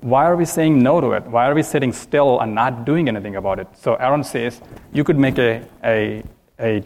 why 0.00 0.24
are 0.24 0.36
we 0.36 0.44
saying 0.44 0.82
no 0.82 1.00
to 1.00 1.12
it? 1.12 1.24
Why 1.24 1.46
are 1.46 1.54
we 1.54 1.62
sitting 1.62 1.92
still 1.92 2.40
and 2.40 2.54
not 2.54 2.84
doing 2.84 3.08
anything 3.08 3.36
about 3.36 3.58
it? 3.58 3.68
So 3.76 3.94
Aaron 3.94 4.24
says 4.24 4.60
you 4.92 5.04
could 5.04 5.18
make 5.18 5.38
a, 5.38 5.62
a, 5.84 6.22
a, 6.58 6.82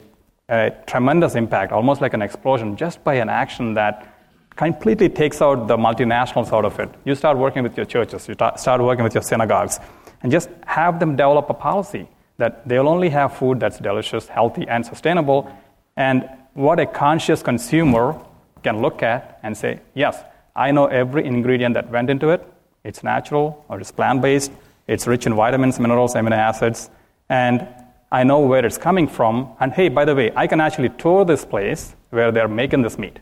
a 0.48 0.70
tremendous 0.86 1.34
impact, 1.34 1.72
almost 1.72 2.00
like 2.00 2.12
an 2.14 2.22
explosion, 2.22 2.76
just 2.76 3.02
by 3.04 3.14
an 3.14 3.28
action 3.28 3.74
that 3.74 4.10
completely 4.56 5.08
takes 5.08 5.40
out 5.40 5.66
the 5.66 5.76
multinationals 5.76 6.52
out 6.52 6.64
of 6.64 6.78
it. 6.78 6.90
You 7.04 7.14
start 7.14 7.38
working 7.38 7.62
with 7.62 7.76
your 7.76 7.86
churches, 7.86 8.28
you 8.28 8.34
start 8.34 8.80
working 8.80 9.04
with 9.04 9.14
your 9.14 9.22
synagogues, 9.22 9.80
and 10.24 10.32
just 10.32 10.48
have 10.66 10.98
them 10.98 11.16
develop 11.16 11.50
a 11.50 11.54
policy 11.54 12.08
that 12.38 12.66
they'll 12.66 12.88
only 12.88 13.10
have 13.10 13.36
food 13.36 13.60
that's 13.60 13.78
delicious, 13.78 14.26
healthy, 14.26 14.66
and 14.66 14.84
sustainable. 14.84 15.54
And 15.96 16.28
what 16.54 16.80
a 16.80 16.86
conscious 16.86 17.42
consumer 17.42 18.18
can 18.62 18.80
look 18.80 19.02
at 19.02 19.38
and 19.42 19.54
say, 19.56 19.80
yes, 19.92 20.24
I 20.56 20.70
know 20.70 20.86
every 20.86 21.26
ingredient 21.26 21.74
that 21.74 21.90
went 21.90 22.08
into 22.08 22.30
it. 22.30 22.42
It's 22.84 23.04
natural 23.04 23.64
or 23.68 23.78
it's 23.78 23.92
plant 23.92 24.22
based. 24.22 24.50
It's 24.86 25.06
rich 25.06 25.26
in 25.26 25.34
vitamins, 25.34 25.78
minerals, 25.78 26.14
amino 26.14 26.32
acids. 26.32 26.88
And 27.28 27.68
I 28.10 28.24
know 28.24 28.40
where 28.40 28.64
it's 28.64 28.78
coming 28.78 29.06
from. 29.06 29.50
And 29.60 29.74
hey, 29.74 29.90
by 29.90 30.06
the 30.06 30.14
way, 30.14 30.32
I 30.34 30.46
can 30.46 30.60
actually 30.60 30.88
tour 30.88 31.26
this 31.26 31.44
place 31.44 31.94
where 32.10 32.32
they're 32.32 32.48
making 32.48 32.80
this 32.80 32.96
meat. 32.96 33.18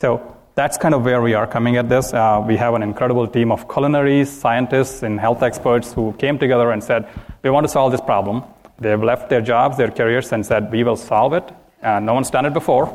So 0.00 0.36
that's 0.58 0.76
kind 0.76 0.92
of 0.92 1.04
where 1.04 1.22
we 1.22 1.34
are 1.34 1.46
coming 1.46 1.76
at 1.76 1.88
this. 1.88 2.12
Uh, 2.12 2.42
we 2.44 2.56
have 2.56 2.74
an 2.74 2.82
incredible 2.82 3.28
team 3.28 3.52
of 3.52 3.68
culinaries, 3.68 4.26
scientists, 4.26 5.04
and 5.04 5.20
health 5.20 5.40
experts 5.40 5.92
who 5.92 6.12
came 6.14 6.36
together 6.36 6.72
and 6.72 6.82
said, 6.82 7.06
We 7.44 7.50
want 7.50 7.62
to 7.62 7.68
solve 7.68 7.92
this 7.92 8.00
problem. 8.00 8.42
They've 8.80 9.00
left 9.00 9.28
their 9.30 9.40
jobs, 9.40 9.76
their 9.76 9.92
careers, 9.92 10.32
and 10.32 10.44
said, 10.44 10.72
We 10.72 10.82
will 10.82 10.96
solve 10.96 11.32
it. 11.34 11.44
Uh, 11.80 12.00
no 12.00 12.12
one's 12.12 12.30
done 12.30 12.44
it 12.44 12.54
before. 12.54 12.86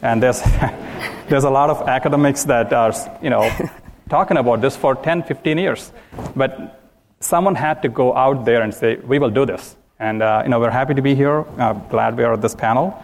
And 0.00 0.22
there's, 0.22 0.40
there's 1.28 1.42
a 1.42 1.50
lot 1.50 1.70
of 1.70 1.88
academics 1.88 2.44
that 2.44 2.72
are, 2.72 2.94
you 3.20 3.30
know, 3.30 3.50
talking 4.08 4.36
about 4.36 4.60
this 4.60 4.76
for 4.76 4.94
10, 4.94 5.24
15 5.24 5.58
years. 5.58 5.90
But 6.36 6.80
someone 7.18 7.56
had 7.56 7.82
to 7.82 7.88
go 7.88 8.14
out 8.16 8.44
there 8.44 8.62
and 8.62 8.72
say, 8.72 8.94
We 8.94 9.18
will 9.18 9.30
do 9.30 9.44
this. 9.44 9.74
And 10.00 10.22
uh, 10.22 10.42
you 10.44 10.50
know, 10.50 10.60
we're 10.60 10.70
happy 10.70 10.94
to 10.94 11.02
be 11.02 11.16
here. 11.16 11.44
Uh, 11.58 11.72
glad 11.72 12.16
we 12.16 12.22
are 12.22 12.34
at 12.34 12.40
this 12.40 12.54
panel. 12.54 12.96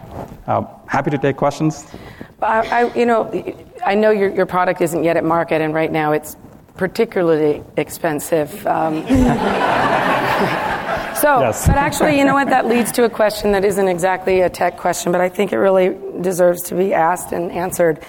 Uh, 0.47 0.63
happy 0.87 1.11
to 1.11 1.17
take 1.17 1.35
questions. 1.35 1.85
I, 2.41 2.67
I, 2.67 2.93
you 2.95 3.05
know, 3.05 3.29
I 3.85 3.95
know 3.95 4.11
your, 4.11 4.29
your 4.29 4.45
product 4.45 4.79
isn't 4.79 5.03
yet 5.03 5.17
at 5.17 5.25
market, 5.25 5.61
and 5.61 5.73
right 5.73 5.91
now 5.91 6.13
it's 6.13 6.37
particularly 6.77 7.63
expensive. 7.75 8.65
Um, 8.65 9.01
so, 9.07 9.11
yes. 11.41 11.67
but 11.67 11.75
actually, 11.75 12.17
you 12.17 12.23
know 12.23 12.33
what? 12.33 12.47
That 12.47 12.65
leads 12.65 12.93
to 12.93 13.03
a 13.03 13.09
question 13.09 13.51
that 13.51 13.65
isn't 13.65 13.87
exactly 13.89 14.39
a 14.41 14.49
tech 14.49 14.77
question, 14.77 15.11
but 15.11 15.19
I 15.19 15.27
think 15.27 15.51
it 15.51 15.57
really 15.57 15.97
deserves 16.21 16.61
to 16.63 16.75
be 16.75 16.93
asked 16.93 17.33
and 17.33 17.51
answered. 17.51 18.05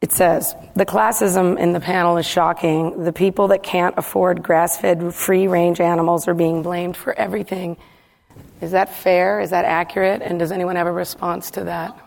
It 0.00 0.12
says, 0.12 0.54
the 0.76 0.86
classism 0.86 1.58
in 1.58 1.72
the 1.72 1.80
panel 1.80 2.18
is 2.18 2.26
shocking. 2.26 3.02
The 3.02 3.12
people 3.12 3.48
that 3.48 3.64
can't 3.64 3.96
afford 3.98 4.44
grass 4.44 4.78
fed, 4.78 5.12
free 5.12 5.48
range 5.48 5.80
animals 5.80 6.28
are 6.28 6.34
being 6.34 6.62
blamed 6.62 6.96
for 6.96 7.12
everything. 7.12 7.76
Is 8.60 8.70
that 8.70 8.94
fair? 8.94 9.40
Is 9.40 9.50
that 9.50 9.64
accurate? 9.64 10.22
And 10.22 10.38
does 10.38 10.52
anyone 10.52 10.76
have 10.76 10.86
a 10.86 10.92
response 10.92 11.50
to 11.52 11.64
that? 11.64 11.98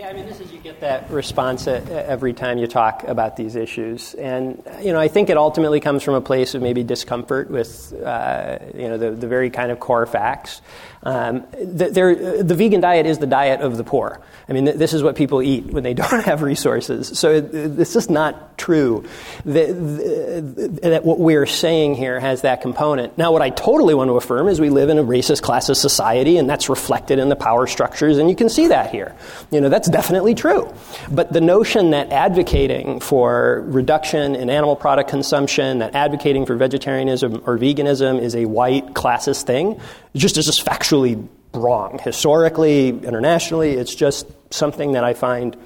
Yeah, 0.00 0.08
I 0.08 0.12
mean, 0.14 0.24
this 0.24 0.40
is 0.40 0.50
you 0.50 0.58
get 0.60 0.80
that 0.80 1.10
response 1.10 1.66
every 1.66 2.32
time 2.32 2.56
you 2.56 2.66
talk 2.66 3.04
about 3.04 3.36
these 3.36 3.54
issues, 3.54 4.14
and 4.14 4.62
you 4.80 4.94
know, 4.94 4.98
I 4.98 5.08
think 5.08 5.28
it 5.28 5.36
ultimately 5.36 5.78
comes 5.78 6.02
from 6.02 6.14
a 6.14 6.22
place 6.22 6.54
of 6.54 6.62
maybe 6.62 6.82
discomfort 6.82 7.50
with 7.50 7.92
uh, 7.92 8.60
you 8.74 8.88
know 8.88 8.96
the, 8.96 9.10
the 9.10 9.28
very 9.28 9.50
kind 9.50 9.70
of 9.70 9.78
core 9.78 10.06
facts. 10.06 10.62
Um, 11.02 11.46
the, 11.52 12.42
the, 12.44 12.54
vegan 12.54 12.82
diet 12.82 13.06
is 13.06 13.18
the 13.18 13.26
diet 13.26 13.62
of 13.62 13.78
the 13.78 13.84
poor. 13.84 14.20
I 14.50 14.52
mean, 14.52 14.66
this 14.66 14.92
is 14.92 15.02
what 15.02 15.16
people 15.16 15.40
eat 15.40 15.64
when 15.64 15.82
they 15.82 15.94
don't 16.02 16.24
have 16.24 16.42
resources. 16.42 17.18
So 17.18 17.48
it's 17.52 17.94
just 17.94 18.10
not 18.10 18.58
true 18.58 19.08
that, 19.46 20.78
that 20.82 21.04
what 21.04 21.18
we're 21.18 21.46
saying 21.46 21.94
here 21.94 22.20
has 22.20 22.42
that 22.42 22.60
component. 22.60 23.16
Now, 23.16 23.32
what 23.32 23.40
I 23.40 23.48
totally 23.48 23.94
want 23.94 24.08
to 24.08 24.16
affirm 24.18 24.48
is 24.48 24.60
we 24.60 24.68
live 24.68 24.90
in 24.90 24.98
a 24.98 25.04
racist 25.04 25.40
classist 25.40 25.76
society, 25.76 26.36
and 26.36 26.50
that's 26.50 26.68
reflected 26.68 27.18
in 27.18 27.30
the 27.30 27.36
power 27.36 27.66
structures, 27.66 28.18
and 28.18 28.28
you 28.28 28.36
can 28.36 28.50
see 28.50 28.68
that 28.68 28.90
here. 28.90 29.16
You 29.50 29.62
know, 29.62 29.70
that's 29.70 29.88
definitely 29.90 30.34
true. 30.34 30.72
But 31.10 31.32
the 31.32 31.40
notion 31.40 31.90
that 31.90 32.10
advocating 32.12 33.00
for 33.00 33.64
reduction 33.66 34.34
in 34.34 34.50
animal 34.50 34.76
product 34.76 35.10
consumption, 35.10 35.78
that 35.80 35.94
advocating 35.94 36.46
for 36.46 36.56
vegetarianism 36.56 37.42
or 37.46 37.58
veganism 37.58 38.20
is 38.20 38.34
a 38.34 38.44
white 38.44 38.94
classist 38.94 39.44
thing, 39.44 39.80
just 40.14 40.38
is 40.38 40.46
just 40.46 40.64
factually 40.64 41.26
wrong. 41.52 41.98
Historically, 42.02 42.88
internationally, 42.88 43.72
it's 43.72 43.94
just 43.94 44.26
something 44.52 44.92
that 44.92 45.04
I 45.04 45.14
find. 45.14 45.56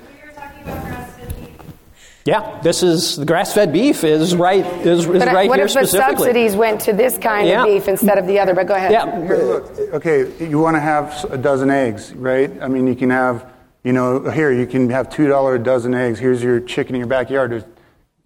Yeah, 2.27 2.59
this 2.63 2.83
is 2.83 3.17
the 3.17 3.27
grass-fed 3.27 3.71
beef 3.71 4.03
is 4.03 4.35
right 4.35 4.65
is, 4.65 5.01
is 5.01 5.07
but 5.07 5.29
right 5.29 5.47
what 5.47 5.59
here 5.59 5.67
if 5.67 5.75
the 5.75 5.87
subsidies 5.87 6.57
went 6.57 6.81
to 6.83 6.95
this 6.95 7.19
kind 7.19 7.47
yeah. 7.47 7.61
of 7.61 7.67
beef 7.67 7.87
instead 7.87 8.17
of 8.17 8.27
the 8.27 8.39
other? 8.39 8.55
But 8.55 8.67
go 8.67 8.75
ahead. 8.75 8.93
Yeah. 8.93 9.05
Look, 9.05 9.79
okay, 9.93 10.33
you 10.43 10.59
want 10.59 10.75
to 10.75 10.81
have 10.81 11.27
a 11.31 11.37
dozen 11.37 11.71
eggs, 11.71 12.15
right? 12.15 12.51
I 12.63 12.69
mean, 12.69 12.87
you 12.87 12.95
can 12.95 13.11
have, 13.11 13.45
you 13.85 13.93
know, 13.93 14.29
here 14.31 14.51
you 14.51 14.67
can 14.67 14.91
have 14.91 15.09
two 15.09 15.29
dollar 15.29 15.55
a 15.55 15.59
dozen 15.59 15.95
eggs. 15.95 16.19
Here's 16.19 16.43
your 16.43 16.59
chicken 16.59 16.97
in 16.97 16.99
your 16.99 17.09
backyard. 17.09 17.53
There's 17.53 17.65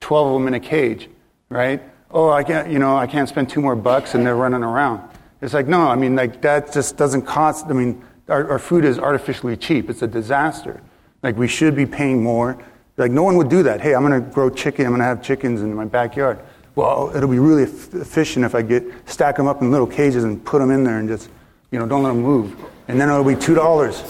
twelve 0.00 0.28
of 0.28 0.34
them 0.34 0.48
in 0.48 0.54
a 0.54 0.60
cage, 0.60 1.10
right? 1.50 1.82
Oh, 2.10 2.30
I 2.30 2.42
can't, 2.42 2.70
you 2.70 2.78
know, 2.78 2.96
I 2.96 3.06
can't 3.06 3.28
spend 3.28 3.50
two 3.50 3.60
more 3.60 3.76
bucks, 3.76 4.14
and 4.14 4.24
they're 4.24 4.36
running 4.36 4.62
around. 4.62 5.02
It's 5.42 5.52
like, 5.52 5.68
no, 5.68 5.86
I 5.86 5.94
mean, 5.94 6.16
like, 6.16 6.40
that 6.40 6.72
just 6.72 6.96
doesn't 6.96 7.22
cost, 7.22 7.66
I 7.66 7.72
mean, 7.74 8.02
our, 8.28 8.52
our 8.52 8.58
food 8.58 8.84
is 8.84 8.98
artificially 8.98 9.56
cheap. 9.56 9.90
It's 9.90 10.00
a 10.00 10.06
disaster. 10.06 10.80
Like, 11.22 11.36
we 11.36 11.46
should 11.48 11.76
be 11.76 11.84
paying 11.84 12.22
more. 12.22 12.56
Like, 12.96 13.10
no 13.12 13.22
one 13.22 13.36
would 13.36 13.50
do 13.50 13.62
that. 13.64 13.80
Hey, 13.80 13.94
I'm 13.94 14.04
going 14.04 14.24
to 14.24 14.30
grow 14.30 14.48
chicken, 14.50 14.86
I'm 14.86 14.92
going 14.92 15.00
to 15.00 15.04
have 15.04 15.22
chickens 15.22 15.60
in 15.60 15.74
my 15.74 15.84
backyard. 15.84 16.38
Well, 16.74 17.12
it'll 17.14 17.28
be 17.28 17.38
really 17.38 17.64
efficient 17.64 18.44
if 18.44 18.54
I 18.54 18.62
get, 18.62 18.84
stack 19.06 19.36
them 19.36 19.46
up 19.46 19.60
in 19.60 19.70
little 19.70 19.86
cages 19.86 20.24
and 20.24 20.42
put 20.44 20.60
them 20.60 20.70
in 20.70 20.84
there 20.84 20.98
and 20.98 21.08
just 21.08 21.28
You 21.70 21.78
know, 21.78 21.86
don't 21.86 22.02
let 22.02 22.10
them 22.10 22.22
move. 22.22 22.56
And 22.88 22.98
then 23.00 23.10
it'll 23.10 23.24
be 23.24 23.36
two 23.36 23.54
dollars. 23.54 24.02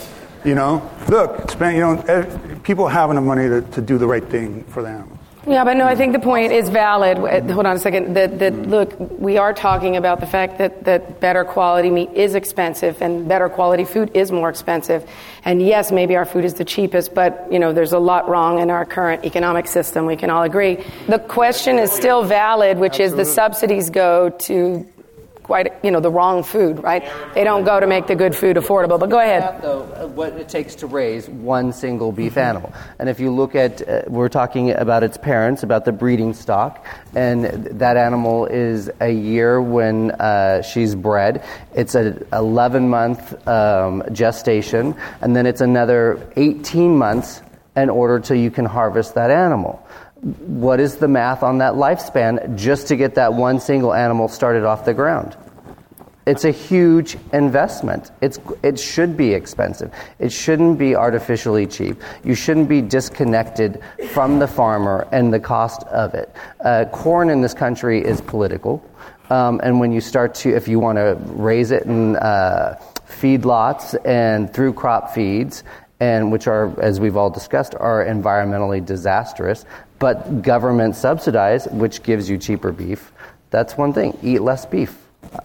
You 0.44 0.54
know, 0.54 0.88
look, 1.08 1.50
spend. 1.50 1.76
You 1.76 1.82
know, 1.82 2.60
people 2.62 2.88
have 2.88 3.10
enough 3.10 3.24
money 3.24 3.48
to, 3.48 3.62
to 3.62 3.80
do 3.80 3.98
the 3.98 4.06
right 4.06 4.24
thing 4.24 4.64
for 4.64 4.82
the 4.82 4.88
animals. 4.88 5.18
Yeah, 5.48 5.64
but 5.64 5.78
no, 5.78 5.86
I 5.86 5.94
think 5.94 6.12
the 6.12 6.18
point 6.18 6.52
is 6.52 6.68
valid. 6.68 7.16
Uh, 7.16 7.54
Hold 7.54 7.64
on 7.64 7.76
a 7.76 7.78
second. 7.78 8.14
That, 8.14 8.38
that 8.38 8.54
look, 8.68 8.94
we 9.18 9.38
are 9.38 9.54
talking 9.54 9.96
about 9.96 10.20
the 10.20 10.26
fact 10.26 10.58
that, 10.58 10.84
that 10.84 11.20
better 11.20 11.42
quality 11.42 11.88
meat 11.88 12.10
is 12.12 12.34
expensive 12.34 13.00
and 13.00 13.26
better 13.26 13.48
quality 13.48 13.84
food 13.84 14.10
is 14.14 14.30
more 14.30 14.50
expensive. 14.50 15.08
And 15.46 15.62
yes, 15.62 15.90
maybe 15.90 16.16
our 16.16 16.26
food 16.26 16.44
is 16.44 16.54
the 16.54 16.66
cheapest, 16.66 17.14
but 17.14 17.50
you 17.50 17.58
know, 17.58 17.72
there's 17.72 17.92
a 17.92 17.98
lot 17.98 18.28
wrong 18.28 18.58
in 18.58 18.70
our 18.70 18.84
current 18.84 19.24
economic 19.24 19.68
system. 19.68 20.04
We 20.04 20.16
can 20.16 20.28
all 20.28 20.42
agree. 20.42 20.84
The 21.06 21.18
question 21.18 21.78
is 21.78 21.92
still 21.92 22.24
valid, 22.24 22.78
which 22.78 23.00
is 23.00 23.14
the 23.14 23.24
subsidies 23.24 23.88
go 23.88 24.28
to 24.28 24.86
quite 25.48 25.82
you 25.82 25.90
know 25.90 25.98
the 25.98 26.10
wrong 26.10 26.44
food, 26.44 26.82
right? 26.82 27.02
They 27.34 27.42
don't 27.42 27.64
go 27.64 27.80
to 27.80 27.86
make 27.86 28.06
the 28.06 28.14
good 28.14 28.36
food 28.36 28.56
affordable. 28.56 29.00
But 29.00 29.08
go 29.08 29.18
ahead. 29.18 29.62
Though, 29.62 29.82
what 30.14 30.34
it 30.34 30.48
takes 30.48 30.74
to 30.76 30.86
raise 30.86 31.26
one 31.28 31.72
single 31.72 32.12
beef 32.12 32.36
animal. 32.36 32.72
And 32.98 33.08
if 33.08 33.18
you 33.18 33.30
look 33.34 33.54
at, 33.54 33.88
uh, 33.88 34.02
we're 34.06 34.28
talking 34.28 34.70
about 34.70 35.02
its 35.02 35.16
parents, 35.16 35.62
about 35.62 35.86
the 35.86 35.92
breeding 35.92 36.34
stock, 36.34 36.84
and 37.14 37.44
that 37.80 37.96
animal 37.96 38.44
is 38.44 38.90
a 39.00 39.10
year 39.10 39.60
when 39.60 40.10
uh, 40.12 40.60
she's 40.60 40.94
bred. 40.94 41.42
It's 41.74 41.94
an 41.94 42.26
11 42.32 42.90
month 42.90 43.48
um, 43.48 44.02
gestation, 44.12 44.94
and 45.22 45.34
then 45.34 45.46
it's 45.46 45.62
another 45.62 46.30
18 46.36 46.94
months 46.94 47.40
in 47.74 47.88
order 47.88 48.20
till 48.20 48.36
you 48.36 48.50
can 48.50 48.66
harvest 48.66 49.14
that 49.14 49.30
animal. 49.30 49.82
What 50.20 50.80
is 50.80 50.96
the 50.96 51.08
math 51.08 51.42
on 51.42 51.58
that 51.58 51.74
lifespan 51.74 52.56
just 52.56 52.88
to 52.88 52.96
get 52.96 53.14
that 53.14 53.34
one 53.34 53.60
single 53.60 53.94
animal 53.94 54.28
started 54.28 54.64
off 54.64 54.84
the 54.84 54.94
ground? 54.94 55.36
It's 56.26 56.44
a 56.44 56.50
huge 56.50 57.16
investment. 57.32 58.10
It's, 58.20 58.38
it 58.62 58.78
should 58.78 59.16
be 59.16 59.32
expensive. 59.32 59.90
It 60.18 60.30
shouldn't 60.30 60.78
be 60.78 60.94
artificially 60.94 61.66
cheap. 61.66 62.02
You 62.22 62.34
shouldn't 62.34 62.68
be 62.68 62.82
disconnected 62.82 63.80
from 64.10 64.38
the 64.38 64.46
farmer 64.46 65.08
and 65.10 65.32
the 65.32 65.40
cost 65.40 65.84
of 65.84 66.12
it. 66.12 66.30
Uh, 66.60 66.84
corn 66.92 67.30
in 67.30 67.40
this 67.40 67.54
country 67.54 68.04
is 68.04 68.20
political. 68.20 68.84
Um, 69.30 69.60
and 69.62 69.80
when 69.80 69.90
you 69.90 70.02
start 70.02 70.34
to, 70.36 70.54
if 70.54 70.68
you 70.68 70.78
want 70.78 70.96
to 70.96 71.16
raise 71.32 71.70
it 71.70 71.84
in 71.84 72.16
uh, 72.16 72.78
feedlots 73.08 73.96
and 74.04 74.52
through 74.52 74.74
crop 74.74 75.14
feeds, 75.14 75.64
and 76.00 76.30
which 76.30 76.46
are, 76.46 76.78
as 76.80 77.00
we've 77.00 77.16
all 77.16 77.30
discussed, 77.30 77.74
are 77.74 78.04
environmentally 78.04 78.84
disastrous, 78.84 79.64
but 79.98 80.42
government 80.42 80.96
subsidized, 80.96 81.72
which 81.72 82.02
gives 82.02 82.28
you 82.28 82.38
cheaper 82.38 82.72
beef. 82.72 83.12
That's 83.50 83.76
one 83.76 83.92
thing. 83.92 84.16
Eat 84.22 84.40
less 84.40 84.66
beef. 84.66 84.96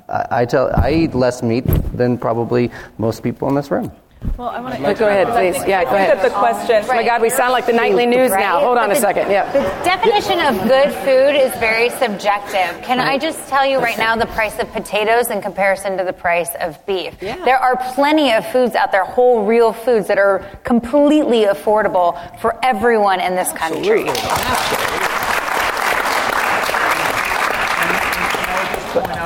I, 0.07 0.27
I 0.31 0.45
tell, 0.45 0.71
I 0.75 0.91
eat 0.91 1.15
less 1.15 1.41
meat 1.41 1.65
than 1.95 2.17
probably 2.17 2.71
most 2.97 3.23
people 3.23 3.49
in 3.49 3.55
this 3.55 3.71
room. 3.71 3.91
Well, 4.37 4.49
I 4.49 4.59
want 4.61 4.75
to 4.75 4.93
Go 4.95 5.07
ahead, 5.07 5.27
please. 5.27 5.55
Yeah, 5.67 5.83
go 5.83 5.91
I 5.91 6.07
think 6.07 6.13
ahead. 6.13 6.31
the 6.31 6.35
question. 6.35 6.83
Oh 6.85 6.87
my 6.87 7.03
God, 7.05 7.21
we 7.21 7.29
sound 7.29 7.51
like 7.51 7.65
the 7.65 7.73
nightly 7.73 8.05
news 8.05 8.31
now. 8.31 8.59
Hold 8.61 8.77
on 8.77 8.89
But 8.89 8.97
a 8.97 8.99
second. 8.99 9.29
Yeah. 9.29 9.51
The 9.51 9.61
definition 9.85 10.39
of 10.39 10.67
good 10.67 10.91
food 11.05 11.35
is 11.35 11.51
very 11.59 11.89
subjective. 11.91 12.81
Can 12.83 12.99
I 12.99 13.17
just 13.17 13.47
tell 13.47 13.65
you 13.65 13.77
right 13.79 13.97
now 13.97 14.15
the 14.15 14.25
price 14.27 14.57
of 14.59 14.71
potatoes 14.71 15.29
in 15.29 15.41
comparison 15.41 15.97
to 15.97 16.03
the 16.03 16.13
price 16.13 16.49
of 16.59 16.83
beef? 16.85 17.13
Yeah. 17.21 17.43
There 17.45 17.57
are 17.57 17.77
plenty 17.93 18.31
of 18.33 18.45
foods 18.51 18.75
out 18.75 18.91
there, 18.91 19.05
whole 19.05 19.45
real 19.45 19.71
foods 19.71 20.07
that 20.07 20.17
are 20.17 20.39
completely 20.63 21.43
affordable 21.45 22.17
for 22.39 22.57
everyone 22.65 23.19
in 23.21 23.35
this 23.35 23.51
country. 23.53 24.05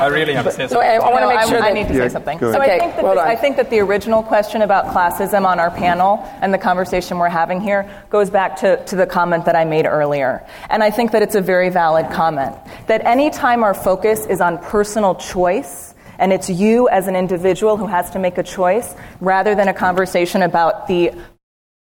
I 0.02 0.08
really 0.08 0.34
have 0.34 0.46
to 0.46 0.52
say 0.52 0.68
So. 0.68 0.80
I, 0.80 0.96
I 0.96 1.00
want 1.00 1.16
to 1.16 1.22
No, 1.22 1.28
make 1.30 1.38
I- 1.40 1.46
sure 1.50 1.58
I 1.58 1.62
that 1.62 1.74
need 1.74 1.88
to 1.88 1.94
Yeah, 1.94 2.08
say 2.08 2.10
something. 2.10 2.40
So 2.40 2.48
ahead. 2.50 2.62
I 2.62 2.80
think, 2.80 2.96
that 2.96 3.04
Okay, 3.06 3.14
this- 3.16 3.24
I 3.24 3.36
think 3.36 3.56
that 3.58 3.70
the 3.70 3.80
original 3.80 4.24
question 4.24 4.62
about 4.62 4.86
classism 4.94 5.46
on 5.46 5.60
our 5.60 5.72
panel 5.72 6.24
and 6.42 6.54
the 6.54 6.58
conversation 6.58 7.18
we're 7.18 7.30
having 7.30 7.62
here 7.62 7.90
goes 8.10 8.30
back 8.30 8.58
to, 8.58 8.84
to 8.86 8.96
the 8.96 9.06
comment 9.06 9.46
that 9.46 9.56
I 9.56 9.66
made 9.66 9.86
earlier. 9.86 10.46
And 10.70 10.84
I 10.84 10.92
think 10.92 11.12
that 11.12 11.22
it's 11.22 11.36
a 11.36 11.42
very 11.42 11.70
valid 11.70 12.10
comment. 12.12 12.56
That 12.88 13.02
any 13.06 13.30
time 13.30 13.64
our 13.64 13.74
focus 13.74 14.26
is 14.26 14.42
on 14.42 14.58
personal 14.60 15.16
choice, 15.16 15.94
and 16.20 16.34
it's 16.34 16.50
you 16.50 16.90
as 16.90 17.08
an 17.08 17.16
individual 17.16 17.78
who 17.78 17.86
has 17.88 18.10
to 18.12 18.20
make 18.20 18.38
a 18.38 18.44
choice, 18.44 18.96
rather 19.22 19.54
than 19.56 19.68
a 19.68 19.74
conversation 19.74 20.42
about 20.42 20.88
the 20.88 21.12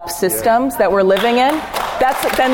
systems 0.06 0.76
that 0.76 0.90
we're 0.92 1.02
living 1.02 1.38
in, 1.38 1.54
that's 2.00 2.22
then 2.36 2.52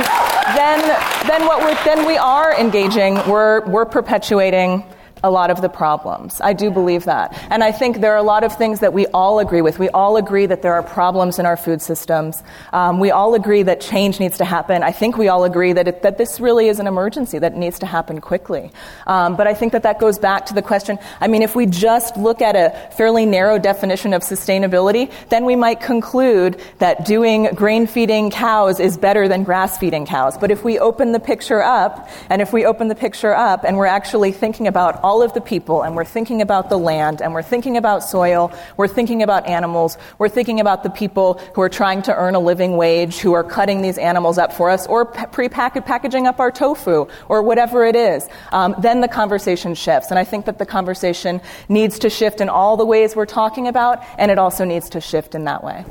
then 0.57 0.81
then 1.29 1.47
what 1.47 1.61
we're 1.61 1.75
then 1.85 2.07
we 2.07 2.17
are 2.17 2.59
engaging. 2.59 3.15
We're 3.29 3.61
we're 3.67 3.85
perpetuating 3.85 4.85
a 5.25 5.31
lot 5.31 5.51
of 5.51 5.63
the 5.63 5.71
problems. 5.71 6.39
I 6.43 6.53
do 6.53 6.71
believe 6.71 7.07
that. 7.07 7.35
And 7.51 7.65
I 7.65 7.73
think 7.73 8.01
there 8.01 8.13
are 8.13 8.19
a 8.19 8.23
lot 8.23 8.45
of 8.45 8.57
things 8.57 8.81
that 8.81 8.93
we 8.93 9.07
all 9.07 9.39
agree 9.39 9.63
with. 9.63 9.79
We 9.79 9.89
all 9.89 10.19
agree 10.19 10.45
that 10.45 10.61
there 10.61 10.75
are 10.75 10.83
problems 10.83 11.39
in 11.39 11.47
our 11.47 11.57
food 11.57 11.81
systems. 11.81 12.43
Um, 12.75 13.01
we 13.01 13.11
all 13.11 13.35
agree 13.35 13.63
that 13.63 13.81
change 13.81 14.21
needs 14.21 14.37
to 14.39 14.45
happen. 14.45 14.83
I 14.83 14.93
think 14.93 15.17
we 15.17 15.29
all 15.29 15.45
agree 15.45 15.73
that, 15.73 15.89
it, 15.89 16.03
that 16.03 16.19
this 16.19 16.41
really 16.41 16.69
is 16.69 16.79
an 16.79 16.87
emergency 16.87 17.39
that 17.39 17.57
needs 17.57 17.79
to 17.79 17.87
happen 17.87 18.21
quickly. 18.21 18.71
Um, 19.07 19.35
but 19.35 19.47
I 19.47 19.55
think 19.55 19.73
that 19.73 19.83
that 19.85 19.99
goes 19.99 20.19
back 20.19 20.47
to 20.47 20.55
the 20.55 20.63
question 20.63 20.99
I 21.23 21.27
mean, 21.27 21.41
if 21.41 21.57
we 21.57 21.65
just 21.65 22.19
look 22.19 22.43
at 22.43 22.55
a 22.55 22.95
fairly 22.95 23.25
narrow 23.25 23.59
definition 23.59 24.13
of 24.13 24.21
sustainability, 24.21 25.11
then 25.31 25.47
we 25.47 25.57
might 25.57 25.81
conclude 25.81 26.61
that 26.79 27.07
doing 27.07 27.45
grain 27.55 27.87
feeding 27.87 28.31
cows 28.31 28.79
is 28.79 28.99
better 28.99 29.27
than 29.27 29.43
grass 29.43 29.79
feeding 29.79 30.05
cows. 30.05 30.37
But 30.37 30.51
if 30.51 30.65
we 30.65 30.79
open 30.79 31.13
the 31.13 31.21
picture 31.21 31.63
up, 31.63 32.11
and 32.29 32.43
if 32.43 32.53
we 32.53 32.67
open 32.67 32.89
the 32.89 32.95
picture 32.95 33.35
up 33.35 33.65
and 33.65 33.79
we're 33.79 33.87
actually 33.87 34.33
thinking 34.33 34.67
about 34.67 35.01
all 35.03 35.14
of 35.23 35.33
the 35.35 35.41
people, 35.41 35.83
and 35.83 35.97
we're 35.97 36.05
thinking 36.05 36.43
about 36.43 36.71
the 36.71 36.79
land, 36.79 37.21
and 37.23 37.33
we're 37.35 37.43
thinking 37.43 37.77
about 37.77 38.03
soil, 38.03 38.53
we're 38.77 38.89
thinking 38.89 39.23
about 39.23 39.47
animals, 39.47 39.97
we're 40.19 40.29
thinking 40.29 40.61
about 40.61 40.83
the 40.83 40.91
people 40.91 41.35
who 41.55 41.61
are 41.61 41.69
trying 41.69 42.03
to 42.03 42.15
earn 42.15 42.35
a 42.35 42.41
living 42.41 42.77
wage, 42.77 43.19
who 43.19 43.33
are 43.33 43.45
cutting 43.45 43.83
these 43.83 43.99
animals 43.99 44.39
up 44.39 44.53
for 44.53 44.71
us, 44.71 44.87
or 44.87 45.05
pre 45.05 45.49
packaging 45.49 46.27
up 46.27 46.41
our 46.41 46.51
tofu, 46.51 47.07
or 47.29 47.43
whatever 47.43 47.85
it 47.85 47.97
is, 47.97 48.29
um, 48.53 48.75
then 48.79 49.01
the 49.01 49.09
conversation 49.09 49.75
shifts. 49.75 50.11
And 50.11 50.19
I 50.19 50.25
think 50.25 50.47
that 50.47 50.59
the 50.59 50.67
conversation 50.67 51.41
needs 51.69 51.99
to 52.01 52.11
shift 52.11 52.41
in 52.41 52.49
all 52.49 52.77
the 52.77 52.87
ways 52.87 53.17
we're 53.17 53.27
talking 53.27 53.69
about, 53.69 54.03
and 54.19 54.31
it 54.31 54.39
also 54.39 54.65
needs 54.65 54.89
to 54.91 55.01
shift 55.01 55.35
in 55.35 55.45
that 55.45 55.63
way. 55.63 55.85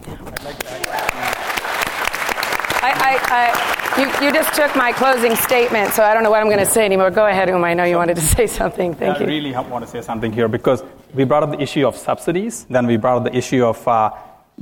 I, 2.84 3.22
I, 3.40 4.02
you, 4.02 4.28
you 4.28 4.34
just 4.34 4.54
took 4.54 4.76
my 4.76 4.92
closing 4.92 5.36
statement, 5.36 5.94
so 5.94 6.04
I 6.04 6.14
don't 6.14 6.24
know 6.24 6.32
what 6.32 6.42
I'm 6.42 6.48
going 6.48 6.60
to 6.60 6.66
say 6.66 6.84
anymore. 6.84 7.12
Go 7.12 7.26
ahead, 7.26 7.50
Um. 7.50 7.64
I 7.64 7.74
know 7.74 7.86
you 7.86 7.96
wanted 7.96 8.16
to 8.16 8.22
say 8.38 8.46
something. 8.46 8.94
Thank 8.94 9.18
I 9.18 9.20
you. 9.20 9.26
I 9.26 9.30
really 9.30 9.52
want 9.54 9.86
to 9.86 9.90
say 9.90 10.02
something 10.02 10.34
here 10.34 10.50
because 10.50 10.84
we 11.14 11.24
brought 11.24 11.44
up 11.44 11.52
the 11.52 11.62
issue 11.62 11.88
of 11.88 11.96
subsidies, 11.96 12.66
then 12.66 12.86
we 12.86 12.98
brought 12.98 13.18
up 13.18 13.24
the 13.32 13.38
issue 13.38 13.64
of 13.64 13.88
uh, 13.88 14.12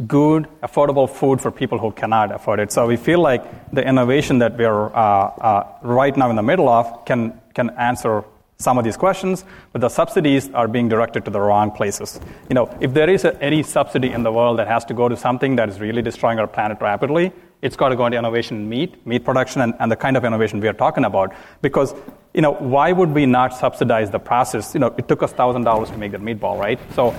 good, 0.07 0.47
affordable 0.61 1.09
food 1.09 1.41
for 1.41 1.51
people 1.51 1.79
who 1.79 1.91
cannot 1.91 2.31
afford 2.31 2.59
it. 2.59 2.71
So 2.71 2.85
we 2.85 2.95
feel 2.95 3.21
like 3.21 3.71
the 3.73 3.83
innovation 3.87 4.39
that 4.39 4.55
we're 4.55 4.93
uh, 4.93 4.97
uh, 4.97 5.77
right 5.81 6.15
now 6.15 6.29
in 6.29 6.35
the 6.35 6.43
middle 6.43 6.69
of 6.69 7.05
can, 7.05 7.41
can 7.55 7.71
answer 7.71 8.23
some 8.57 8.77
of 8.77 8.83
these 8.83 8.97
questions, 8.97 9.43
but 9.71 9.81
the 9.81 9.89
subsidies 9.89 10.51
are 10.53 10.67
being 10.67 10.87
directed 10.87 11.25
to 11.25 11.31
the 11.31 11.41
wrong 11.41 11.71
places. 11.71 12.19
You 12.49 12.53
know, 12.53 12.77
if 12.79 12.93
there 12.93 13.09
is 13.09 13.25
a, 13.25 13.41
any 13.41 13.63
subsidy 13.63 14.11
in 14.11 14.21
the 14.21 14.31
world 14.31 14.59
that 14.59 14.67
has 14.67 14.85
to 14.85 14.93
go 14.93 15.09
to 15.09 15.17
something 15.17 15.55
that 15.55 15.69
is 15.69 15.79
really 15.79 16.03
destroying 16.03 16.37
our 16.37 16.47
planet 16.47 16.79
rapidly, 16.79 17.33
it's 17.61 17.75
got 17.75 17.89
to 17.89 17.95
go 17.95 18.05
into 18.05 18.17
innovation 18.17 18.57
in 18.57 18.69
meat, 18.69 19.05
meat 19.05 19.23
production, 19.23 19.61
and, 19.61 19.73
and 19.79 19.91
the 19.91 19.95
kind 19.95 20.17
of 20.17 20.25
innovation 20.25 20.59
we 20.59 20.67
are 20.67 20.73
talking 20.73 21.05
about. 21.05 21.33
Because, 21.61 21.93
you 22.33 22.41
know, 22.41 22.53
why 22.53 22.91
would 22.91 23.11
we 23.11 23.25
not 23.25 23.53
subsidize 23.53 24.09
the 24.09 24.19
process? 24.19 24.73
You 24.73 24.79
know, 24.79 24.95
it 24.97 25.07
took 25.07 25.21
us 25.23 25.31
thousand 25.31 25.63
dollars 25.63 25.89
to 25.89 25.97
make 25.97 26.11
that 26.11 26.21
meatball, 26.21 26.59
right? 26.59 26.79
So, 26.95 27.15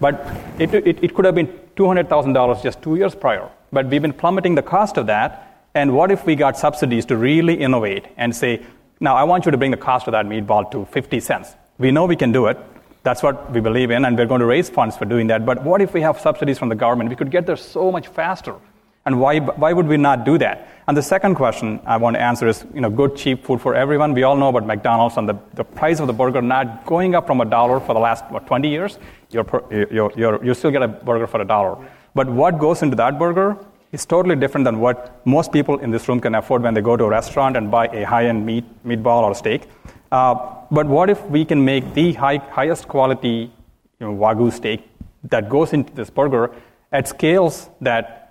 but 0.00 0.14
it, 0.58 0.72
it, 0.74 1.02
it 1.04 1.14
could 1.14 1.24
have 1.24 1.34
been 1.34 1.52
two 1.76 1.86
hundred 1.86 2.08
thousand 2.08 2.32
dollars 2.32 2.62
just 2.62 2.82
two 2.82 2.96
years 2.96 3.14
prior. 3.14 3.50
But 3.72 3.86
we've 3.86 4.02
been 4.02 4.12
plummeting 4.12 4.54
the 4.54 4.62
cost 4.62 4.98
of 4.98 5.06
that. 5.06 5.48
And 5.74 5.94
what 5.94 6.10
if 6.10 6.26
we 6.26 6.36
got 6.36 6.58
subsidies 6.58 7.06
to 7.06 7.16
really 7.16 7.54
innovate 7.54 8.06
and 8.16 8.36
say, 8.36 8.64
now 9.00 9.16
I 9.16 9.24
want 9.24 9.46
you 9.46 9.50
to 9.52 9.58
bring 9.58 9.70
the 9.70 9.76
cost 9.78 10.06
of 10.06 10.12
that 10.12 10.26
meatball 10.26 10.70
to 10.72 10.84
fifty 10.86 11.18
cents? 11.18 11.54
We 11.78 11.90
know 11.90 12.04
we 12.04 12.16
can 12.16 12.30
do 12.30 12.46
it. 12.46 12.58
That's 13.02 13.22
what 13.22 13.50
we 13.50 13.60
believe 13.60 13.90
in, 13.90 14.04
and 14.04 14.16
we're 14.16 14.26
going 14.26 14.40
to 14.40 14.46
raise 14.46 14.70
funds 14.70 14.96
for 14.96 15.06
doing 15.06 15.26
that. 15.28 15.44
But 15.44 15.64
what 15.64 15.80
if 15.80 15.92
we 15.92 16.02
have 16.02 16.20
subsidies 16.20 16.56
from 16.56 16.68
the 16.68 16.76
government? 16.76 17.10
We 17.10 17.16
could 17.16 17.32
get 17.32 17.46
there 17.46 17.56
so 17.56 17.90
much 17.90 18.06
faster. 18.06 18.54
And 19.04 19.20
why, 19.20 19.40
why 19.40 19.72
would 19.72 19.86
we 19.86 19.96
not 19.96 20.24
do 20.24 20.38
that? 20.38 20.68
And 20.86 20.96
the 20.96 21.02
second 21.02 21.34
question 21.34 21.80
I 21.84 21.96
want 21.96 22.14
to 22.14 22.20
answer 22.20 22.46
is, 22.46 22.64
you 22.74 22.80
know, 22.80 22.90
good, 22.90 23.16
cheap 23.16 23.44
food 23.44 23.60
for 23.60 23.74
everyone. 23.74 24.14
We 24.14 24.22
all 24.22 24.36
know 24.36 24.48
about 24.48 24.66
McDonald's 24.66 25.16
and 25.16 25.28
the, 25.28 25.36
the 25.54 25.64
price 25.64 26.00
of 26.00 26.06
the 26.06 26.12
burger 26.12 26.42
not 26.42 26.86
going 26.86 27.14
up 27.14 27.26
from 27.26 27.40
a 27.40 27.44
dollar 27.44 27.80
for 27.80 27.94
the 27.94 28.00
last, 28.00 28.24
what, 28.30 28.46
20 28.46 28.68
years? 28.68 28.98
You're, 29.30 29.46
you're, 29.90 30.12
you're, 30.16 30.44
you 30.44 30.54
still 30.54 30.70
get 30.70 30.82
a 30.82 30.88
burger 30.88 31.26
for 31.26 31.40
a 31.40 31.44
dollar. 31.44 31.76
But 32.14 32.28
what 32.28 32.58
goes 32.58 32.82
into 32.82 32.96
that 32.96 33.18
burger 33.18 33.56
is 33.92 34.06
totally 34.06 34.36
different 34.36 34.64
than 34.64 34.80
what 34.80 35.24
most 35.26 35.52
people 35.52 35.78
in 35.78 35.90
this 35.90 36.08
room 36.08 36.20
can 36.20 36.34
afford 36.34 36.62
when 36.62 36.74
they 36.74 36.80
go 36.80 36.96
to 36.96 37.04
a 37.04 37.08
restaurant 37.08 37.56
and 37.56 37.70
buy 37.70 37.86
a 37.88 38.04
high-end 38.04 38.44
meat, 38.44 38.64
meatball 38.84 39.22
or 39.22 39.34
steak. 39.34 39.62
Uh, 40.10 40.34
but 40.70 40.86
what 40.86 41.10
if 41.10 41.22
we 41.26 41.44
can 41.44 41.64
make 41.64 41.94
the 41.94 42.12
high, 42.14 42.36
highest 42.36 42.88
quality 42.88 43.52
you 44.00 44.06
know, 44.06 44.14
Wagyu 44.14 44.52
steak 44.52 44.88
that 45.24 45.48
goes 45.48 45.72
into 45.72 45.92
this 45.94 46.10
burger 46.10 46.52
at 46.90 47.08
scales 47.08 47.68
that 47.80 48.21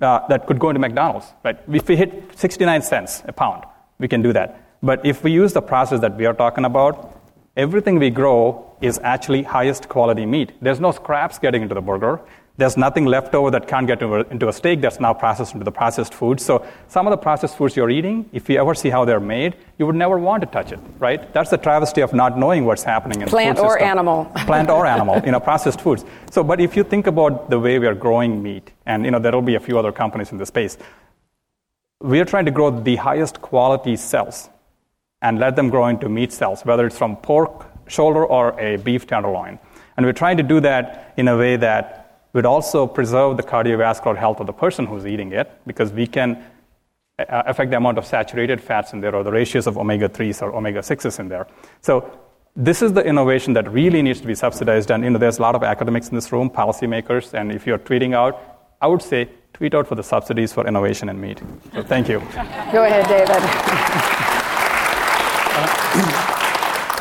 uh, 0.00 0.26
that 0.28 0.46
could 0.46 0.58
go 0.58 0.70
into 0.70 0.80
McDonald's. 0.80 1.26
Right? 1.44 1.58
If 1.72 1.88
we 1.88 1.96
hit 1.96 2.38
69 2.38 2.82
cents 2.82 3.22
a 3.26 3.32
pound, 3.32 3.64
we 3.98 4.08
can 4.08 4.22
do 4.22 4.32
that. 4.32 4.64
But 4.82 5.04
if 5.04 5.24
we 5.24 5.32
use 5.32 5.52
the 5.52 5.62
process 5.62 6.00
that 6.00 6.16
we 6.16 6.26
are 6.26 6.34
talking 6.34 6.64
about, 6.64 7.20
everything 7.56 7.98
we 7.98 8.10
grow 8.10 8.76
is 8.80 9.00
actually 9.02 9.42
highest 9.42 9.88
quality 9.88 10.24
meat. 10.24 10.52
There's 10.62 10.80
no 10.80 10.92
scraps 10.92 11.38
getting 11.38 11.62
into 11.62 11.74
the 11.74 11.80
burger. 11.80 12.20
There's 12.58 12.76
nothing 12.76 13.06
left 13.06 13.36
over 13.36 13.52
that 13.52 13.68
can't 13.68 13.86
get 13.86 14.02
into 14.02 14.48
a 14.48 14.52
steak 14.52 14.80
that's 14.80 14.98
now 14.98 15.14
processed 15.14 15.54
into 15.54 15.64
the 15.64 15.70
processed 15.70 16.12
food. 16.12 16.40
So 16.40 16.66
some 16.88 17.06
of 17.06 17.12
the 17.12 17.16
processed 17.16 17.56
foods 17.56 17.76
you're 17.76 17.88
eating, 17.88 18.28
if 18.32 18.50
you 18.50 18.58
ever 18.58 18.74
see 18.74 18.90
how 18.90 19.04
they're 19.04 19.20
made, 19.20 19.54
you 19.78 19.86
would 19.86 19.94
never 19.94 20.18
want 20.18 20.40
to 20.40 20.48
touch 20.48 20.72
it, 20.72 20.80
right? 20.98 21.32
That's 21.32 21.50
the 21.50 21.56
travesty 21.56 22.00
of 22.00 22.12
not 22.12 22.36
knowing 22.36 22.64
what's 22.64 22.82
happening 22.82 23.22
in 23.22 23.28
plant 23.28 23.60
or 23.60 23.74
system. 23.74 23.88
animal. 23.88 24.24
plant 24.38 24.70
or 24.70 24.86
animal, 24.86 25.22
you 25.24 25.30
know, 25.30 25.38
processed 25.38 25.80
foods. 25.80 26.04
So, 26.32 26.42
but 26.42 26.60
if 26.60 26.76
you 26.76 26.82
think 26.82 27.06
about 27.06 27.48
the 27.48 27.60
way 27.60 27.78
we 27.78 27.86
are 27.86 27.94
growing 27.94 28.42
meat, 28.42 28.72
and 28.86 29.04
you 29.04 29.12
know, 29.12 29.20
there'll 29.20 29.40
be 29.40 29.54
a 29.54 29.60
few 29.60 29.78
other 29.78 29.92
companies 29.92 30.32
in 30.32 30.38
the 30.38 30.46
space, 30.46 30.76
we 32.00 32.18
are 32.18 32.24
trying 32.24 32.46
to 32.46 32.50
grow 32.50 32.70
the 32.70 32.96
highest 32.96 33.40
quality 33.40 33.94
cells 33.94 34.48
and 35.22 35.38
let 35.38 35.54
them 35.54 35.70
grow 35.70 35.86
into 35.86 36.08
meat 36.08 36.32
cells, 36.32 36.64
whether 36.64 36.86
it's 36.86 36.98
from 36.98 37.14
pork 37.18 37.66
shoulder 37.86 38.26
or 38.26 38.58
a 38.58 38.78
beef 38.78 39.06
tenderloin. 39.06 39.60
And 39.96 40.04
we're 40.04 40.12
trying 40.12 40.38
to 40.38 40.42
do 40.42 40.58
that 40.60 41.14
in 41.16 41.28
a 41.28 41.36
way 41.36 41.56
that 41.56 41.97
would 42.38 42.46
also 42.46 42.86
preserve 42.86 43.36
the 43.36 43.42
cardiovascular 43.42 44.16
health 44.16 44.38
of 44.38 44.46
the 44.46 44.52
person 44.52 44.86
who's 44.86 45.04
eating 45.04 45.32
it 45.32 45.50
because 45.66 45.90
we 45.90 46.06
can 46.06 46.40
uh, 47.18 47.42
affect 47.46 47.72
the 47.72 47.76
amount 47.76 47.98
of 47.98 48.06
saturated 48.06 48.60
fats 48.60 48.92
in 48.92 49.00
there 49.00 49.12
or 49.12 49.24
the 49.24 49.32
ratios 49.32 49.66
of 49.66 49.76
omega 49.76 50.08
3s 50.08 50.40
or 50.40 50.54
omega 50.54 50.78
6s 50.78 51.18
in 51.18 51.28
there. 51.28 51.48
So, 51.80 52.08
this 52.54 52.80
is 52.80 52.92
the 52.92 53.04
innovation 53.04 53.54
that 53.54 53.68
really 53.72 54.02
needs 54.02 54.20
to 54.20 54.26
be 54.28 54.36
subsidized. 54.36 54.92
And 54.92 55.02
you 55.02 55.10
know, 55.10 55.18
there's 55.18 55.38
a 55.38 55.42
lot 55.42 55.56
of 55.56 55.64
academics 55.64 56.10
in 56.10 56.14
this 56.14 56.30
room, 56.30 56.48
policymakers, 56.48 57.34
and 57.34 57.50
if 57.50 57.66
you're 57.66 57.78
tweeting 57.78 58.14
out, 58.14 58.40
I 58.80 58.86
would 58.86 59.02
say 59.02 59.28
tweet 59.52 59.74
out 59.74 59.88
for 59.88 59.96
the 59.96 60.04
subsidies 60.04 60.52
for 60.52 60.64
innovation 60.64 61.08
in 61.08 61.20
meat. 61.20 61.42
So, 61.74 61.82
thank 61.82 62.08
you. 62.08 62.20
Go 62.70 62.84
ahead, 62.84 63.08
David. 63.08 63.42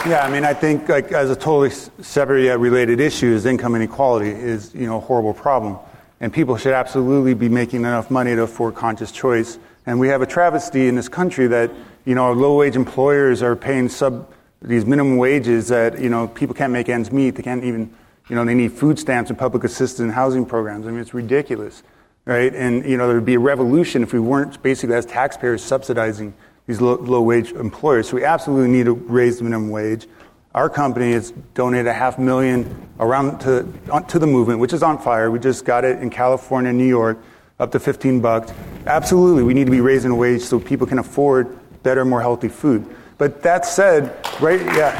Yeah, 0.08 0.26
I 0.26 0.32
mean, 0.32 0.46
I 0.46 0.54
think 0.54 0.88
like 0.88 1.12
as 1.12 1.30
a 1.30 1.36
totally 1.36 1.70
separate 1.70 2.46
yet 2.46 2.60
related 2.60 3.02
issue 3.02 3.28
is 3.28 3.46
income 3.46 3.76
inequality 3.76 4.30
is 4.30 4.74
you 4.74 4.88
know 4.88 4.98
a 4.98 5.00
horrible 5.02 5.34
problem, 5.34 5.78
and 6.22 6.32
people 6.32 6.56
should 6.56 6.72
absolutely 6.72 7.34
be 7.34 7.50
making 7.50 7.82
enough 7.82 8.10
money 8.10 8.34
to 8.34 8.44
afford 8.44 8.74
conscious 8.74 9.12
choice. 9.12 9.60
And 9.86 10.00
we 10.00 10.08
have 10.08 10.22
a 10.22 10.26
travesty 10.26 10.88
in 10.88 10.96
this 10.96 11.10
country 11.10 11.48
that 11.48 11.72
you 12.06 12.16
know 12.16 12.24
our 12.24 12.34
low-wage 12.36 12.78
employers 12.78 13.44
are 13.44 13.54
paying 13.58 13.90
sub 13.90 14.32
these 14.62 14.86
minimum 14.86 15.18
wages 15.18 15.68
that 15.68 16.00
you 16.00 16.08
know 16.08 16.30
people 16.30 16.56
can't 16.56 16.72
make 16.72 16.88
ends 16.88 17.12
meet. 17.12 17.32
They 17.32 17.44
can't 17.44 17.66
even 17.66 17.94
you 18.30 18.36
know 18.38 18.46
they 18.46 18.56
need 18.56 18.72
food 18.72 18.98
stamps 18.98 19.30
and 19.30 19.38
public 19.38 19.66
assistance 19.66 20.00
and 20.00 20.14
housing 20.14 20.46
programs. 20.46 20.88
I 20.88 20.92
mean, 20.92 21.02
it's 21.02 21.14
ridiculous, 21.14 21.84
right? 22.24 22.56
And 22.56 22.86
you 22.86 22.96
know 22.96 23.10
there'd 23.10 23.26
be 23.26 23.36
a 23.36 23.40
revolution 23.40 24.04
if 24.04 24.14
we 24.14 24.22
weren't 24.22 24.64
basically 24.64 24.96
as 24.96 25.06
taxpayers 25.06 25.62
subsidizing 25.62 26.34
these 26.68 26.82
low, 26.82 26.96
low, 26.96 27.22
wage 27.22 27.54
employers. 27.54 28.10
So 28.10 28.18
we 28.18 28.26
absolutely 28.26 28.70
need 28.70 28.86
to 28.86 28.94
raise 28.94 29.38
the 29.38 29.46
minimum 29.46 29.70
wage. 29.70 30.06
Our 30.54 30.70
company 30.70 31.14
has 31.14 31.32
donated 31.54 31.88
a 31.88 31.94
half 31.94 32.20
million 32.20 32.90
around 33.00 33.40
to, 33.40 33.72
to 34.08 34.20
the 34.20 34.28
movement, 34.28 34.60
which 34.60 34.74
is 34.74 34.84
on 34.84 34.98
fire. 34.98 35.32
We 35.32 35.40
just 35.40 35.66
got 35.66 35.86
it 35.86 36.00
in 36.02 36.10
California, 36.10 36.74
New 36.74 36.88
York, 36.88 37.20
up 37.60 37.72
to 37.72 37.80
15 37.80 38.20
bucks. 38.20 38.52
Absolutely, 38.86 39.44
we 39.44 39.54
need 39.54 39.66
to 39.66 39.72
be 39.72 39.82
raising 39.82 40.12
a 40.12 40.16
wage 40.16 40.42
so 40.42 40.60
people 40.60 40.86
can 40.86 41.00
afford 41.00 41.58
better, 41.84 42.04
more 42.04 42.22
healthy 42.22 42.50
food. 42.50 42.86
But 43.18 43.42
that 43.44 43.66
said, 43.66 44.18
right, 44.42 44.62
yeah. 44.62 44.92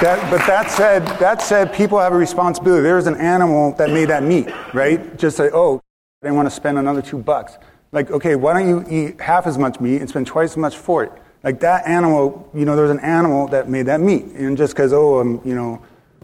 That, 0.00 0.30
but 0.30 0.44
that 0.46 0.70
said, 0.70 1.06
that 1.18 1.40
said, 1.40 1.72
people 1.72 1.98
have 1.98 2.12
a 2.12 2.16
responsibility. 2.16 2.82
There's 2.82 3.06
an 3.06 3.16
animal 3.16 3.72
that 3.72 3.90
made 3.90 4.06
that 4.06 4.22
meat, 4.22 4.48
right? 4.72 5.16
Just 5.16 5.36
say, 5.36 5.50
oh, 5.52 5.80
I 6.22 6.26
didn't 6.26 6.36
want 6.36 6.46
to 6.46 6.54
spend 6.54 6.78
another 6.78 7.02
two 7.02 7.18
bucks. 7.18 7.58
Like, 7.94 8.10
okay, 8.10 8.34
why 8.34 8.52
don't 8.54 8.68
you 8.68 8.84
eat 8.90 9.20
half 9.20 9.46
as 9.46 9.56
much 9.56 9.80
meat 9.80 10.00
and 10.00 10.08
spend 10.08 10.26
twice 10.26 10.50
as 10.50 10.56
much 10.56 10.76
for 10.76 11.04
it? 11.04 11.12
Like 11.44 11.60
that 11.60 11.86
animal, 11.86 12.50
you 12.52 12.64
know, 12.64 12.74
there's 12.74 12.90
an 12.90 12.98
animal 12.98 13.46
that 13.48 13.68
made 13.68 13.86
that 13.86 14.00
meat. 14.00 14.24
And 14.34 14.56
just 14.56 14.74
because, 14.74 14.92
oh, 14.92 15.20
I'm, 15.20 15.40
you 15.46 15.54
know, 15.54 15.80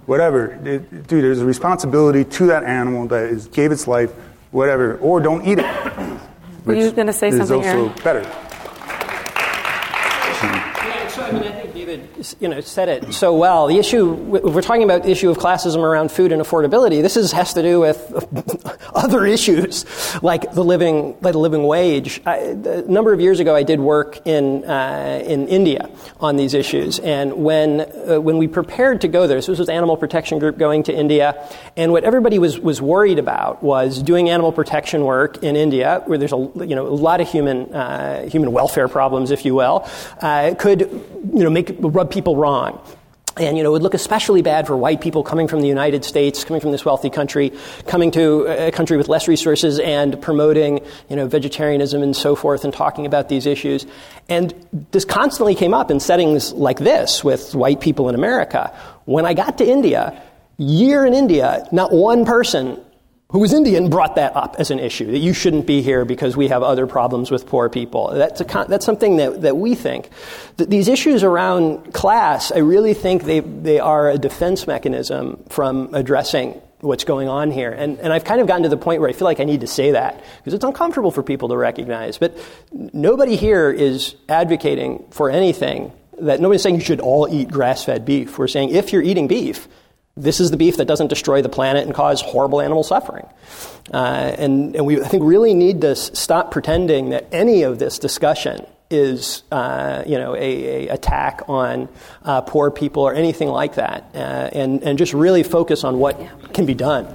whatever. 0.07 0.59
It, 0.67 1.07
dude, 1.07 1.23
there's 1.23 1.41
a 1.41 1.47
responsibility 1.47 2.25
to 2.25 2.47
that 2.47 2.65
animal 2.65 3.07
that 3.07 3.27
is, 3.27 3.47
gave 3.47 3.71
its 3.71 3.87
life, 3.87 4.11
whatever. 4.51 4.99
Or 4.99 5.21
don't 5.21 5.47
eat 5.47 5.61
it. 5.61 5.65
Were 6.65 6.75
you 6.75 6.91
going 6.91 7.07
to 7.07 7.13
say 7.13 7.31
something, 7.31 7.45
is 7.45 7.51
also 7.53 7.69
Aaron? 7.69 7.93
better. 8.03 8.25
So, 11.11 11.23
I 11.23 11.31
mean, 11.33 11.43
I 11.45 11.53
think 11.53 11.73
David, 11.73 12.09
you 12.41 12.49
know, 12.49 12.61
said 12.61 12.89
it 12.89 13.15
so 13.15 13.35
well. 13.35 13.67
The 13.67 13.79
issue, 13.79 14.13
we're 14.13 14.63
talking 14.63 14.83
about 14.83 15.05
the 15.05 15.11
issue 15.11 15.31
of 15.31 15.39
classism 15.39 15.83
around 15.83 16.13
food 16.13 16.33
and 16.33 16.43
affordability, 16.43 17.03
this 17.03 17.17
is, 17.17 17.33
has 17.33 17.55
to 17.55 17.63
do 17.63 17.81
with 17.81 17.99
other 18.95 19.25
issues 19.25 19.85
like 20.23 20.53
the 20.53 20.63
living, 20.63 21.17
like 21.21 21.33
the 21.33 21.39
living 21.39 21.65
wage. 21.67 22.21
I, 22.27 22.37
a 22.37 22.83
number 22.83 23.13
of 23.13 23.21
years 23.21 23.41
ago, 23.41 23.55
I 23.55 23.63
did 23.63 23.81
work 23.81 24.27
in 24.27 24.65
uh, 24.65 25.23
in 25.25 25.49
India 25.49 25.89
on 26.21 26.37
these 26.37 26.55
issues, 26.55 26.99
and 26.99 27.33
when 27.35 27.81
uh, 27.81 28.21
when 28.21 28.39
we 28.39 28.49
prepared 28.49 29.01
to 29.03 29.09
go 29.09 29.27
there, 29.27 29.41
so 29.41 29.53
this 29.53 29.59
was 29.59 29.69
Animal 29.69 29.97
Protection 29.97 30.39
Group 30.39 30.59
going 30.59 30.83
to 30.85 30.93
India, 30.93 31.49
and 31.77 31.93
what 31.93 32.05
everybody 32.05 32.39
was 32.39 32.59
was 32.59 32.83
worried 32.83 33.19
about 33.19 33.63
was 33.63 34.03
doing 34.03 34.29
animal 34.29 34.53
protection 34.53 35.05
work 35.05 35.43
in 35.43 35.57
India, 35.57 36.03
where 36.07 36.19
there's 36.19 36.33
a 36.33 36.51
you 36.57 36.75
know 36.75 36.87
a 36.87 36.89
lot 36.89 37.21
of 37.21 37.31
human 37.31 37.73
uh, 37.73 38.29
human 38.29 38.53
welfare 38.53 38.89
problems, 38.89 39.31
if 39.31 39.45
you 39.45 39.55
will, 39.55 39.89
uh, 40.21 40.55
could 40.59 40.81
you 40.81 41.45
know 41.45 41.51
make 41.51 41.75
rub 41.79 42.10
people 42.11 42.37
wrong. 42.37 42.81
And 43.37 43.57
you 43.57 43.62
know, 43.62 43.70
it 43.70 43.73
would 43.73 43.82
look 43.82 43.95
especially 43.95 44.43
bad 44.43 44.66
for 44.66 44.77
white 44.77 45.01
people 45.01 45.23
coming 45.23 45.47
from 45.47 45.61
the 45.61 45.69
United 45.69 46.05
States, 46.05 46.45
coming 46.45 46.61
from 46.61 46.73
this 46.73 46.85
wealthy 46.85 47.11
country, 47.11 47.53
coming 47.87 48.11
to 48.11 48.47
a 48.47 48.73
country 48.73 48.97
with 48.97 49.09
less 49.09 49.28
resources 49.28 49.78
and 49.78 50.20
promoting, 50.20 50.81
you 51.09 51.16
know, 51.16 51.27
vegetarianism 51.27 52.03
and 52.03 52.15
so 52.15 52.35
forth 52.35 52.65
and 52.65 52.74
talking 52.74 53.07
about 53.07 53.28
these 53.28 53.47
issues. 53.47 53.87
And 54.28 54.53
this 54.91 55.05
constantly 55.05 55.55
came 55.55 55.73
up 55.73 55.91
in 55.91 56.01
settings 56.01 56.53
like 56.53 56.78
this 56.78 57.23
with 57.23 57.55
white 57.55 57.81
people 57.81 58.09
in 58.09 58.15
America. 58.15 58.77
When 59.05 59.24
I 59.24 59.32
got 59.32 59.59
to 59.59 59.66
India, 59.66 60.20
year 60.59 61.07
in 61.07 61.15
India, 61.15 61.66
not 61.70 61.93
one 61.93 62.24
person 62.24 62.82
who 63.31 63.39
was 63.39 63.52
Indian 63.52 63.90
brought 63.90 64.16
that 64.16 64.35
up 64.36 64.57
as 64.59 64.70
an 64.70 64.78
issue 64.78 65.07
that 65.07 65.19
you 65.19 65.32
shouldn't 65.32 65.66
be 65.66 65.82
here 65.82 66.05
because 66.05 66.36
we 66.36 66.48
have 66.48 66.62
other 66.62 66.86
problems 66.86 67.31
with 67.31 67.47
poor 67.47 67.69
people. 67.69 68.11
That's, 68.12 68.40
a, 68.40 68.66
that's 68.69 68.85
something 68.85 69.19
that, 69.19 69.43
that 69.43 69.57
we 69.57 69.74
think. 69.74 70.11
That 70.57 70.69
these 70.69 70.89
issues 70.89 71.23
around 71.23 71.93
class, 71.94 72.51
I 72.51 72.59
really 72.59 72.94
think 72.94 73.24
they, 73.24 73.40
they 73.40 73.78
are 73.78 74.11
a 74.11 74.19
defense 74.19 74.66
mechanism 74.66 75.44
from 75.48 75.94
addressing 75.94 76.61
what's 76.81 77.05
going 77.05 77.28
on 77.28 77.51
here. 77.51 77.70
And, 77.70 77.98
and 78.01 78.12
I've 78.12 78.24
kind 78.24 78.40
of 78.40 78.47
gotten 78.47 78.65
to 78.65 78.69
the 78.69 78.77
point 78.77 79.01
where 79.01 79.11
I 79.11 79.12
feel 79.12 79.27
like 79.27 79.40
I 79.40 79.44
need 79.44 79.61
to 79.61 79.66
say 79.66 79.93
that 79.93 80.24
because 80.39 80.55
it's 80.55 80.65
uncomfortable 80.65 81.11
for 81.11 81.23
people 81.23 81.51
to 81.51 81.57
recognize. 81.57 82.19
But 82.19 82.36
nobody 82.73 83.36
here 83.36 83.70
is 83.70 84.16
advocating 84.28 85.05
for 85.11 85.31
anything 85.31 85.93
that 86.20 86.40
nobody's 86.40 86.62
saying 86.62 86.77
you 86.77 86.81
should 86.81 87.01
all 87.01 87.28
eat 87.31 87.48
grass 87.48 87.85
fed 87.85 88.05
beef. 88.05 88.39
We're 88.39 88.48
saying 88.48 88.70
if 88.70 88.93
you're 88.93 89.02
eating 89.02 89.28
beef, 89.28 89.69
this 90.23 90.41
is 90.41 90.51
the 90.51 90.57
beef 90.57 90.77
that 90.77 90.87
doesn't 90.87 91.09
destroy 91.09 91.43
the 91.43 91.49
planet 91.49 91.87
and 91.87 91.95
cause 91.95 92.21
horrible 92.21 92.61
animal 92.61 92.83
suffering. 92.83 93.27
Uh, 93.93 94.35
and, 94.39 94.77
and 94.77 94.87
we, 94.87 95.01
I 95.01 95.09
think, 95.09 95.25
really 95.25 95.55
need 95.55 95.81
to 95.81 95.97
stop 95.97 96.51
pretending 96.51 97.11
that 97.11 97.27
any 97.33 97.63
of 97.63 97.79
this 97.79 97.99
discussion 97.99 98.67
is, 98.91 99.43
uh, 99.53 100.03
you 100.07 100.19
know, 100.19 100.35
a, 100.35 100.87
a 100.87 100.89
attack 100.89 101.43
on 101.49 101.89
uh, 102.25 102.41
poor 102.41 102.71
people 102.71 103.03
or 103.03 103.15
anything 103.15 103.49
like 103.49 103.77
that, 103.77 104.11
uh, 104.15 104.19
and, 104.19 104.83
and 104.83 104.99
just 104.99 105.15
really 105.15 105.43
focus 105.43 105.85
on 105.85 105.99
what 105.99 106.21
can 106.53 106.67
be 106.67 106.75
done. 106.75 107.07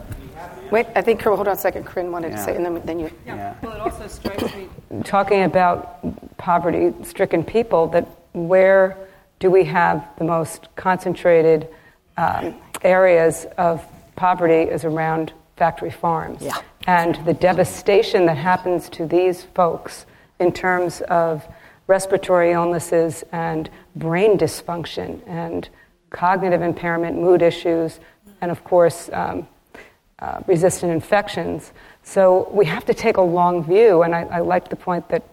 Wait, 0.72 0.88
I 0.95 1.02
think, 1.02 1.22
hold 1.22 1.48
on 1.48 1.53
a 1.53 1.56
second. 1.56 1.86
Corinne 1.86 2.11
wanted 2.11 2.32
yeah. 2.32 2.38
to 2.38 2.44
say, 2.44 2.56
and 2.56 2.65
then, 2.65 2.82
then 2.86 2.99
you. 2.99 3.11
Yeah. 3.26 3.56
Well, 3.61 3.73
it 3.73 3.82
also 3.82 4.07
strikes 4.07 4.44
me. 4.56 4.68
Talking 5.03 5.44
about 5.44 6.38
poverty 6.38 6.94
stricken 7.03 7.44
people, 7.44 7.88
that 7.88 8.07
where 8.34 8.98
do 9.40 9.52
we 9.52 9.64
have 9.65 10.07
the 10.18 10.23
most 10.23 10.68
concentrated 10.76 11.68
um, 12.18 12.56
areas 12.86 13.45
of 13.57 13.86
poverty 14.16 14.70
is 14.72 14.86
around 14.86 15.34
factory 15.57 15.91
farms. 15.91 16.41
Yeah. 16.41 16.57
And 16.88 17.16
the 17.26 17.34
devastation 17.34 18.26
that 18.28 18.38
happens 18.38 18.90
to 18.90 19.06
these 19.06 19.44
folks 19.44 20.06
in 20.40 20.52
terms 20.52 21.02
of 21.02 21.45
respiratory 21.88 22.52
illnesses 22.52 23.24
and 23.32 23.70
brain 23.95 24.38
dysfunction 24.38 25.20
and 25.28 25.68
cognitive 26.10 26.62
impairment, 26.62 27.18
mood 27.18 27.41
issues, 27.41 27.99
and 28.41 28.52
of 28.52 28.64
course, 28.64 29.10
um, 29.14 29.48
uh, 30.20 30.41
resistant 30.48 30.91
infections. 30.91 31.74
So 32.03 32.49
we 32.52 32.66
have 32.66 32.86
to 32.86 32.94
take 32.94 33.18
a 33.18 33.22
long 33.22 33.64
view, 33.64 34.03
and 34.03 34.16
I, 34.16 34.22
I 34.24 34.40
like 34.40 34.70
the 34.70 34.76
point 34.76 35.10
that. 35.10 35.24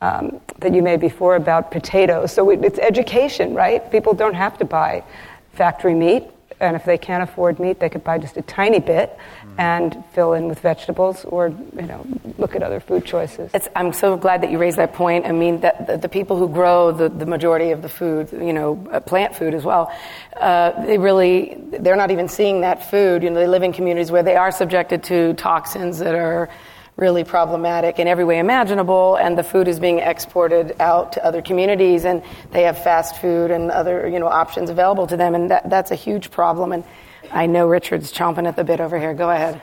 Um, 0.00 0.40
that 0.58 0.74
you 0.74 0.82
made 0.82 0.98
before 0.98 1.36
about 1.36 1.70
potatoes. 1.70 2.32
So 2.32 2.50
it's 2.50 2.80
education, 2.80 3.54
right? 3.54 3.88
People 3.92 4.14
don't 4.14 4.34
have 4.34 4.58
to 4.58 4.64
buy 4.64 5.04
factory 5.52 5.94
meat 5.94 6.24
and 6.62 6.76
if 6.76 6.84
they 6.84 6.96
can't 6.96 7.22
afford 7.22 7.58
meat, 7.58 7.80
they 7.80 7.88
could 7.88 8.04
buy 8.04 8.18
just 8.18 8.36
a 8.36 8.42
tiny 8.42 8.78
bit 8.78 9.18
and 9.58 10.02
fill 10.12 10.32
in 10.32 10.48
with 10.48 10.60
vegetables, 10.60 11.24
or 11.26 11.48
you 11.48 11.82
know, 11.82 12.06
look 12.38 12.54
at 12.54 12.62
other 12.62 12.80
food 12.80 13.04
choices. 13.04 13.50
It's, 13.52 13.68
I'm 13.76 13.92
so 13.92 14.16
glad 14.16 14.42
that 14.42 14.50
you 14.50 14.58
raised 14.58 14.78
that 14.78 14.94
point. 14.94 15.26
I 15.26 15.32
mean, 15.32 15.60
that 15.60 15.86
the, 15.86 15.96
the 15.98 16.08
people 16.08 16.38
who 16.38 16.48
grow 16.48 16.92
the, 16.92 17.08
the 17.08 17.26
majority 17.26 17.70
of 17.72 17.82
the 17.82 17.88
food, 17.88 18.32
you 18.32 18.52
know, 18.52 18.86
uh, 18.90 19.00
plant 19.00 19.34
food 19.34 19.52
as 19.52 19.64
well, 19.64 19.92
uh, 20.36 20.70
they 20.86 20.96
really 20.96 21.58
they're 21.80 21.96
not 21.96 22.10
even 22.10 22.28
seeing 22.28 22.62
that 22.62 22.88
food. 22.90 23.22
You 23.22 23.30
know, 23.30 23.40
they 23.40 23.48
live 23.48 23.62
in 23.62 23.72
communities 23.72 24.10
where 24.10 24.22
they 24.22 24.36
are 24.36 24.52
subjected 24.52 25.02
to 25.04 25.34
toxins 25.34 25.98
that 25.98 26.14
are 26.14 26.48
really 26.96 27.24
problematic 27.24 27.98
in 27.98 28.06
every 28.06 28.24
way 28.24 28.38
imaginable, 28.38 29.16
and 29.16 29.36
the 29.36 29.42
food 29.42 29.66
is 29.66 29.80
being 29.80 29.98
exported 29.98 30.76
out 30.80 31.12
to 31.12 31.24
other 31.24 31.42
communities, 31.42 32.04
and 32.04 32.22
they 32.50 32.62
have 32.62 32.82
fast 32.82 33.16
food 33.16 33.50
and 33.50 33.70
other 33.70 34.08
you 34.08 34.18
know 34.18 34.28
options 34.28 34.70
available 34.70 35.06
to 35.06 35.16
them, 35.16 35.34
and 35.34 35.50
that, 35.50 35.68
that's 35.70 35.90
a 35.90 35.94
huge 35.96 36.30
problem. 36.30 36.72
And 36.72 36.84
I 37.30 37.46
know 37.46 37.66
Richard's 37.66 38.12
chomping 38.12 38.46
at 38.46 38.56
the 38.56 38.64
bit 38.64 38.80
over 38.80 38.98
here. 38.98 39.14
Go 39.14 39.30
ahead. 39.30 39.60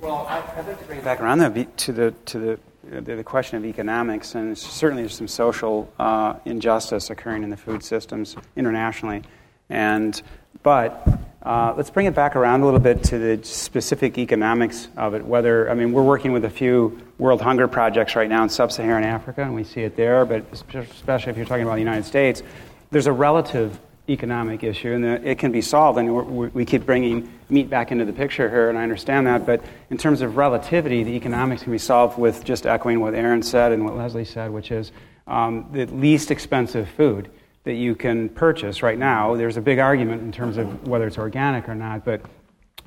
Well, 0.00 0.26
I'd 0.28 0.66
like 0.66 0.78
to 0.80 0.84
bring 0.86 0.98
it 0.98 1.04
back 1.04 1.20
around 1.20 1.38
to 1.40 1.92
the 1.92 2.14
to 2.26 2.38
the, 2.38 3.00
the 3.00 3.24
question 3.24 3.58
of 3.58 3.64
economics, 3.64 4.34
and 4.34 4.56
certainly 4.56 5.02
there's 5.02 5.16
some 5.16 5.28
social 5.28 5.92
uh, 5.98 6.34
injustice 6.46 7.10
occurring 7.10 7.42
in 7.42 7.50
the 7.50 7.56
food 7.56 7.84
systems 7.84 8.36
internationally. 8.56 9.22
And 9.68 10.20
but 10.62 11.06
uh, 11.42 11.72
let's 11.74 11.88
bring 11.88 12.06
it 12.06 12.14
back 12.14 12.36
around 12.36 12.60
a 12.60 12.64
little 12.64 12.80
bit 12.80 13.02
to 13.04 13.18
the 13.18 13.44
specific 13.44 14.18
economics 14.18 14.88
of 14.96 15.14
it. 15.14 15.24
Whether 15.24 15.70
I 15.70 15.74
mean, 15.74 15.92
we're 15.92 16.04
working 16.04 16.32
with 16.32 16.44
a 16.44 16.50
few 16.50 17.00
World 17.18 17.40
Hunger 17.40 17.66
projects 17.66 18.14
right 18.14 18.28
now 18.28 18.42
in 18.42 18.50
Sub-Saharan 18.50 19.04
Africa, 19.04 19.42
and 19.42 19.54
we 19.54 19.64
see 19.64 19.80
it 19.80 19.96
there. 19.96 20.26
But 20.26 20.44
especially 20.52 21.30
if 21.30 21.36
you're 21.36 21.46
talking 21.46 21.62
about 21.62 21.74
the 21.74 21.80
United 21.80 22.04
States, 22.04 22.42
there's 22.90 23.06
a 23.06 23.12
relative 23.12 23.78
economic 24.08 24.64
issue, 24.64 24.92
and 24.92 25.04
it 25.04 25.38
can 25.38 25.50
be 25.50 25.62
solved. 25.62 25.98
And 25.98 26.52
we 26.52 26.64
keep 26.66 26.84
bringing 26.84 27.32
meat 27.48 27.70
back 27.70 27.90
into 27.90 28.04
the 28.04 28.12
picture 28.12 28.50
here, 28.50 28.68
and 28.68 28.76
I 28.76 28.82
understand 28.82 29.26
that. 29.26 29.46
But 29.46 29.64
in 29.88 29.96
terms 29.96 30.20
of 30.20 30.36
relativity, 30.36 31.04
the 31.04 31.12
economics 31.12 31.62
can 31.62 31.72
be 31.72 31.78
solved 31.78 32.18
with 32.18 32.44
just 32.44 32.66
echoing 32.66 33.00
what 33.00 33.14
Aaron 33.14 33.42
said 33.42 33.72
and 33.72 33.86
what 33.86 33.96
Leslie 33.96 34.26
said, 34.26 34.50
which 34.50 34.70
is 34.70 34.92
um, 35.26 35.68
the 35.72 35.86
least 35.86 36.30
expensive 36.30 36.88
food 36.90 37.30
that 37.64 37.74
you 37.74 37.94
can 37.94 38.28
purchase 38.30 38.82
right 38.82 38.98
now. 38.98 39.36
There's 39.36 39.56
a 39.56 39.60
big 39.60 39.78
argument 39.78 40.22
in 40.22 40.32
terms 40.32 40.56
of 40.56 40.86
whether 40.86 41.06
it's 41.06 41.18
organic 41.18 41.68
or 41.68 41.74
not, 41.74 42.04
but 42.04 42.22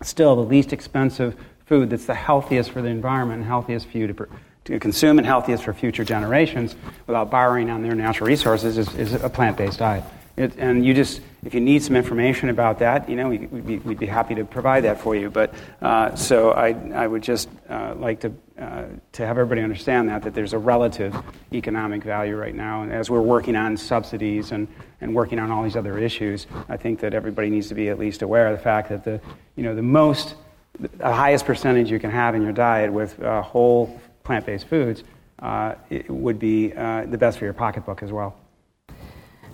still, 0.01 0.35
the 0.35 0.41
least 0.41 0.73
expensive 0.73 1.35
food 1.65 1.89
that's 1.89 2.05
the 2.05 2.15
healthiest 2.15 2.71
for 2.71 2.81
the 2.81 2.89
environment 2.89 3.39
and 3.39 3.47
healthiest 3.47 3.87
for 3.87 3.97
you 3.97 4.07
to, 4.07 4.27
to 4.65 4.79
consume 4.79 5.17
and 5.17 5.27
healthiest 5.27 5.63
for 5.63 5.73
future 5.73 6.03
generations 6.03 6.75
without 7.07 7.29
borrowing 7.29 7.69
on 7.69 7.83
their 7.83 7.95
natural 7.95 8.27
resources 8.27 8.77
is, 8.77 8.93
is 8.95 9.13
a 9.13 9.29
plant 9.29 9.57
based 9.57 9.79
diet. 9.79 10.03
It, 10.35 10.57
and 10.57 10.84
you 10.84 10.95
just, 10.95 11.22
if 11.45 11.53
you 11.53 11.61
need 11.61 11.84
some 11.84 11.95
information 11.95 12.49
about 12.49 12.80
that, 12.80 13.07
you 13.07 13.15
know, 13.15 13.30
we, 13.30 13.45
would 13.45 13.68
be, 13.68 13.77
we'd 13.77 13.99
be 13.99 14.07
happy 14.07 14.34
to 14.35 14.45
provide 14.45 14.84
that 14.85 14.99
for 14.99 15.15
you. 15.15 15.30
But 15.30 15.53
uh, 15.80 16.15
so 16.15 16.51
I, 16.51 16.69
I 16.93 17.05
would 17.05 17.22
just 17.22 17.49
uh, 17.69 17.93
like 17.95 18.22
to, 18.22 18.34
uh, 18.60 18.85
to 19.11 19.27
have 19.27 19.38
everybody 19.38 19.61
understand 19.61 20.10
that, 20.10 20.23
that 20.23 20.34
there's 20.34 20.53
a 20.53 20.57
relative 20.57 21.15
economic 21.53 22.03
value 22.03 22.35
right 22.35 22.55
now. 22.55 22.81
And 22.81 22.91
as 22.91 23.11
we're 23.11 23.22
working 23.22 23.55
on 23.55 23.77
subsidies 23.77 24.51
and, 24.51 24.68
and 25.01 25.14
working 25.14 25.38
on 25.38 25.51
all 25.51 25.61
these 25.61 25.76
other 25.76 25.99
issues, 25.99 26.47
I 26.68 26.77
think 26.77 26.99
that 27.01 27.14
everybody 27.14 27.51
needs 27.51 27.68
to 27.68 27.76
be 27.76 27.89
at 27.89 27.99
least 27.99 28.23
aware 28.23 28.47
of 28.47 28.57
the 28.57 28.64
fact 28.64 28.89
that 28.89 29.03
the, 29.03 29.22
you 29.55 29.61
know, 29.61 29.76
the 29.76 29.84
most, 29.84 30.34
the 30.80 31.14
highest 31.14 31.45
percentage 31.45 31.91
you 31.91 31.99
can 31.99 32.10
have 32.10 32.34
in 32.34 32.41
your 32.41 32.53
diet 32.53 32.91
with 32.91 33.22
uh, 33.22 33.43
whole 33.43 34.01
plant 34.23 34.47
based 34.47 34.68
foods 34.68 35.03
uh, 35.39 35.76
would 36.07 36.39
be 36.39 36.73
uh, 36.73 37.05
the 37.05 37.19
best 37.19 37.38
for 37.38 37.45
your 37.45 37.53
pocketbook 37.53 38.01
as 38.01 38.11
well. 38.11 38.35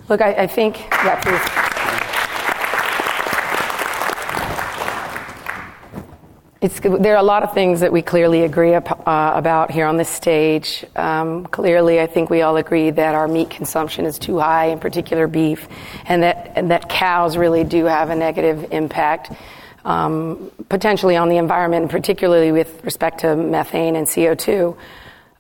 Look, 0.10 0.22
I, 0.22 0.34
I 0.34 0.48
think, 0.48 0.80
yeah, 0.90 1.22
please. 1.22 1.70
It's, 6.62 6.80
there 6.80 7.14
are 7.14 7.20
a 7.20 7.24
lot 7.24 7.44
of 7.44 7.54
things 7.54 7.82
that 7.82 7.94
we 7.94 8.02
clearly 8.02 8.42
agree 8.42 8.74
up, 8.74 9.08
uh, 9.08 9.34
about 9.36 9.70
here 9.70 9.86
on 9.86 9.98
this 9.98 10.10
stage. 10.10 10.84
Um, 10.96 11.46
clearly, 11.46 12.02
I 12.02 12.08
think 12.08 12.32
we 12.32 12.42
all 12.42 12.58
agree 12.58 12.90
that 12.90 13.14
our 13.14 13.28
meat 13.28 13.52
consumption 13.52 14.06
is 14.06 14.18
too 14.18 14.40
high, 14.40 14.66
in 14.66 14.80
particular 14.80 15.28
beef, 15.28 15.68
and 16.06 16.24
that, 16.24 16.54
and 16.56 16.72
that 16.72 16.90
cows 16.90 17.38
really 17.38 17.64
do 17.64 17.86
have 17.86 18.10
a 18.10 18.16
negative 18.16 18.66
impact, 18.72 19.32
um, 19.86 20.52
potentially 20.70 21.18
on 21.18 21.30
the 21.30 21.38
environment, 21.38 21.92
particularly 21.92 22.52
with 22.52 22.84
respect 22.84 23.20
to 23.20 23.36
methane 23.36 23.96
and 23.96 24.08
CO2. 24.08 24.76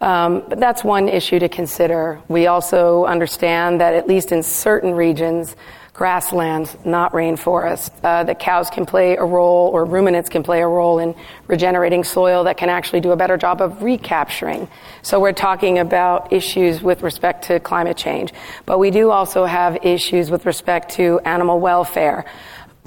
Um, 0.01 0.43
but 0.47 0.59
that's 0.59 0.84
one 0.84 1.09
issue 1.09 1.39
to 1.39 1.49
consider. 1.49 2.21
We 2.27 2.47
also 2.47 3.05
understand 3.05 3.81
that 3.81 3.93
at 3.93 4.07
least 4.07 4.31
in 4.31 4.43
certain 4.43 4.93
regions, 4.93 5.55
grasslands, 5.93 6.77
not 6.85 7.11
rainforest, 7.11 7.91
uh, 8.05 8.23
that 8.23 8.39
cows 8.39 8.69
can 8.69 8.85
play 8.85 9.17
a 9.17 9.26
role, 9.26 9.69
or 9.73 9.84
ruminants 9.84 10.30
can 10.30 10.43
play 10.43 10.61
a 10.61 10.67
role 10.67 10.99
in 10.99 11.13
regenerating 11.47 12.05
soil 12.05 12.45
that 12.45 12.55
can 12.55 12.69
actually 12.69 13.01
do 13.01 13.11
a 13.11 13.17
better 13.17 13.35
job 13.35 13.61
of 13.61 13.84
recapturing. 13.84 14.69
So 15.01 15.19
we're 15.19 15.34
talking 15.34 15.80
about 15.80 16.31
issues 16.31 16.81
with 16.81 17.03
respect 17.03 17.43
to 17.47 17.59
climate 17.59 17.97
change. 17.97 18.31
But 18.65 18.80
we 18.80 18.91
do 18.91 19.11
also 19.11 19.43
have 19.43 19.84
issues 19.84 20.31
with 20.31 20.45
respect 20.45 20.93
to 20.93 21.19
animal 21.26 21.59
welfare. 21.59 22.23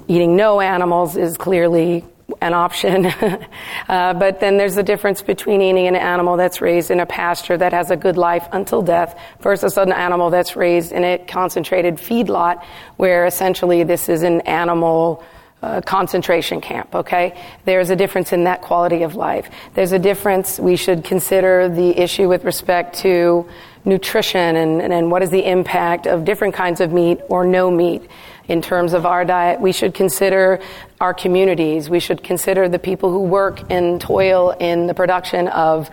Eating 0.08 0.34
no 0.34 0.60
animals 0.60 1.18
is 1.18 1.36
clearly 1.36 2.06
an 2.40 2.54
option. 2.54 3.06
uh, 3.88 4.14
but 4.14 4.40
then 4.40 4.56
there's 4.56 4.76
a 4.76 4.82
difference 4.82 5.22
between 5.22 5.60
eating 5.60 5.86
an 5.86 5.96
animal 5.96 6.36
that's 6.36 6.60
raised 6.60 6.90
in 6.90 7.00
a 7.00 7.06
pasture 7.06 7.56
that 7.56 7.72
has 7.72 7.90
a 7.90 7.96
good 7.96 8.16
life 8.16 8.46
until 8.52 8.82
death 8.82 9.18
versus 9.40 9.76
an 9.76 9.92
animal 9.92 10.30
that's 10.30 10.56
raised 10.56 10.92
in 10.92 11.04
a 11.04 11.18
concentrated 11.18 11.96
feedlot 11.96 12.64
where 12.96 13.26
essentially 13.26 13.82
this 13.84 14.08
is 14.08 14.22
an 14.22 14.40
animal 14.42 15.22
uh, 15.62 15.80
concentration 15.80 16.60
camp, 16.60 16.92
okay? 16.94 17.40
There's 17.64 17.90
a 17.90 17.96
difference 17.96 18.32
in 18.32 18.44
that 18.44 18.62
quality 18.62 19.04
of 19.04 19.14
life. 19.14 19.48
There's 19.74 19.92
a 19.92 19.98
difference. 19.98 20.58
We 20.58 20.76
should 20.76 21.04
consider 21.04 21.68
the 21.68 21.96
issue 21.96 22.28
with 22.28 22.44
respect 22.44 22.98
to 23.00 23.48
nutrition 23.84 24.56
and, 24.56 24.82
and, 24.82 24.92
and 24.92 25.10
what 25.10 25.22
is 25.22 25.30
the 25.30 25.48
impact 25.48 26.06
of 26.06 26.24
different 26.24 26.54
kinds 26.54 26.80
of 26.80 26.92
meat 26.92 27.20
or 27.28 27.44
no 27.44 27.70
meat 27.70 28.02
in 28.48 28.62
terms 28.62 28.92
of 28.92 29.06
our 29.06 29.24
diet. 29.24 29.60
We 29.60 29.72
should 29.72 29.94
consider 29.94 30.60
our 31.00 31.14
communities. 31.14 31.88
We 31.88 32.00
should 32.00 32.22
consider 32.22 32.68
the 32.68 32.78
people 32.78 33.10
who 33.10 33.22
work 33.22 33.60
and 33.70 34.00
toil 34.00 34.50
in 34.50 34.86
the 34.86 34.94
production 34.94 35.48
of, 35.48 35.90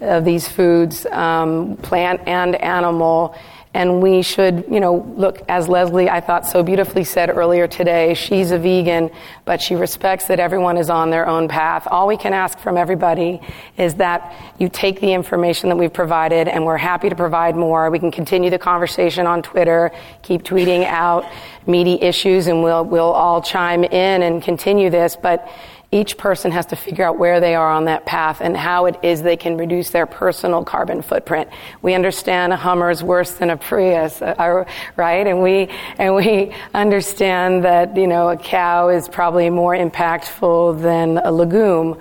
of 0.00 0.24
these 0.24 0.48
foods, 0.48 1.06
um, 1.06 1.76
plant 1.78 2.20
and 2.26 2.54
animal 2.56 3.34
and 3.74 4.02
we 4.02 4.22
should, 4.22 4.64
you 4.70 4.80
know, 4.80 5.12
look, 5.16 5.42
as 5.48 5.68
Leslie, 5.68 6.08
I 6.08 6.20
thought 6.20 6.46
so 6.46 6.62
beautifully 6.62 7.04
said 7.04 7.28
earlier 7.28 7.66
today, 7.66 8.14
she's 8.14 8.50
a 8.50 8.58
vegan, 8.58 9.10
but 9.44 9.60
she 9.60 9.74
respects 9.74 10.26
that 10.28 10.40
everyone 10.40 10.78
is 10.78 10.88
on 10.88 11.10
their 11.10 11.26
own 11.26 11.48
path. 11.48 11.86
All 11.90 12.06
we 12.06 12.16
can 12.16 12.32
ask 12.32 12.58
from 12.58 12.76
everybody 12.76 13.40
is 13.76 13.94
that 13.94 14.34
you 14.58 14.68
take 14.68 15.00
the 15.00 15.12
information 15.12 15.68
that 15.68 15.76
we've 15.76 15.92
provided, 15.92 16.48
and 16.48 16.64
we're 16.64 16.78
happy 16.78 17.10
to 17.10 17.16
provide 17.16 17.56
more. 17.56 17.90
We 17.90 17.98
can 17.98 18.10
continue 18.10 18.48
the 18.48 18.58
conversation 18.58 19.26
on 19.26 19.42
Twitter, 19.42 19.92
keep 20.22 20.42
tweeting 20.42 20.84
out 20.84 21.26
meaty 21.66 22.00
issues, 22.00 22.46
and 22.46 22.62
we'll, 22.62 22.84
we'll 22.84 23.12
all 23.12 23.42
chime 23.42 23.84
in 23.84 24.22
and 24.22 24.42
continue 24.42 24.88
this, 24.88 25.14
but 25.14 25.46
each 25.90 26.18
person 26.18 26.50
has 26.50 26.66
to 26.66 26.76
figure 26.76 27.04
out 27.04 27.18
where 27.18 27.40
they 27.40 27.54
are 27.54 27.70
on 27.70 27.86
that 27.86 28.04
path 28.04 28.42
and 28.42 28.54
how 28.54 28.84
it 28.84 28.96
is 29.02 29.22
they 29.22 29.38
can 29.38 29.56
reduce 29.56 29.88
their 29.90 30.04
personal 30.04 30.62
carbon 30.62 31.00
footprint. 31.00 31.48
We 31.80 31.94
understand 31.94 32.52
a 32.52 32.56
Hummer 32.56 32.90
is 32.90 33.02
worse 33.02 33.32
than 33.32 33.48
a 33.48 33.56
Prius, 33.56 34.20
uh, 34.20 34.64
right? 34.96 35.26
And 35.26 35.42
we 35.42 35.70
and 35.96 36.14
we 36.14 36.54
understand 36.74 37.64
that 37.64 37.96
you 37.96 38.06
know 38.06 38.28
a 38.28 38.36
cow 38.36 38.90
is 38.90 39.08
probably 39.08 39.48
more 39.48 39.74
impactful 39.74 40.82
than 40.82 41.18
a 41.18 41.32
legume. 41.32 41.98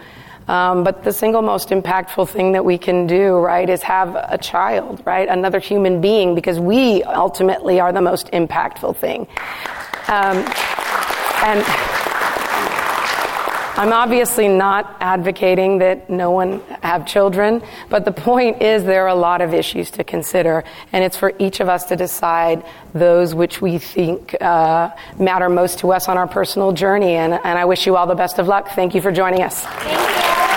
Um, 0.50 0.84
but 0.86 1.04
the 1.04 1.12
single 1.12 1.42
most 1.42 1.70
impactful 1.70 2.30
thing 2.30 2.54
that 2.54 2.64
we 2.64 2.78
can 2.78 3.06
do, 3.06 3.36
right, 3.36 3.70
is 3.70 3.82
have 3.84 4.16
a 4.16 4.38
child, 4.38 5.02
right, 5.06 5.28
another 5.28 5.60
human 5.60 6.00
being, 6.00 6.36
because 6.36 6.58
we 6.58 7.04
ultimately 7.04 7.82
are 7.82 7.92
the 7.92 8.02
most 8.02 8.32
impactful 8.32 8.96
thing. 8.96 9.28
Um, 10.08 10.38
and 11.44 12.07
I'm 13.78 13.94
obviously 13.94 14.48
not 14.48 14.98
advocating 15.00 15.78
that 15.78 16.10
no 16.10 16.32
one 16.32 16.62
have 16.82 17.06
children, 17.06 17.62
but 17.90 18.06
the 18.06 18.12
point 18.12 18.64
is 18.64 18.84
there 18.84 19.04
are 19.04 19.10
a 19.10 19.16
lot 19.16 19.42
of 19.42 19.54
issues 19.54 19.92
to 19.92 20.04
consider, 20.04 20.64
and 20.92 21.04
it's 21.04 21.16
for 21.16 21.32
each 21.38 21.60
of 21.60 21.70
us 21.70 21.84
to 21.86 21.96
decide 21.96 22.66
those 22.96 23.36
which 23.36 23.62
we 23.62 23.78
think 23.78 24.36
uh, 24.42 24.90
matter 25.20 25.48
most 25.48 25.78
to 25.80 25.94
us 25.94 26.10
on 26.10 26.18
our 26.18 26.28
personal 26.28 26.72
journey. 26.72 27.14
And, 27.14 27.34
and 27.34 27.60
I 27.60 27.66
wish 27.66 27.86
you 27.86 27.96
all 27.96 28.08
the 28.08 28.16
best 28.16 28.40
of 28.40 28.48
luck. 28.48 28.70
Thank 28.70 28.96
you 28.96 29.02
for 29.02 29.12
joining 29.12 29.44
us. 29.44 30.57